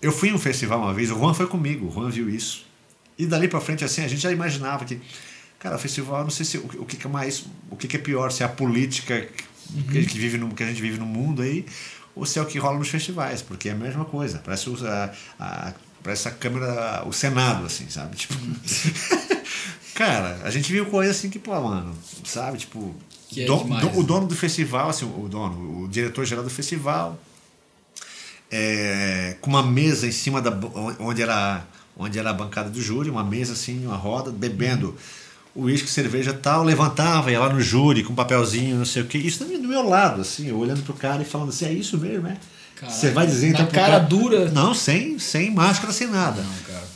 eu 0.01 0.13
fui 0.13 0.29
em 0.29 0.33
um 0.33 0.39
festival 0.39 0.81
uma 0.81 0.95
vez, 0.95 1.11
o 1.11 1.19
Juan 1.19 1.35
foi 1.35 1.47
comigo, 1.47 1.89
o 1.89 1.93
Juan 1.93 2.11
viu 2.11 2.29
isso. 2.29 2.65
E 3.19 3.27
dali 3.27 3.49
pra 3.49 3.61
frente, 3.61 3.85
assim, 3.85 4.03
a 4.05 4.09
gente 4.09 4.21
já 4.21 4.31
imaginava 4.31 4.85
que. 4.85 5.01
Cara, 5.59 5.77
o 5.77 5.79
festival, 5.79 6.23
não 6.23 6.31
sei 6.31 6.45
se 6.45 6.59
o, 6.59 6.83
o 6.83 6.87
que, 6.87 6.97
que 6.97 7.07
é 7.07 7.11
mais. 7.11 7.47
O 7.71 7.77
que, 7.77 7.89
que 7.89 7.97
é 7.97 7.99
pior, 7.99 8.31
se 8.31 8.43
é 8.43 8.47
a 8.47 8.49
política 8.49 9.23
que, 9.23 9.83
que, 9.83 9.99
a 9.99 10.01
gente 10.03 10.19
vive 10.19 10.39
no, 10.39 10.55
que 10.55 10.63
a 10.63 10.67
gente 10.67 10.81
vive 10.81 10.99
no 10.99 11.07
mundo 11.07 11.43
aí, 11.43 11.65
ou 12.15 12.27
se 12.27 12.39
é 12.39 12.43
o 12.43 12.47
que 12.47 12.59
rola 12.59 12.79
nos 12.79 12.89
festivais, 12.89 13.41
porque 13.43 13.71
é 13.71 13.73
a 13.73 13.75
mesma 13.75 14.05
coisa. 14.05 14.39
Parece 14.45 14.69
a, 14.87 15.13
a, 15.41 15.73
parece 16.07 16.29
a 16.29 16.31
Câmara, 16.31 17.03
o 17.05 17.13
Senado, 17.13 17.67
assim, 17.67 17.89
sabe? 17.91 18.17
Tipo. 18.17 18.35
cara, 19.95 20.41
a 20.45 20.51
gente 20.51 20.71
viu 20.71 20.87
coisa 20.87 21.11
assim 21.11 21.29
que, 21.29 21.39
pô, 21.39 21.59
mano, 21.61 21.93
sabe? 22.25 22.59
Tipo. 22.59 22.95
É 23.37 23.45
don- 23.45 23.65
demais, 23.65 23.83
do- 23.83 23.99
o 23.99 24.01
né? 24.03 24.07
dono 24.07 24.27
do 24.29 24.37
festival, 24.37 24.89
assim, 24.89 25.05
o 25.05 25.29
dono, 25.29 25.83
o 25.83 25.89
diretor-geral 25.89 26.45
do 26.45 26.51
festival, 26.51 27.19
é, 28.51 29.37
com 29.41 29.51
uma 29.51 29.63
mesa 29.65 30.07
em 30.07 30.13
cima 30.13 30.41
da 30.41 30.57
onde 31.01 31.23
era 31.23 31.65
onde 31.99 32.19
era 32.19 32.31
a 32.31 32.33
bancada 32.33 32.69
do 32.71 32.81
júri, 32.81 33.11
uma 33.11 33.25
mesa 33.25 33.55
assim, 33.55 33.85
uma 33.87 33.97
roda, 33.97 34.31
bebendo 34.31 34.95
uísque, 35.57 35.89
cerveja 35.89 36.31
e 36.31 36.35
tal, 36.35 36.63
levantava, 36.63 37.33
ia 37.33 37.41
lá 37.41 37.49
no 37.53 37.61
júri 37.61 38.05
com 38.05 38.13
um 38.13 38.17
papelzinho, 38.17 38.77
não 38.77 38.85
sei 38.85 39.01
o 39.03 39.07
quê. 39.07 39.17
Isso 39.17 39.39
também 39.39 39.61
do 39.61 39.67
meu 39.67 39.83
lado, 39.89 40.21
assim, 40.21 40.47
eu 40.49 40.59
olhando 40.59 40.83
pro 40.83 40.93
cara 40.93 41.23
e 41.23 41.25
falando 41.25 41.49
assim, 41.49 41.65
é 41.65 41.73
isso 41.73 41.97
mesmo, 41.99 42.29
é? 42.29 42.37
Caralho, 42.77 42.97
Você 42.97 43.11
vai 43.11 43.27
dizer 43.27 43.49
então 43.49 43.67
pro 43.67 43.75
cara 43.75 43.99
dura. 43.99 44.51
Não, 44.51 44.75
sem, 44.75 45.19
sem 45.19 45.51
máscara, 45.53 45.93
sem 45.93 46.07
nada. 46.09 46.43
Não, 46.43 46.55
cara. 46.73 46.87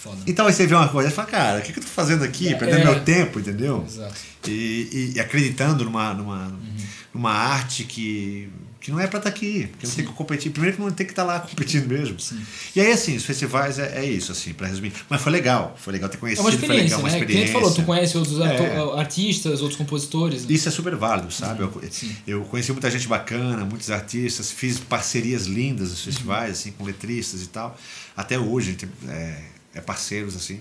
Foda. 0.00 0.18
Então 0.26 0.46
aí 0.46 0.52
você 0.52 0.66
vê 0.66 0.74
uma 0.74 0.88
coisa 0.88 1.08
e 1.08 1.12
fala, 1.12 1.28
cara, 1.28 1.58
o 1.58 1.62
que, 1.62 1.72
que 1.72 1.78
eu 1.78 1.82
tô 1.82 1.88
fazendo 1.88 2.22
aqui? 2.24 2.54
Perdendo 2.54 2.80
É. 2.82 2.84
meu 2.84 3.00
tempo, 3.04 3.38
entendeu? 3.40 3.84
Exato. 3.86 4.14
E, 4.46 4.50
e- 4.50 5.12
e 5.16 5.20
acreditando 5.20 5.84
numa, 5.84 6.12
numa, 6.14 6.46
Uhum. 6.46 6.76
numa 7.14 7.32
arte 7.32 7.84
que, 7.84 8.48
que 8.88 8.92
não 8.92 8.98
é 9.00 9.06
pra 9.06 9.18
estar 9.18 9.28
aqui, 9.28 9.68
que 9.78 9.86
não 9.86 9.94
tem 9.94 10.06
que 10.06 10.12
competir. 10.14 10.50
Primeiro 10.50 10.76
que 10.76 10.82
não 10.82 10.90
tem 10.90 11.04
que 11.04 11.12
estar 11.12 11.22
lá 11.22 11.40
competindo 11.40 11.86
mesmo. 11.86 12.18
Sim. 12.18 12.40
E 12.74 12.80
aí, 12.80 12.90
assim, 12.90 13.16
os 13.16 13.24
festivais 13.24 13.78
é, 13.78 13.98
é 13.98 14.04
isso, 14.06 14.32
assim, 14.32 14.54
pra 14.54 14.66
resumir. 14.66 14.94
Mas 15.10 15.20
foi 15.20 15.30
legal, 15.30 15.76
foi 15.78 15.92
legal 15.92 16.08
ter 16.08 16.16
É 16.16 16.20
conhecido, 16.20 16.40
uma 16.46 16.50
foi 16.52 16.54
experiência, 16.58 16.84
legal, 16.96 17.00
uma 17.00 17.08
né? 17.10 17.18
Experiência. 17.18 17.46
tu 17.48 17.52
falou, 17.52 17.74
tu 17.74 17.82
conhece 17.82 18.16
outros 18.16 18.40
É. 18.40 18.98
artistas, 18.98 19.60
outros 19.60 19.76
compositores. 19.76 20.46
né? 20.46 20.52
Isso 20.54 20.68
é 20.68 20.72
super 20.72 20.96
válido, 20.96 21.30
sabe? 21.30 21.60
Eu, 21.62 21.82
eu 22.26 22.42
conheci 22.44 22.72
muita 22.72 22.90
gente 22.90 23.06
bacana, 23.06 23.62
muitos 23.66 23.90
artistas, 23.90 24.50
fiz 24.50 24.78
parcerias 24.78 25.44
lindas 25.44 25.90
nos 25.90 26.00
festivais, 26.02 26.52
assim, 26.52 26.72
com 26.72 26.82
letristas 26.84 27.42
e 27.42 27.46
tal. 27.48 27.78
Até 28.16 28.38
hoje 28.38 28.68
a 28.68 28.72
gente 28.72 28.88
é, 29.06 29.42
é 29.74 29.80
parceiros, 29.82 30.34
assim. 30.34 30.60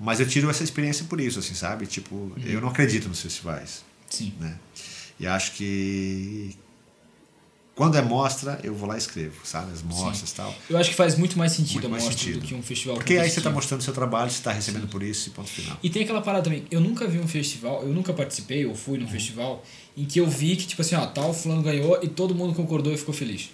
Mas 0.00 0.18
eu 0.18 0.26
tiro 0.26 0.50
essa 0.50 0.64
experiência 0.64 1.04
por 1.08 1.20
isso, 1.20 1.38
assim, 1.38 1.54
sabe? 1.54 1.86
Tipo, 1.86 2.32
eu 2.44 2.60
não 2.60 2.68
acredito 2.70 3.08
nos 3.08 3.20
festivais, 3.20 3.84
Sim. 4.08 4.32
né? 4.40 4.56
E 5.20 5.26
acho 5.26 5.52
que 5.52 6.56
quando 7.80 7.96
é 7.96 8.02
mostra, 8.02 8.60
eu 8.62 8.74
vou 8.74 8.86
lá 8.86 8.94
e 8.94 8.98
escrevo, 8.98 9.36
sabe? 9.42 9.72
As 9.72 9.82
mostras 9.82 10.30
e 10.30 10.34
tal. 10.34 10.54
Eu 10.68 10.76
acho 10.76 10.90
que 10.90 10.96
faz 10.96 11.16
muito 11.16 11.38
mais 11.38 11.52
sentido 11.52 11.72
Muito 11.80 11.86
a 11.86 11.88
mais 11.88 12.04
mostra 12.04 12.22
sentido. 12.22 12.40
do 12.42 12.46
que 12.46 12.54
um 12.54 12.62
festival 12.62 12.96
Porque 12.96 13.14
aí 13.16 13.30
você 13.30 13.38
está 13.40 13.48
mostrando 13.48 13.80
o 13.80 13.82
seu 13.84 13.94
trabalho, 13.94 14.30
você 14.30 14.36
está 14.36 14.52
recebendo 14.52 14.86
por 14.86 15.02
isso 15.02 15.30
e 15.30 15.32
ponto 15.32 15.48
final. 15.48 15.78
E 15.82 15.88
tem 15.88 16.02
aquela 16.02 16.20
parada 16.20 16.44
também, 16.44 16.64
eu 16.70 16.78
nunca 16.78 17.06
vi 17.08 17.18
um 17.18 17.26
festival, 17.26 17.82
eu 17.82 17.88
nunca 17.88 18.12
participei 18.12 18.66
ou 18.66 18.74
fui 18.74 18.98
num 18.98 19.06
Uhum. 19.06 19.10
festival 19.10 19.64
em 19.96 20.04
que 20.04 20.20
eu 20.20 20.26
vi 20.28 20.56
que, 20.56 20.66
tipo 20.66 20.82
assim, 20.82 20.94
ó, 20.94 21.06
tal 21.06 21.32
fulano 21.32 21.62
ganhou 21.62 21.98
e 22.02 22.08
todo 22.08 22.34
mundo 22.34 22.52
concordou 22.54 22.92
e 22.92 22.98
ficou 22.98 23.14
feliz. 23.14 23.48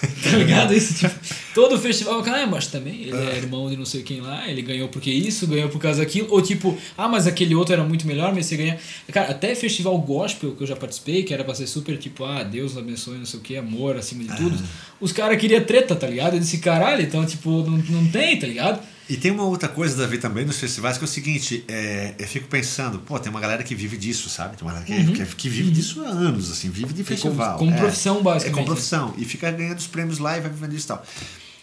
tá 0.22 0.36
ligado? 0.36 0.72
Esse, 0.72 0.94
tipo, 0.94 1.14
todo 1.54 1.78
festival, 1.78 2.22
ah, 2.26 2.46
mas 2.46 2.66
também 2.66 3.02
ele 3.02 3.16
é 3.16 3.36
irmão 3.36 3.68
de 3.68 3.76
não 3.76 3.84
sei 3.84 4.02
quem 4.02 4.20
lá, 4.20 4.48
ele 4.48 4.62
ganhou 4.62 4.88
porque 4.88 5.10
isso, 5.10 5.46
ganhou 5.46 5.68
por 5.68 5.80
causa 5.80 6.00
daquilo, 6.00 6.28
ou 6.30 6.40
tipo, 6.40 6.76
ah, 6.96 7.08
mas 7.08 7.26
aquele 7.26 7.54
outro 7.54 7.74
era 7.74 7.84
muito 7.84 8.06
melhor, 8.06 8.34
mas 8.34 8.46
você 8.46 8.56
ganha. 8.56 8.78
Cara, 9.12 9.30
até 9.30 9.54
festival 9.54 9.96
gospel 9.98 10.52
que 10.52 10.62
eu 10.62 10.66
já 10.66 10.76
participei, 10.76 11.22
que 11.22 11.34
era 11.34 11.44
pra 11.44 11.54
ser 11.54 11.66
super 11.66 11.96
tipo, 11.98 12.24
ah, 12.24 12.42
Deus 12.42 12.76
abençoe, 12.76 13.18
não 13.18 13.26
sei 13.26 13.40
o 13.40 13.42
que, 13.42 13.56
amor 13.56 13.96
acima 13.96 14.24
de 14.24 14.36
tudo, 14.36 14.58
os 15.00 15.12
caras 15.12 15.40
queriam 15.40 15.62
treta, 15.64 15.94
tá 15.94 16.06
ligado? 16.06 16.34
Eu 16.34 16.40
disse, 16.40 16.58
caralho, 16.58 17.02
então, 17.02 17.24
tipo, 17.26 17.50
não, 17.62 17.78
não 17.78 18.08
tem, 18.08 18.38
tá 18.38 18.46
ligado? 18.46 18.80
E 19.12 19.16
tem 19.18 19.30
uma 19.30 19.44
outra 19.44 19.68
coisa, 19.68 19.94
Davi, 19.94 20.16
também 20.16 20.42
nos 20.46 20.58
festivais, 20.58 20.96
que 20.96 21.04
é 21.04 21.06
o 21.06 21.08
seguinte, 21.08 21.62
é, 21.68 22.14
eu 22.18 22.26
fico 22.26 22.48
pensando, 22.48 22.98
pô, 22.98 23.18
tem 23.18 23.28
uma 23.28 23.40
galera 23.40 23.62
que 23.62 23.74
vive 23.74 23.98
disso, 23.98 24.30
sabe? 24.30 24.56
Tem 24.56 24.66
uma 24.66 24.72
galera 24.72 24.86
que, 24.86 25.12
que, 25.12 25.36
que 25.36 25.48
vive 25.50 25.70
disso 25.70 26.02
há 26.02 26.08
anos, 26.08 26.50
assim, 26.50 26.70
vive 26.70 26.94
de 26.94 27.04
festival. 27.04 27.58
como 27.58 27.74
é. 27.74 27.76
profissão, 27.76 28.20
É 28.20 28.22
basicamente. 28.22 28.54
como 28.54 28.66
profissão. 28.68 29.14
E 29.18 29.26
fica 29.26 29.50
ganhando 29.50 29.76
os 29.76 29.86
prêmios 29.86 30.18
lá 30.18 30.38
e 30.38 30.40
vai 30.40 30.50
vivendo 30.50 30.72
isso 30.72 30.86
e 30.86 30.88
tal. 30.88 31.04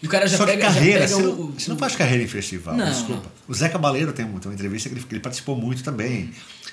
E 0.02 0.06
o 0.06 0.08
cara 0.10 0.26
já 0.26 0.38
Só 0.38 0.46
que 0.46 0.52
pega, 0.52 0.62
já 0.68 0.74
carreira, 0.74 1.06
você, 1.06 1.14
o, 1.14 1.22
não, 1.36 1.52
você 1.52 1.70
não 1.70 1.76
faz 1.76 1.94
carreira 1.94 2.24
em 2.24 2.26
festival, 2.28 2.74
Não, 2.74 2.88
desculpa. 2.90 3.30
O 3.46 3.52
Zé 3.54 3.68
Cabaleiro 3.68 4.12
tem, 4.12 4.24
tem 4.26 4.34
uma 4.46 4.54
entrevista 4.54 4.88
que 4.88 4.94
ele, 4.94 5.04
que 5.04 5.12
ele 5.14 5.20
participou 5.20 5.56
muito 5.56 5.82
também. 5.82 6.30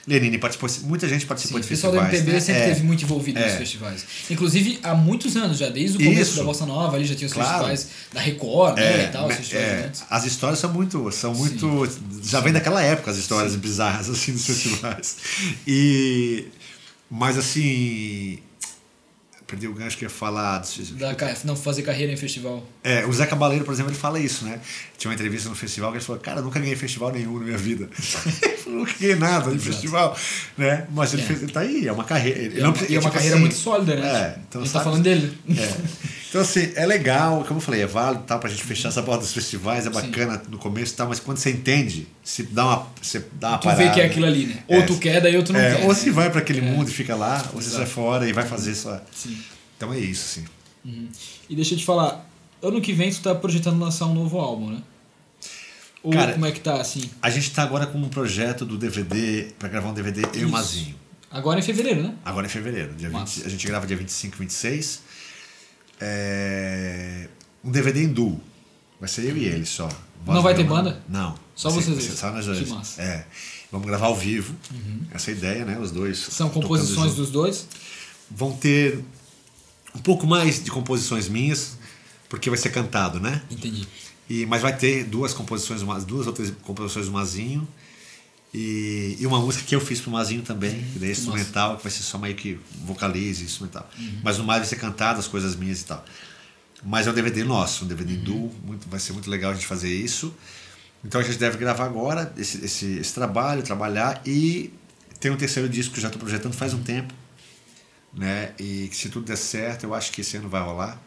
Lenine 0.07 0.37
participou, 0.37 0.69
muita 0.87 1.05
gente 1.09 1.25
participou 1.25 1.57
Sim, 1.57 1.59
o 1.59 1.63
de 1.63 1.67
pessoal 1.67 1.91
do 1.91 1.99
festivais. 1.99 2.21
MPB 2.21 2.33
né? 2.35 2.39
sempre 2.39 2.61
É. 2.61 2.67
esteve 2.69 2.85
muito 2.87 3.03
envolvido 3.03 3.37
nos 3.41 3.51
É. 3.51 3.57
festivais. 3.57 4.05
Inclusive, 4.29 4.79
há 4.81 4.95
muitos 4.95 5.35
anos 5.35 5.57
já, 5.57 5.67
desde 5.67 5.97
o 5.97 5.99
começo 6.01 6.21
Isso. 6.21 6.37
da 6.37 6.43
Bossa 6.45 6.65
Nova, 6.65 6.95
ali 6.95 7.03
já 7.05 7.13
tinha 7.15 7.27
os 7.27 7.33
Claro. 7.33 7.49
festivais 7.67 7.89
da 8.13 8.21
Record, 8.21 8.77
né, 8.77 9.03
e 9.03 9.07
tal, 9.11 9.29
é, 9.29 9.35
festivais 9.35 9.67
é, 9.67 9.91
as 10.09 10.25
histórias 10.25 10.59
são 10.59 10.71
muito, 10.71 11.11
são 11.11 11.33
muito, 11.35 11.89
já 12.23 12.39
vem 12.39 12.53
daquela 12.53 12.81
época 12.81 13.11
as 13.11 13.17
histórias 13.17 13.53
bizarras 13.57 14.09
assim 14.09 14.31
dos 14.31 14.45
festivais. 14.45 15.17
E 15.67 16.45
mas 17.11 17.37
assim, 17.37 18.39
perdi 19.47 19.65
o 19.67 19.73
gancho 19.73 19.97
que 19.97 20.03
ia 20.03 20.10
falar. 20.10 20.62
Da, 20.91 21.15
não 21.45 21.55
fazer 21.55 21.81
carreira 21.81 22.12
em 22.12 22.17
festival. 22.17 22.63
É, 22.83 23.05
o 23.05 23.13
Zé 23.13 23.25
Cabaleiro, 23.25 23.63
por 23.63 23.73
exemplo, 23.73 23.91
ele 23.91 23.97
fala 23.97 24.19
isso, 24.19 24.43
né? 24.43 24.60
Tinha 24.97 25.10
uma 25.10 25.15
entrevista 25.15 25.47
no 25.47 25.55
festival 25.55 25.89
que 25.91 25.97
ele 25.97 26.03
falou, 26.05 26.21
cara, 26.21 26.41
nunca 26.41 26.60
ganhei 26.60 26.75
festival 26.75 27.12
nenhum 27.12 27.39
na 27.39 27.45
minha 27.45 27.57
vida. 27.57 27.89
ele 28.43 28.57
falou, 28.57 28.79
nunca 28.79 28.93
ganhei 28.99 29.15
nada 29.15 29.49
de 29.51 29.60
festival, 29.60 30.17
né? 30.57 30.86
Mas 30.91 31.13
ele, 31.13 31.21
É. 31.21 31.25
fez, 31.25 31.41
ele 31.43 31.51
tá 31.51 31.62
aí, 31.62 31.88
é 31.88 31.91
uma 31.93 32.03
carreira. 32.03 32.39
ele 32.39 32.55
E 32.55 32.60
é 32.60 32.63
não 32.63 32.71
uma, 32.73 32.77
e 32.83 32.95
é 32.95 32.99
uma 32.99 33.01
tipo 33.01 33.13
carreira 33.13 33.36
assim, 33.36 33.41
muito 33.41 33.55
sólida, 33.55 33.95
né? 33.95 34.07
É, 34.07 34.39
então 34.49 34.62
a 34.62 34.65
gente 34.65 34.73
tá 34.73 34.79
sabe- 34.79 34.83
falando 34.91 35.03
dele. 35.03 35.38
É. 35.49 36.16
Então, 36.29 36.41
assim, 36.41 36.71
é 36.75 36.85
legal, 36.85 37.43
como 37.45 37.59
eu 37.59 37.63
falei, 37.63 37.81
é 37.81 37.85
válido 37.87 38.23
tá, 38.25 38.37
pra 38.37 38.49
gente 38.49 38.63
fechar 38.63 38.89
essa 38.89 39.01
porta 39.01 39.21
dos 39.23 39.31
festivais, 39.33 39.85
é 39.85 39.89
bacana 39.89 40.41
no 40.49 40.57
começo 40.57 40.93
e 40.93 40.95
tal, 40.97 41.07
mas 41.07 41.19
quando 41.21 41.37
você 41.37 41.51
entende, 41.51 42.05
se 42.23 42.43
dá 42.43 42.65
uma, 42.65 42.87
você 43.01 43.25
dá 43.39 43.49
uma 43.51 43.57
Tu 43.59 43.63
parada. 43.63 43.83
vê 43.85 43.89
que 43.91 44.01
é 44.01 44.05
aquilo 44.05 44.25
ali, 44.25 44.45
né? 44.47 44.63
Ou 44.67 44.79
É. 44.79 44.81
tu 44.85 44.97
quer, 44.97 45.21
daí 45.21 45.37
ou 45.37 45.43
tu 45.43 45.53
não 45.53 45.59
É, 45.59 45.75
quer. 45.75 45.81
ou 45.83 45.89
né? 45.89 45.93
se 45.95 46.09
vai 46.11 46.29
para 46.29 46.41
aquele 46.41 46.59
mundo 46.61 46.89
e 46.89 46.93
fica 46.93 47.15
lá, 47.15 47.43
ou 47.53 47.61
se 47.61 47.69
sai 47.69 47.85
fora 47.85 48.27
e 48.27 48.33
vai 48.33 48.45
fazer 48.45 48.75
só. 48.75 49.01
Sim. 49.15 49.37
Então 49.77 49.93
é 49.93 49.99
isso, 49.99 50.25
assim. 50.39 50.45
Uhum. 50.83 51.07
E 51.49 51.55
deixa 51.55 51.73
eu 51.75 51.77
te 51.77 51.85
falar, 51.85 52.29
ano 52.61 52.81
que 52.81 52.91
vem 52.91 53.09
tu 53.09 53.21
tá 53.21 53.33
projetando 53.33 53.79
lançar 53.79 54.05
um 54.07 54.13
novo 54.13 54.37
álbum, 54.37 54.71
né? 54.71 54.81
Ou 56.03 56.11
Cara, 56.11 56.33
como 56.33 56.45
é 56.45 56.51
que 56.51 56.59
tá, 56.59 56.79
assim? 56.79 57.09
A 57.21 57.29
gente 57.29 57.51
tá 57.51 57.63
agora 57.63 57.85
com 57.87 57.97
um 57.97 58.09
projeto 58.09 58.65
do 58.65 58.77
DVD, 58.77 59.47
para 59.57 59.67
gravar 59.69 59.89
um 59.89 59.93
DVD 59.93 60.21
eu 60.23 60.29
e 60.33 60.37
o 60.37 60.41
Isso. 60.43 60.47
Mazinho. 60.51 60.95
Agora 61.29 61.59
em 61.59 61.63
fevereiro, 61.63 62.03
né? 62.03 62.13
Agora 62.23 62.45
em 62.45 62.49
fevereiro. 62.49 62.93
Dia 62.95 63.09
Massa. 63.09 63.39
20, 63.41 63.45
a 63.45 63.49
gente 63.49 63.67
grava 63.67 63.85
dia 63.87 63.97
25, 63.97 64.37
26. 64.37 65.01
É, 65.99 67.27
um 67.63 67.71
DVD 67.71 68.03
em 68.03 68.07
duo. 68.10 68.39
Vai 68.99 69.07
ser 69.10 69.25
eu 69.25 69.38
e 69.38 69.45
ele 69.45 69.65
só. 69.65 69.88
Voz 70.25 70.36
Não 70.36 70.41
vai 70.41 70.55
ter 70.55 70.63
banda? 70.63 71.01
Não. 71.07 71.38
Só 71.55 71.69
Vai 71.69 71.81
ser- 71.83 71.91
vocês 71.91 72.05
dois. 72.07 72.19
Só 72.19 72.31
nós 72.31 72.45
Que 72.45 72.51
dois. 72.53 72.69
massa. 72.69 73.01
É. 73.01 73.25
Vamos 73.71 73.88
gravar 73.88 74.07
ao 74.07 74.15
vivo. 74.15 74.55
Essa 75.12 75.31
é 75.31 75.33
a 75.33 75.38
ideia, 75.38 75.65
né? 75.65 75.77
Os 75.79 75.91
dois. 75.91 76.17
São 76.17 76.49
composições 76.49 77.15
dos 77.15 77.29
dois? 77.29 77.67
Vão 78.29 78.53
ter 78.53 79.03
um 79.95 79.99
pouco 79.99 80.25
mais 80.25 80.63
de 80.63 80.71
composições 80.71 81.27
minhas, 81.27 81.77
porque 82.29 82.49
vai 82.49 82.57
ser 82.57 82.69
cantado, 82.69 83.19
né? 83.19 83.41
Entendi. 83.49 83.88
E, 84.29 84.45
mas 84.45 84.62
vai 84.62 84.75
ter 84.75 85.03
duas 85.05 85.33
composições, 85.33 85.81
duas 86.05 86.27
ou 86.27 86.33
três 86.33 86.51
composições 86.63 87.05
do 87.07 87.12
Mazinho. 87.12 87.67
E, 88.53 89.17
e 89.19 89.27
uma 89.27 89.39
música 89.39 89.63
que 89.65 89.75
eu 89.75 89.81
fiz 89.81 89.99
pro 89.99 90.10
Mazinho 90.10 90.41
também, 90.41 90.83
que 90.93 90.99
daí 90.99 91.10
é 91.10 91.12
instrumental, 91.12 91.77
que 91.77 91.83
vai 91.83 91.91
ser 91.91 92.03
só 92.03 92.17
meio 92.17 92.36
que 92.36 92.60
vocalize, 92.86 93.43
instrumental. 93.43 93.89
Uhum. 93.99 94.21
Mas 94.23 94.38
no 94.38 94.43
mais 94.43 94.60
vai 94.60 94.67
ser 94.67 94.77
cantado, 94.77 95.19
as 95.19 95.27
coisas 95.27 95.55
minhas 95.55 95.81
e 95.81 95.86
tal. 95.86 96.03
Mas 96.83 97.07
é 97.07 97.12
um 97.12 97.13
DVD 97.13 97.43
nosso, 97.43 97.86
um 97.86 97.88
DVD 97.88 98.13
Uhum. 98.13 98.23
duo, 98.23 98.55
muito, 98.63 98.88
vai 98.88 98.99
ser 98.99 99.13
muito 99.13 99.29
legal 99.29 99.51
a 99.51 99.53
gente 99.53 99.67
fazer 99.67 99.93
isso. 99.93 100.33
Então 101.03 101.19
a 101.21 101.23
gente 101.23 101.38
deve 101.38 101.57
gravar 101.57 101.86
agora 101.86 102.33
esse, 102.38 102.63
esse, 102.65 102.97
esse 102.97 103.13
trabalho, 103.13 103.62
trabalhar 103.63 104.21
e 104.25 104.73
tem 105.19 105.31
um 105.31 105.38
terceiro 105.38 105.67
disco 105.67 105.93
que 105.93 105.99
eu 105.99 106.01
já 106.03 106.07
estou 106.07 106.19
projetando 106.19 106.53
faz 106.53 106.73
um 106.73 106.81
tempo. 106.81 107.13
Né? 108.13 108.53
E 108.57 108.88
que 108.88 108.95
se 108.95 109.10
tudo 109.10 109.25
der 109.25 109.38
certo, 109.38 109.83
eu 109.83 109.93
acho 109.93 110.12
que 110.12 110.21
esse 110.21 110.38
ano 110.38 110.49
vai 110.49 110.62
rolar. 110.62 110.99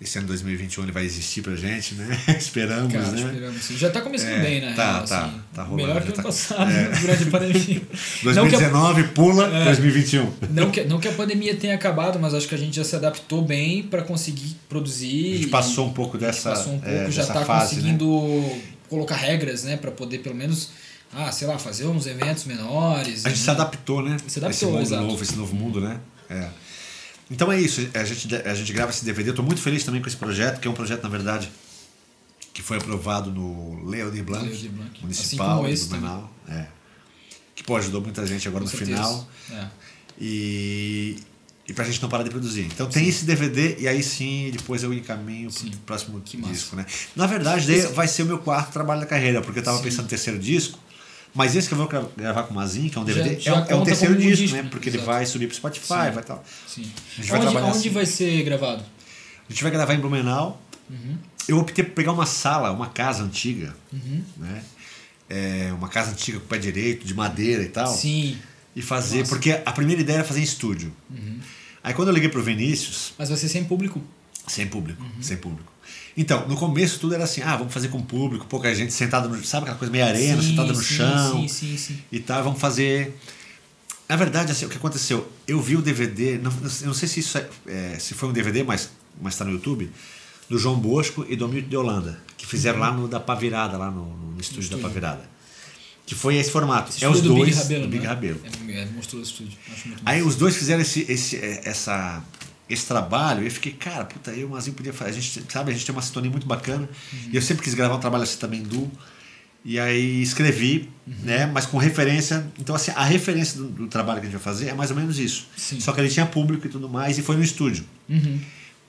Esse 0.00 0.16
ano 0.18 0.28
2021 0.28 0.84
ele 0.84 0.92
vai 0.92 1.04
existir 1.04 1.42
pra 1.42 1.54
gente, 1.54 1.94
né? 1.94 2.18
Esperamos, 2.38 2.90
Cara, 2.90 3.06
né? 3.10 3.20
esperamos 3.20 3.62
sim. 3.62 3.76
Já 3.76 3.90
tá 3.90 4.00
começando 4.00 4.30
É, 4.30 4.40
bem, 4.40 4.60
né? 4.62 4.72
tá, 4.74 4.92
real, 4.94 5.04
tá, 5.06 5.24
assim. 5.26 5.40
tá 5.52 5.62
rolando, 5.62 5.86
Melhor 5.88 6.00
que 6.02 6.08
ano 6.08 6.16
tá- 6.16 6.22
passado, 6.22 6.70
é. 6.70 6.84
durante 7.00 7.22
a 7.22 7.26
pandemia. 7.30 7.82
Não 8.24 8.32
que, 8.32 8.38
a, 8.56 8.58
2019 8.70 9.02
pula 9.08 9.46
É. 9.46 9.64
2021. 9.66 10.32
não, 10.50 10.70
que, 10.70 10.84
não 10.84 10.98
que 10.98 11.06
a 11.08 11.12
pandemia 11.12 11.54
tenha 11.54 11.74
acabado, 11.74 12.18
mas 12.18 12.32
acho 12.32 12.48
que 12.48 12.54
a 12.54 12.58
gente 12.58 12.74
já 12.76 12.84
se 12.84 12.96
adaptou 12.96 13.42
bem 13.42 13.82
para 13.82 14.00
conseguir 14.02 14.56
produzir. 14.70 15.34
A 15.34 15.36
gente 15.36 15.48
passou 15.48 15.86
um 15.86 15.92
pouco 15.92 16.16
a 16.16 16.20
gente 16.20 16.28
dessa, 16.28 16.48
passou 16.50 16.72
um 16.74 16.80
pouco, 16.80 16.96
é, 16.96 17.10
já 17.10 17.26
tá 17.26 17.44
fase, 17.44 17.76
né? 17.76 17.80
conseguindo 17.98 18.58
colocar 18.88 19.16
regras, 19.16 19.64
né? 19.64 19.76
para 19.76 19.90
poder 19.90 20.18
pelo 20.18 20.34
menos, 20.34 20.70
ah, 21.12 21.30
sei 21.30 21.46
lá, 21.46 21.58
fazer 21.58 21.84
uns 21.86 22.06
eventos 22.06 22.44
menores. 22.44 23.26
A 23.26 23.28
gente 23.28 23.40
se 23.40 23.50
adaptou, 23.50 24.02
né? 24.02 24.16
Se 24.26 24.38
adaptou, 24.38 24.50
esse 24.50 24.64
mundo 24.64 24.80
exato. 24.82 25.02
novo, 25.04 25.22
esse 25.22 25.36
novo 25.36 25.54
mundo, 25.54 25.78
né? 25.80 26.00
É. 26.30 26.48
Então 27.30 27.50
é 27.52 27.60
isso, 27.60 27.86
a 27.94 28.04
gente, 28.04 28.34
a 28.34 28.54
gente 28.54 28.72
grava 28.72 28.90
esse 28.90 29.04
DVD. 29.04 29.30
Eu 29.30 29.34
tô 29.34 29.42
muito 29.42 29.60
feliz 29.62 29.84
também 29.84 30.02
com 30.02 30.08
esse 30.08 30.16
projeto, 30.16 30.60
que 30.60 30.66
é 30.66 30.70
um 30.70 30.74
projeto, 30.74 31.02
na 31.02 31.08
verdade, 31.08 31.50
que 32.52 32.60
foi 32.60 32.76
aprovado 32.78 33.30
no 33.30 33.88
Leo 33.88 34.10
de 34.10 34.22
Blanc, 34.22 34.44
Blanc. 34.68 34.90
Assim 34.90 35.00
municipal 35.02 35.64
de 35.64 35.70
esse 35.72 35.86
Blumenau. 35.88 36.32
É. 36.48 36.66
Que 37.54 37.62
pô, 37.62 37.76
ajudou 37.76 38.00
muita 38.00 38.26
gente 38.26 38.48
agora 38.48 38.64
Com 38.64 38.70
no 38.70 38.76
certeza. 38.76 38.96
final. 39.02 39.28
É. 39.52 39.66
E, 40.20 41.16
e 41.68 41.72
pra 41.72 41.84
gente 41.84 42.02
não 42.02 42.08
parar 42.08 42.24
de 42.24 42.30
produzir. 42.30 42.62
Então 42.62 42.88
tem 42.88 43.08
esse 43.08 43.24
DVD 43.24 43.76
e 43.78 43.86
aí 43.86 44.02
sim 44.02 44.50
depois 44.52 44.82
eu 44.82 44.92
encaminho 44.92 45.50
pro 45.50 45.60
Sim. 45.60 45.70
próximo 45.86 46.20
Que 46.20 46.36
massa. 46.36 46.52
disco, 46.52 46.74
né? 46.76 46.84
Na 47.14 47.26
verdade, 47.26 47.66
daí 47.66 47.82
vai 47.92 48.08
ser 48.08 48.24
o 48.24 48.26
meu 48.26 48.38
quarto 48.38 48.72
trabalho 48.72 49.00
da 49.00 49.06
carreira, 49.06 49.40
porque 49.40 49.60
eu 49.60 49.62
tava 49.64 49.78
Sim. 49.78 49.84
pensando 49.84 50.02
no 50.02 50.08
terceiro 50.08 50.38
disco, 50.38 50.78
Mas 51.34 51.54
esse 51.54 51.68
que 51.68 51.74
eu 51.74 51.78
vou 51.78 51.86
gra- 51.86 52.06
gravar 52.16 52.42
com 52.44 52.52
o 52.52 52.56
Mazin, 52.56 52.88
que 52.88 52.98
é 52.98 53.00
um 53.00 53.04
DVD, 53.04 53.38
Já- 53.38 53.52
já 53.52 53.56
é, 53.60 53.62
o- 53.62 53.70
é 53.70 53.74
o 53.76 53.84
terceiro 53.84 54.16
disco, 54.16 54.36
disco, 54.36 54.56
né? 54.56 54.68
Porque 54.70 54.88
ele 54.88 54.96
Exato. 54.96 55.12
vai 55.12 55.24
subir 55.26 55.46
pro 55.46 55.56
Spotify, 55.56 55.86
Sim. 55.86 56.10
vai 56.12 56.22
tal. 56.24 56.44
Sim. 56.66 56.82
A 56.82 57.16
gente 57.20 57.30
vai 57.30 57.38
Onde, 57.40 57.46
trabalhar 57.50 57.66
onde 57.68 57.78
assim. 57.78 57.90
vai 57.90 58.06
ser 58.06 58.42
gravado? 58.42 58.82
A 59.48 59.52
gente 59.52 59.62
vai 59.62 59.70
gravar 59.72 59.94
em 59.94 60.00
Blumenau. 60.00 60.60
Uhum. 60.88 61.16
Eu 61.48 61.58
optei 61.58 61.84
por 61.84 61.94
pegar 61.94 62.12
uma 62.12 62.26
sala, 62.26 62.70
uma 62.72 62.88
casa 62.88 63.22
antiga, 63.22 63.74
Uhum. 63.92 64.22
né? 64.38 64.62
É, 65.28 65.72
uma 65.72 65.88
casa 65.88 66.10
antiga 66.10 66.40
com 66.40 66.46
pé 66.46 66.58
direito, 66.58 67.06
de 67.06 67.14
madeira 67.14 67.62
e 67.62 67.68
tal. 67.68 67.86
Sim. 67.86 68.36
E 68.74 68.82
fazer, 68.82 69.18
Nossa. 69.20 69.28
porque 69.30 69.52
a 69.64 69.72
primeira 69.72 70.00
ideia 70.00 70.16
era 70.18 70.24
fazer 70.24 70.40
em 70.40 70.44
estúdio. 70.44 70.92
Aí 71.82 71.94
quando 71.94 72.08
eu 72.08 72.14
liguei 72.14 72.28
pro 72.28 72.42
Vinícius, 72.42 73.14
Mas 73.18 73.28
vai 73.28 73.38
ser 73.38 73.48
sem 73.48 73.64
público. 73.64 74.02
Sem 74.50 74.66
público, 74.66 75.02
Uhum. 75.02 75.22
sem 75.22 75.36
público. 75.36 75.70
Então, 76.16 76.46
no 76.48 76.56
começo 76.56 76.98
tudo 76.98 77.14
era 77.14 77.24
assim, 77.24 77.40
ah, 77.42 77.56
vamos 77.56 77.72
fazer 77.72 77.88
com 77.88 78.00
público, 78.02 78.44
pouca 78.46 78.74
gente 78.74 78.92
sentada 78.92 79.28
no, 79.28 79.42
sabe 79.44 79.62
aquela 79.64 79.78
coisa 79.78 79.90
meio 79.92 80.04
arena, 80.04 80.42
Sim, 80.42 80.48
sentada 80.50 80.72
no 80.72 80.74
sim, 80.82 80.94
chão 80.94 81.32
Sim, 81.42 81.48
sim, 81.48 81.76
sim. 81.76 81.98
e 82.10 82.18
tal, 82.20 82.42
vamos 82.42 82.60
fazer. 82.60 83.16
Na 84.08 84.16
verdade, 84.16 84.50
assim, 84.50 84.66
o 84.66 84.68
que 84.68 84.76
aconteceu? 84.76 85.30
Eu 85.46 85.60
vi 85.62 85.76
o 85.76 85.82
DVD, 85.82 86.36
não, 86.38 86.50
eu 86.80 86.86
não 86.88 86.94
sei 86.94 87.08
se 87.08 87.20
isso 87.20 87.38
é, 87.38 87.48
é, 87.66 87.96
se 87.98 88.12
foi 88.14 88.28
um 88.28 88.32
DVD, 88.32 88.62
mas 88.64 88.90
mas 89.20 89.34
está 89.34 89.44
no 89.44 89.52
YouTube, 89.52 89.90
do 90.48 90.58
João 90.58 90.76
Bosco 90.78 91.26
e 91.28 91.36
do 91.36 91.44
Hamilton 91.44 91.68
de 91.68 91.76
Holanda, 91.76 92.20
que 92.36 92.46
fizeram 92.46 92.78
lá 92.78 92.90
no 92.92 93.06
da 93.06 93.20
Pavirada, 93.20 93.76
lá 93.76 93.90
no, 93.90 94.04
no 94.04 94.40
estúdio 94.40 94.70
da 94.70 94.76
estúdio. 94.76 94.82
Pavirada. 94.82 95.30
Que 96.06 96.14
foi 96.14 96.36
esse 96.36 96.50
formato. 96.50 96.90
Esse 96.90 97.04
é 97.04 97.08
os 97.08 97.20
do 97.20 97.28
dois 97.34 97.50
Big 97.50 97.58
Rabelo, 97.58 97.82
do 97.82 97.88
Big 97.88 98.02
né? 98.02 98.08
Rabelo. 98.08 98.40
É, 98.68 98.72
é, 98.80 98.86
mostrou 98.86 99.20
o 99.20 99.24
estúdio. 99.24 99.56
Aí 100.04 100.22
os 100.22 100.34
dois 100.34 100.56
fizeram 100.56 100.80
esse, 100.80 101.02
esse, 101.08 101.36
é, 101.36 101.60
essa, 101.64 102.22
esse 102.70 102.86
trabalho 102.86 103.42
e 103.42 103.46
eu 103.46 103.50
fiquei, 103.50 103.72
cara, 103.72 104.04
puta, 104.04 104.30
eu 104.30 104.38
e 104.38 104.44
o 104.44 104.50
Mazinho 104.50 104.76
podia 104.76 104.92
fazer. 104.92 105.10
A 105.10 105.14
gente, 105.14 105.42
sabe, 105.48 105.72
a 105.72 105.74
gente 105.74 105.84
tem 105.84 105.94
uma 105.94 106.00
sintonia 106.00 106.30
muito 106.30 106.46
bacana. 106.46 106.88
E 107.30 107.34
eu 107.34 107.42
sempre 107.42 107.64
quis 107.64 107.74
gravar 107.74 107.96
um 107.96 108.00
trabalho 108.00 108.22
assim 108.22 108.38
também 108.38 108.62
do. 108.62 108.90
E 109.64 109.78
aí 109.78 110.22
escrevi, 110.22 110.88
né? 111.06 111.46
Mas 111.46 111.66
com 111.66 111.76
referência. 111.76 112.46
Então, 112.58 112.74
assim, 112.74 112.92
a 112.94 113.04
referência 113.04 113.58
do, 113.58 113.68
do 113.68 113.88
trabalho 113.88 114.20
que 114.20 114.26
a 114.26 114.30
gente 114.30 114.40
vai 114.40 114.54
fazer 114.54 114.68
é 114.68 114.74
mais 114.74 114.90
ou 114.90 114.96
menos 114.96 115.18
isso. 115.18 115.48
Sim. 115.56 115.80
Só 115.80 115.92
que 115.92 116.00
ele 116.00 116.08
tinha 116.08 116.24
público 116.24 116.66
e 116.66 116.70
tudo 116.70 116.88
mais, 116.88 117.18
e 117.18 117.22
foi 117.22 117.36
no 117.36 117.42
estúdio. 117.42 117.84
Uhum. 118.08 118.40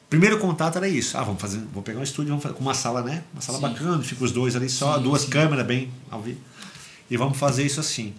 Primeiro 0.10 0.38
contato 0.40 0.78
era 0.78 0.88
isso. 0.88 1.18
Ah, 1.18 1.24
vamos 1.24 1.42
fazer. 1.42 1.60
Vou 1.74 1.82
pegar 1.82 2.00
um 2.00 2.04
estúdio, 2.04 2.30
vamos 2.30 2.44
fazer, 2.44 2.56
com 2.56 2.62
uma 2.62 2.74
sala, 2.74 3.02
né? 3.02 3.24
Uma 3.34 3.42
sala 3.42 3.58
Sim. 3.58 3.64
bacana, 3.64 4.04
fica 4.04 4.24
os 4.24 4.32
dois 4.32 4.56
ali 4.56 4.70
só, 4.70 4.98
Sim, 4.98 5.04
duas 5.04 5.26
câmeras 5.26 5.66
bem 5.66 5.90
ao 6.10 6.22
vivo. 6.22 6.40
E 7.10 7.18
vamos 7.18 7.38
fazer 7.38 7.66
isso 7.66 7.80
assim. 7.80 8.14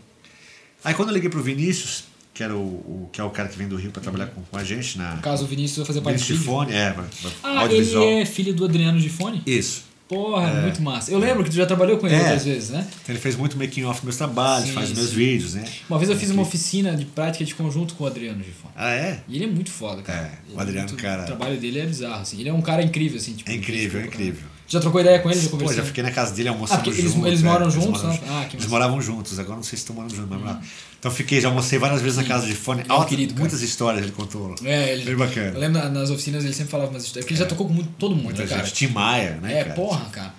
Aí 0.85 0.93
quando 0.95 1.11
eu 1.11 1.15
liguei 1.15 1.31
pro 1.31 1.43
Vinícius, 1.43 2.05
que 2.35 2.43
era 2.43 2.55
o, 2.57 2.61
o- 2.61 3.09
que 3.13 3.21
é 3.21 3.25
o 3.25 3.31
cara 3.31 3.49
que 3.49 3.59
vem 3.59 3.69
do 3.69 3.77
Rio 3.77 3.91
para 3.91 4.03
trabalhar 4.03 4.27
com, 4.27 4.41
com 4.43 4.57
a 4.57 4.65
gente 4.65 4.97
na 4.99 5.17
No 5.17 5.23
caso, 5.23 5.45
o 5.45 5.47
Vinícius 5.47 5.79
vai 5.79 5.87
fazer 5.87 6.01
parte 6.01 6.19
do. 6.19 6.25
Gifone, 6.25 6.73
é, 6.73 6.95
Ah, 7.43 7.67
ele 7.71 7.95
é 8.21 8.25
filho 8.27 8.55
do 8.55 8.65
Adriano 8.65 8.99
Gifone? 8.99 9.43
Isso. 9.47 9.91
Porra, 10.09 10.61
muito 10.61 10.83
massa. 10.83 11.11
Eu 11.11 11.19
lembro 11.19 11.43
que 11.43 11.49
tu 11.49 11.57
já 11.57 11.65
trabalhou 11.65 11.97
com 11.97 12.07
ele 12.07 12.17
É. 12.17 12.21
outras 12.21 12.45
vezes, 12.45 12.69
né? 12.69 12.87
Então 13.03 13.15
ele 13.15 13.19
fez 13.19 13.35
muito 13.35 13.57
making 13.57 13.85
off 13.85 14.05
meus 14.05 14.17
trabalhos, 14.17 14.69
Sim, 14.69 14.75
faz 14.75 14.91
os 14.91 14.97
meus 14.97 15.09
sim. 15.09 15.17
vídeos, 15.17 15.55
né? 15.55 15.65
Uma 15.89 15.99
vez 15.99 16.11
eu 16.11 16.17
fiz 16.19 16.29
uma 16.29 16.43
oficina 16.43 16.95
de 16.95 17.07
prática 17.07 17.43
de 17.47 17.55
conjunto 17.55 17.95
com 17.95 18.05
o 18.05 18.07
Adriano 18.07 18.45
Gifone. 18.45 18.75
Ah, 18.77 18.91
é? 18.91 19.21
E 19.27 19.37
ele 19.37 19.45
é 19.45 19.47
muito 19.47 19.71
foda, 19.71 20.03
cara. 20.03 20.19
É, 20.53 20.55
o 20.55 20.61
Adriano, 20.61 20.89
muito- 20.89 21.03
cara- 21.03 21.23
O 21.23 21.27
trabalho 21.27 21.59
dele 21.59 21.79
é 21.81 21.87
bizarro, 21.87 22.21
assim. 22.21 22.39
Ele 22.41 22.51
é 22.51 22.53
um 22.53 22.61
cara 22.61 22.83
incrível, 22.83 23.17
assim. 23.17 23.33
Tipo, 23.33 23.51
É 23.51 23.55
incrível, 23.55 24.01
é 24.01 24.03
tipo, 24.05 24.15
incrível. 24.15 24.45
Já 24.67 24.81
trocou 24.81 25.01
ideia 25.01 25.19
com 25.19 25.31
ele? 25.31 25.39
Já 25.39 25.45
Pô, 25.47 25.51
conversou? 25.53 25.77
já 25.77 25.85
fiquei 25.85 26.03
na 26.03 26.11
casa 26.11 26.33
dele 26.35 26.49
almoçando 26.49 26.89
Ah, 26.91 26.93
eles- 26.95 27.13
junto, 27.13 27.27
eles 27.27 27.41
é, 27.41 27.45
moram 27.45 27.71
juntos, 27.71 28.03
moram 28.03 28.09
né? 28.15 28.21
Ah, 28.29 28.47
que 28.49 28.57
eles 28.57 28.67
moravam 28.67 29.01
juntos, 29.03 29.39
agora 29.39 29.57
não 29.57 29.63
sei 29.63 29.71
se 29.77 29.83
estão 29.83 29.95
morando 29.95 30.15
juntos, 30.15 30.31
mas 30.31 30.41
moravam. 30.41 30.63
Então 30.99 31.11
fiquei, 31.11 31.41
já 31.41 31.49
almocei 31.49 31.79
várias 31.79 32.01
vezes 32.01 32.17
na 32.17 32.23
Sim. 32.23 32.29
casa 32.29 32.47
de 32.47 32.55
fone. 32.55 32.85
É 32.89 32.93
um 32.95 33.05
querido, 33.05 33.35
cara. 33.35 33.41
muitas 33.41 33.61
histórias 33.61 34.03
ele 34.03 34.13
contou. 34.13 34.55
É, 34.65 34.93
ele, 34.93 35.05
Bem 35.05 35.17
bacana. 35.17 35.49
Eu 35.49 35.61
lembro 35.61 35.83
na- 35.83 35.89
nas 35.91 36.11
oficinas 36.11 36.45
ele 36.45 36.55
sempre 36.55 36.71
falava 36.71 36.91
umas 36.91 37.03
histórias. 37.03 37.25
Porque 37.25 37.35
ele 37.35 37.41
já 37.41 37.47
tocou 37.47 37.67
com 37.67 37.73
muito, 37.75 37.91
todo 37.99 38.15
mundo, 38.15 38.25
Muita 38.27 38.43
né, 38.45 38.49
cara? 38.49 38.65
gente. 38.65 38.75
Tim 38.75 38.87
Maia, 38.89 39.39
né? 39.43 39.59
É, 39.61 39.65
cara? 39.65 39.75
porra, 39.75 40.05
cara. 40.11 40.35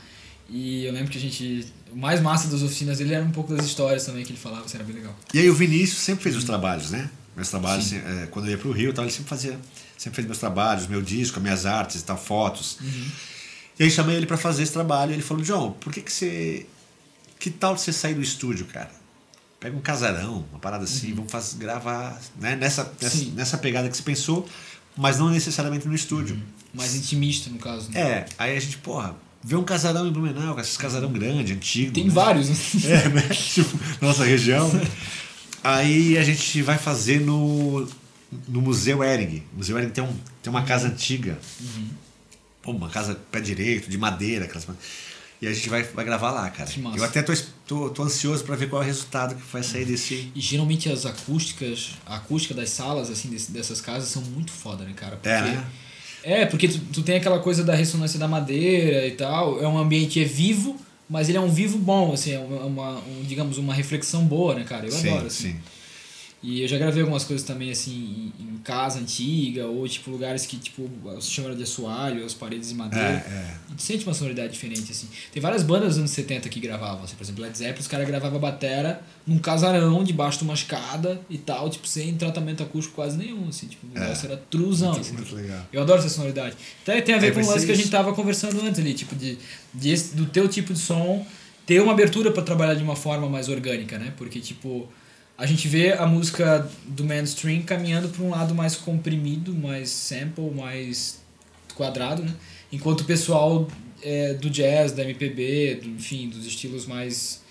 E 0.50 0.86
eu 0.86 0.94
lembro 0.94 1.12
que 1.12 1.18
a 1.18 1.22
gente. 1.22 1.66
O 1.92 1.98
mais 1.98 2.20
massa 2.22 2.48
das 2.48 2.64
oficinas 2.64 2.98
dele 2.98 3.14
era 3.14 3.24
um 3.24 3.30
pouco 3.32 3.56
das 3.56 3.66
histórias 3.66 4.04
também 4.06 4.24
que 4.26 4.32
ele 4.32 4.40
falava, 4.40 4.66
isso 4.66 4.76
era 4.76 4.84
bem 4.84 4.96
legal. 4.96 5.16
E 5.34 5.40
aí 5.40 5.50
o 5.50 5.54
Vinícius 5.54 6.00
sempre 6.00 6.24
fez 6.24 6.36
os 6.36 6.44
trabalhos, 6.44 6.90
né? 6.90 7.08
Meus 7.36 7.50
trabalhos, 7.50 7.86
Sim. 7.86 7.98
assim, 8.00 8.24
é, 8.24 8.28
quando 8.28 8.46
eu 8.46 8.52
ia 8.52 8.58
pro 8.58 8.72
Rio 8.72 8.90
e 8.90 8.94
tal, 8.94 9.04
ele 9.06 9.12
sempre 9.12 9.30
fazia, 9.30 9.60
sempre 9.98 10.16
fez 10.16 10.26
meus 10.28 10.40
trabalhos, 10.40 10.88
meu 10.88 11.02
disco, 11.02 11.40
minhas 11.40 11.66
artes 11.66 12.02
e 12.02 12.04
tal, 12.04 12.18
fotos. 12.18 12.78
Uhum. 12.82 13.06
E 13.80 13.84
aí 13.84 13.92
chamei 13.92 14.16
ele 14.16 14.26
pra 14.26 14.38
fazer 14.38 14.64
esse 14.64 14.72
trabalho 14.72 15.12
e 15.12 15.16
ele 15.16 15.24
falou, 15.24 15.44
John, 15.44 15.72
por 15.72 15.92
que 15.92 16.02
que 16.02 16.12
você... 16.12 16.66
Que 17.40 17.50
tal 17.50 17.78
você 17.78 17.92
sair 17.92 18.14
do 18.14 18.22
estúdio, 18.22 18.66
cara? 18.68 18.92
Pega 19.60 19.76
um 19.76 19.82
casarão, 19.82 20.46
uma 20.52 20.60
parada 20.60 20.84
assim, 20.84 21.14
vamos 21.14 21.32
fazer, 21.32 21.58
gravar, 21.58 22.22
né? 22.40 22.56
Nessa, 22.56 22.92
nessa, 23.02 23.18
Uhum. 23.18 23.32
Nessa 23.32 23.58
pegada 23.58 23.90
que 23.90 23.96
você 23.96 24.04
pensou, 24.04 24.48
mas 24.96 25.20
não 25.20 25.30
necessariamente 25.30 25.88
no 25.88 25.96
estúdio. 25.96 26.38
Mais 26.74 26.96
intimista, 26.96 27.50
no 27.50 27.58
caso. 27.58 27.90
Né? 27.92 28.00
É, 28.00 28.26
aí 28.38 28.58
a 28.58 28.60
gente, 28.60 28.78
porra, 28.78 29.16
vê 29.44 29.56
um 29.56 29.64
casarão 29.64 30.08
em 30.08 30.12
Blumenau, 30.12 30.60
esses 30.60 30.78
casarão 30.78 31.12
grande, 31.12 31.54
antigo. 31.54 31.92
Tem 31.92 32.06
né? 32.06 32.10
vários, 32.10 32.50
né? 32.50 32.56
É, 32.90 33.10
né? 33.10 33.22
Tipo, 33.30 33.78
nossa 34.02 34.24
região. 34.24 34.70
Aí 35.64 36.18
a 36.18 36.24
gente 36.24 36.62
vai 36.62 36.78
fazer 36.78 37.22
no, 37.22 37.88
no 38.48 38.62
Museu 38.62 39.04
Ering. 39.04 39.44
O 39.54 39.58
Museu 39.58 39.78
Ering 39.78 39.90
tem, 39.90 40.04
um, 40.04 40.14
tem 40.42 40.50
uma 40.52 40.64
casa 40.64 40.88
antiga. 40.88 41.40
Pô, 42.64 42.72
uma 42.72 42.90
casa 42.90 43.14
pé 43.32 43.40
direito, 43.40 43.90
de 43.90 43.98
madeira. 43.98 44.46
Aquelas... 44.46 44.66
E 45.42 45.48
a 45.48 45.54
gente 45.54 45.68
vai, 45.70 45.84
vai 45.84 46.06
gravar 46.06 46.32
lá, 46.32 46.50
cara. 46.50 46.70
Eu 46.96 47.04
até 47.04 47.22
tô, 47.22 47.34
tô, 47.68 47.90
tô 47.90 48.04
ansioso 48.04 48.46
para 48.46 48.56
ver 48.56 48.70
qual 48.70 48.82
é 48.82 48.86
o 48.86 48.88
resultado 48.88 49.36
que 49.36 49.42
vai 49.52 49.62
sair 49.62 49.84
desse. 49.84 50.32
E 50.34 50.40
geralmente 50.40 50.90
as 50.90 51.06
acústicas, 51.06 51.92
a 52.06 52.16
acústica 52.16 52.54
das 52.54 52.70
salas, 52.70 53.10
assim, 53.10 53.30
desse- 53.30 53.52
dessas 53.52 53.82
casas 53.82 54.08
são 54.08 54.22
muito 54.22 54.52
foda, 54.54 54.86
né, 54.86 54.94
cara? 54.96 55.18
Porque, 55.18 55.28
É, 55.30 55.42
né? 55.42 55.66
É, 56.24 56.46
porque 56.46 56.70
tu, 56.70 56.80
tu 56.94 57.02
tem 57.04 57.18
aquela 57.18 57.40
coisa 57.40 57.62
da 57.66 57.76
ressonância 57.76 58.18
da 58.18 58.26
madeira 58.30 59.06
e 59.06 59.12
tal. 59.12 59.62
É 59.62 59.68
um 59.68 59.78
ambiente 59.78 60.22
é 60.22 60.24
vivo, 60.24 60.80
mas 61.10 61.28
ele 61.28 61.38
é 61.38 61.42
um 61.42 61.52
vivo 61.52 61.78
bom, 61.78 62.14
assim, 62.14 62.32
é 62.32 62.40
uma, 62.40 62.64
uma- 62.64 63.00
um, 63.00 63.24
digamos, 63.28 63.58
uma 63.58 63.74
reflexão 63.74 64.24
boa, 64.24 64.56
né, 64.56 64.64
cara? 64.64 64.86
Eu 64.86 64.92
sim, 64.94 65.10
adoro, 65.10 65.28
assim. 65.28 65.52
sim. 65.52 65.60
E 66.44 66.62
eu 66.62 66.68
já 66.68 66.78
gravei 66.78 67.02
algumas 67.02 67.24
coisas 67.24 67.48
também, 67.48 67.72
assim, 67.72 68.34
em, 68.38 68.44
em 68.56 68.58
casa 68.58 69.00
antiga, 69.00 69.66
ou, 69.66 69.88
tipo, 69.88 70.12
lugares 70.12 70.46
que, 70.46 70.58
tipo, 70.58 70.90
se 71.22 71.32
chama 71.32 71.56
de 71.56 71.64
assoalho, 71.64 72.26
as 72.26 72.34
paredes 72.34 72.68
de 72.68 72.74
É, 72.76 72.78
madeira. 72.78 73.08
é. 73.08 73.56
E 73.72 73.76
tu 73.76 73.82
sente 73.82 74.06
uma 74.06 74.14
sonoridade 74.14 74.52
diferente, 74.52 74.92
assim. 74.92 75.08
Tem 75.32 75.42
várias 75.42 75.64
bandas 75.64 75.90
dos 75.92 75.98
anos 76.00 76.12
70 76.12 76.50
que 76.50 76.60
gravavam, 76.60 77.04
assim, 77.06 77.16
por 77.16 77.24
exemplo, 77.24 77.44
Led 77.44 77.58
Zeppelin, 77.58 77.80
os 77.80 77.88
caras 77.88 78.06
gravavam 78.06 78.40
batera 78.42 79.02
num 79.26 79.38
casarão, 79.40 80.04
debaixo 80.04 80.40
de 80.40 80.44
uma 80.44 80.54
escada 80.54 81.22
e 81.30 81.38
tal, 81.38 81.70
tipo, 81.70 81.88
sem 81.88 82.14
tratamento 82.16 82.62
acústico 82.62 82.96
quase 82.96 83.18
nenhum, 83.18 83.48
assim, 83.48 83.68
tipo, 83.68 83.88
o 83.88 83.98
negócio 83.98 84.26
era 84.28 84.36
truzão, 84.36 84.90
Muito, 84.92 85.02
assim. 85.02 85.14
muito 85.14 85.36
legal. 85.36 85.66
Eu 85.72 85.82
adoro 85.82 86.00
essa 86.00 86.10
sonoridade. 86.10 86.58
Até 86.82 87.00
tem 87.02 87.16
a 87.16 87.20
ver 87.20 87.28
É, 87.28 87.32
com 87.32 87.40
o 87.40 87.46
lance 87.48 87.60
ser 87.62 87.66
que 87.68 87.72
a 87.72 87.76
gente 87.76 87.84
isso. 87.86 87.92
tava 87.92 88.14
conversando 88.14 88.62
antes 88.62 88.82
ali, 88.82 88.94
tipo, 88.94 89.16
de, 89.16 89.38
de 89.74 89.96
do 90.14 90.26
teu 90.26 90.50
tipo 90.50 90.74
de 90.74 90.80
som 90.80 91.26
ter 91.66 91.82
uma 91.82 91.94
abertura 91.94 92.32
para 92.32 92.44
trabalhar 92.44 92.74
de 92.74 92.84
uma 92.84 92.98
forma 92.98 93.30
mais 93.30 93.48
orgânica, 93.48 93.98
né? 93.98 94.12
Porque, 94.18 94.42
tipo, 94.42 94.90
a 95.38 95.46
gente 95.46 95.68
vê 95.68 95.94
a 95.94 96.06
música 96.06 96.70
do 96.86 97.04
mainstream 97.04 97.62
caminhando 97.64 98.10
para 98.10 98.24
um 98.24 98.30
lado 98.30 98.54
mais 98.54 98.76
comprimido, 98.76 99.54
mais 99.54 99.90
sample, 99.90 100.52
mais 100.52 101.20
quadrado, 101.76 102.24
né? 102.24 102.34
Enquanto 102.72 103.02
o 103.02 103.06
pessoal 103.06 103.68
é, 104.02 104.34
do 104.36 104.50
jazz, 104.50 104.92
da 104.92 105.04
MPB, 105.04 105.80
do, 105.84 105.90
enfim, 105.90 106.30
dos 106.30 106.46
estilos 106.46 106.86
mais 106.86 107.42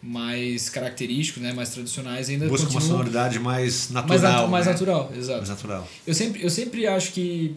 mais 0.00 0.68
característicos, 0.70 1.42
né, 1.42 1.52
mais 1.52 1.70
tradicionais 1.70 2.28
ainda 2.28 2.46
Busca 2.46 2.70
uma 2.70 2.80
sonoridade 2.80 3.40
mais 3.40 3.90
natural. 3.90 4.08
mais, 4.08 4.22
natu- 4.22 4.48
mais 4.48 4.66
né? 4.66 4.72
natural, 4.72 5.12
exato. 5.16 5.38
Mais 5.38 5.48
natural. 5.48 5.88
Eu 6.06 6.14
sempre, 6.14 6.40
eu 6.44 6.48
sempre 6.50 6.86
acho 6.86 7.12
que, 7.12 7.56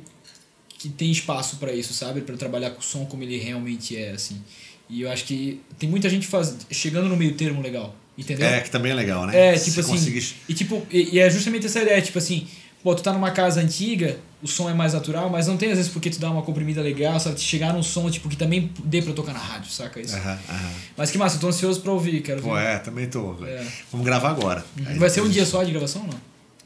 que 0.70 0.90
tem 0.90 1.12
espaço 1.12 1.58
para 1.58 1.72
isso, 1.72 1.94
sabe? 1.94 2.22
para 2.22 2.36
trabalhar 2.36 2.72
com 2.72 2.80
o 2.80 2.84
som 2.84 3.06
como 3.06 3.22
ele 3.22 3.38
realmente 3.38 3.96
é, 3.96 4.10
assim. 4.14 4.42
E 4.90 5.02
eu 5.04 5.12
acho 5.12 5.26
que 5.26 5.62
tem 5.78 5.88
muita 5.88 6.10
gente 6.10 6.26
faz, 6.26 6.58
chegando 6.72 7.08
no 7.10 7.16
meio 7.16 7.36
termo 7.36 7.62
legal, 7.62 7.96
entendeu? 8.18 8.48
É, 8.48 8.60
que 8.62 8.70
também 8.70 8.92
é 8.92 8.96
legal, 8.96 9.26
né? 9.26 9.54
É, 9.54 9.58
Se 9.58 9.66
tipo 9.70 9.80
assim. 9.82 9.92
conseguir- 9.92 10.34
E, 10.50 10.54
tipo, 10.54 10.86
e, 10.92 11.16
e 11.16 11.20
é 11.20 11.30
justamente 11.30 11.66
essa 11.66 11.82
ideia, 11.82 12.02
tipo 12.02 12.18
assim, 12.18 12.48
pô, 12.84 12.94
tu 12.96 13.04
tá 13.04 13.14
numa 13.14 13.32
casa 13.32 13.62
antiga, 13.62 14.18
o 14.42 14.48
som 14.48 14.70
é 14.70 14.74
mais 14.74 14.94
natural, 14.94 15.30
mas 15.30 15.48
não 15.48 15.56
tem 15.58 15.70
às 15.72 15.78
vezes 15.78 15.92
porque 15.92 16.10
tu 16.10 16.20
dá 16.20 16.30
uma 16.32 16.42
comprimida 16.42 16.82
legal, 16.82 17.20
sabe? 17.20 17.36
Tu 17.36 17.42
chegar 17.42 17.74
num 17.74 17.84
som, 17.84 18.10
tipo, 18.10 18.28
que 18.28 18.36
também 18.36 18.72
dê 18.84 19.02
pra 19.02 19.14
tocar 19.14 19.34
na 19.34 19.40
rádio, 19.40 19.72
saca 19.72 20.00
isso? 20.02 20.16
Aham, 20.16 20.40
aham. 20.50 20.72
Mas 20.98 21.12
que 21.12 21.18
massa, 21.18 21.36
eu 21.36 21.40
tô 21.42 21.48
ansioso 21.48 21.80
pra 21.82 21.92
ouvir, 21.92 22.22
quero 22.22 22.42
Pô, 22.42 22.54
ver. 22.56 22.62
é, 22.64 22.78
também 22.80 23.08
tô. 23.08 23.36
É. 23.46 23.66
Vamos 23.92 24.06
gravar 24.06 24.30
agora. 24.32 24.66
Aí 24.86 24.98
Vai 24.98 25.10
ser 25.10 25.22
um 25.22 25.30
dia 25.30 25.46
só 25.46 25.64
de 25.64 25.72
gravação 25.72 26.02
ou 26.02 26.08
não? 26.08 26.20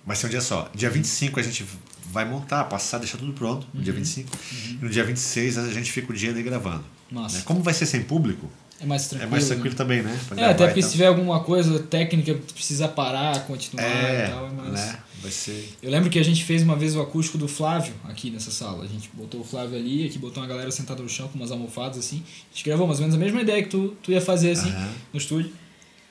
Vai 0.06 0.16
ser 0.16 0.28
um 0.28 0.30
dia 0.30 0.42
só. 0.42 0.70
Dia 0.74 0.90
25 0.90 1.40
a 1.40 1.44
gente 1.44 1.66
vai 2.12 2.24
montar, 2.24 2.64
passar, 2.66 2.98
deixar 3.00 3.18
tudo 3.18 3.34
pronto, 3.34 3.68
no 3.74 3.82
dia 3.82 3.92
Uhum. 3.92 4.00
25. 4.00 4.30
E 4.70 4.86
no 4.86 4.90
dia 4.90 5.04
26 5.04 5.58
a 5.58 5.70
gente 5.74 5.92
fica 5.92 6.14
o 6.14 6.16
dia 6.16 6.30
ali 6.30 6.44
gravando. 6.44 6.86
Massa. 7.12 7.38
né? 7.38 7.44
Como 7.46 7.62
vai 7.62 7.74
ser 7.74 7.86
sem 7.86 8.02
público, 8.04 8.50
É 8.80 8.86
mais 8.86 9.06
é 9.06 9.10
tranquilo. 9.10 9.32
mais 9.32 9.44
né? 9.44 9.50
tranquilo 9.56 9.76
também, 9.76 10.02
né? 10.04 10.20
Pra 10.28 10.42
É, 10.42 10.46
até 10.50 10.66
porque 10.68 10.82
se 10.82 10.92
tiver 10.92 11.08
alguma 11.08 11.40
coisa 11.40 11.80
técnica 11.80 12.34
que 12.34 12.54
precisa 12.54 12.88
parar, 12.88 13.46
continuar 13.48 13.84
É, 13.86 14.26
e 14.28 14.30
tal, 14.32 14.48
é 14.48 14.52
mais. 14.52 14.72
né? 14.74 15.00
Vai 15.22 15.32
ser. 15.32 15.70
Eu 15.82 15.90
lembro 15.90 16.10
que 16.10 16.20
a 16.20 16.24
gente 16.24 16.44
fez 16.44 16.62
uma 16.62 16.76
vez 16.76 16.96
o 16.96 17.02
acústico 17.02 17.38
do 17.38 17.48
Flávio 17.48 17.94
aqui 18.04 18.30
nessa 18.30 18.52
sala. 18.52 18.84
A 18.84 18.88
gente 18.88 19.10
botou 19.14 19.42
o 19.42 19.44
Flávio 19.44 19.78
ali, 19.78 20.06
aqui 20.06 20.20
botou 20.20 20.44
uma 20.44 20.48
galera 20.50 20.70
sentada 20.72 21.02
no 21.02 21.10
chão 21.10 21.28
com 21.30 21.38
umas 21.40 21.52
almofadas 21.52 21.98
assim. 21.98 22.22
A 22.52 22.56
gente 22.56 22.66
gravou 22.66 22.86
mais 22.86 23.00
ou 23.00 23.04
menos 23.08 23.16
a 23.16 23.24
mesma 23.24 23.42
ideia 23.42 23.64
que 23.64 23.70
tu, 23.70 23.96
tu 24.04 24.12
ia 24.12 24.22
fazer 24.22 24.52
assim 24.52 24.70
Aham. 24.70 24.90
no 25.14 25.20
estúdio. 25.20 25.52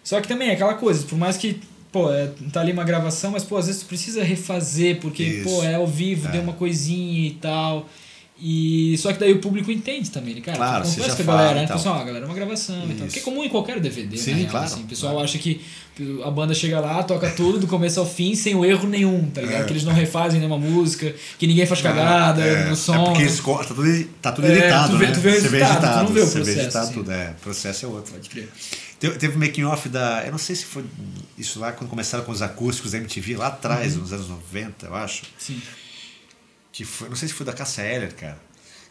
Só 0.03 0.21
que 0.21 0.27
também 0.27 0.49
é 0.49 0.53
aquela 0.55 0.75
coisa, 0.75 1.05
por 1.07 1.17
mais 1.19 1.37
que, 1.37 1.61
pô, 1.93 2.11
é, 2.13 2.31
tá 2.53 2.61
ali 2.61 2.73
uma 2.73 2.83
gravação, 2.85 3.31
mas 3.31 3.45
pô, 3.45 3.57
às 3.57 3.67
vezes 3.67 3.83
tu 3.83 3.87
precisa 3.87 4.23
refazer, 4.25 4.99
porque, 5.01 5.23
Isso. 5.23 5.45
pô, 5.49 5.63
é 5.63 5.75
ao 5.77 5.87
vivo, 5.87 6.27
É. 6.29 6.33
deu 6.33 6.43
uma 6.43 6.53
coisinha 6.55 7.29
e 7.29 7.31
tal. 7.33 7.89
E 8.41 8.97
só 8.99 9.13
que 9.13 9.21
daí 9.21 9.33
o 9.33 9.39
público 9.39 9.71
entende 9.71 10.11
também, 10.11 10.35
né, 10.35 10.41
cara. 10.41 10.57
Claro, 10.57 10.85
tu 10.85 10.91
você 10.91 11.03
já 11.03 11.15
com 11.15 11.23
a 11.23 11.25
galera, 11.37 11.55
né? 11.55 11.65
e 11.65 11.69
tal. 11.69 11.77
Pessoal, 11.77 11.95
a 12.01 12.05
galera 12.05 12.25
é 12.25 12.29
uma 12.29 12.35
gravação 12.35 12.91
e 12.91 12.95
tal. 12.95 13.07
Que 13.07 13.19
é 13.21 13.23
comum 13.23 13.45
em 13.45 13.49
qualquer 13.49 13.79
DVD, 13.79 14.17
Sim, 14.17 14.33
na 14.33 14.37
real, 14.39 14.51
claro, 14.51 14.67
assim. 14.67 14.81
O 14.83 14.87
pessoal 14.87 15.13
claro. 15.13 15.25
acha 15.25 15.39
que 15.39 15.61
a 16.25 16.31
banda 16.33 16.53
chega 16.53 16.81
lá, 16.81 17.01
toca 17.05 17.31
tudo 17.31 17.61
do 17.61 17.69
começo 17.69 18.01
ao 18.01 18.07
fim 18.07 18.35
sem 18.35 18.57
o 18.57 18.65
erro 18.65 18.89
nenhum, 18.89 19.31
tá 19.31 19.41
ligado? 19.41 19.63
É. 19.63 19.65
Que 19.67 19.73
eles 19.73 19.85
não 19.85 19.93
refazem 19.93 20.41
nenhuma 20.41 20.59
música, 20.59 21.15
que 21.39 21.47
ninguém 21.47 21.65
faz 21.65 21.81
cagada 21.81 22.43
é, 22.43 22.69
no 22.69 22.75
som. 22.75 22.95
É 22.95 22.99
porque 23.05 23.19
né? 23.19 23.25
eles 23.27 23.39
tá 23.41 23.65
tudo, 23.75 24.05
tá 24.21 24.33
tudo 24.33 24.47
É, 24.49 24.59
editado, 24.59 24.91
tu 24.91 24.99
vê- 24.99 25.07
né? 25.07 25.13
tu 25.13 25.21
vê 25.21 25.29
o 25.31 25.33
Você 25.41 25.49
resultado, 25.49 25.99
tu 26.01 26.05
não 26.09 26.13
vê 26.15 26.21
o 26.21 26.27
você 26.27 26.35
processo, 26.39 26.61
editado 26.61 26.85
assim. 26.87 26.95
tudo, 26.95 27.13
é. 27.13 27.31
O 27.31 27.41
processo 27.41 27.85
é 27.85 27.89
outro. 27.89 28.13
Pode 28.15 28.29
crer. 28.29 28.49
Teve, 28.99 29.17
teve 29.19 29.37
um 29.37 29.41
making 29.41 29.65
off 29.65 29.89
da. 29.89 30.25
Eu 30.25 30.33
não 30.33 30.39
sei 30.39 30.57
se 30.57 30.65
foi 30.65 30.83
isso 31.39 31.61
lá 31.61 31.71
quando 31.71 31.89
começaram 31.89 32.25
com 32.25 32.33
os 32.33 32.43
acústicos 32.43 32.91
da 32.91 32.99
MTV, 32.99 33.37
lá 33.37 33.47
atrás, 33.47 33.95
Uhum. 33.95 34.01
nos 34.03 34.13
anos 34.13 34.29
90, 34.29 34.87
eu 34.87 34.95
acho. 34.97 35.23
Sim. 35.39 35.61
Que 36.75 36.85
foi, 36.85 37.09
não 37.09 37.15
sei 37.17 37.29
se 37.29 37.35
foi 37.35 37.47
da 37.47 37.53
Cassia 37.53 37.85
Eller, 37.85 38.13
cara. 38.15 38.37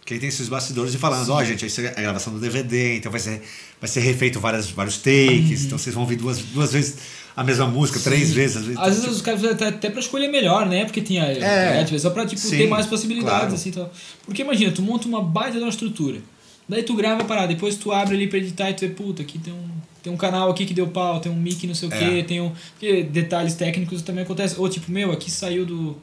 Que 0.05 0.13
aí 0.15 0.19
tem 0.19 0.27
esses 0.29 0.49
bastidores 0.49 0.93
e 0.93 0.97
falando, 0.97 1.29
ó, 1.29 1.43
gente, 1.43 1.65
isso 1.65 1.79
é 1.81 1.87
a 1.89 2.01
gravação 2.01 2.33
do 2.33 2.39
DVD, 2.39 2.97
então 2.97 3.11
vai 3.11 3.19
ser, 3.21 3.41
vai 3.79 3.89
ser 3.89 3.99
refeito 4.01 4.39
várias, 4.39 4.69
vários 4.69 4.97
takes, 4.97 5.65
então 5.65 5.77
vocês 5.77 5.93
vão 5.93 6.03
ouvir 6.03 6.15
duas, 6.17 6.39
duas 6.39 6.73
vezes 6.73 6.97
a 7.35 7.43
mesma 7.43 7.67
música, 7.67 7.99
três 7.99 8.23
Uhum. 8.23 8.27
Sim. 8.29 8.33
vezes. 8.33 8.57
Às 8.57 8.63
vezes, 8.65 8.79
Às 8.81 8.95
vezes 8.95 9.09
os 9.15 9.21
caras 9.21 9.43
até, 9.45 9.67
até 9.67 9.89
pra 9.89 9.99
escolher 10.01 10.27
melhor, 10.29 10.65
né? 10.65 10.83
Porque 10.85 11.01
tinha. 11.01 11.23
É. 11.25 11.81
É, 11.81 11.97
só 11.99 12.09
pra 12.09 12.25
tipo, 12.25 12.41
Sim, 12.41 12.57
ter 12.57 12.67
mais 12.67 12.85
possibilidades, 12.85 13.39
claro. 13.39 13.53
assim 13.53 13.71
tal. 13.71 13.91
Porque 14.25 14.41
imagina, 14.41 14.71
tu 14.71 14.81
monta 14.81 15.07
uma 15.07 15.21
baita 15.21 15.53
de 15.57 15.63
uma 15.63 15.69
estrutura. 15.69 16.19
Daí 16.67 16.83
tu 16.83 16.95
grava 16.95 17.21
a 17.21 17.25
parada, 17.25 17.47
depois 17.47 17.75
tu 17.75 17.91
abre 17.91 18.15
ali 18.15 18.27
pra 18.27 18.37
editar 18.39 18.69
e 18.69 18.73
tu 18.73 18.81
vê, 18.81 18.89
puta, 18.89 19.21
aqui 19.21 19.37
tem 19.39 19.51
um, 19.53 19.69
tem 20.01 20.11
um 20.13 20.17
canal 20.17 20.49
aqui 20.51 20.65
que 20.65 20.73
deu 20.73 20.87
pau, 20.87 21.19
tem 21.19 21.31
um 21.31 21.35
mic 21.35 21.65
não 21.67 21.75
sei 21.75 21.89
o 21.89 21.93
É. 21.93 21.97
quê, 21.97 22.23
tem 22.23 22.39
um. 22.41 22.51
Porque 22.77 23.03
detalhes 23.03 23.53
técnicos 23.55 24.01
também 24.01 24.23
acontecem. 24.23 24.57
Ou 24.59 24.67
tipo, 24.69 24.91
meu, 24.91 25.11
aqui 25.13 25.31
saiu 25.31 25.65
do. 25.65 25.97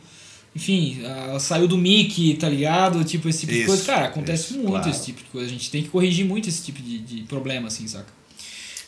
Enfim, 0.55 1.01
ah, 1.05 1.39
saiu 1.39 1.69
do 1.69 1.79
mic, 1.79 2.35
tá 2.35 2.49
ligado? 2.49 3.05
Tipo, 3.05 3.29
esse 3.29 3.41
tipo 3.41 3.53
de 3.53 3.59
Isso, 3.61 3.67
coisa. 3.69 3.85
Cara, 3.85 4.07
acontece 4.07 4.45
isso, 4.45 4.55
muito 4.55 4.71
claro. 4.71 4.91
esse 4.91 5.05
tipo 5.05 5.19
de 5.23 5.29
coisa. 5.31 5.47
A 5.47 5.51
gente 5.51 5.71
tem 5.71 5.83
que 5.83 5.89
corrigir 5.89 6.25
muito 6.27 6.49
esse 6.49 6.63
tipo 6.65 6.83
de, 6.83 6.99
de 6.99 7.23
problema, 7.23 7.69
assim, 7.69 7.87
saca? 7.87 8.13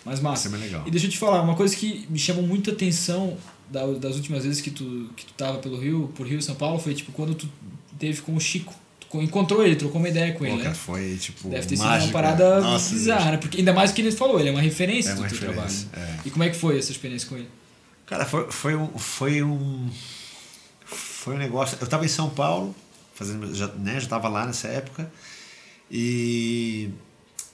Mas 0.04 0.18
massa. 0.18 0.48
Isso 0.48 0.56
é 0.56 0.58
bem 0.58 0.66
legal. 0.68 0.82
E 0.86 0.90
deixa 0.90 1.06
eu 1.06 1.10
te 1.10 1.18
falar, 1.18 1.40
uma 1.42 1.54
coisa 1.54 1.76
que 1.76 2.04
me 2.10 2.18
chamou 2.18 2.42
muita 2.44 2.72
atenção 2.72 3.36
da- 3.70 3.86
das 3.92 4.16
últimas 4.16 4.44
vezes 4.44 4.60
que 4.60 4.70
tu, 4.72 5.08
que 5.16 5.24
tu 5.24 5.32
tava 5.34 5.58
pelo 5.58 5.78
Rio, 5.78 6.10
por 6.16 6.26
Rio 6.26 6.42
São 6.42 6.56
Paulo, 6.56 6.80
foi 6.80 6.94
tipo 6.94 7.12
quando 7.12 7.34
tu 7.34 7.48
teve 7.96 8.20
com 8.22 8.34
o 8.34 8.40
Chico. 8.40 8.74
Tu 8.98 9.06
co- 9.06 9.22
encontrou 9.22 9.64
ele, 9.64 9.76
trocou 9.76 10.00
uma 10.00 10.08
ideia 10.08 10.32
com 10.32 10.40
Pô, 10.40 10.46
ele, 10.46 10.56
cara, 10.56 10.70
né? 10.70 10.74
foi 10.74 11.16
tipo. 11.20 11.48
Deve 11.48 11.64
ter 11.68 11.76
sido 11.76 11.86
uma 11.86 12.08
parada 12.08 12.56
né? 12.56 12.60
Nossa, 12.62 12.90
bizarra, 12.92 13.30
né? 13.30 13.36
Porque 13.36 13.58
ainda 13.58 13.72
mais 13.72 13.92
que 13.92 14.00
ele 14.00 14.10
falou, 14.10 14.40
ele 14.40 14.48
é 14.48 14.52
uma 14.52 14.60
referência 14.60 15.10
É 15.10 15.14
do 15.14 15.20
uma 15.20 15.28
teu 15.28 15.38
referência, 15.38 15.88
trabalho. 15.92 16.12
é. 16.24 16.26
E 16.26 16.30
como 16.30 16.42
é 16.42 16.50
que 16.50 16.56
foi 16.56 16.76
essa 16.76 16.90
experiência 16.90 17.28
com 17.28 17.36
ele? 17.36 17.48
Cara, 18.04 18.24
foi, 18.26 18.50
foi 18.50 18.74
um. 18.74 18.88
Foi 18.98 19.42
um. 19.44 19.88
Foi 21.22 21.34
um 21.34 21.38
negócio. 21.38 21.78
Eu 21.80 21.86
tava 21.86 22.04
em 22.04 22.08
São 22.08 22.28
Paulo, 22.30 22.74
fazendo. 23.14 23.54
Já, 23.54 23.68
né, 23.68 24.00
já 24.00 24.08
tava 24.08 24.28
lá 24.28 24.44
nessa 24.44 24.68
época. 24.68 25.10
E 25.90 26.88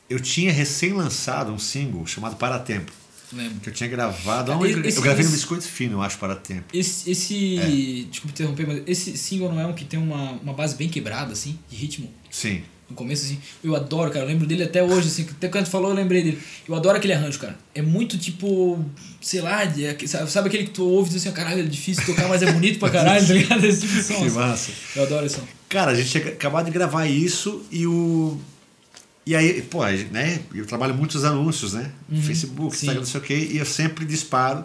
eu 0.09 0.21
tinha 0.21 0.53
recém 0.53 0.93
lançado 0.93 1.53
um 1.53 1.59
single 1.59 2.07
chamado 2.07 2.37
Para 2.37 2.59
Tempo. 2.59 2.93
Lembro. 3.33 3.61
Que 3.61 3.69
eu 3.69 3.75
tinha 3.75 3.89
gravado. 3.91 4.53
Onde, 4.53 4.87
esse- 4.89 4.97
eu 4.97 5.03
gravei 5.03 5.23
no 5.23 5.29
esse- 5.29 5.37
Biscoito 5.39 5.64
Fino, 5.64 5.95
eu 5.95 6.03
acho, 6.03 6.16
Para 6.19 6.35
Tempo. 6.35 6.64
Esse, 6.73 7.11
esse 7.11 7.59
É. 7.59 7.66
desculpa 8.11 8.31
interromper, 8.31 8.66
mas 8.66 8.83
esse 8.87 9.19
single 9.19 9.53
não 9.53 9.61
é 9.61 9.66
um 9.66 9.75
que 9.75 9.85
tem 9.85 9.99
uma, 9.99 10.33
uma 10.33 10.55
base 10.55 10.77
bem 10.77 10.89
quebrada, 10.89 11.33
assim, 11.33 11.59
de 11.69 11.77
ritmo? 11.77 12.11
Sim. 12.31 12.62
No 12.89 12.97
começo, 12.97 13.24
assim, 13.26 13.39
eu 13.62 13.76
adoro, 13.76 14.11
cara. 14.11 14.24
Eu 14.24 14.28
lembro 14.28 14.47
dele 14.47 14.62
até 14.62 14.82
hoje, 14.82 15.09
assim. 15.09 15.26
Até 15.30 15.49
quando 15.49 15.64
tu 15.66 15.70
falou, 15.70 15.91
eu 15.91 15.95
lembrei 15.95 16.22
dele. 16.22 16.39
Eu 16.66 16.74
adoro 16.74 16.97
aquele 16.97 17.12
arranjo, 17.12 17.39
cara. 17.39 17.55
É 17.74 17.82
muito 17.82 18.16
tipo, 18.16 18.82
sei 19.20 19.43
lá, 19.43 19.62
é- 19.64 20.07
sabe, 20.07 20.49
aquele 20.49 20.64
que 20.64 20.70
tu 20.70 20.84
ouve 20.89 21.11
e 21.11 21.12
diz 21.12 21.22
assim, 21.26 21.34
caralho, 21.34 21.61
é 21.61 21.64
difícil 21.64 22.05
tocar, 22.07 22.26
mas 22.28 22.43
é 22.43 22.51
bonito 22.51 22.78
pra 22.78 22.89
caralho, 22.89 23.26
tá 23.26 23.32
ligado? 23.34 23.64
Esse 23.66 23.82
tipo 23.82 23.93
de 23.93 24.03
som. 24.03 24.14
Que 24.14 24.24
assim. 24.26 24.34
massa. 24.36 24.70
Eu 24.97 25.03
adoro 25.03 25.26
esse 25.26 25.34
som. 25.36 25.43
Cara, 25.68 25.91
a 25.91 25.95
gente 25.95 26.09
tinha 26.11 26.28
acabado 26.32 26.64
de 26.64 26.70
gravar 26.70 27.07
isso 27.07 27.62
e 27.70 27.86
o. 27.86 28.41
E 29.26 29.36
aí, 29.36 29.61
pô, 29.61 29.84
né? 30.11 30.41
Eu 30.55 30.64
trabalho 30.64 30.95
muitos 30.95 31.22
anúncios, 31.24 31.74
né? 31.74 31.91
Facebook, 32.22 32.62
Uhum. 32.62 32.70
sim. 32.70 32.76
Instagram, 32.86 33.01
não 33.01 33.07
sei 33.07 33.20
o 33.20 33.22
quê, 33.22 33.49
e 33.53 33.59
eu 33.59 33.66
sempre 33.66 34.07
disparo 34.07 34.64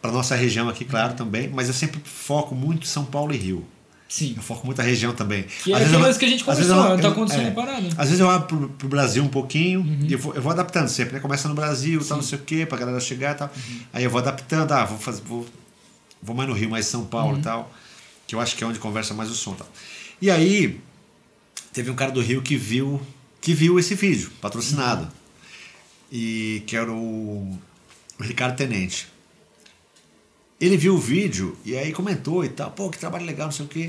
para 0.00 0.12
nossa 0.12 0.36
região 0.36 0.68
aqui, 0.68 0.84
claro, 0.84 1.14
também, 1.14 1.50
mas 1.52 1.66
eu 1.66 1.74
sempre 1.74 2.00
foco 2.04 2.54
muito 2.54 2.86
São 2.86 3.04
Paulo 3.04 3.34
e 3.34 3.36
Rio. 3.36 3.66
Sim. 4.08 4.32
Eu 4.36 4.42
foco 4.42 4.64
muito 4.64 4.80
a 4.80 4.84
região 4.84 5.12
também. 5.14 5.42
Que 5.62 5.70
é 5.72 5.76
Às 5.76 5.80
vezes 5.82 5.94
aquilo 5.96 6.18
que 6.18 6.24
a 6.24 6.28
gente 6.28 6.44
conversou, 6.44 6.76
eu- 6.76 6.96
tá 6.96 7.02
eu- 7.08 7.10
acontecendo 7.12 7.48
é. 7.48 7.50
parada. 7.50 7.88
Às 7.96 8.06
vezes 8.08 8.20
eu 8.20 8.30
abro 8.30 8.46
pro, 8.46 8.68
pro 8.70 8.88
Brasil 8.88 9.22
um 9.22 9.28
pouquinho 9.28 9.80
Uhum. 9.80 9.98
e 10.08 10.12
eu 10.14 10.18
vou, 10.18 10.34
eu 10.34 10.40
vou 10.40 10.50
adaptando 10.50 10.88
sempre, 10.88 11.14
né? 11.14 11.20
Começa 11.20 11.46
no 11.46 11.54
Brasil, 11.54 12.02
tal, 12.02 12.16
não 12.16 12.24
sei 12.24 12.38
o 12.38 12.42
quê, 12.42 12.64
pra 12.64 12.78
galera 12.78 12.98
chegar 13.00 13.32
e 13.34 13.38
tal. 13.38 13.52
Uhum. 13.54 13.80
Aí 13.92 14.04
eu 14.04 14.10
vou 14.10 14.18
adaptando, 14.20 14.72
ah, 14.72 14.84
vou, 14.86 14.98
fazer, 14.98 15.20
vou, 15.22 15.46
vou 16.22 16.34
mais 16.34 16.48
no 16.48 16.54
Rio, 16.54 16.70
mais 16.70 16.86
São 16.86 17.04
Paulo 17.04 17.34
Uhum. 17.34 17.38
e 17.40 17.42
tal, 17.42 17.70
que 18.26 18.34
eu 18.34 18.40
acho 18.40 18.56
que 18.56 18.64
é 18.64 18.66
onde 18.66 18.78
conversa 18.78 19.12
mais 19.12 19.30
o 19.30 19.34
som 19.34 19.52
e 19.52 19.56
tal. 19.56 19.68
E 20.22 20.30
aí, 20.30 20.80
teve 21.72 21.90
um 21.90 21.94
cara 21.94 22.10
do 22.10 22.22
Rio 22.22 22.40
que 22.40 22.56
viu, 22.56 22.98
que 23.42 23.52
viu 23.52 23.78
esse 23.78 23.94
vídeo, 23.94 24.30
patrocinado. 24.40 25.02
Uhum. 25.02 25.08
E 26.10 26.62
que 26.66 26.74
era 26.74 26.90
o, 26.90 27.58
o 28.18 28.22
Ricardo 28.22 28.56
Tenente. 28.56 29.06
Ele 30.60 30.76
viu 30.76 30.94
o 30.94 30.98
vídeo 30.98 31.56
e 31.64 31.76
aí 31.76 31.92
comentou 31.92 32.44
e 32.44 32.48
tal, 32.48 32.70
pô, 32.70 32.90
que 32.90 32.98
trabalho 32.98 33.24
legal, 33.24 33.46
não 33.46 33.52
sei 33.52 33.64
o 33.64 33.68
quê. 33.68 33.86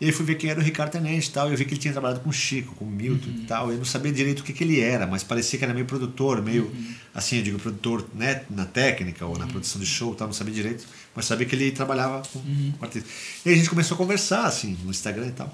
E 0.00 0.06
aí 0.06 0.12
fui 0.12 0.24
ver 0.24 0.36
quem 0.36 0.48
era 0.48 0.60
o 0.60 0.62
Ricardo 0.62 0.92
Tenente 0.92 1.28
e 1.28 1.32
tal. 1.32 1.48
E 1.48 1.52
eu 1.52 1.56
vi 1.56 1.64
que 1.64 1.74
ele 1.74 1.80
tinha 1.80 1.92
trabalhado 1.92 2.20
com 2.20 2.30
o 2.30 2.32
Chico, 2.32 2.74
com 2.76 2.84
o 2.84 2.88
Milton 2.88 3.30
e 3.30 3.46
tal. 3.46 3.72
Eu 3.72 3.78
não 3.78 3.84
sabia 3.84 4.12
direito 4.12 4.40
o 4.40 4.42
que, 4.44 4.52
que 4.52 4.62
ele 4.62 4.80
era, 4.80 5.06
mas 5.08 5.24
parecia 5.24 5.58
que 5.58 5.64
era 5.64 5.74
meio 5.74 5.86
produtor, 5.86 6.40
meio 6.40 6.72
assim, 7.12 7.38
eu 7.38 7.42
digo 7.42 7.58
produtor 7.58 8.08
né, 8.14 8.44
na 8.48 8.64
técnica 8.64 9.26
ou 9.26 9.36
na 9.36 9.46
produção 9.46 9.80
de 9.80 9.86
show 9.86 10.12
e 10.12 10.16
tal, 10.16 10.28
não 10.28 10.34
sabia 10.34 10.54
direito, 10.54 10.86
mas 11.16 11.24
sabia 11.24 11.46
que 11.46 11.54
ele 11.54 11.72
trabalhava 11.72 12.22
com, 12.32 12.40
com 12.78 12.84
artista. 12.84 13.08
E 13.44 13.48
aí 13.48 13.54
a 13.56 13.58
gente 13.58 13.68
começou 13.68 13.96
a 13.96 13.98
conversar, 13.98 14.44
assim, 14.44 14.78
no 14.84 14.90
Instagram 14.90 15.26
e 15.26 15.32
tal. 15.32 15.52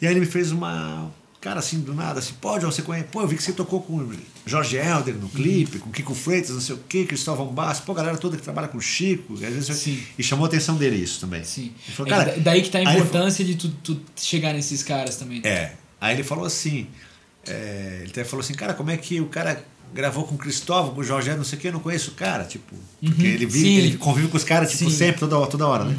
E 0.00 0.06
aí 0.06 0.12
ele 0.12 0.20
me 0.20 0.26
fez 0.26 0.52
uma. 0.52 1.10
Cara, 1.40 1.60
assim, 1.60 1.78
do 1.80 1.94
nada, 1.94 2.18
assim, 2.18 2.32
João, 2.42 2.72
você 2.72 2.82
conhece? 2.82 3.06
Pô, 3.12 3.20
eu 3.20 3.28
vi 3.28 3.36
que 3.36 3.42
você 3.42 3.52
tocou 3.52 3.80
com 3.80 3.98
o 3.98 4.12
Jorge 4.46 4.76
Helder 4.76 5.14
no 5.14 5.28
clipe, 5.28 5.78
com 5.78 5.90
Kiko 5.92 6.12
Freitas, 6.14 6.50
não 6.50 6.60
sei 6.60 6.74
o 6.74 6.78
quê, 6.88 7.04
Cristóvão 7.04 7.46
Basso, 7.46 7.82
pô, 7.82 7.92
a 7.92 7.94
galera 7.94 8.16
toda 8.16 8.36
que 8.36 8.42
trabalha 8.42 8.66
com 8.68 8.78
o 8.78 8.80
Chico, 8.80 9.34
às 9.34 9.40
vezes 9.40 9.76
Sim. 9.76 10.02
e 10.18 10.22
chamou 10.24 10.44
a 10.44 10.48
atenção 10.48 10.76
dele 10.76 10.96
isso 10.96 11.20
também. 11.20 11.44
Sim. 11.44 11.72
Falou, 11.94 12.12
É 12.12 12.16
cara, 12.16 12.32
da- 12.32 12.38
daí 12.38 12.62
que 12.62 12.70
tá 12.70 12.78
a 12.78 12.82
importância 12.82 13.44
de 13.44 13.54
tu, 13.54 13.68
tu 13.68 14.00
chegar 14.16 14.52
nesses 14.54 14.82
caras 14.82 15.16
também. 15.16 15.40
É. 15.44 15.72
Aí 16.00 16.14
ele 16.16 16.24
falou 16.24 16.44
assim, 16.46 16.88
é, 17.46 17.98
ele 18.00 18.10
até 18.10 18.24
falou 18.24 18.42
assim, 18.42 18.54
cara, 18.54 18.74
como 18.74 18.90
é 18.90 18.96
que 18.96 19.20
o 19.20 19.26
cara 19.26 19.64
gravou 19.94 20.24
com 20.24 20.34
o 20.34 20.38
Cristóvão, 20.38 20.94
com 20.94 21.00
o 21.00 21.04
Jorge, 21.04 21.28
Helder, 21.28 21.38
não 21.38 21.44
sei 21.44 21.58
o 21.58 21.60
que, 21.62 21.68
eu 21.68 21.72
não 21.72 21.80
conheço 21.80 22.10
o 22.10 22.14
cara, 22.14 22.42
tipo, 22.44 22.74
porque 23.00 23.22
Uhum, 23.22 23.28
ele, 23.28 23.46
vive, 23.46 23.76
ele 23.76 23.96
convive 23.98 24.26
com 24.28 24.36
os 24.36 24.42
caras, 24.44 24.68
tipo, 24.70 24.80
Sim. 24.80 24.86
Uhum. 24.86 24.90
sempre, 24.98 25.20
toda, 25.20 25.46
toda 25.46 25.66
hora, 25.66 25.84
né? 25.84 25.96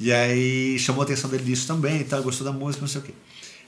E 0.00 0.10
aí 0.12 0.78
chamou 0.78 1.02
a 1.02 1.04
atenção 1.04 1.28
dele 1.30 1.44
disso 1.44 1.66
também 1.66 2.00
e 2.00 2.04
tal, 2.04 2.22
gostou 2.22 2.44
da 2.44 2.52
música, 2.52 2.80
não 2.80 2.88
sei 2.88 3.00
o 3.00 3.04
quê. 3.04 3.12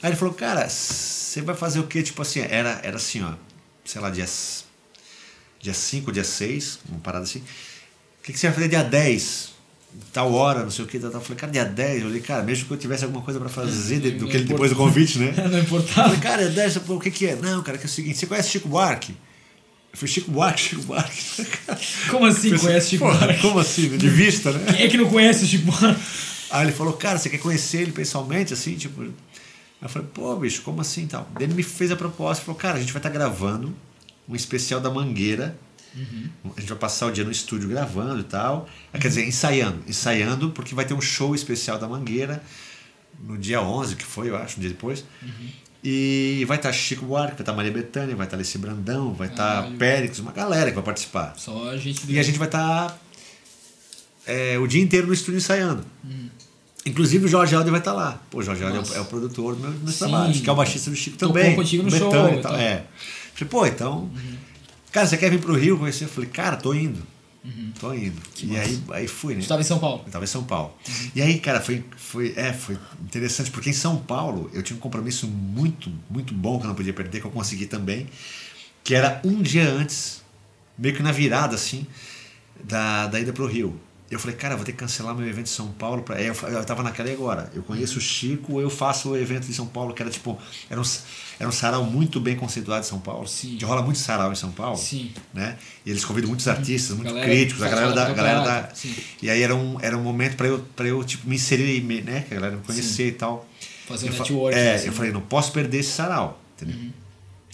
Aí 0.03 0.11
ele 0.11 0.17
falou, 0.17 0.35
cara, 0.35 0.69
você 0.69 1.41
vai 1.43 1.55
fazer 1.55 1.79
o 1.79 1.87
quê? 1.87 2.03
Tipo 2.03 2.23
assim, 2.23 2.41
era, 2.41 2.81
era 2.83 2.97
assim, 2.97 3.23
ó, 3.23 3.33
sei 3.85 4.01
lá, 4.01 4.11
dia, 4.11 4.27
dia 5.61 5.75
5, 5.75 6.11
dia 6.13 6.25
6, 6.25 6.81
uma 6.89 6.99
parada 7.01 7.25
assim. 7.25 7.39
O 7.39 8.25
que, 8.25 8.33
que 8.33 8.39
você 8.39 8.49
vai 8.49 8.55
fazer 8.55 8.69
dia 8.69 8.83
10? 8.83 9.53
Tal 10.13 10.33
hora, 10.33 10.63
não 10.63 10.71
sei 10.71 10.85
o 10.85 10.89
que, 10.89 10.99
tal, 10.99 11.11
tal. 11.11 11.21
Eu 11.21 11.25
falei, 11.25 11.39
cara, 11.39 11.53
dia 11.53 11.65
10, 11.65 11.97
eu 11.97 12.07
falei, 12.09 12.21
cara, 12.23 12.43
mesmo 12.43 12.67
que 12.67 12.73
eu 12.73 12.77
tivesse 12.77 13.05
alguma 13.05 13.23
coisa 13.23 13.39
pra 13.39 13.49
fazer 13.49 13.97
do 13.97 14.01
que 14.01 14.07
ele, 14.09 14.17
importa. 14.17 14.39
depois 14.45 14.71
do 14.71 14.77
convite, 14.77 15.19
né? 15.19 15.33
Não 15.49 15.59
Eu 15.59 15.63
importava. 15.63 16.09
falei, 16.09 16.21
cara, 16.21 16.49
10, 16.49 16.77
o 16.89 16.99
que 17.01 17.11
que 17.11 17.27
é? 17.27 17.37
Não, 17.37 17.63
cara, 17.63 17.77
que 17.79 17.85
é 17.85 17.87
o 17.87 17.91
seguinte, 17.91 18.19
você 18.19 18.27
conhece 18.27 18.51
Chico 18.51 18.69
Buarque? 18.69 19.15
Eu 19.93 19.99
falei, 19.99 20.15
Chico 20.15 20.31
Buarque, 20.31 20.61
Chico 20.63 20.83
Buarque. 20.83 21.47
Como 22.11 22.25
assim 22.25 22.57
conhece 22.57 22.91
Chico 22.91 23.05
Buarque? 23.05 23.41
Como 23.43 23.59
assim? 23.59 23.97
De 23.97 24.09
vista, 24.09 24.51
né? 24.51 24.73
Quem 24.73 24.87
é 24.87 24.89
que 24.89 24.97
não 24.97 25.09
conhece 25.09 25.45
o 25.45 25.47
Chico 25.47 25.71
Buarque? 25.71 26.01
Aí 26.51 26.67
ele 26.67 26.73
falou, 26.73 26.95
cara, 26.95 27.19
você 27.19 27.29
quer 27.29 27.39
conhecer 27.39 27.83
ele 27.83 27.93
pessoalmente, 27.93 28.53
assim, 28.53 28.75
tipo... 28.75 29.05
Eu 29.83 29.89
falei, 29.89 30.09
pô, 30.15 30.37
bicho, 30.37 30.63
como 30.63 30.81
assim, 30.81 31.07
tal? 31.07 31.29
Daí 31.35 31.45
ele 31.45 31.55
me 31.55 31.63
fez 31.63 31.91
a 31.91 31.97
proposta, 31.97 32.45
falou, 32.45 32.59
cara, 32.59 32.79
a 32.79 32.81
gente 32.81 32.93
vai 32.93 33.01
estar 33.01 33.11
gravando 33.11 33.75
um 34.29 34.37
especial 34.37 34.81
da 34.81 34.89
Mangueira, 34.89 35.57
a 36.57 36.61
gente 36.61 36.69
vai 36.71 36.79
passar 36.79 37.07
o 37.07 37.11
dia 37.11 37.25
no 37.25 37.31
estúdio 37.31 37.69
gravando 37.69 38.21
e 38.21 38.25
tal, 38.25 38.69
Ah, 38.93 38.99
quer 38.99 39.09
dizer, 39.09 39.27
ensaiando, 39.27 39.83
ensaiando, 39.89 40.51
porque 40.51 40.75
vai 40.75 40.85
ter 40.85 40.95
um 40.95 41.01
show 41.01 41.35
especial 41.35 41.79
da 41.79 41.89
Mangueira, 41.89 42.43
no 43.23 43.37
dia 43.37 43.61
11, 43.61 43.97
que 43.97 44.05
foi, 44.05 44.31
eu 44.31 44.37
acho, 44.37 44.57
um 44.57 44.61
dia 44.61 44.71
depois, 44.71 45.05
e 45.85 46.45
vai 46.47 46.57
estar 46.57 46.73
Chico 46.73 47.05
Buarque, 47.05 47.33
vai 47.35 47.43
estar 47.43 47.53
Maria 47.53 47.73
Bethânia, 47.73 48.15
vai 48.15 48.27
estar 48.27 48.37
Alessi 48.37 48.57
Brandão, 48.57 49.13
vai 49.13 49.29
estar. 49.29 49.69
Périx, 49.79 50.21
uma 50.21 50.31
galera 50.31 50.71
que 50.71 50.77
vai 50.77 50.85
participar. 50.85 51.35
Só 51.37 51.71
a 51.71 51.77
gente. 51.77 52.09
E 52.09 52.19
a 52.21 52.23
gente 52.23 52.39
vai 52.39 52.47
estar 52.47 52.97
é, 54.25 54.57
o 54.59 54.67
dia 54.69 54.81
inteiro 54.81 55.09
no 55.09 55.13
estúdio 55.13 55.39
ensaiando. 55.39 55.85
Inclusive 56.85 57.27
o 57.27 57.29
Jorge 57.29 57.55
Helder 57.55 57.71
vai 57.71 57.81
estar 57.81 57.93
lá. 57.93 58.21
Pô, 58.31 58.39
o 58.39 58.43
Jorge 58.43 58.63
Helder 58.63 58.83
é 58.93 58.97
é 58.97 59.01
o 59.01 59.05
produtor 59.05 59.55
do 59.55 59.61
meu, 59.61 59.93
Sim. 59.93 59.99
trabalhos, 59.99 60.41
que 60.41 60.49
é 60.49 60.53
o 60.53 60.57
baixista 60.57 60.91
do 60.91 60.97
Chico 60.97 61.17
Tocou 61.17 61.37
também. 61.37 61.55
contigo 61.55 61.83
no 61.85 61.91
Betânia 61.91 62.13
show 62.13 62.35
e 62.35 62.39
e 62.39 62.43
tal. 62.43 62.57
É. 62.57 62.85
Falei, 63.35 63.49
pô, 63.51 63.67
então. 63.67 64.11
Cara, 64.91 65.07
você 65.07 65.17
quer 65.17 65.31
vir 65.31 65.41
pro 65.41 65.57
Rio 65.57 65.79
conhecer? 65.79 66.05
Eu 66.05 66.09
falei, 66.09 66.29
cara, 66.29 66.57
tô 66.57 66.75
indo. 66.75 67.01
Tô 67.81 67.93
indo. 67.93 68.21
e 68.41 68.57
aí, 68.57 68.83
aí 68.91 69.09
fui, 69.09 69.35
né? 69.35 69.41
Tu 69.41 69.43
estava 69.43 69.61
em 69.61 69.65
São 69.65 69.79
Paulo. 69.79 70.03
Eu 70.03 70.07
estava 70.07 70.25
em 70.25 70.29
São 70.29 70.45
Paulo. 70.45 70.75
E 71.15 71.21
aí, 71.21 71.41
cara, 71.41 71.61
foi, 71.61 71.85
foi, 71.97 72.35
é, 72.37 72.53
foi 72.53 72.79
interessante, 73.05 73.51
porque 73.51 73.71
em 73.71 73.73
São 73.73 73.97
Paulo 73.97 74.49
eu 74.53 74.63
tinha 74.63 74.77
um 74.77 74.81
compromisso 74.81 75.27
muito, 75.27 75.91
muito 76.09 76.33
bom 76.33 76.59
que 76.59 76.65
eu 76.65 76.69
não 76.69 76.75
podia 76.75 76.93
perder, 76.93 77.21
que 77.21 77.27
eu 77.27 77.33
consegui 77.33 77.67
também, 77.67 78.07
que 78.85 78.95
era 78.95 79.21
um 79.25 79.43
dia 79.43 79.69
antes, 79.69 80.23
meio 80.79 80.95
que 80.95 81.03
na 81.03 81.11
virada, 81.11 81.57
assim, 81.57 81.85
da, 82.63 83.09
da 83.09 83.19
ida 83.19 83.33
pro 83.33 83.47
Rio. 83.47 83.81
Eu 84.13 84.19
falei, 84.19 84.37
cara, 84.37 84.57
vou 84.57 84.65
ter 84.65 84.73
que 84.73 84.79
cancelar 84.79 85.15
meu 85.15 85.27
evento 85.27 85.47
em 85.47 85.51
São 85.51 85.69
Paulo. 85.69 86.03
Pra... 86.03 86.21
Eu, 86.21 86.35
eu 86.35 86.65
tava 86.65 86.83
naquela 86.83 87.09
e 87.09 87.13
agora. 87.13 87.51
Eu 87.55 87.63
conheço 87.63 87.97
o 87.97 88.01
Chico, 88.01 88.61
eu 88.61 88.69
faço 88.69 89.11
o 89.11 89.17
evento 89.17 89.47
de 89.47 89.55
São 89.55 89.67
Paulo, 89.67 89.95
que 89.95 90.03
era 90.03 90.11
tipo. 90.11 90.39
Era 90.69 90.79
um, 90.79 90.85
era 91.41 91.49
um 91.49 91.53
sarau 91.53 91.83
muito 91.83 92.21
bem 92.21 92.37
conceituado 92.37 92.85
em 92.85 92.89
São 92.89 93.01
Paulo. 93.01 93.27
Sim. 93.27 93.57
Que 93.57 93.65
rola 93.65 93.81
muito 93.81 93.99
sarau 93.99 94.31
em 94.31 94.35
São 94.35 94.53
Paulo. 94.53 94.77
Sim. 94.77 95.13
Né? 95.33 95.57
E 95.87 95.91
eles 95.91 96.05
convidam 96.05 96.29
muitos 96.29 96.47
artistas, 96.47 96.95
muitos 96.95 97.15
Galera 97.15 97.33
críticos, 97.33 97.63
a 97.63 97.69
galera 97.71 97.93
da. 97.93 98.03
aula 98.03 98.15
Galera 98.15 98.41
da 98.41 98.75
Sim. 98.75 98.95
e 99.23 99.31
aí 99.31 99.41
era 99.41 99.55
um, 99.55 99.79
era 99.81 99.97
um 99.97 100.03
momento 100.03 100.37
para 100.37 100.47
eu, 100.47 100.59
pra 100.77 100.87
eu 100.87 101.03
tipo, 101.03 101.27
me 101.27 101.37
inserir, 101.37 101.83
né? 102.05 102.27
Que 102.29 102.35
a 102.35 102.37
galera 102.37 102.57
me 102.57 102.63
conhecer 102.63 103.09
e 103.09 103.13
tal. 103.13 103.49
Fazer 103.89 104.09
eu 104.09 104.13
network. 104.13 104.59
É, 104.59 104.75
assim. 104.75 104.89
eu 104.89 104.93
falei, 104.93 105.11
não 105.11 105.23
posso 105.23 105.53
perder 105.53 105.79
esse 105.79 105.91
sarau. 105.91 106.39
Entendeu? 106.55 106.77
Uhum. 106.77 106.93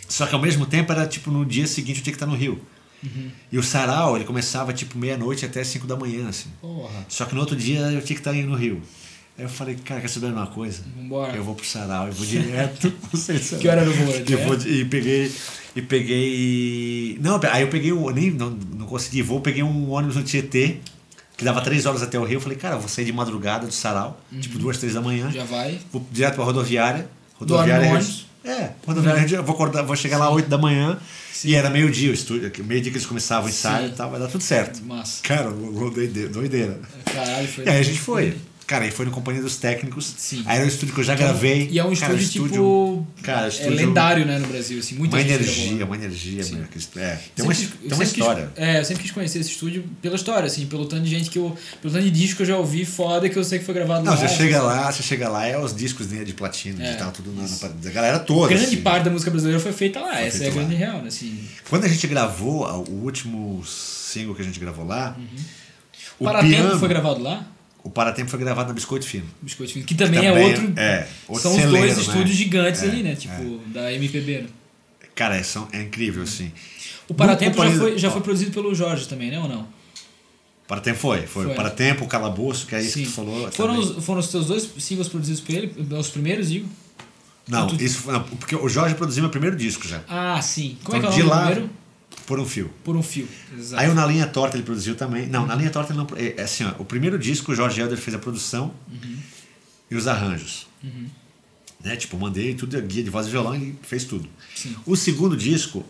Só 0.08 0.26
que 0.26 0.34
ao 0.34 0.40
mesmo 0.40 0.66
tempo 0.66 0.90
era 0.90 1.06
tipo 1.06 1.30
no 1.30 1.44
dia 1.44 1.68
seguinte 1.68 1.98
eu 1.98 2.02
tinha 2.02 2.12
que 2.12 2.16
estar 2.16 2.26
no 2.26 2.34
Rio. 2.34 2.60
Uhum. 3.02 3.30
E 3.52 3.58
o 3.58 3.62
sarau, 3.62 4.16
ele 4.16 4.24
começava 4.24 4.72
tipo 4.72 4.98
meia-noite 4.98 5.44
até 5.44 5.62
5 5.62 5.86
da 5.86 5.96
manhã, 5.96 6.28
assim. 6.28 6.48
Porra. 6.60 7.06
Só 7.08 7.24
que 7.24 7.34
no 7.34 7.40
outro 7.40 7.54
dia 7.56 7.78
eu 7.80 8.02
tinha 8.02 8.14
que 8.16 8.20
estar 8.20 8.34
indo 8.34 8.48
no 8.48 8.56
Rio. 8.56 8.82
Aí 9.38 9.44
eu 9.44 9.48
falei, 9.48 9.76
cara, 9.76 10.00
quer 10.00 10.08
saber 10.08 10.26
uma 10.26 10.48
coisa? 10.48 10.82
Vambora. 10.96 11.36
Eu 11.36 11.44
vou 11.44 11.54
pro 11.54 11.64
sarau, 11.64 12.08
eu 12.08 12.12
vou 12.12 12.26
direto. 12.26 12.92
não 13.12 13.20
sei 13.20 13.38
se- 13.38 13.56
Que 13.58 13.68
hora 13.68 13.88
o 13.88 13.92
voo? 13.92 14.12
Era 14.14 14.30
eu 14.30 14.38
vou, 14.44 14.56
e 14.66 14.84
peguei. 14.84 15.32
E 15.76 15.82
peguei. 16.32 17.18
Não, 17.20 17.40
aí 17.52 17.62
eu 17.62 17.68
peguei 17.68 17.92
o. 17.92 18.10
Nem, 18.10 18.30
não, 18.32 18.50
não 18.50 18.86
consegui 18.86 19.22
voo, 19.22 19.40
peguei 19.40 19.62
um 19.62 19.90
ônibus 19.90 20.16
no 20.16 20.22
Tietê, 20.24 20.78
que 21.36 21.44
dava 21.44 21.60
três 21.60 21.86
horas 21.86 22.02
até 22.02 22.18
o 22.18 22.24
Rio. 22.24 22.36
Eu 22.38 22.40
falei, 22.40 22.58
cara, 22.58 22.74
eu 22.74 22.80
vou 22.80 22.88
sair 22.88 23.04
de 23.04 23.12
madrugada 23.12 23.66
do 23.66 23.72
sarau, 23.72 24.20
tipo 24.40 24.58
duas, 24.58 24.76
três 24.78 24.94
da 24.94 25.00
manhã. 25.00 25.26
Uhum. 25.26 25.32
Já 25.32 25.44
vai. 25.44 25.78
Vou 25.92 26.04
direto 26.10 26.34
pra 26.34 26.44
rodoviária. 26.44 27.08
Dorme 27.40 27.52
Rodoviária. 27.70 27.76
no 27.76 27.82
Rio- 27.84 27.94
ônibus? 27.96 28.26
É, 28.50 28.70
rodoviária. 28.86 29.20
Rio- 29.26 29.42
Vou, 29.42 29.54
acordar, 29.54 29.82
vou 29.82 29.94
chegar 29.96 30.18
lá 30.18 30.26
às 30.28 30.32
8 30.34 30.48
da 30.48 30.58
manhã. 30.58 30.98
Sim. 31.32 31.48
E 31.50 31.54
era 31.54 31.70
meio-dia 31.70 32.10
o 32.10 32.14
estúdio, 32.14 32.50
meio-dia 32.64 32.90
que 32.90 32.96
eles 32.98 33.06
começavam 33.06 33.46
o 33.46 33.48
ensaio 33.48 33.86
Sim. 33.88 33.92
e 33.92 33.96
tal, 33.96 34.10
vai 34.10 34.18
dar 34.18 34.26
tudo 34.28 34.42
certo. 34.42 34.82
Massa. 34.84 35.22
Cara, 35.22 35.50
doideira. 35.50 36.28
doideira. 36.30 36.80
Caralho, 37.04 37.46
foi. 37.48 37.64
E 37.64 37.68
aí 37.68 37.78
a 37.78 37.82
gente 37.82 38.00
foi. 38.00 38.34
Cara, 38.68 38.84
aí 38.84 38.90
foi 38.90 39.06
no 39.06 39.10
Companhia 39.10 39.40
dos 39.40 39.56
Técnicos. 39.56 40.12
Sim. 40.18 40.42
Aí 40.44 40.56
era 40.58 40.64
um 40.66 40.68
estúdio 40.68 40.94
que 40.94 41.00
eu 41.00 41.04
já 41.04 41.14
gravei. 41.14 41.68
E 41.72 41.78
é 41.78 41.84
um 41.84 41.96
Cara, 41.96 42.12
estúdio, 42.14 42.48
tipo. 42.52 43.06
Cara, 43.22 43.46
é 43.46 43.48
estúdio- 43.48 43.74
lendário, 43.74 44.26
né, 44.26 44.38
no 44.38 44.46
Brasil, 44.46 44.78
assim. 44.78 44.94
Muita 44.94 45.16
Uma 45.16 45.22
energia, 45.22 45.84
uma 45.86 45.96
energia. 45.96 46.44
Sim. 46.44 46.62
É, 46.96 47.18
tem 47.34 47.44
uma, 47.46 47.54
Sempre 47.54 47.66
quis- 47.66 47.80
tem 47.80 47.88
uma 47.88 47.88
sempre 47.90 47.96
quis- 48.04 48.12
história. 48.18 48.52
é, 48.56 48.78
eu 48.80 48.84
sempre 48.84 49.02
quis 49.04 49.10
conhecer 49.12 49.38
esse 49.38 49.50
estúdio 49.52 49.84
pela 50.02 50.16
história, 50.16 50.46
assim, 50.46 50.66
pelo 50.66 50.84
tanto 50.84 51.02
de 51.04 51.08
gente 51.08 51.30
que 51.30 51.38
eu. 51.38 51.56
Pelo 51.80 51.94
tanto 51.94 52.04
de 52.04 52.10
disco 52.10 52.36
que 52.36 52.42
eu 52.42 52.46
já 52.46 52.56
ouvi 52.58 52.84
foda 52.84 53.26
que 53.30 53.38
eu 53.38 53.42
sei 53.44 53.58
que 53.58 53.64
foi 53.64 53.72
gravado 53.74 54.04
Não, 54.04 54.12
lá. 54.12 54.18
você 54.18 54.28
chega 54.28 54.62
lá, 54.62 54.92
você 54.92 55.02
chega 55.02 55.30
lá, 55.30 55.46
é 55.46 55.58
os 55.58 55.74
discos 55.74 56.06
né, 56.08 56.22
de 56.22 56.34
platina, 56.34 56.84
É, 56.84 56.92
de 56.92 56.98
tal, 56.98 57.10
tudo 57.10 57.32
na, 57.32 57.48
na 57.48 57.68
da 57.74 57.90
galera 57.90 58.18
toda. 58.18 58.48
Grande 58.48 58.66
assim. 58.66 58.82
parte 58.82 59.04
da 59.04 59.10
música 59.10 59.30
brasileira 59.30 59.58
foi 59.60 59.72
feita 59.72 59.98
lá. 59.98 60.12
Foi 60.14 60.26
Essa 60.26 60.36
é 60.36 60.40
a 60.40 60.42
feito 60.42 60.56
lá. 60.56 60.60
grande 60.64 60.74
real, 60.76 61.00
né? 61.00 61.08
Assim, 61.08 61.40
Quando 61.70 61.84
a 61.84 61.88
gente 61.88 62.06
gravou, 62.06 62.66
o 62.86 63.02
último 63.02 63.64
single 63.64 64.34
que 64.34 64.42
a 64.42 64.44
gente 64.44 64.60
gravou 64.60 64.84
lá, 64.86 65.16
o 66.18 66.24
Paratempo 66.24 66.54
piano, 66.54 66.78
foi 66.78 66.88
gravado 66.90 67.22
lá? 67.22 67.46
O 67.88 67.90
Paratempo 67.90 68.30
foi 68.30 68.38
gravado 68.38 68.68
na 68.68 68.74
Biscoito 68.74 69.06
Fino. 69.06 69.24
Biscoito 69.40 69.72
Fino, 69.72 69.84
que 69.86 69.94
também, 69.94 70.20
Também 70.22 70.42
é 70.42 70.46
outro. 70.46 70.72
é, 70.76 71.06
outro 71.26 71.42
são 71.42 71.52
os 71.52 71.60
celeiro, 71.60 71.86
dois 71.86 71.96
né? 71.96 72.02
estúdios 72.02 72.36
gigantes 72.36 72.82
É, 72.82 72.86
ali, 72.86 73.02
né? 73.02 73.14
Tipo, 73.14 73.58
da 73.68 73.92
MPB. 73.92 74.42
Né? 74.42 74.46
Cara, 75.14 75.36
é, 75.36 75.42
são, 75.42 75.66
é 75.72 75.82
incrível, 75.82 76.22
assim. 76.22 76.52
O 77.08 77.14
Paratempo 77.14 77.62
já, 77.64 77.70
foi, 77.72 77.98
já 77.98 78.10
foi 78.10 78.20
produzido 78.20 78.50
pelo 78.50 78.74
Jorge 78.74 79.06
também, 79.08 79.30
né? 79.30 79.38
Ou 79.40 79.48
não? 79.48 79.66
Paratempo 80.66 80.98
foi, 80.98 81.22
foi. 81.26 81.44
Foi. 81.44 81.52
O 81.52 81.56
Paratempo, 81.56 82.04
o 82.04 82.08
Calabouço, 82.08 82.66
que 82.66 82.74
é 82.74 82.80
isso 82.82 82.92
Sim. 82.92 83.04
que 83.04 83.08
tu 83.08 83.14
falou. 83.14 83.50
Foram 83.50 83.78
os, 83.78 84.04
foram 84.04 84.20
os 84.20 84.28
teus 84.28 84.46
dois 84.46 84.68
singles 84.78 85.08
produzidos 85.08 85.40
por 85.40 85.54
ele? 85.54 85.72
Os 85.98 86.08
primeiros, 86.10 86.50
digo? 86.50 86.68
Não, 87.48 87.66
tu- 87.66 87.82
isso 87.82 88.00
foi, 88.00 88.12
não, 88.12 88.22
porque 88.22 88.54
o 88.54 88.68
Jorge 88.68 88.94
produziu 88.94 89.22
meu 89.22 89.30
primeiro 89.30 89.56
disco 89.56 89.88
já. 89.88 90.02
Ah, 90.06 90.40
sim. 90.42 90.76
Como 90.84 90.98
Então, 90.98 91.10
é 91.10 91.14
que 91.14 91.20
é 91.20 91.24
o 91.24 91.24
de 91.24 91.28
nome 91.28 91.30
do 91.30 91.44
lá, 91.46 91.50
primeiro? 91.52 91.70
Por 92.26 92.38
um 92.38 92.44
fio. 92.44 92.70
Por 92.84 92.96
um 92.96 93.02
fio. 93.02 93.28
Exato. 93.56 93.82
Aí 93.82 93.88
o 93.88 93.94
Na 93.94 94.06
Linha 94.06 94.26
Torta 94.26 94.56
ele 94.56 94.64
produziu 94.64 94.94
também. 94.94 95.26
Não, 95.26 95.46
Na 95.46 95.54
Linha 95.54 95.70
Torta 95.70 95.92
ele 95.92 95.98
não. 95.98 96.06
É, 96.16 96.34
é 96.38 96.42
assim, 96.42 96.64
ó, 96.64 96.74
o 96.78 96.84
primeiro 96.84 97.18
disco 97.18 97.52
o 97.52 97.54
Jorge 97.54 97.80
Helder 97.80 97.98
fez 97.98 98.14
a 98.14 98.18
produção 98.18 98.74
e 99.90 99.94
os 99.94 100.06
arranjos. 100.06 100.66
Né? 101.82 101.96
Tipo, 101.96 102.18
mandei 102.18 102.54
tudo, 102.54 102.76
a 102.76 102.80
guia 102.80 103.02
de 103.02 103.10
voz 103.10 103.26
e 103.26 103.30
violão, 103.30 103.54
ele 103.54 103.78
fez 103.82 104.04
tudo. 104.04 104.28
Sim. 104.54 104.76
O 104.84 104.96
segundo 104.96 105.36
disco, 105.36 105.84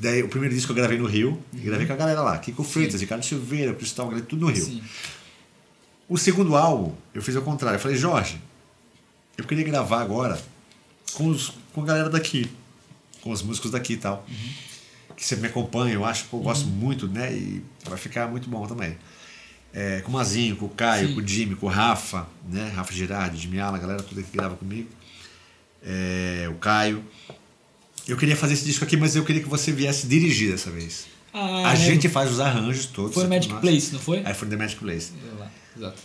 daí 0.00 0.22
o 0.22 0.28
primeiro 0.28 0.54
disco 0.54 0.72
eu 0.72 0.76
gravei 0.76 0.98
no 0.98 1.06
Rio, 1.06 1.42
gravei 1.52 1.86
com 1.86 1.92
a 1.92 1.96
galera 1.96 2.22
lá, 2.22 2.38
Kiko 2.38 2.62
Freitas, 2.62 3.00
Ricardo 3.00 3.24
Silveira, 3.24 3.74
Cristal, 3.74 4.06
gravei 4.08 4.24
tudo 4.24 4.46
no 4.46 4.52
Rio. 4.52 4.64
Sim. 4.64 4.82
O 6.08 6.16
segundo 6.16 6.56
álbum, 6.56 6.94
eu 7.12 7.20
fiz 7.20 7.34
ao 7.34 7.42
contrário. 7.42 7.76
Eu 7.76 7.80
falei, 7.80 7.96
Jorge, 7.96 8.40
eu 9.36 9.44
queria 9.44 9.64
gravar 9.64 10.00
agora 10.00 10.40
com, 11.14 11.26
os, 11.26 11.52
com 11.74 11.82
a 11.82 11.84
galera 11.84 12.08
daqui, 12.08 12.48
com 13.26 13.32
os 13.32 13.42
músicos 13.42 13.72
daqui 13.72 13.94
e 13.94 13.96
tal. 13.96 14.24
Que 15.16 15.24
sempre 15.24 15.42
me 15.42 15.48
acompanham, 15.48 15.94
eu 15.94 16.04
acho 16.04 16.26
que 16.26 16.32
eu 16.32 16.38
gosto 16.38 16.66
muito, 16.66 17.08
né? 17.08 17.32
E 17.32 17.62
vai 17.84 17.98
ficar 17.98 18.28
muito 18.28 18.48
bom 18.48 18.66
também. 18.66 18.96
É, 19.74 20.00
com 20.00 20.10
o 20.10 20.12
Mazinho, 20.12 20.56
com 20.56 20.66
o 20.66 20.68
Caio, 20.68 21.08
Sim. 21.08 21.14
com 21.14 21.20
o 21.20 21.26
Jimmy, 21.26 21.56
com 21.56 21.66
o 21.66 21.68
Rafa, 21.68 22.28
né? 22.48 22.72
Rafa 22.74 22.92
Girardi, 22.92 23.36
Jimmy 23.38 23.58
Ala, 23.58 23.78
a 23.78 23.80
galera 23.80 24.02
toda 24.02 24.22
que 24.22 24.30
grava 24.30 24.54
comigo. 24.54 24.88
É, 25.82 26.48
o 26.50 26.54
Caio. 26.54 27.04
Eu 28.06 28.16
queria 28.16 28.36
fazer 28.36 28.54
esse 28.54 28.64
disco 28.64 28.84
aqui, 28.84 28.96
mas 28.96 29.16
eu 29.16 29.24
queria 29.24 29.42
que 29.42 29.48
você 29.48 29.72
viesse 29.72 30.06
dirigir 30.06 30.52
dessa 30.52 30.70
vez. 30.70 31.06
Ah, 31.32 31.70
a 31.70 31.72
né? 31.72 31.76
gente 31.76 32.08
faz 32.08 32.30
os 32.30 32.38
arranjos 32.38 32.86
todos. 32.86 33.14
Foi 33.14 33.24
no 33.24 33.34
aqui 33.34 33.48
Magic 33.48 33.52
nós. 33.54 33.60
Place, 33.60 33.92
não 33.92 34.00
foi? 34.00 34.22
Aí 34.24 34.34
foi 34.34 34.46
no 34.46 34.56
The 34.56 34.62
Magic 34.62 34.80
Place. 34.80 35.12
É 35.12 35.38
lá, 35.40 35.50
Exato. 35.76 36.02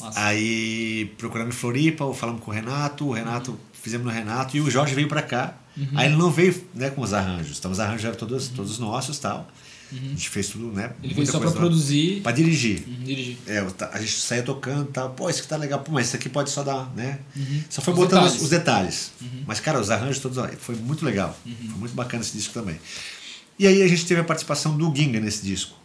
Nossa. 0.00 0.20
Aí 0.20 1.14
procuramos 1.16 1.54
em 1.54 1.58
Floripa, 1.58 2.12
falamos 2.12 2.42
com 2.42 2.50
o 2.50 2.54
Renato, 2.54 3.06
o 3.06 3.12
Renato, 3.12 3.58
fizemos 3.72 4.04
no 4.04 4.12
Renato 4.12 4.56
e 4.56 4.60
o 4.60 4.68
Jorge 4.68 4.92
veio 4.92 5.06
pra 5.06 5.22
cá. 5.22 5.54
Uhum. 5.76 5.88
Aí 5.94 6.06
ele 6.08 6.16
não 6.16 6.30
veio 6.30 6.64
né, 6.74 6.90
com 6.90 7.00
os 7.00 7.12
arranjos, 7.12 7.58
então 7.58 7.70
os 7.70 7.80
arranjos 7.80 8.04
eram 8.04 8.16
todos, 8.16 8.48
todos 8.48 8.78
nossos 8.78 9.18
tal. 9.18 9.48
A 9.92 9.96
gente 9.96 10.28
fez 10.28 10.48
tudo, 10.48 10.72
né? 10.72 10.86
Uhum. 10.86 10.92
Ele 11.04 11.14
veio 11.14 11.26
só 11.26 11.38
pra 11.38 11.50
produzir. 11.50 12.20
Pra 12.20 12.32
dirigir. 12.32 12.82
Uhum, 12.86 13.04
dirigir. 13.04 13.36
É, 13.46 13.64
a 13.92 14.00
gente 14.00 14.12
saía 14.12 14.42
tocando 14.42 14.88
e 14.88 14.92
tal. 14.92 15.10
Pô, 15.10 15.30
isso 15.30 15.40
aqui 15.40 15.48
tá 15.48 15.56
legal. 15.56 15.80
Pô, 15.80 15.92
mas 15.92 16.08
isso 16.08 16.16
aqui 16.16 16.28
pode 16.28 16.50
só 16.50 16.62
dar, 16.62 16.92
né? 16.96 17.20
Só 17.70 17.80
foi 17.80 17.94
Uhum. 17.94 18.00
Os 18.00 18.04
botando 18.04 18.22
detalhes. 18.22 18.38
Uhum. 18.38 18.44
os, 18.44 18.50
detalhes. 18.50 19.12
Mas, 19.46 19.60
cara, 19.60 19.80
os 19.80 19.90
arranjos 19.90 20.18
todos, 20.18 20.38
foi 20.58 20.74
muito 20.74 21.04
legal. 21.04 21.38
Foi 21.44 21.78
muito 21.78 21.94
bacana 21.94 22.22
esse 22.22 22.36
disco 22.36 22.52
também. 22.52 22.80
E 23.58 23.66
aí 23.66 23.82
a 23.82 23.88
gente 23.88 24.04
teve 24.04 24.20
a 24.20 24.24
participação 24.24 24.76
do 24.76 24.92
Ginga 24.94 25.20
nesse 25.20 25.44
disco. 25.44 25.76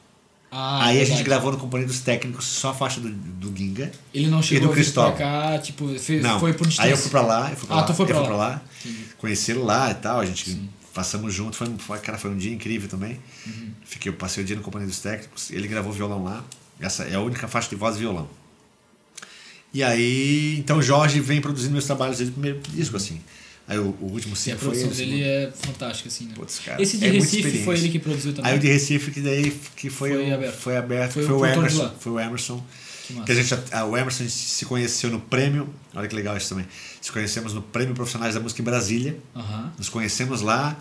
Ah, 0.52 0.86
aí 0.86 0.90
a 0.90 1.00
verdade. 1.00 1.10
gente 1.18 1.24
gravou 1.26 1.52
no 1.52 1.58
Companhia 1.60 1.86
dos 1.86 2.00
Técnicos 2.00 2.46
só 2.46 2.70
a 2.72 2.74
faixa 2.74 3.00
do, 3.00 3.10
do 3.10 3.56
Ginga. 3.56 3.92
Ele 4.14 4.28
não 4.28 4.40
E 4.40 4.44
chegou 4.44 4.68
do 4.70 4.72
a 4.74 4.76
vir 4.76 4.92
pra 4.92 5.04
Cristóvão. 5.12 5.18
cá, 5.18 5.60
tipo, 5.60 5.88
fez, 6.00 6.24
Não, 6.24 6.40
foi 6.40 6.54
por 6.54 6.66
distância. 6.68 6.86
aí 6.88 6.92
eu 6.92 6.98
fui 6.98 7.12
pra 7.12 7.22
lá, 7.22 7.50
eu 7.52 7.56
fui 7.56 7.68
pra 7.68 7.76
Ah, 7.76 7.80
lá, 7.82 7.86
tu 7.86 7.94
foi 7.94 8.04
eu 8.06 8.08
pra 8.08 8.16
fui 8.18 8.24
lá. 8.24 8.28
pra 8.30 8.38
lá, 8.38 8.62
Entendi. 8.84 9.06
conheci 9.20 9.52
ele 9.52 9.60
lá 9.60 9.92
e 9.92 9.96
tal, 9.96 10.20
a 10.20 10.26
gente 10.26 10.60
passamos 10.94 11.34
junto, 11.34 11.56
foi, 11.56 11.68
foi, 11.78 12.00
cara, 12.00 12.18
foi 12.18 12.32
um 12.32 12.38
dia 12.38 12.52
incrível 12.52 12.90
também. 12.90 13.20
Uhum. 13.46 13.70
Fiquei, 13.86 14.12
eu 14.12 14.16
passei 14.16 14.44
o 14.44 14.46
dia 14.46 14.56
no 14.56 14.62
Companhia 14.64 14.88
dos 14.88 15.00
Técnicos, 15.00 15.52
ele 15.52 15.68
gravou 15.68 15.94
violão 15.94 16.24
lá, 16.24 16.44
essa 16.80 17.04
é 17.04 17.14
a 17.16 17.20
única 17.22 17.48
faixa 17.48 17.70
de 17.70 17.76
voz 17.76 17.96
e 17.96 18.00
violão. 18.00 18.28
E 19.72 19.84
aí, 19.84 20.58
então 20.58 20.80
o 20.80 20.82
Jorge 20.82 21.20
vem 21.20 21.40
produzindo 21.40 21.74
meus 21.74 21.86
trabalhos 21.86 22.18
desde 22.18 22.32
o 22.32 22.34
primeiro 22.34 22.60
disco, 22.70 22.98
assim. 22.98 23.22
Aí 23.70 23.78
o, 23.78 23.96
o 24.02 24.06
último 24.12 24.36
Sim, 24.36 24.52
a 24.54 24.56
foi 24.58 24.70
produção 24.70 24.90
esse. 24.90 24.98
dele 25.06 25.22
é 25.24 25.52
fantástica, 25.54 26.10
assim, 26.10 26.26
né? 26.26 26.32
Putz, 26.36 26.60
cara, 26.60 26.82
Esse 26.82 26.98
de 26.98 27.06
é 27.06 27.10
Recife 27.12 27.64
foi 27.64 27.78
ele 27.78 27.90
que 27.90 28.00
produziu 28.00 28.34
também. 28.34 28.52
Aí 28.52 28.58
o 28.58 28.60
de 28.60 28.68
Recife, 28.68 29.12
que 29.12 29.22
daí 29.22 29.52
que 29.76 29.92
foi, 29.92 30.10
Foi 30.12 30.30
o- 30.30 30.34
aberto. 30.34 30.56
foi 30.58 30.76
aberto, 30.78 31.14
Foi 31.14 31.24
foi, 31.24 31.36
o 31.36 31.40
o 31.40 31.46
Emerson, 31.46 31.94
foi 32.00 32.12
o 32.14 32.20
Emerson. 32.20 32.64
Que. 33.08 33.14
Que 33.24 33.32
a 33.32 33.36
gente, 33.36 33.54
a- 33.72 33.86
o 33.86 33.96
Emerson 33.96 34.24
a 34.24 34.28
se 34.28 34.66
conheceu 34.66 35.10
no 35.12 35.20
prêmio, 35.20 35.70
olha 35.96 36.08
que 36.08 36.16
legal 36.16 36.36
isso 36.36 36.50
também. 36.50 36.66
Se 37.00 37.12
conhecemos 37.12 37.54
no 37.54 37.62
Prêmio 37.62 37.94
Profissionais 37.94 38.34
da 38.34 38.40
Música 38.40 38.62
em 38.62 38.66
Brasília. 38.66 39.18
Nos 39.78 39.88
conhecemos 39.88 40.42
lá, 40.42 40.76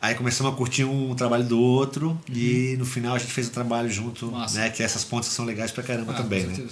aí 0.00 0.14
começamos 0.14 0.52
a 0.52 0.56
curtir 0.56 0.84
um 0.84 1.14
trabalho 1.14 1.44
do 1.44 1.58
outro 1.60 2.18
e 2.34 2.76
no 2.78 2.84
final 2.86 3.14
a 3.14 3.18
gente 3.18 3.32
fez 3.32 3.46
o 3.48 3.50
trabalho 3.50 3.90
junto, 3.90 4.26
Uhum. 4.26 4.32
Massa. 4.32 4.58
né? 4.58 4.70
Que 4.70 4.82
essas 4.82 5.04
pontas 5.04 5.28
que 5.28 5.34
são 5.34 5.44
legais 5.44 5.70
pra 5.70 5.82
caramba 5.82 6.12
Ah, 6.12 6.16
também, 6.16 6.46
né? 6.46 6.66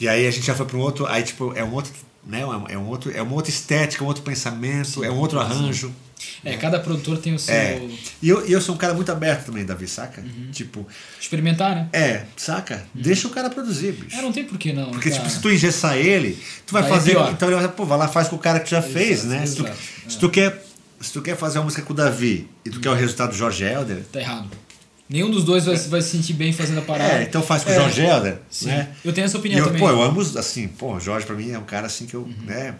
E 0.00 0.08
aí 0.08 0.26
a 0.26 0.30
gente 0.30 0.46
já 0.46 0.54
foi 0.54 0.64
para 0.64 0.76
um 0.76 0.80
outro, 0.80 1.06
aí 1.06 1.22
tipo, 1.22 1.52
é 1.54 1.62
um 1.64 1.72
outro, 1.72 1.92
né? 2.28 2.42
É 2.68 2.76
um 2.76 2.86
outro, 2.86 3.10
é 3.10 3.22
uma 3.22 3.32
outra 3.34 3.50
estética, 3.50 4.04
um 4.04 4.06
outro 4.06 4.22
pensamento, 4.22 5.02
é 5.02 5.10
um 5.10 5.16
outro 5.16 5.40
arranjo. 5.40 5.92
É, 6.44 6.56
cada 6.56 6.78
produtor 6.80 7.18
tem 7.18 7.34
o 7.34 7.38
seu. 7.38 7.54
É. 7.54 7.80
E 8.20 8.28
eu, 8.28 8.44
eu 8.46 8.60
sou 8.60 8.74
um 8.74 8.78
cara 8.78 8.92
muito 8.92 9.10
aberto 9.10 9.46
também, 9.46 9.64
Davi, 9.64 9.86
saca? 9.86 10.22
Tipo, 10.52 10.86
Experimentar, 11.20 11.74
né? 11.74 11.88
é, 11.92 12.24
saca? 12.36 12.84
Deixa 12.92 13.28
o 13.28 13.30
cara 13.30 13.48
produzir, 13.48 13.92
bicho. 13.92 14.16
É, 14.16 14.22
não 14.22 14.32
tem 14.32 14.44
porquê 14.44 14.72
não. 14.72 14.90
Porque, 14.90 15.10
cara. 15.10 15.22
tipo, 15.22 15.32
se 15.32 15.40
tu 15.40 15.50
engessar 15.50 15.96
ele, 15.96 16.38
tu 16.66 16.72
vai 16.72 16.82
Aí 16.82 16.88
é 16.88 16.92
fazer. 16.92 17.10
pior. 17.12 17.32
então 17.32 17.48
ele 17.48 17.56
vai, 17.60 17.68
pô, 17.68 17.84
vai 17.86 17.98
lá, 17.98 18.08
faz 18.08 18.28
com 18.28 18.36
o 18.36 18.38
cara 18.38 18.60
que 18.60 18.70
já 18.70 18.82
fez, 18.82 19.24
né? 19.24 19.46
Se 19.46 19.56
tu, 19.56 19.64
exato, 19.64 19.78
se 20.08 20.16
é. 20.16 20.20
tu 20.20 20.28
quer. 20.28 20.64
Se 21.00 21.12
tu 21.12 21.22
quer 21.22 21.36
fazer 21.36 21.58
uma 21.58 21.66
música 21.66 21.82
com 21.82 21.92
o 21.92 21.96
Davi 21.96 22.50
e 22.64 22.70
tu 22.70 22.80
quer 22.80 22.90
o 22.90 22.94
resultado 22.94 23.30
do 23.30 23.36
Jorge 23.36 23.62
Helder, 23.62 24.02
Tá 24.12 24.20
errado. 24.20 24.48
Nenhum 25.08 25.30
dos 25.30 25.44
dois 25.44 25.64
vai, 25.64 25.74
vai 25.76 26.02
se 26.02 26.10
sentir 26.10 26.34
bem 26.34 26.52
fazendo 26.52 26.78
a 26.78 26.82
parada. 26.82 27.14
é, 27.14 27.22
então 27.22 27.42
faz 27.42 27.64
com 27.64 27.70
o 27.70 27.72
É. 27.72 27.76
Jorge 27.76 28.02
Helder, 28.02 28.38
Sim. 28.50 28.66
né? 28.66 28.88
Eu 29.04 29.12
tenho 29.12 29.24
essa 29.24 29.38
opinião 29.38 29.60
eu, 29.60 29.66
também. 29.66 29.80
pô, 29.80 29.88
eu 29.88 30.02
amo, 30.02 30.20
assim, 30.20 30.68
pô, 30.68 30.94
o 30.96 31.00
Jorge 31.00 31.24
pra 31.26 31.34
mim 31.34 31.50
é 31.50 31.58
um 31.58 31.64
cara 31.64 31.86
assim 31.86 32.04
que 32.06 32.14
eu, 32.14 32.28
né? 32.44 32.74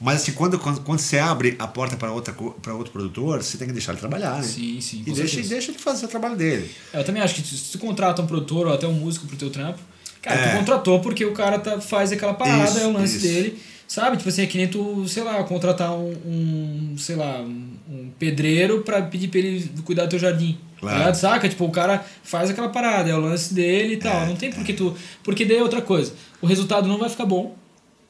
Mas 0.00 0.16
assim, 0.22 0.32
quando, 0.32 0.58
quando, 0.58 0.80
quando 0.82 0.98
você 0.98 1.18
abre 1.18 1.56
a 1.58 1.66
porta 1.66 1.96
para 1.96 2.12
outra 2.12 2.34
para 2.62 2.74
outro 2.74 2.92
produtor, 2.92 3.42
você 3.42 3.56
tem 3.56 3.66
que 3.66 3.72
deixar 3.72 3.92
ele 3.92 4.00
trabalhar, 4.00 4.36
né? 4.36 4.42
Sim, 4.42 4.78
sim. 4.80 5.02
E 5.06 5.10
deixa, 5.10 5.40
deixa 5.42 5.70
ele 5.72 5.78
fazer 5.78 6.04
o 6.04 6.08
trabalho 6.08 6.36
dele. 6.36 6.70
É, 6.92 7.00
Eu 7.00 7.04
também 7.04 7.22
acho 7.22 7.34
que 7.34 7.42
se 7.42 7.72
tu 7.72 7.78
contrata 7.78 8.20
um 8.20 8.26
produtor 8.26 8.66
ou 8.66 8.74
até 8.74 8.86
um 8.86 8.92
músico 8.92 9.26
pro 9.26 9.36
teu 9.36 9.48
trampo, 9.50 9.78
cara, 10.20 10.38
É. 10.38 10.50
tu 10.52 10.58
contratou 10.58 11.00
porque 11.00 11.24
o 11.24 11.32
cara 11.32 11.58
tá, 11.58 11.80
faz 11.80 12.12
aquela 12.12 12.34
parada, 12.34 12.68
Isso, 12.70 12.78
é 12.78 12.86
o 12.86 12.92
lance 12.92 13.16
isso. 13.16 13.26
dele. 13.26 13.58
Sabe? 13.88 14.16
Tipo 14.18 14.28
assim, 14.28 14.42
é 14.42 14.46
que 14.46 14.58
nem 14.58 14.68
tu, 14.68 15.06
sei 15.08 15.22
lá, 15.22 15.42
contratar 15.44 15.92
um, 15.94 16.10
um, 16.26 16.96
sei 16.98 17.14
lá, 17.16 17.40
um, 17.40 17.70
um 17.88 18.10
pedreiro 18.18 18.82
pra 18.82 19.00
pedir 19.00 19.28
pra 19.28 19.38
ele 19.38 19.70
cuidar 19.84 20.04
do 20.04 20.10
teu 20.10 20.18
jardim. 20.18 20.58
Claro. 20.80 21.14
Saca? 21.14 21.48
Tipo, 21.48 21.64
o 21.64 21.70
cara 21.70 22.04
faz 22.22 22.50
aquela 22.50 22.68
parada, 22.68 23.08
é 23.10 23.14
o 23.14 23.20
lance 23.20 23.52
dele 23.54 23.94
e 23.94 23.96
tal. 23.96 24.22
É, 24.22 24.26
não 24.26 24.36
tem 24.36 24.50
por 24.52 24.62
que 24.64 24.72
tu. 24.72 24.94
Porque 25.24 25.44
daí 25.44 25.56
é 25.58 25.62
outra 25.62 25.80
coisa. 25.82 26.12
O 26.40 26.46
resultado 26.46 26.86
não 26.88 26.98
vai 26.98 27.08
ficar 27.08 27.24
bom. 27.26 27.56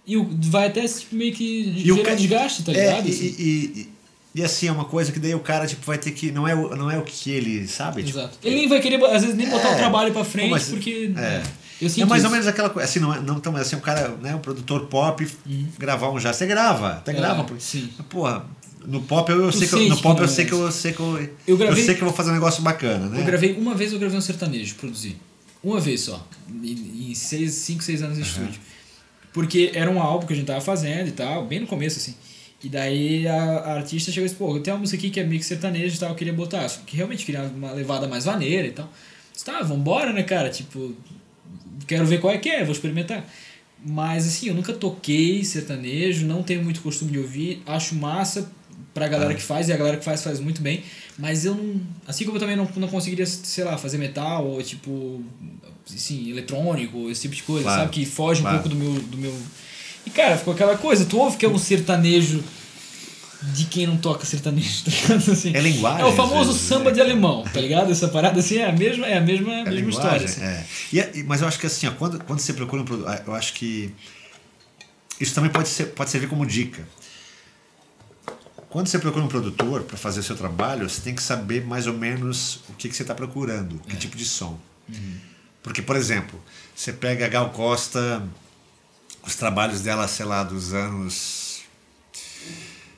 E 0.06 0.16
o, 0.16 0.28
vai 0.42 0.68
até 0.68 0.86
tipo, 0.86 1.14
meio 1.16 1.32
que 1.32 1.72
E 1.84 1.90
o 1.92 1.96
gerar 1.96 2.10
ca- 2.10 2.14
desgaste, 2.14 2.62
tá 2.64 2.72
É, 2.72 2.74
ligado? 2.74 3.06
e, 3.08 3.10
assim? 3.10 3.24
e, 3.38 3.42
e, 3.42 4.40
e 4.40 4.44
assim, 4.44 4.68
é 4.68 4.72
uma 4.72 4.84
coisa 4.84 5.10
que 5.10 5.18
daí 5.18 5.34
o 5.34 5.40
cara 5.40 5.66
tipo, 5.66 5.84
vai 5.86 5.98
ter 5.98 6.10
que. 6.12 6.30
Não 6.30 6.46
é 6.46 6.54
o, 6.54 6.76
não 6.76 6.90
é 6.90 6.98
o 6.98 7.02
que 7.02 7.30
ele 7.30 7.66
sabe. 7.66 8.02
Tipo, 8.02 8.18
Exato. 8.18 8.38
Ele 8.42 8.54
nem 8.56 8.68
vai 8.68 8.80
querer, 8.80 9.02
às 9.04 9.22
vezes, 9.22 9.36
nem 9.36 9.48
botar 9.48 9.68
É. 9.70 9.74
o 9.74 9.76
trabalho 9.76 10.12
pra 10.12 10.24
frente, 10.24 10.50
mas- 10.50 10.68
porque. 10.68 11.12
é. 11.16 11.42
Eu 11.78 11.90
sinto 11.90 12.04
É 12.04 12.06
mais 12.06 12.22
ou 12.22 12.28
isso. 12.28 12.32
menos 12.32 12.46
aquela 12.46 12.70
coisa, 12.70 12.88
assim, 12.88 12.98
não, 13.00 13.12
é, 13.14 13.20
não 13.20 13.38
tão 13.38 13.54
assim, 13.54 13.76
um 13.76 13.80
cara, 13.80 14.08
né, 14.22 14.34
um 14.34 14.38
produtor 14.38 14.86
pop, 14.86 15.28
gravar 15.78 16.08
um 16.10 16.18
jazz. 16.18 16.34
Você 16.36 16.46
grava, 16.46 16.92
até 16.92 17.12
Uhum. 17.12 17.18
É, 17.18 17.20
grava. 17.20 17.44
pô. 17.44 17.54
sim. 17.58 17.90
Porra, 18.08 18.46
no 18.86 19.02
pop 19.02 19.30
eu, 19.30 19.40
eu 19.44 19.52
sei 19.52 19.66
que 19.68 19.74
eu, 19.74 19.88
no 19.88 19.96
pop 20.00 20.16
que 20.16 20.22
eu 20.24 20.28
sei 20.28 20.44
é 20.44 20.48
que 20.48 20.52
eu 20.54 20.72
sei 20.72 20.92
que 20.92 21.00
eu, 21.00 21.28
Eu 21.46 21.56
gravei- 21.56 21.84
sei 21.84 21.94
que 21.94 22.00
eu 22.02 22.06
vou 22.06 22.16
fazer 22.16 22.30
um 22.30 22.34
negócio 22.34 22.62
bacana, 22.62 23.06
né? 23.08 23.20
Eu 23.20 23.24
gravei, 23.24 23.52
uma 23.54 23.74
vez 23.74 23.92
eu 23.92 23.98
gravei 23.98 24.16
um 24.18 24.20
sertanejo, 24.22 24.74
produzi. 24.76 25.16
Uma 25.62 25.80
vez 25.80 26.02
só. 26.02 26.26
Em 26.62 27.12
5, 27.14 27.82
6 27.82 28.02
anos 28.02 28.16
de 28.16 28.22
estúdio. 28.22 28.60
Porque 29.32 29.70
era 29.74 29.90
um 29.90 30.00
álbum 30.00 30.26
que 30.26 30.32
a 30.32 30.36
gente 30.36 30.46
tava 30.46 30.60
fazendo 30.60 31.08
e 31.08 31.12
tal, 31.12 31.44
bem 31.46 31.60
no 31.60 31.66
começo, 31.66 31.98
assim. 31.98 32.14
E 32.64 32.68
daí 32.68 33.26
a, 33.28 33.34
a 33.34 33.72
artista 33.74 34.10
chegou 34.10 34.24
e 34.26 34.28
disse, 34.28 34.38
pô, 34.38 34.56
eu 34.56 34.60
tenho 34.62 34.76
uma 34.76 34.80
música 34.80 34.96
aqui 34.96 35.10
que 35.10 35.20
é 35.20 35.24
mix 35.24 35.46
sertanejo 35.46 35.96
e 35.96 35.98
tal, 35.98 36.10
eu 36.10 36.14
queria 36.14 36.32
botar. 36.32 36.66
Que 36.86 36.96
realmente 36.96 37.24
queria 37.24 37.42
uma 37.42 37.72
levada 37.72 38.08
mais 38.08 38.24
maneira 38.24 38.66
e 38.66 38.70
tal. 38.70 38.86
Eu 38.86 38.90
disse, 39.32 39.44
tá, 39.44 39.60
vambora, 39.62 40.12
né, 40.12 40.22
cara? 40.22 40.48
Tipo, 40.48 40.94
quero 41.86 42.06
ver 42.06 42.20
qual 42.20 42.32
é 42.32 42.38
que 42.38 42.48
é, 42.48 42.64
vou 42.64 42.72
experimentar. 42.72 43.28
Mas 43.84 44.26
assim, 44.26 44.48
eu 44.48 44.54
nunca 44.54 44.72
toquei 44.72 45.44
sertanejo, 45.44 46.24
não 46.26 46.42
tenho 46.42 46.62
muito 46.64 46.80
costume 46.80 47.12
de 47.12 47.18
ouvir, 47.18 47.62
acho 47.66 47.94
massa 47.94 48.50
pra 48.96 49.08
galera 49.08 49.34
que 49.34 49.42
faz, 49.42 49.68
e 49.68 49.72
a 49.72 49.76
galera 49.76 49.98
que 49.98 50.04
faz 50.04 50.22
faz 50.24 50.40
muito 50.40 50.62
bem, 50.62 50.82
mas 51.18 51.44
eu 51.44 51.54
não. 51.54 51.78
Assim 52.08 52.24
como 52.24 52.36
eu 52.36 52.40
também 52.40 52.56
não, 52.56 52.66
não 52.76 52.88
conseguiria, 52.88 53.26
sei 53.26 53.62
lá, 53.62 53.76
fazer 53.76 53.98
metal 53.98 54.46
ou 54.46 54.62
tipo. 54.62 55.22
Assim, 55.94 56.30
eletrônico, 56.30 57.08
esse 57.10 57.22
tipo 57.22 57.34
de 57.36 57.42
coisa, 57.42 57.62
Claro, 57.64 57.80
sabe? 57.82 57.92
Que 57.92 58.04
foge 58.06 58.40
claro. 58.40 58.56
um 58.56 58.60
pouco 58.62 58.74
do 58.74 58.82
meu, 58.82 59.00
do 59.02 59.16
meu. 59.18 59.34
E 60.06 60.10
cara, 60.10 60.36
ficou 60.36 60.54
aquela 60.54 60.76
coisa, 60.78 61.04
tu 61.04 61.18
ouve 61.18 61.36
que 61.36 61.44
é 61.44 61.48
um 61.48 61.58
sertanejo 61.58 62.42
de 63.54 63.66
quem 63.66 63.86
não 63.86 63.96
toca 63.98 64.24
sertanejo, 64.24 64.82
tá 64.84 64.90
ligado? 64.90 65.30
Assim, 65.30 65.54
É 65.54 65.60
linguagem, 65.60 66.00
É 66.00 66.04
o 66.06 66.12
famoso 66.12 66.52
vezes, 66.52 66.66
samba 66.66 66.86
né? 66.86 66.92
de 66.92 67.00
alemão, 67.02 67.44
tá 67.44 67.60
ligado? 67.60 67.92
Essa 67.92 68.08
parada 68.08 68.40
assim 68.40 68.56
é 68.56 68.64
a 68.68 68.72
mesma, 68.72 69.06
é 69.06 69.18
a 69.18 69.20
mesma, 69.20 69.52
É 69.52 69.64
mesma 69.64 69.70
linguagem, 69.72 70.26
história. 70.26 70.26
Assim. 70.26 70.96
é. 70.96 71.00
É- 71.00 71.10
e- 71.18 71.22
mas 71.22 71.42
eu 71.42 71.46
acho 71.48 71.58
que 71.60 71.66
assim, 71.66 71.86
ó, 71.86 71.92
quando, 71.92 72.18
quando 72.24 72.40
você 72.40 72.52
procura 72.54 72.82
um 72.82 72.84
produto, 72.84 73.08
eu 73.26 73.34
acho 73.34 73.52
que 73.52 73.92
isso 75.20 75.34
também 75.34 75.50
pode, 75.50 75.68
ser, 75.68 75.84
pode 75.88 76.10
servir 76.10 76.28
como 76.28 76.44
dica. 76.44 76.86
Quando 78.76 78.88
você 78.88 78.98
procura 78.98 79.24
um 79.24 79.28
produtor 79.28 79.84
para 79.84 79.96
fazer 79.96 80.20
o 80.20 80.22
seu 80.22 80.36
trabalho, 80.36 80.86
você 80.86 81.00
tem 81.00 81.14
que 81.14 81.22
saber 81.22 81.64
mais 81.64 81.86
ou 81.86 81.94
menos 81.94 82.56
o 82.68 82.74
que, 82.74 82.90
que 82.90 82.94
você 82.94 83.04
está 83.04 83.14
procurando, 83.14 83.80
É. 83.86 83.92
que 83.92 83.96
tipo 83.96 84.14
de 84.18 84.24
som. 84.26 84.60
Uhum. 84.86 85.14
Porque, 85.62 85.80
por 85.80 85.96
exemplo, 85.96 86.38
você 86.74 86.92
pega 86.92 87.24
a 87.24 87.28
Gal 87.30 87.48
Costa, 87.48 88.22
os 89.26 89.34
trabalhos 89.34 89.80
dela, 89.80 90.06
sei 90.06 90.26
lá, 90.26 90.42
dos 90.44 90.74
anos 90.74 91.62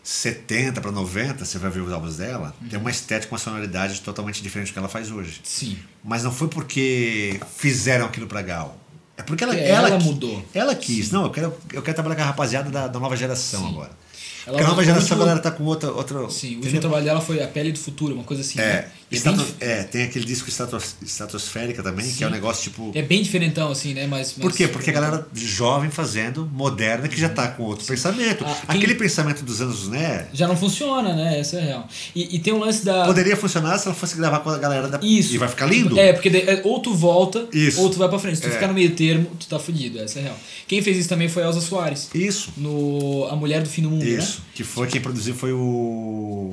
70 0.03 0.81
para 0.81 0.91
90, 0.91 1.45
você 1.45 1.59
vai 1.59 1.70
ver 1.70 1.79
os 1.83 1.93
álbuns 1.93 2.16
dela, 2.16 2.53
Uhum. 2.61 2.68
tem 2.70 2.79
uma 2.81 2.91
estética, 2.91 3.33
uma 3.33 3.39
sonoridade 3.39 4.01
totalmente 4.01 4.43
diferente 4.43 4.70
do 4.70 4.72
que 4.72 4.79
ela 4.81 4.89
faz 4.89 5.12
hoje. 5.12 5.41
Sim. 5.45 5.79
Mas 6.03 6.24
não 6.24 6.33
foi 6.33 6.49
porque 6.49 7.39
fizeram 7.57 8.07
aquilo 8.07 8.26
pra 8.26 8.43
Gal. 8.43 8.76
É 9.16 9.22
porque 9.22 9.45
ela, 9.45 9.53
Porque 9.55 9.68
ela 9.68 9.97
qui- 9.97 10.05
mudou. 10.05 10.45
Ela 10.53 10.74
quis. 10.74 11.12
Não, 11.12 11.22
eu 11.22 11.31
quero, 11.31 11.57
eu 11.72 11.83
quero 11.83 11.95
trabalhar 11.95 12.16
com 12.16 12.22
a 12.22 12.26
rapaziada 12.26 12.68
da, 12.68 12.89
da 12.89 12.99
nova 12.99 13.16
geração 13.16 13.61
Sim. 13.61 13.68
agora. 13.68 14.08
Ela 14.49 14.57
porque 14.57 14.65
a 14.65 14.69
nova 14.69 14.81
o 14.81 14.85
geração, 14.85 15.03
último- 15.03 15.23
a 15.23 15.27
galera 15.27 15.41
tá 15.41 15.51
com 15.51 15.65
outra. 15.65 15.91
outra 15.93 16.31
Sim, 16.31 16.57
o 16.57 16.61
último 16.63 16.81
trabalho 16.81 17.05
dela 17.05 17.21
foi 17.21 17.43
A 17.43 17.47
Pele 17.47 17.71
do 17.73 17.79
Futuro, 17.79 18.15
uma 18.15 18.25
coisa 18.25 18.43
assim. 18.43 18.59
É, 18.59 18.63
né? 18.65 18.89
É, 19.11 19.15
estato- 19.15 19.37
bem, 19.37 19.47
é, 19.61 19.83
tem 19.85 20.03
aquele 20.05 20.25
disco 20.25 20.49
estatos, 20.49 20.95
estratosférica 21.03 21.83
também, 21.83 22.11
que 22.11 22.23
é 22.23 22.27
um 22.27 22.31
Sim. 22.31 22.35
negócio 22.35 22.63
tipo. 22.71 22.91
é 22.95 23.03
bem 23.03 23.23
diferentão, 23.23 23.71
assim, 23.71 23.93
né? 23.95 24.07
Mas, 24.07 24.33
Por 24.33 24.47
mas- 24.47 24.57
quê? 24.57 24.69
Porque 24.69 24.91
a 24.91 24.93
galera 24.93 25.27
jovem 25.35 25.91
fazendo, 25.91 26.49
moderna, 26.53 27.09
que 27.09 27.21
já 27.21 27.29
tá 27.29 27.49
com 27.49 27.63
outro 27.65 27.85
pensamento. 27.87 28.45
Ah, 28.47 28.55
quem- 28.69 28.77
Aquele 28.79 28.95
pensamento 28.95 29.43
dos 29.45 29.61
anos, 29.61 29.89
né? 29.89 30.29
Já 30.33 30.47
não 30.49 30.57
funciona, 30.57 31.15
né? 31.15 31.39
Essa 31.41 31.57
é 31.57 31.61
a 31.61 31.65
real. 31.65 31.89
E, 32.15 32.37
e 32.37 32.39
tem 32.39 32.53
um 32.53 32.59
lance 32.59 32.85
da. 32.85 33.05
Poderia 33.05 33.37
funcionar 33.37 33.77
se 33.79 33.87
ela 33.87 33.95
fosse 33.95 34.17
gravar 34.17 34.41
com 34.41 34.51
a 34.51 34.59
galera 34.59 34.89
da. 34.89 34.99
Isso. 35.03 35.35
E 35.35 35.39
vai 35.39 35.49
ficar 35.49 35.67
lindo? 35.67 35.99
É, 35.99 36.13
porque 36.13 36.31
daí, 36.31 36.43
é, 36.49 36.63
ou 36.65 36.81
tu 36.81 36.95
volta, 36.95 37.47
Isso. 37.53 37.81
ou 37.83 37.91
tu 37.91 37.99
vai 37.99 38.09
pra 38.09 38.19
frente. 38.19 38.37
Se 38.37 38.43
tu 38.43 38.49
É. 38.49 38.53
ficar 38.53 38.69
no 38.69 38.75
meio 38.75 38.91
termo, 38.95 39.27
tu 39.39 39.47
tá 39.47 39.59
fudido. 39.59 39.99
Essa 39.99 40.19
é 40.19 40.23
a 40.23 40.25
real. 40.27 40.37
Quem 40.67 40.81
fez 40.83 40.97
isso 40.99 41.09
também 41.09 41.29
foi 41.29 41.43
a 41.43 41.47
Elza 41.47 41.61
Soares. 41.61 42.09
Isso. 42.15 42.51
No 42.57 43.27
A 43.31 43.37
Mulher 43.37 43.63
do 43.63 43.69
Fim 43.69 43.83
do 43.83 43.91
Mundo, 43.91 44.05
Isso. 44.05 44.38
Que 44.55 44.64
foi 44.64 44.86
quem 44.89 45.01
produziu 45.01 45.34
foi 45.34 45.53
o. 45.53 46.51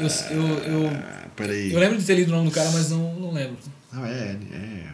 Eu, 0.00 0.06
eu, 0.30 0.58
eu, 0.64 0.88
Ah, 0.88 1.26
peraí. 1.34 1.72
eu 1.72 1.80
lembro 1.80 1.98
de 1.98 2.04
ter 2.04 2.14
lido 2.14 2.28
o 2.32 2.36
nome 2.36 2.48
do 2.50 2.54
cara, 2.54 2.70
mas 2.70 2.90
não, 2.90 3.14
não 3.14 3.32
lembro. 3.32 3.56
Não, 3.92 4.04
é, 4.06 4.36
é. 4.52 4.86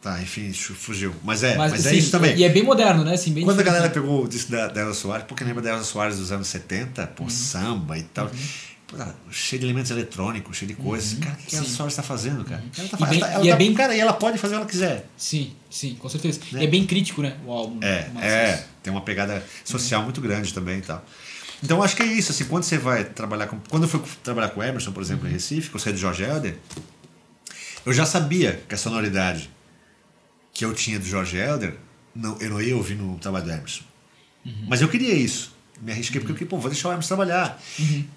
Tá, 0.00 0.22
enfim, 0.22 0.52
fugiu. 0.52 1.12
Mas 1.24 1.42
é, 1.42 1.56
mas, 1.56 1.72
é 1.72 1.88
assim, 1.88 1.98
isso 1.98 2.10
também. 2.12 2.36
E 2.36 2.44
é 2.44 2.48
bem 2.48 2.62
moderno, 2.62 3.04
né? 3.04 3.14
Assim, 3.14 3.32
bem 3.32 3.44
Quando 3.44 3.58
a 3.60 3.64
galera 3.64 3.90
pegou 3.90 4.24
o 4.24 4.28
disco 4.28 4.50
da, 4.52 4.68
da 4.68 4.82
Elza 4.82 4.94
Soares, 4.94 5.26
porque 5.26 5.42
lembra 5.42 5.60
da 5.62 5.70
Elza 5.70 5.84
Soares 5.84 6.16
dos 6.18 6.30
anos 6.30 6.46
70, 6.48 7.06
pô, 7.08 7.24
Uhum. 7.24 7.28
samba 7.30 7.98
e 7.98 8.02
tal. 8.04 8.26
Cara, 8.28 8.38
cheio 9.30 9.60
de 9.60 9.66
elementos 9.66 9.90
eletrônicos, 9.90 10.56
cheio 10.56 10.68
de 10.68 10.74
coisas. 10.74 11.18
Cara, 11.18 11.34
o 11.34 11.36
que, 11.36 11.46
que 11.46 11.56
a 11.56 11.58
Elza 11.58 11.64
Uhum. 11.66 11.70
Sim. 11.70 11.76
Soares 11.76 11.96
tá 11.96 12.02
fazendo, 12.02 12.44
cara? 12.44 12.64
Ela 12.78 12.88
tá, 12.88 12.96
E 12.96 13.10
bem- 13.10 13.18
ela 13.20 13.30
ela 13.32 13.44
e 13.44 13.48
é 13.48 13.50
tá- 13.52 13.56
bem- 13.58 13.74
Cara, 13.74 13.94
e 13.96 14.00
ela 14.00 14.12
pode 14.14 14.38
fazer 14.38 14.54
o 14.54 14.58
que 14.58 14.62
ela 14.62 14.70
quiser. 14.70 15.08
Sim, 15.16 15.52
sim, 15.70 15.94
com 15.96 16.08
certeza. 16.08 16.40
Né? 16.52 16.62
E 16.62 16.64
é 16.64 16.66
bem 16.66 16.86
crítico, 16.86 17.20
né? 17.22 17.36
O 17.44 17.52
álbum. 17.52 17.78
É, 17.82 18.10
é, 18.22 18.64
tem 18.82 18.90
uma 18.92 19.02
pegada 19.02 19.44
social 19.64 20.02
muito 20.02 20.20
grande 20.20 20.52
também 20.54 20.78
e 20.78 20.82
tal. 20.82 21.04
Então 21.62 21.82
acho 21.82 21.96
que 21.96 22.02
é 22.02 22.06
isso, 22.06 22.30
assim, 22.32 22.44
quando 22.44 22.62
você 22.64 22.78
vai 22.78 23.04
trabalhar 23.04 23.46
com. 23.48 23.58
Quando 23.68 23.82
eu 23.82 23.88
fui 23.88 24.00
trabalhar 24.22 24.48
com 24.50 24.60
o 24.60 24.62
Emerson, 24.62 24.92
por 24.92 25.02
exemplo, 25.02 25.28
em 25.28 25.32
Recife, 25.32 25.68
que 25.70 25.76
eu 25.76 25.80
saí 25.80 25.92
do 25.92 25.98
Jorge 25.98 26.22
Helder, 26.22 26.56
eu 27.84 27.92
já 27.92 28.06
sabia 28.06 28.62
que 28.68 28.74
a 28.74 28.78
sonoridade 28.78 29.50
que 30.54 30.64
eu 30.64 30.72
tinha 30.72 30.98
do 30.98 31.04
Jorge 31.04 31.36
Helder, 31.36 31.76
não, 32.14 32.36
eu 32.40 32.50
não 32.50 32.62
ia 32.62 32.76
ouvir 32.76 32.94
no 32.94 33.18
trabalho 33.18 33.44
do 33.44 33.50
Emerson. 33.52 33.82
Mas 34.66 34.80
eu 34.80 34.88
queria 34.88 35.12
isso. 35.14 35.54
Me 35.82 35.92
arrisquei 35.92 36.20
porque 36.20 36.32
eu 36.32 36.36
queria, 36.36 36.48
pô, 36.50 36.58
vou 36.58 36.70
deixar 36.70 36.88
o 36.88 36.92
Emerson 36.92 37.08
trabalhar. 37.08 37.62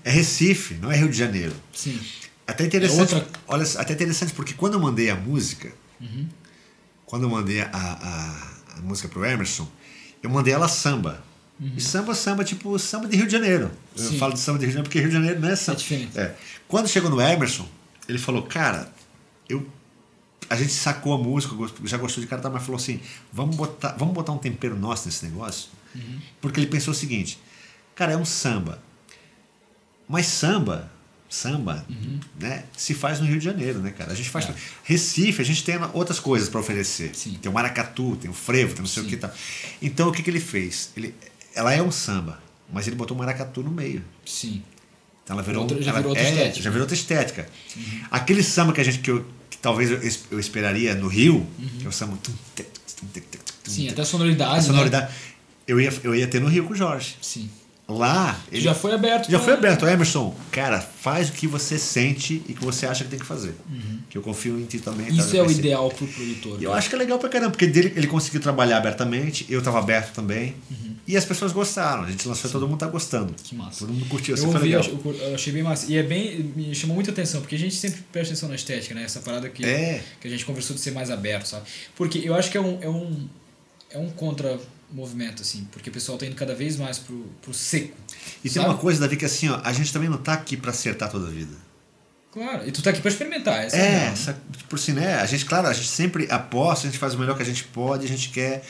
É 0.04 0.10
Recife, 0.12 0.76
não 0.76 0.92
é 0.92 0.98
Rio 0.98 1.10
de 1.10 1.18
Janeiro. 1.18 1.54
Sim. 1.74 2.00
Até 2.48 2.66
interessante, 2.66 3.14
É 3.14 3.18
outra- 3.18 3.40
olha, 3.48 3.64
até 3.78 3.94
interessante 3.94 4.34
porque 4.34 4.54
quando 4.54 4.74
eu 4.74 4.80
mandei 4.80 5.10
a 5.10 5.16
música, 5.16 5.72
quando 7.06 7.24
eu 7.24 7.30
mandei 7.30 7.62
a, 7.62 7.70
a, 7.72 8.78
a 8.78 8.82
música 8.82 9.08
pro 9.08 9.24
Emerson, 9.26 9.68
eu 10.24 10.30
mandei 10.30 10.54
ela 10.54 10.68
samba. 10.68 11.24
E 11.78 11.80
samba, 11.80 12.16
samba, 12.16 12.44
tipo 12.44 12.78
samba 12.80 13.08
de 13.08 13.16
Rio 13.16 13.28
de 13.28 13.32
Janeiro. 13.34 13.70
Eu 13.96 14.04
Sim. 14.10 14.18
falo 14.18 14.34
de 14.34 14.40
samba 14.40 14.58
de 14.58 14.66
Rio 14.66 14.72
de 14.72 14.74
Janeiro 14.78 14.84
porque 14.90 15.00
Rio 15.00 15.10
de 15.10 15.14
Janeiro 15.16 15.40
não 15.40 15.50
é 15.50 15.56
samba. 15.56 15.78
É 15.78 15.80
diferente. 15.82 16.20
É. 16.20 16.36
Quando 16.68 16.88
chegou 16.88 17.10
no 17.12 17.22
Emerson, 17.22 17.68
ele 18.10 18.18
falou, 18.18 18.42
cara, 18.44 18.92
eu 19.48 19.68
a 20.50 20.56
gente 20.56 20.74
sacou 20.74 21.14
a 21.14 21.18
música, 21.18 21.56
já 21.86 21.98
gostou 21.98 22.22
de 22.22 22.28
cara, 22.28 22.50
mas 22.50 22.64
falou 22.64 22.76
assim, 22.76 23.00
vamos 23.32 23.56
botar, 23.56 23.96
vamos 23.98 24.14
botar 24.14 24.34
um 24.34 24.38
tempero 24.38 24.76
nosso 24.78 25.06
nesse 25.06 25.24
negócio? 25.24 25.70
Porque 26.42 26.60
ele 26.60 26.68
pensou 26.68 26.92
o 26.94 26.96
seguinte, 26.98 27.38
cara, 28.02 28.14
é 28.14 28.18
um 28.18 28.26
samba. 28.26 28.82
Mas 30.10 30.26
samba, 30.26 30.92
samba, 31.30 31.86
né, 32.40 32.64
se 32.76 32.96
faz 32.96 33.20
no 33.20 33.28
Rio 33.28 33.38
de 33.38 33.46
Janeiro, 33.46 33.78
né, 33.80 33.92
cara? 33.92 34.12
A 34.12 34.16
gente 34.16 34.30
faz. 34.30 34.50
É. 34.50 34.54
Recife, 34.84 35.40
a 35.40 35.46
gente 35.46 35.64
tem 35.64 35.76
outras 35.94 36.20
coisas 36.20 36.50
para 36.50 36.60
oferecer. 36.60 37.12
Sim. 37.16 37.38
Tem 37.40 37.50
o 37.50 37.54
maracatu, 37.54 38.16
tem 38.20 38.30
o 38.30 38.34
frevo, 38.34 38.74
tem 38.74 38.82
não 38.82 38.88
sei 38.88 39.04
o 39.04 39.06
Sim. 39.06 39.10
que 39.10 39.16
e 39.16 39.20
tal. 39.20 39.32
Então 39.82 40.10
o 40.10 40.12
que, 40.12 40.24
que 40.24 40.30
ele 40.32 40.40
fez? 40.40 40.90
Ele, 40.98 41.14
ela 41.54 41.72
é 41.72 41.82
um 41.82 41.92
samba, 41.92 42.42
mas 42.74 42.88
ele 42.88 42.96
botou 42.96 43.16
o 43.16 43.20
maracatu 43.20 43.62
no 43.62 43.70
meio. 43.70 44.04
Sim. 44.26 44.64
Então 45.24 45.36
ela 45.36 45.44
virou, 45.44 45.62
Outra- 45.62 45.80
já 45.80 45.92
ela- 45.92 46.00
virou 46.00 46.10
outra 46.10 46.24
é, 46.28 46.30
estética. 46.32 46.58
Uhum. 46.58 46.64
Já 46.64 46.70
virou 46.72 46.82
outra 46.84 46.96
estética. 46.96 47.50
Aquele 48.10 48.42
samba 48.42 48.74
que 48.74 48.82
a 48.82 48.84
gente 48.84 48.98
que, 49.00 49.12
eu, 49.12 49.24
que 49.48 49.58
talvez 49.60 49.92
eu, 49.92 50.00
eu 50.32 50.40
esperaria 50.40 50.96
no 50.96 51.08
Rio, 51.08 51.46
que 51.80 51.86
é 51.86 51.88
o 51.88 51.92
samba. 51.92 52.14
Uhum. 52.14 52.66
Sim, 53.64 53.90
até 53.90 54.02
a 54.02 54.06
sonoridade. 54.06 54.52
a 54.52 54.56
né? 54.56 54.62
sonoridade. 54.62 55.14
Eu, 55.68 55.80
ia, 55.80 55.94
eu 56.04 56.16
ia 56.16 56.28
ter 56.28 56.42
no 56.42 56.48
Rio 56.50 56.66
com 56.66 56.74
o 56.74 56.76
Jorge. 56.76 57.16
Sim. 57.22 57.50
Lá. 57.98 58.40
Ele, 58.52 58.62
Já 58.62 58.74
foi 58.74 58.94
aberto. 58.94 59.30
já 59.30 59.38
pra- 59.38 59.46
foi 59.46 59.54
aberto. 59.54 59.88
Emerson, 59.88 60.36
cara, 60.52 60.80
faz 60.80 61.30
o 61.30 61.34
que 61.34 61.48
você 61.48 61.78
sente 61.78 62.42
e 62.48 62.54
que 62.54 62.64
você 62.64 62.86
acha 62.86 63.04
que 63.04 63.10
tem 63.10 63.20
que 63.20 63.26
fazer. 63.26 63.56
Que 64.10 64.18
eu 64.18 64.22
confio 64.22 64.60
em 64.60 64.66
ti 64.66 64.80
também. 64.80 65.08
tá? 65.08 65.14
Uhum. 65.14 65.20
Isso 65.20 65.38
é 65.38 65.42
o 65.42 65.52
ideal 65.52 65.90
pro 65.90 66.06
produtor. 66.08 66.62
Eu 66.62 66.72
né? 66.72 66.78
acho 66.78 66.90
que 66.90 66.96
é 66.96 66.98
legal 66.98 67.18
pra 67.20 67.30
caramba, 67.30 67.52
porque 67.52 67.68
dele, 67.68 67.94
ele 67.96 68.08
conseguiu 68.08 68.40
trabalhar 68.42 68.78
abertamente, 68.78 69.46
eu 69.50 69.62
tava 69.62 69.80
aberto 69.80 70.14
também. 70.14 70.56
Uhum. 70.70 70.92
E 71.08 71.18
as 71.18 71.26
pessoas 71.26 71.52
gostaram. 71.52 72.04
A 72.04 72.12
gente 72.12 72.28
lançou 72.28 72.50
e 72.50 72.54
todo 72.54 72.68
mundo 72.68 72.78
tá 72.80 72.88
gostando. 72.88 73.34
Que 73.44 73.56
massa. 73.56 73.80
Todo 73.80 73.92
mundo 73.94 74.06
curtiu. 74.08 74.36
Eu 74.36 74.42
Assim, 74.44 74.52
foi 74.52 74.56
ouvi, 74.56 74.76
legal. 74.76 75.02
eu 75.06 75.30
eu 75.30 75.36
achei 75.36 75.52
bem 75.52 75.64
massa. 75.64 75.92
E 75.92 75.98
é 75.98 76.04
bem. 76.04 76.52
Me 76.56 76.74
chamou 76.76 76.96
muita 76.96 77.12
atenção, 77.12 77.42
porque 77.42 77.56
a 77.56 77.60
gente 77.60 77.76
sempre 77.76 78.02
presta 78.12 78.32
atenção 78.34 78.48
na 78.50 78.56
estética, 78.56 78.94
né? 78.96 79.04
Essa 79.04 79.20
parada 79.20 79.50
que, 79.50 79.66
É. 79.66 80.02
que 80.22 80.28
a 80.28 80.32
gente 80.32 80.46
conversou 80.46 80.76
de 80.76 80.82
ser 80.82 80.92
mais 80.92 81.10
aberto, 81.10 81.48
sabe? 81.48 81.66
Porque 81.96 82.20
eu 82.24 82.36
acho 82.36 82.52
que 82.52 82.58
é 82.58 82.62
um. 82.62 82.78
É 82.82 82.88
um, 82.90 83.28
é 83.90 83.98
um 83.98 84.10
contra-movimento, 84.92 85.42
assim, 85.42 85.68
porque 85.72 85.90
o 85.90 85.94
pessoal 85.94 86.18
tá 86.18 86.26
indo 86.26 86.36
cada 86.36 86.54
vez 86.54 86.78
mais 86.78 87.00
pro, 87.00 87.26
pro 87.42 87.54
seco. 87.54 87.96
E 88.44 88.50
tem 88.50 88.62
sabe? 88.62 88.68
uma 88.68 88.78
coisa, 88.78 89.00
Davi, 89.00 89.18
que 89.18 89.26
assim, 89.26 89.50
ó, 89.50 89.60
a 89.64 89.74
gente 89.74 89.92
também 89.92 90.10
não 90.10 90.18
tá 90.18 90.34
aqui 90.34 90.56
pra 90.58 90.72
acertar 90.72 91.10
toda 91.10 91.28
a 91.28 91.32
vida. 91.32 91.56
Claro, 92.32 92.68
e 92.68 92.72
tu 92.72 92.82
tá 92.82 92.92
aqui 92.92 93.02
pra 93.02 93.10
experimentar. 93.12 93.66
Essa 93.66 93.76
é, 93.76 93.80
É, 93.80 93.90
real, 93.90 94.02
né? 94.06 94.12
essa, 94.14 94.42
por 94.70 94.80
si, 94.80 94.94
né? 94.94 95.16
A 95.16 95.26
gente, 95.26 95.46
claro, 95.46 95.68
a 95.68 95.74
gente 95.74 95.88
sempre 95.88 96.28
aposta, 96.30 96.88
a 96.88 96.90
gente 96.92 97.00
faz 97.00 97.14
o 97.14 97.20
melhor 97.20 97.36
que 97.36 97.44
a 97.44 97.46
gente 97.46 97.64
pode, 97.66 98.06
a 98.06 98.10
gente 98.10 98.30
quer 98.30 98.64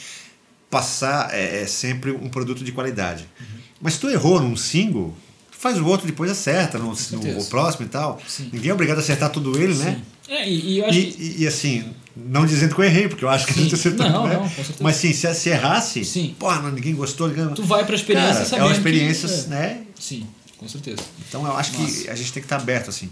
passar 0.70 1.34
é, 1.34 1.62
é 1.64 1.68
sempre 1.68 2.12
um 2.12 2.30
produto 2.30 2.64
de 2.64 2.72
qualidade. 2.72 3.28
Uhum. 3.40 3.46
Mas 3.82 3.94
se 3.94 4.00
tu 4.00 4.10
errou 4.10 4.40
num 4.42 4.56
single, 4.56 5.16
faz 5.52 5.78
o 5.80 5.86
outro 5.86 6.08
depois 6.08 6.32
acerta 6.32 6.80
no, 6.80 6.86
no 7.12 7.40
o 7.40 7.46
próximo 7.46 7.86
e 7.86 7.90
tal. 7.90 8.20
Sim. 8.28 8.50
Ninguém 8.52 8.72
é 8.72 8.74
obrigado 8.74 8.98
a 8.98 9.02
acertar 9.02 9.30
tudo 9.30 9.56
ele, 9.62 9.76
né? 9.76 10.02
É, 10.28 10.50
e, 10.50 10.72
e 10.72 10.80
eu 10.80 10.86
acho 10.86 10.98
E, 10.98 11.12
que. 11.12 11.22
e, 11.24 11.42
e, 11.44 11.48
assim, 11.48 11.94
não 12.16 12.46
dizendo 12.46 12.76
que 12.76 12.82
eu 12.82 12.86
errei, 12.86 13.08
porque 13.08 13.24
eu 13.24 13.30
acho 13.30 13.46
que 13.46 13.52
a 13.54 13.64
gente 13.64 13.74
acertou. 13.76 14.10
Não, 14.10 14.28
né? 14.28 14.34
não, 14.36 14.42
com 14.44 14.56
certeza. 14.56 14.80
Mas 14.82 14.96
sim, 14.98 15.14
se, 15.14 15.34
se 15.34 15.50
errasse, 15.50 16.04
Sim. 16.06 16.36
porra, 16.38 16.70
ninguém 16.72 16.94
gostou, 16.96 17.28
ninguém... 17.28 17.48
Tu 17.54 17.64
vai 17.64 17.86
pra 17.86 17.96
experiência 17.96 18.46
Cara, 18.46 18.62
é 18.62 18.66
uma 18.66 18.74
experiência, 18.74 19.28
que- 19.30 19.36
é. 19.36 19.48
né? 19.48 19.82
Sim, 20.00 20.28
com 20.58 20.68
certeza. 20.68 21.02
Então 21.28 21.46
eu 21.46 21.56
acho 21.56 21.72
que 21.72 21.82
Massa. 21.82 22.12
a 22.12 22.16
gente 22.16 22.34
tem 22.34 22.42
que 22.42 22.46
estar 22.46 22.58
aberto, 22.58 22.90
assim. 22.90 23.10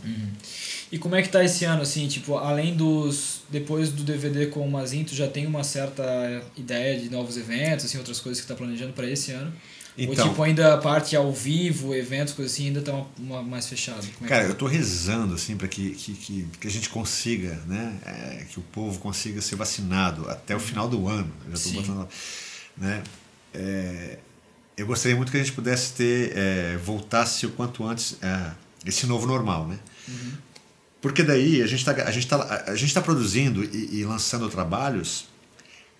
E 0.91 0.97
como 0.97 1.15
é 1.15 1.21
que 1.21 1.29
tá 1.29 1.43
esse 1.43 1.65
ano, 1.65 1.81
assim, 1.83 2.07
tipo, 2.07 2.35
além 2.37 2.75
dos... 2.75 3.41
Depois 3.49 3.89
do 3.89 4.03
DVD 4.03 4.47
com 4.47 4.67
o 4.67 4.71
Mazin, 4.71 5.03
tu 5.03 5.15
já 5.15 5.27
tem 5.27 5.45
uma 5.47 5.63
certa 5.63 6.03
ideia 6.57 6.99
de 6.99 7.09
novos 7.09 7.37
eventos, 7.37 7.85
assim, 7.85 7.97
outras 7.97 8.19
coisas 8.19 8.41
que 8.41 8.47
tá 8.47 8.55
planejando 8.55 8.93
pra 8.93 9.07
esse 9.09 9.31
ano? 9.31 9.51
Então. 10.03 10.25
Ou 10.25 10.31
tipo, 10.31 10.43
ainda 10.43 10.73
a 10.75 10.77
parte 10.77 11.15
ao 11.15 11.31
vivo, 11.33 11.93
eventos, 11.93 12.33
coisas 12.33 12.53
assim, 12.53 12.67
ainda 12.67 12.81
tá 12.81 12.93
uma, 12.93 13.07
uma- 13.17 13.43
mais 13.43 13.67
fechado? 13.67 14.07
É 14.23 14.27
Cara, 14.27 14.45
que 14.45 14.51
eu 14.51 14.55
tô 14.55 14.65
rezando, 14.65 15.33
assim, 15.35 15.57
para 15.57 15.67
que, 15.67 15.91
que, 15.91 16.13
que, 16.13 16.47
que 16.59 16.67
a 16.67 16.71
gente 16.71 16.87
consiga, 16.89 17.61
né? 17.67 17.99
é, 18.05 18.45
que 18.49 18.59
o 18.59 18.61
povo 18.61 18.97
consiga 18.99 19.41
ser 19.41 19.55
vacinado 19.55 20.29
até 20.29 20.55
o 20.55 20.59
final 20.59 20.87
do 20.87 21.07
ano. 21.07 21.31
Eu 21.45 21.57
já 21.57 21.63
tô 21.63 21.69
Sim. 21.69 21.75
botando, 21.81 22.07
né? 22.77 23.03
É, 23.53 24.17
eu 24.77 24.87
gostaria 24.87 25.17
muito 25.17 25.31
que 25.31 25.37
a 25.37 25.43
gente 25.43 25.51
pudesse 25.51 25.93
ter, 25.93 26.31
é, 26.37 26.77
voltasse 26.77 27.45
o 27.45 27.49
quanto 27.51 27.85
antes 27.85 28.15
é, 28.21 28.51
esse 28.85 29.05
novo 29.05 29.27
normal, 29.27 29.67
né? 29.67 29.77
Uhum. 30.07 30.31
Porque 31.01 31.23
daí 31.23 31.61
a 31.61 31.67
gente 31.67 31.79
está 31.79 31.91
a 31.91 32.11
gente 32.11 32.27
tá, 32.27 32.63
a 32.67 32.75
gente 32.75 32.93
tá 32.93 33.01
produzindo 33.01 33.63
e, 33.63 33.99
e 33.99 34.05
lançando 34.05 34.49
trabalhos 34.49 35.27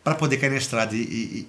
para 0.03 0.15
poder 0.15 0.37
cair 0.37 0.49
na 0.49 0.57
estrada 0.57 0.95
e, 0.95 0.99
e, 0.99 1.47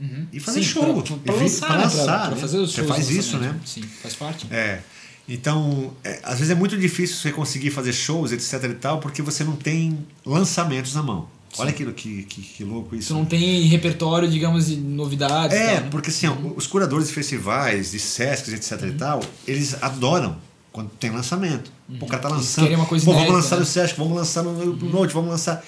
Uhum. 0.00 0.26
e 0.32 0.40
fazer 0.40 0.62
Sim, 0.62 0.68
show. 0.70 1.02
Pra, 1.02 1.16
pra 1.18 1.34
E 1.34 1.36
vi- 1.38 1.42
lançar, 1.44 1.66
pra 1.66 1.76
né? 1.76 1.84
lançar, 1.84 2.04
Pra, 2.04 2.18
pra 2.20 2.30
né? 2.34 2.40
fazer 2.40 2.58
os 2.58 2.70
Você 2.72 2.76
shows 2.78 2.88
faz 2.88 3.06
de 3.08 3.18
isso, 3.18 3.36
né? 3.38 3.54
Sim, 3.66 3.82
faz 3.82 4.14
parte. 4.14 4.46
É. 4.50 4.80
Então, 5.28 5.92
é, 6.02 6.18
às 6.24 6.38
vezes 6.38 6.50
é 6.50 6.54
muito 6.54 6.76
difícil 6.76 7.16
você 7.16 7.30
conseguir 7.30 7.70
fazer 7.70 7.92
shows, 7.92 8.32
etc 8.32 8.64
e 8.70 8.74
tal, 8.74 8.98
porque 8.98 9.22
você 9.22 9.44
não 9.44 9.54
tem 9.56 9.98
lançamentos 10.26 10.94
na 10.94 11.02
mão. 11.02 11.28
Olha 11.58 11.70
aquilo 11.70 11.92
que, 11.92 12.22
que, 12.24 12.42
que 12.42 12.64
louco 12.64 12.94
isso. 12.96 13.08
Tu 13.08 13.14
não 13.14 13.24
tem 13.24 13.62
repertório, 13.66 14.28
digamos, 14.30 14.66
de 14.68 14.76
novidades 14.76 15.56
É, 15.56 15.74
tal, 15.74 15.84
né? 15.84 15.88
porque 15.90 16.10
assim, 16.10 16.26
ó, 16.28 16.34
os 16.56 16.66
curadores 16.66 17.08
de 17.08 17.12
festivais, 17.14 17.90
de 17.90 17.98
Sescs, 17.98 18.52
etc 18.52 18.88
e 18.88 18.92
tal, 18.92 19.20
eles 19.46 19.76
adoram 19.82 20.36
quando 20.72 20.90
tem 20.90 21.10
lançamento. 21.10 21.70
Pô, 21.98 22.06
o 22.06 22.08
cara 22.08 22.22
tá 22.22 22.28
lançando. 22.28 22.64
querem 22.64 22.76
uma 22.76 22.86
coisa 22.86 23.04
Pô, 23.04 23.12
vamos 23.12 23.26
inédita, 23.28 23.42
lançar 23.44 23.56
né? 23.56 23.60
no 23.60 23.66
Sesc, 23.66 23.98
vamos 23.98 24.16
lançar 24.16 24.42
no, 24.44 24.52
no 24.76 24.88
Note, 24.90 25.12
vamos 25.12 25.30
lançar. 25.30 25.64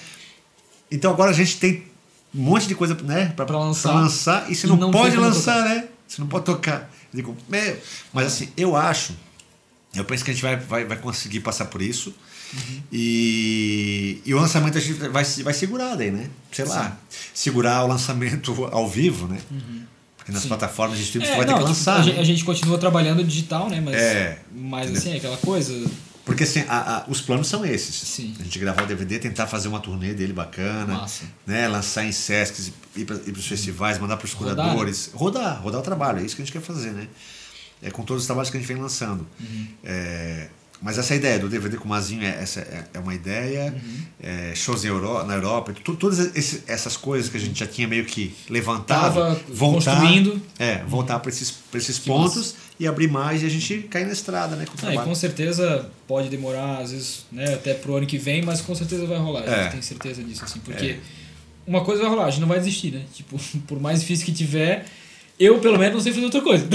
Então 0.89 1.11
agora 1.11 1.31
a 1.31 1.33
gente 1.33 1.57
tem 1.57 1.83
um 2.35 2.41
monte 2.41 2.67
de 2.67 2.75
coisa 2.75 2.95
né, 3.03 3.31
pra, 3.35 3.45
Pra 3.45 3.59
lançar. 3.59 3.91
pra 3.91 4.01
lançar 4.01 4.51
e 4.51 4.55
você 4.55 4.67
não, 4.67 4.75
não 4.75 4.91
pode 4.91 5.15
lançar, 5.15 5.63
né? 5.65 5.85
Você 6.07 6.21
não 6.21 6.27
pode 6.27 6.45
tocar. 6.45 6.89
Eu 7.13 7.17
digo, 7.17 7.37
meu. 7.47 7.77
Mas 8.11 8.27
assim, 8.27 8.49
eu 8.57 8.75
acho, 8.75 9.13
eu 9.95 10.03
penso 10.05 10.23
que 10.23 10.31
a 10.31 10.33
gente 10.33 10.43
vai, 10.43 10.55
vai, 10.57 10.85
vai 10.85 10.97
conseguir 10.97 11.39
passar 11.41 11.65
por 11.65 11.81
isso. 11.81 12.13
Uhum. 12.53 12.81
E, 12.91 14.21
e 14.25 14.33
o 14.33 14.37
lançamento 14.39 14.77
a 14.77 14.81
gente 14.81 14.93
vai, 15.09 15.23
vai 15.23 15.53
segurar 15.53 15.95
daí, 15.95 16.11
né? 16.11 16.29
Sei 16.51 16.65
lá, 16.65 16.97
segurar 17.33 17.83
o 17.83 17.87
lançamento 17.87 18.69
ao 18.71 18.87
vivo, 18.87 19.27
né? 19.27 19.39
Porque 20.17 20.31
nas 20.31 20.43
Sim. 20.43 20.47
plataformas 20.49 20.97
de 20.97 21.03
streaming 21.03 21.27
É, 21.27 21.31
você 21.31 21.37
vai 21.37 21.45
não, 21.45 21.53
ter 21.53 21.59
que 21.59 21.65
tipo, 21.65 21.69
lançar. 21.69 21.95
a, 21.95 21.97
né? 21.99 22.03
gente, 22.05 22.19
a 22.19 22.23
gente 22.23 22.45
continua 22.45 22.77
trabalhando 22.77 23.23
digital, 23.23 23.69
né? 23.69 23.81
Mas, 23.81 23.95
É, 23.95 24.39
mas 24.55 24.83
entendeu? 24.89 25.01
assim, 25.01 25.17
aquela 25.17 25.37
coisa. 25.37 25.91
Porque 26.25 26.43
assim, 26.43 26.61
a- 26.69 26.97
a- 26.99 27.05
os 27.09 27.19
planos 27.19 27.47
são 27.47 27.65
esses. 27.65 27.95
Sim. 27.95 28.33
A 28.39 28.43
gente 28.43 28.57
gravar 28.57 28.83
o 28.83 28.87
DVD, 28.87 29.19
tentar 29.19 29.45
fazer 29.45 29.67
uma 29.67 29.79
turnê 29.79 30.13
dele 30.13 30.31
bacana, 30.33 30.93
Massa. 30.99 31.25
né? 31.45 31.67
lançar 31.67 32.05
em 32.05 32.11
Sescs, 32.13 32.71
ir 32.95 33.03
para 33.05 33.15
os 33.15 33.45
festivais, 33.47 33.99
mandar 33.99 34.15
para 34.17 34.25
os 34.25 34.31
Rodar, 34.33 34.55
curadores. 34.55 35.09
Rodar, 35.13 35.61
rodar 35.61 35.81
o 35.81 35.83
trabalho, 35.83 36.19
é 36.19 36.23
isso 36.23 36.35
que 36.35 36.41
a 36.41 36.45
gente 36.45 36.53
quer 36.53 36.61
fazer, 36.61 36.91
né? 36.91 37.07
É 37.81 37.91
com 37.91 38.03
todos 38.03 38.23
os 38.23 38.27
trabalhos 38.27 38.49
que 38.49 38.55
a 38.55 38.59
gente 38.61 38.67
vem 38.69 38.77
lançando. 38.81 39.27
Uhum. 39.37 39.67
É, 39.83 40.47
mas 40.81 40.97
essa 40.97 41.13
ideia 41.13 41.37
do 41.39 41.49
DVD 41.49 41.75
com 41.77 41.83
o 41.85 41.89
Mazinho, 41.89 42.23
é, 42.23 42.41
essa 42.41 42.61
é, 42.61 42.85
é 42.93 42.99
uma 42.99 43.13
ideia. 43.13 43.73
Uhum. 43.73 43.97
É, 44.21 44.53
shows 44.55 44.83
na 44.83 44.89
Europa, 44.89 45.23
na 45.25 45.33
Europa 45.35 45.73
tu- 45.83 45.95
todas 45.95 46.19
esse- 46.37 46.63
essas 46.67 46.95
coisas 46.95 47.29
que 47.29 47.35
a 47.35 47.39
gente 47.39 47.59
já 47.59 47.67
tinha 47.67 47.85
meio 47.87 48.05
que 48.05 48.33
levantado, 48.49 49.13
Tava 49.15 49.39
voltar, 49.49 49.91
construindo. 49.99 50.41
É, 50.57 50.77
voltar 50.85 51.19
para 51.19 51.29
esses, 51.29 51.51
pra 51.51 51.77
esses 51.77 51.99
Que 51.99 52.05
pontos 52.07 52.55
e 52.79 52.87
abrir 52.87 53.07
mais 53.07 53.43
e 53.43 53.45
a 53.45 53.49
gente 53.49 53.79
cair 53.89 54.05
na 54.05 54.13
estrada, 54.13 54.55
né? 54.55 54.65
Com 54.65 54.85
o 54.85 54.89
Ah, 54.89 54.95
e 54.95 54.97
com 54.97 55.13
certeza 55.15 55.89
pode 56.07 56.29
demorar, 56.29 56.79
às 56.79 56.91
vezes, 56.91 57.25
né, 57.31 57.53
até 57.53 57.73
pro 57.73 57.95
ano 57.95 58.05
que 58.07 58.17
vem, 58.17 58.41
mas 58.41 58.61
com 58.61 58.73
certeza 58.75 59.05
vai 59.05 59.17
rolar. 59.17 59.41
A 59.41 59.45
gente 59.45 59.55
É. 59.55 59.69
tem 59.69 59.81
certeza 59.81 60.23
disso, 60.23 60.43
assim. 60.43 60.59
Porque 60.59 60.97
uma 61.67 61.83
coisa 61.83 62.01
vai 62.01 62.09
rolar, 62.11 62.25
a 62.25 62.29
gente 62.31 62.41
não 62.41 62.47
vai 62.47 62.57
desistir, 62.59 62.91
né? 62.91 63.03
Tipo, 63.13 63.37
por 63.67 63.79
mais 63.79 63.99
difícil 64.01 64.25
que 64.25 64.31
tiver, 64.31 64.85
eu 65.39 65.59
pelo 65.59 65.77
menos 65.77 65.93
não 65.95 66.01
sei 66.01 66.11
fazer 66.13 66.25
outra 66.25 66.41
coisa. 66.41 66.67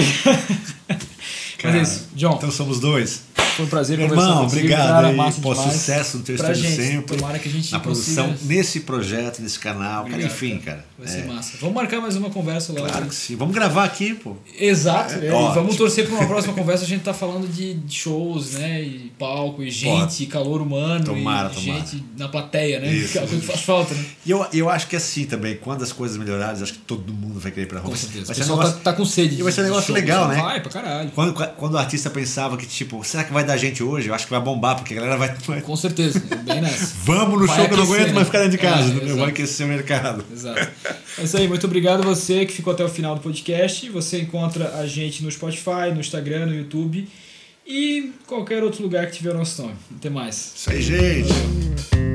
Cara, 1.57 1.73
mas 1.75 1.75
é 1.75 1.81
isso. 1.81 2.07
John, 2.15 2.35
Então 2.37 2.51
somos 2.51 2.79
dois. 2.79 3.23
Foi 3.59 3.65
um 3.65 3.69
prazer 3.69 3.97
Meu 3.97 4.07
conversar 4.09 4.29
irmão, 4.29 4.43
contigo, 4.45 4.59
obrigado 4.61 4.87
cara, 4.87 5.07
aí. 5.09 5.33
Pô, 5.41 5.55
sucesso 5.55 6.17
no 6.17 6.23
teu 6.23 6.35
Pra 6.37 6.51
estúdio 6.51 6.69
gente, 6.71 6.81
sempre. 6.87 7.17
tomara 7.17 7.39
que 7.39 7.49
a 7.49 7.51
gente 7.51 7.71
na 7.71 7.79
consiga- 7.79 8.23
produção, 8.23 8.47
nesse 8.47 8.79
projeto, 8.81 9.41
nesse 9.41 9.59
canal. 9.59 10.03
cara, 10.03 10.15
Obrigado, 10.15 10.31
enfim, 10.31 10.57
cara. 10.59 10.85
Vai 10.97 11.07
ser 11.07 11.19
é, 11.19 11.25
massa. 11.25 11.57
Vamos 11.59 11.75
marcar 11.75 12.01
mais 12.01 12.15
uma 12.15 12.29
conversa 12.29 12.73
lá. 12.73 12.87
claro 12.89 13.05
que 13.07 13.15
sim. 13.15 13.35
Vamos 13.35 13.53
gravar 13.53 13.85
aqui, 13.85 14.13
pô. 14.13 14.35
Exato. 14.57 15.13
É, 15.15 15.27
é, 15.27 15.31
vamos 15.31 15.75
torcer 15.75 16.05
para 16.07 16.15
uma 16.17 16.27
próxima 16.27 16.53
conversa. 16.53 16.83
A 16.83 16.87
gente 16.87 17.01
tá 17.03 17.13
falando 17.13 17.47
de 17.47 17.77
shows, 17.89 18.51
né? 18.53 18.81
E 18.81 19.11
palco, 19.17 19.63
e 19.63 19.69
gente, 19.71 20.23
e 20.23 20.25
calor 20.25 20.61
humano. 20.61 21.05
Tomara, 21.05 21.51
e 21.51 21.55
tomara. 21.55 21.79
gente 21.85 22.03
na 22.17 22.27
plateia, 22.27 22.79
né? 22.79 22.91
Isso, 22.93 23.09
Aquela 23.09 23.27
coisa 23.27 23.41
que 23.41 23.47
faz 23.47 23.61
falta, 23.61 23.93
né? 23.93 24.05
E 24.25 24.31
eu, 24.31 24.45
eu 24.53 24.69
acho 24.69 24.87
que 24.87 24.95
assim 24.95 25.25
também, 25.25 25.55
quando 25.57 25.83
as 25.83 25.91
coisas 25.93 26.17
melhorarem, 26.17 26.61
acho 26.61 26.73
que 26.73 26.79
todo 26.79 27.13
mundo 27.13 27.39
vai 27.39 27.51
querer 27.51 27.65
ir 27.65 27.67
pra 27.69 27.79
rua. 27.79 27.85
Com 27.89 27.95
Vai- 27.95 27.99
certeza. 27.99 28.25
Vai 28.25 28.35
ser 28.35 28.41
um 28.41 28.43
pessoal 28.43 28.59
negócio- 28.59 28.77
tá, 28.83 28.91
tá 28.91 28.97
com 28.97 29.05
sede. 29.05 29.39
E 29.39 29.43
vai 29.43 29.51
ser 29.51 29.61
um 29.61 29.63
negócio 29.65 29.85
show, 29.87 29.95
legal, 29.95 30.27
né? 30.27 30.35
Vai 30.41 30.61
pra 30.61 30.71
caralho. 30.71 31.11
Quando, 31.11 31.33
quando 31.33 31.73
o 31.73 31.77
artista 31.77 32.09
pensava 32.09 32.57
que, 32.57 32.65
tipo, 32.65 33.01
será 33.03 33.23
que 33.23 33.31
vai 33.33 33.43
dar 33.49 33.57
gente 33.57 33.83
hoje? 33.83 34.07
Eu 34.09 34.13
acho 34.13 34.25
que 34.25 34.31
vai 34.31 34.41
bombar, 34.41 34.75
porque 34.75 34.93
a 34.93 34.97
galera 34.97 35.17
vai. 35.17 35.35
vai- 35.45 35.61
Com 35.61 35.75
certeza. 35.75 36.21
é 36.31 36.35
Bem 36.35 36.61
nessa. 36.61 36.93
Vamos 37.05 37.41
no 37.41 37.47
Vai 37.47 37.57
show 37.57 37.65
que 37.67 37.73
eu 37.73 37.77
não 37.77 37.83
aguento 37.85 38.07
né? 38.07 38.13
mais 38.13 38.27
ficar 38.27 38.39
dentro 38.39 38.51
de 38.51 38.57
casa. 38.59 38.91
É, 38.93 38.95
exato. 39.03 39.15
vai 39.19 39.29
aquecer 39.29 39.65
o 39.65 39.69
mercado. 39.69 40.25
Exato. 40.31 40.67
É 41.17 41.23
isso 41.23 41.37
aí. 41.37 41.47
Muito 41.47 41.65
obrigado 41.67 42.01
a 42.01 42.05
você 42.05 42.45
que 42.45 42.53
ficou 42.53 42.73
até 42.73 42.83
o 42.83 42.89
final 42.89 43.15
do 43.15 43.21
podcast. 43.21 43.89
Você 43.89 44.19
encontra 44.21 44.75
a 44.79 44.85
gente 44.87 45.23
no 45.23 45.31
Spotify, 45.31 45.91
no 45.93 45.99
Instagram, 45.99 46.45
no 46.47 46.55
YouTube 46.55 47.07
e 47.67 48.11
qualquer 48.25 48.63
outro 48.63 48.81
lugar 48.83 49.05
que 49.07 49.17
tiver 49.17 49.31
o 49.31 49.37
nosso 49.37 49.61
nome. 49.61 49.75
Até 49.97 50.09
mais. 50.09 50.53
Isso 50.55 50.69
aí, 50.71 50.81
gente. 50.81 52.08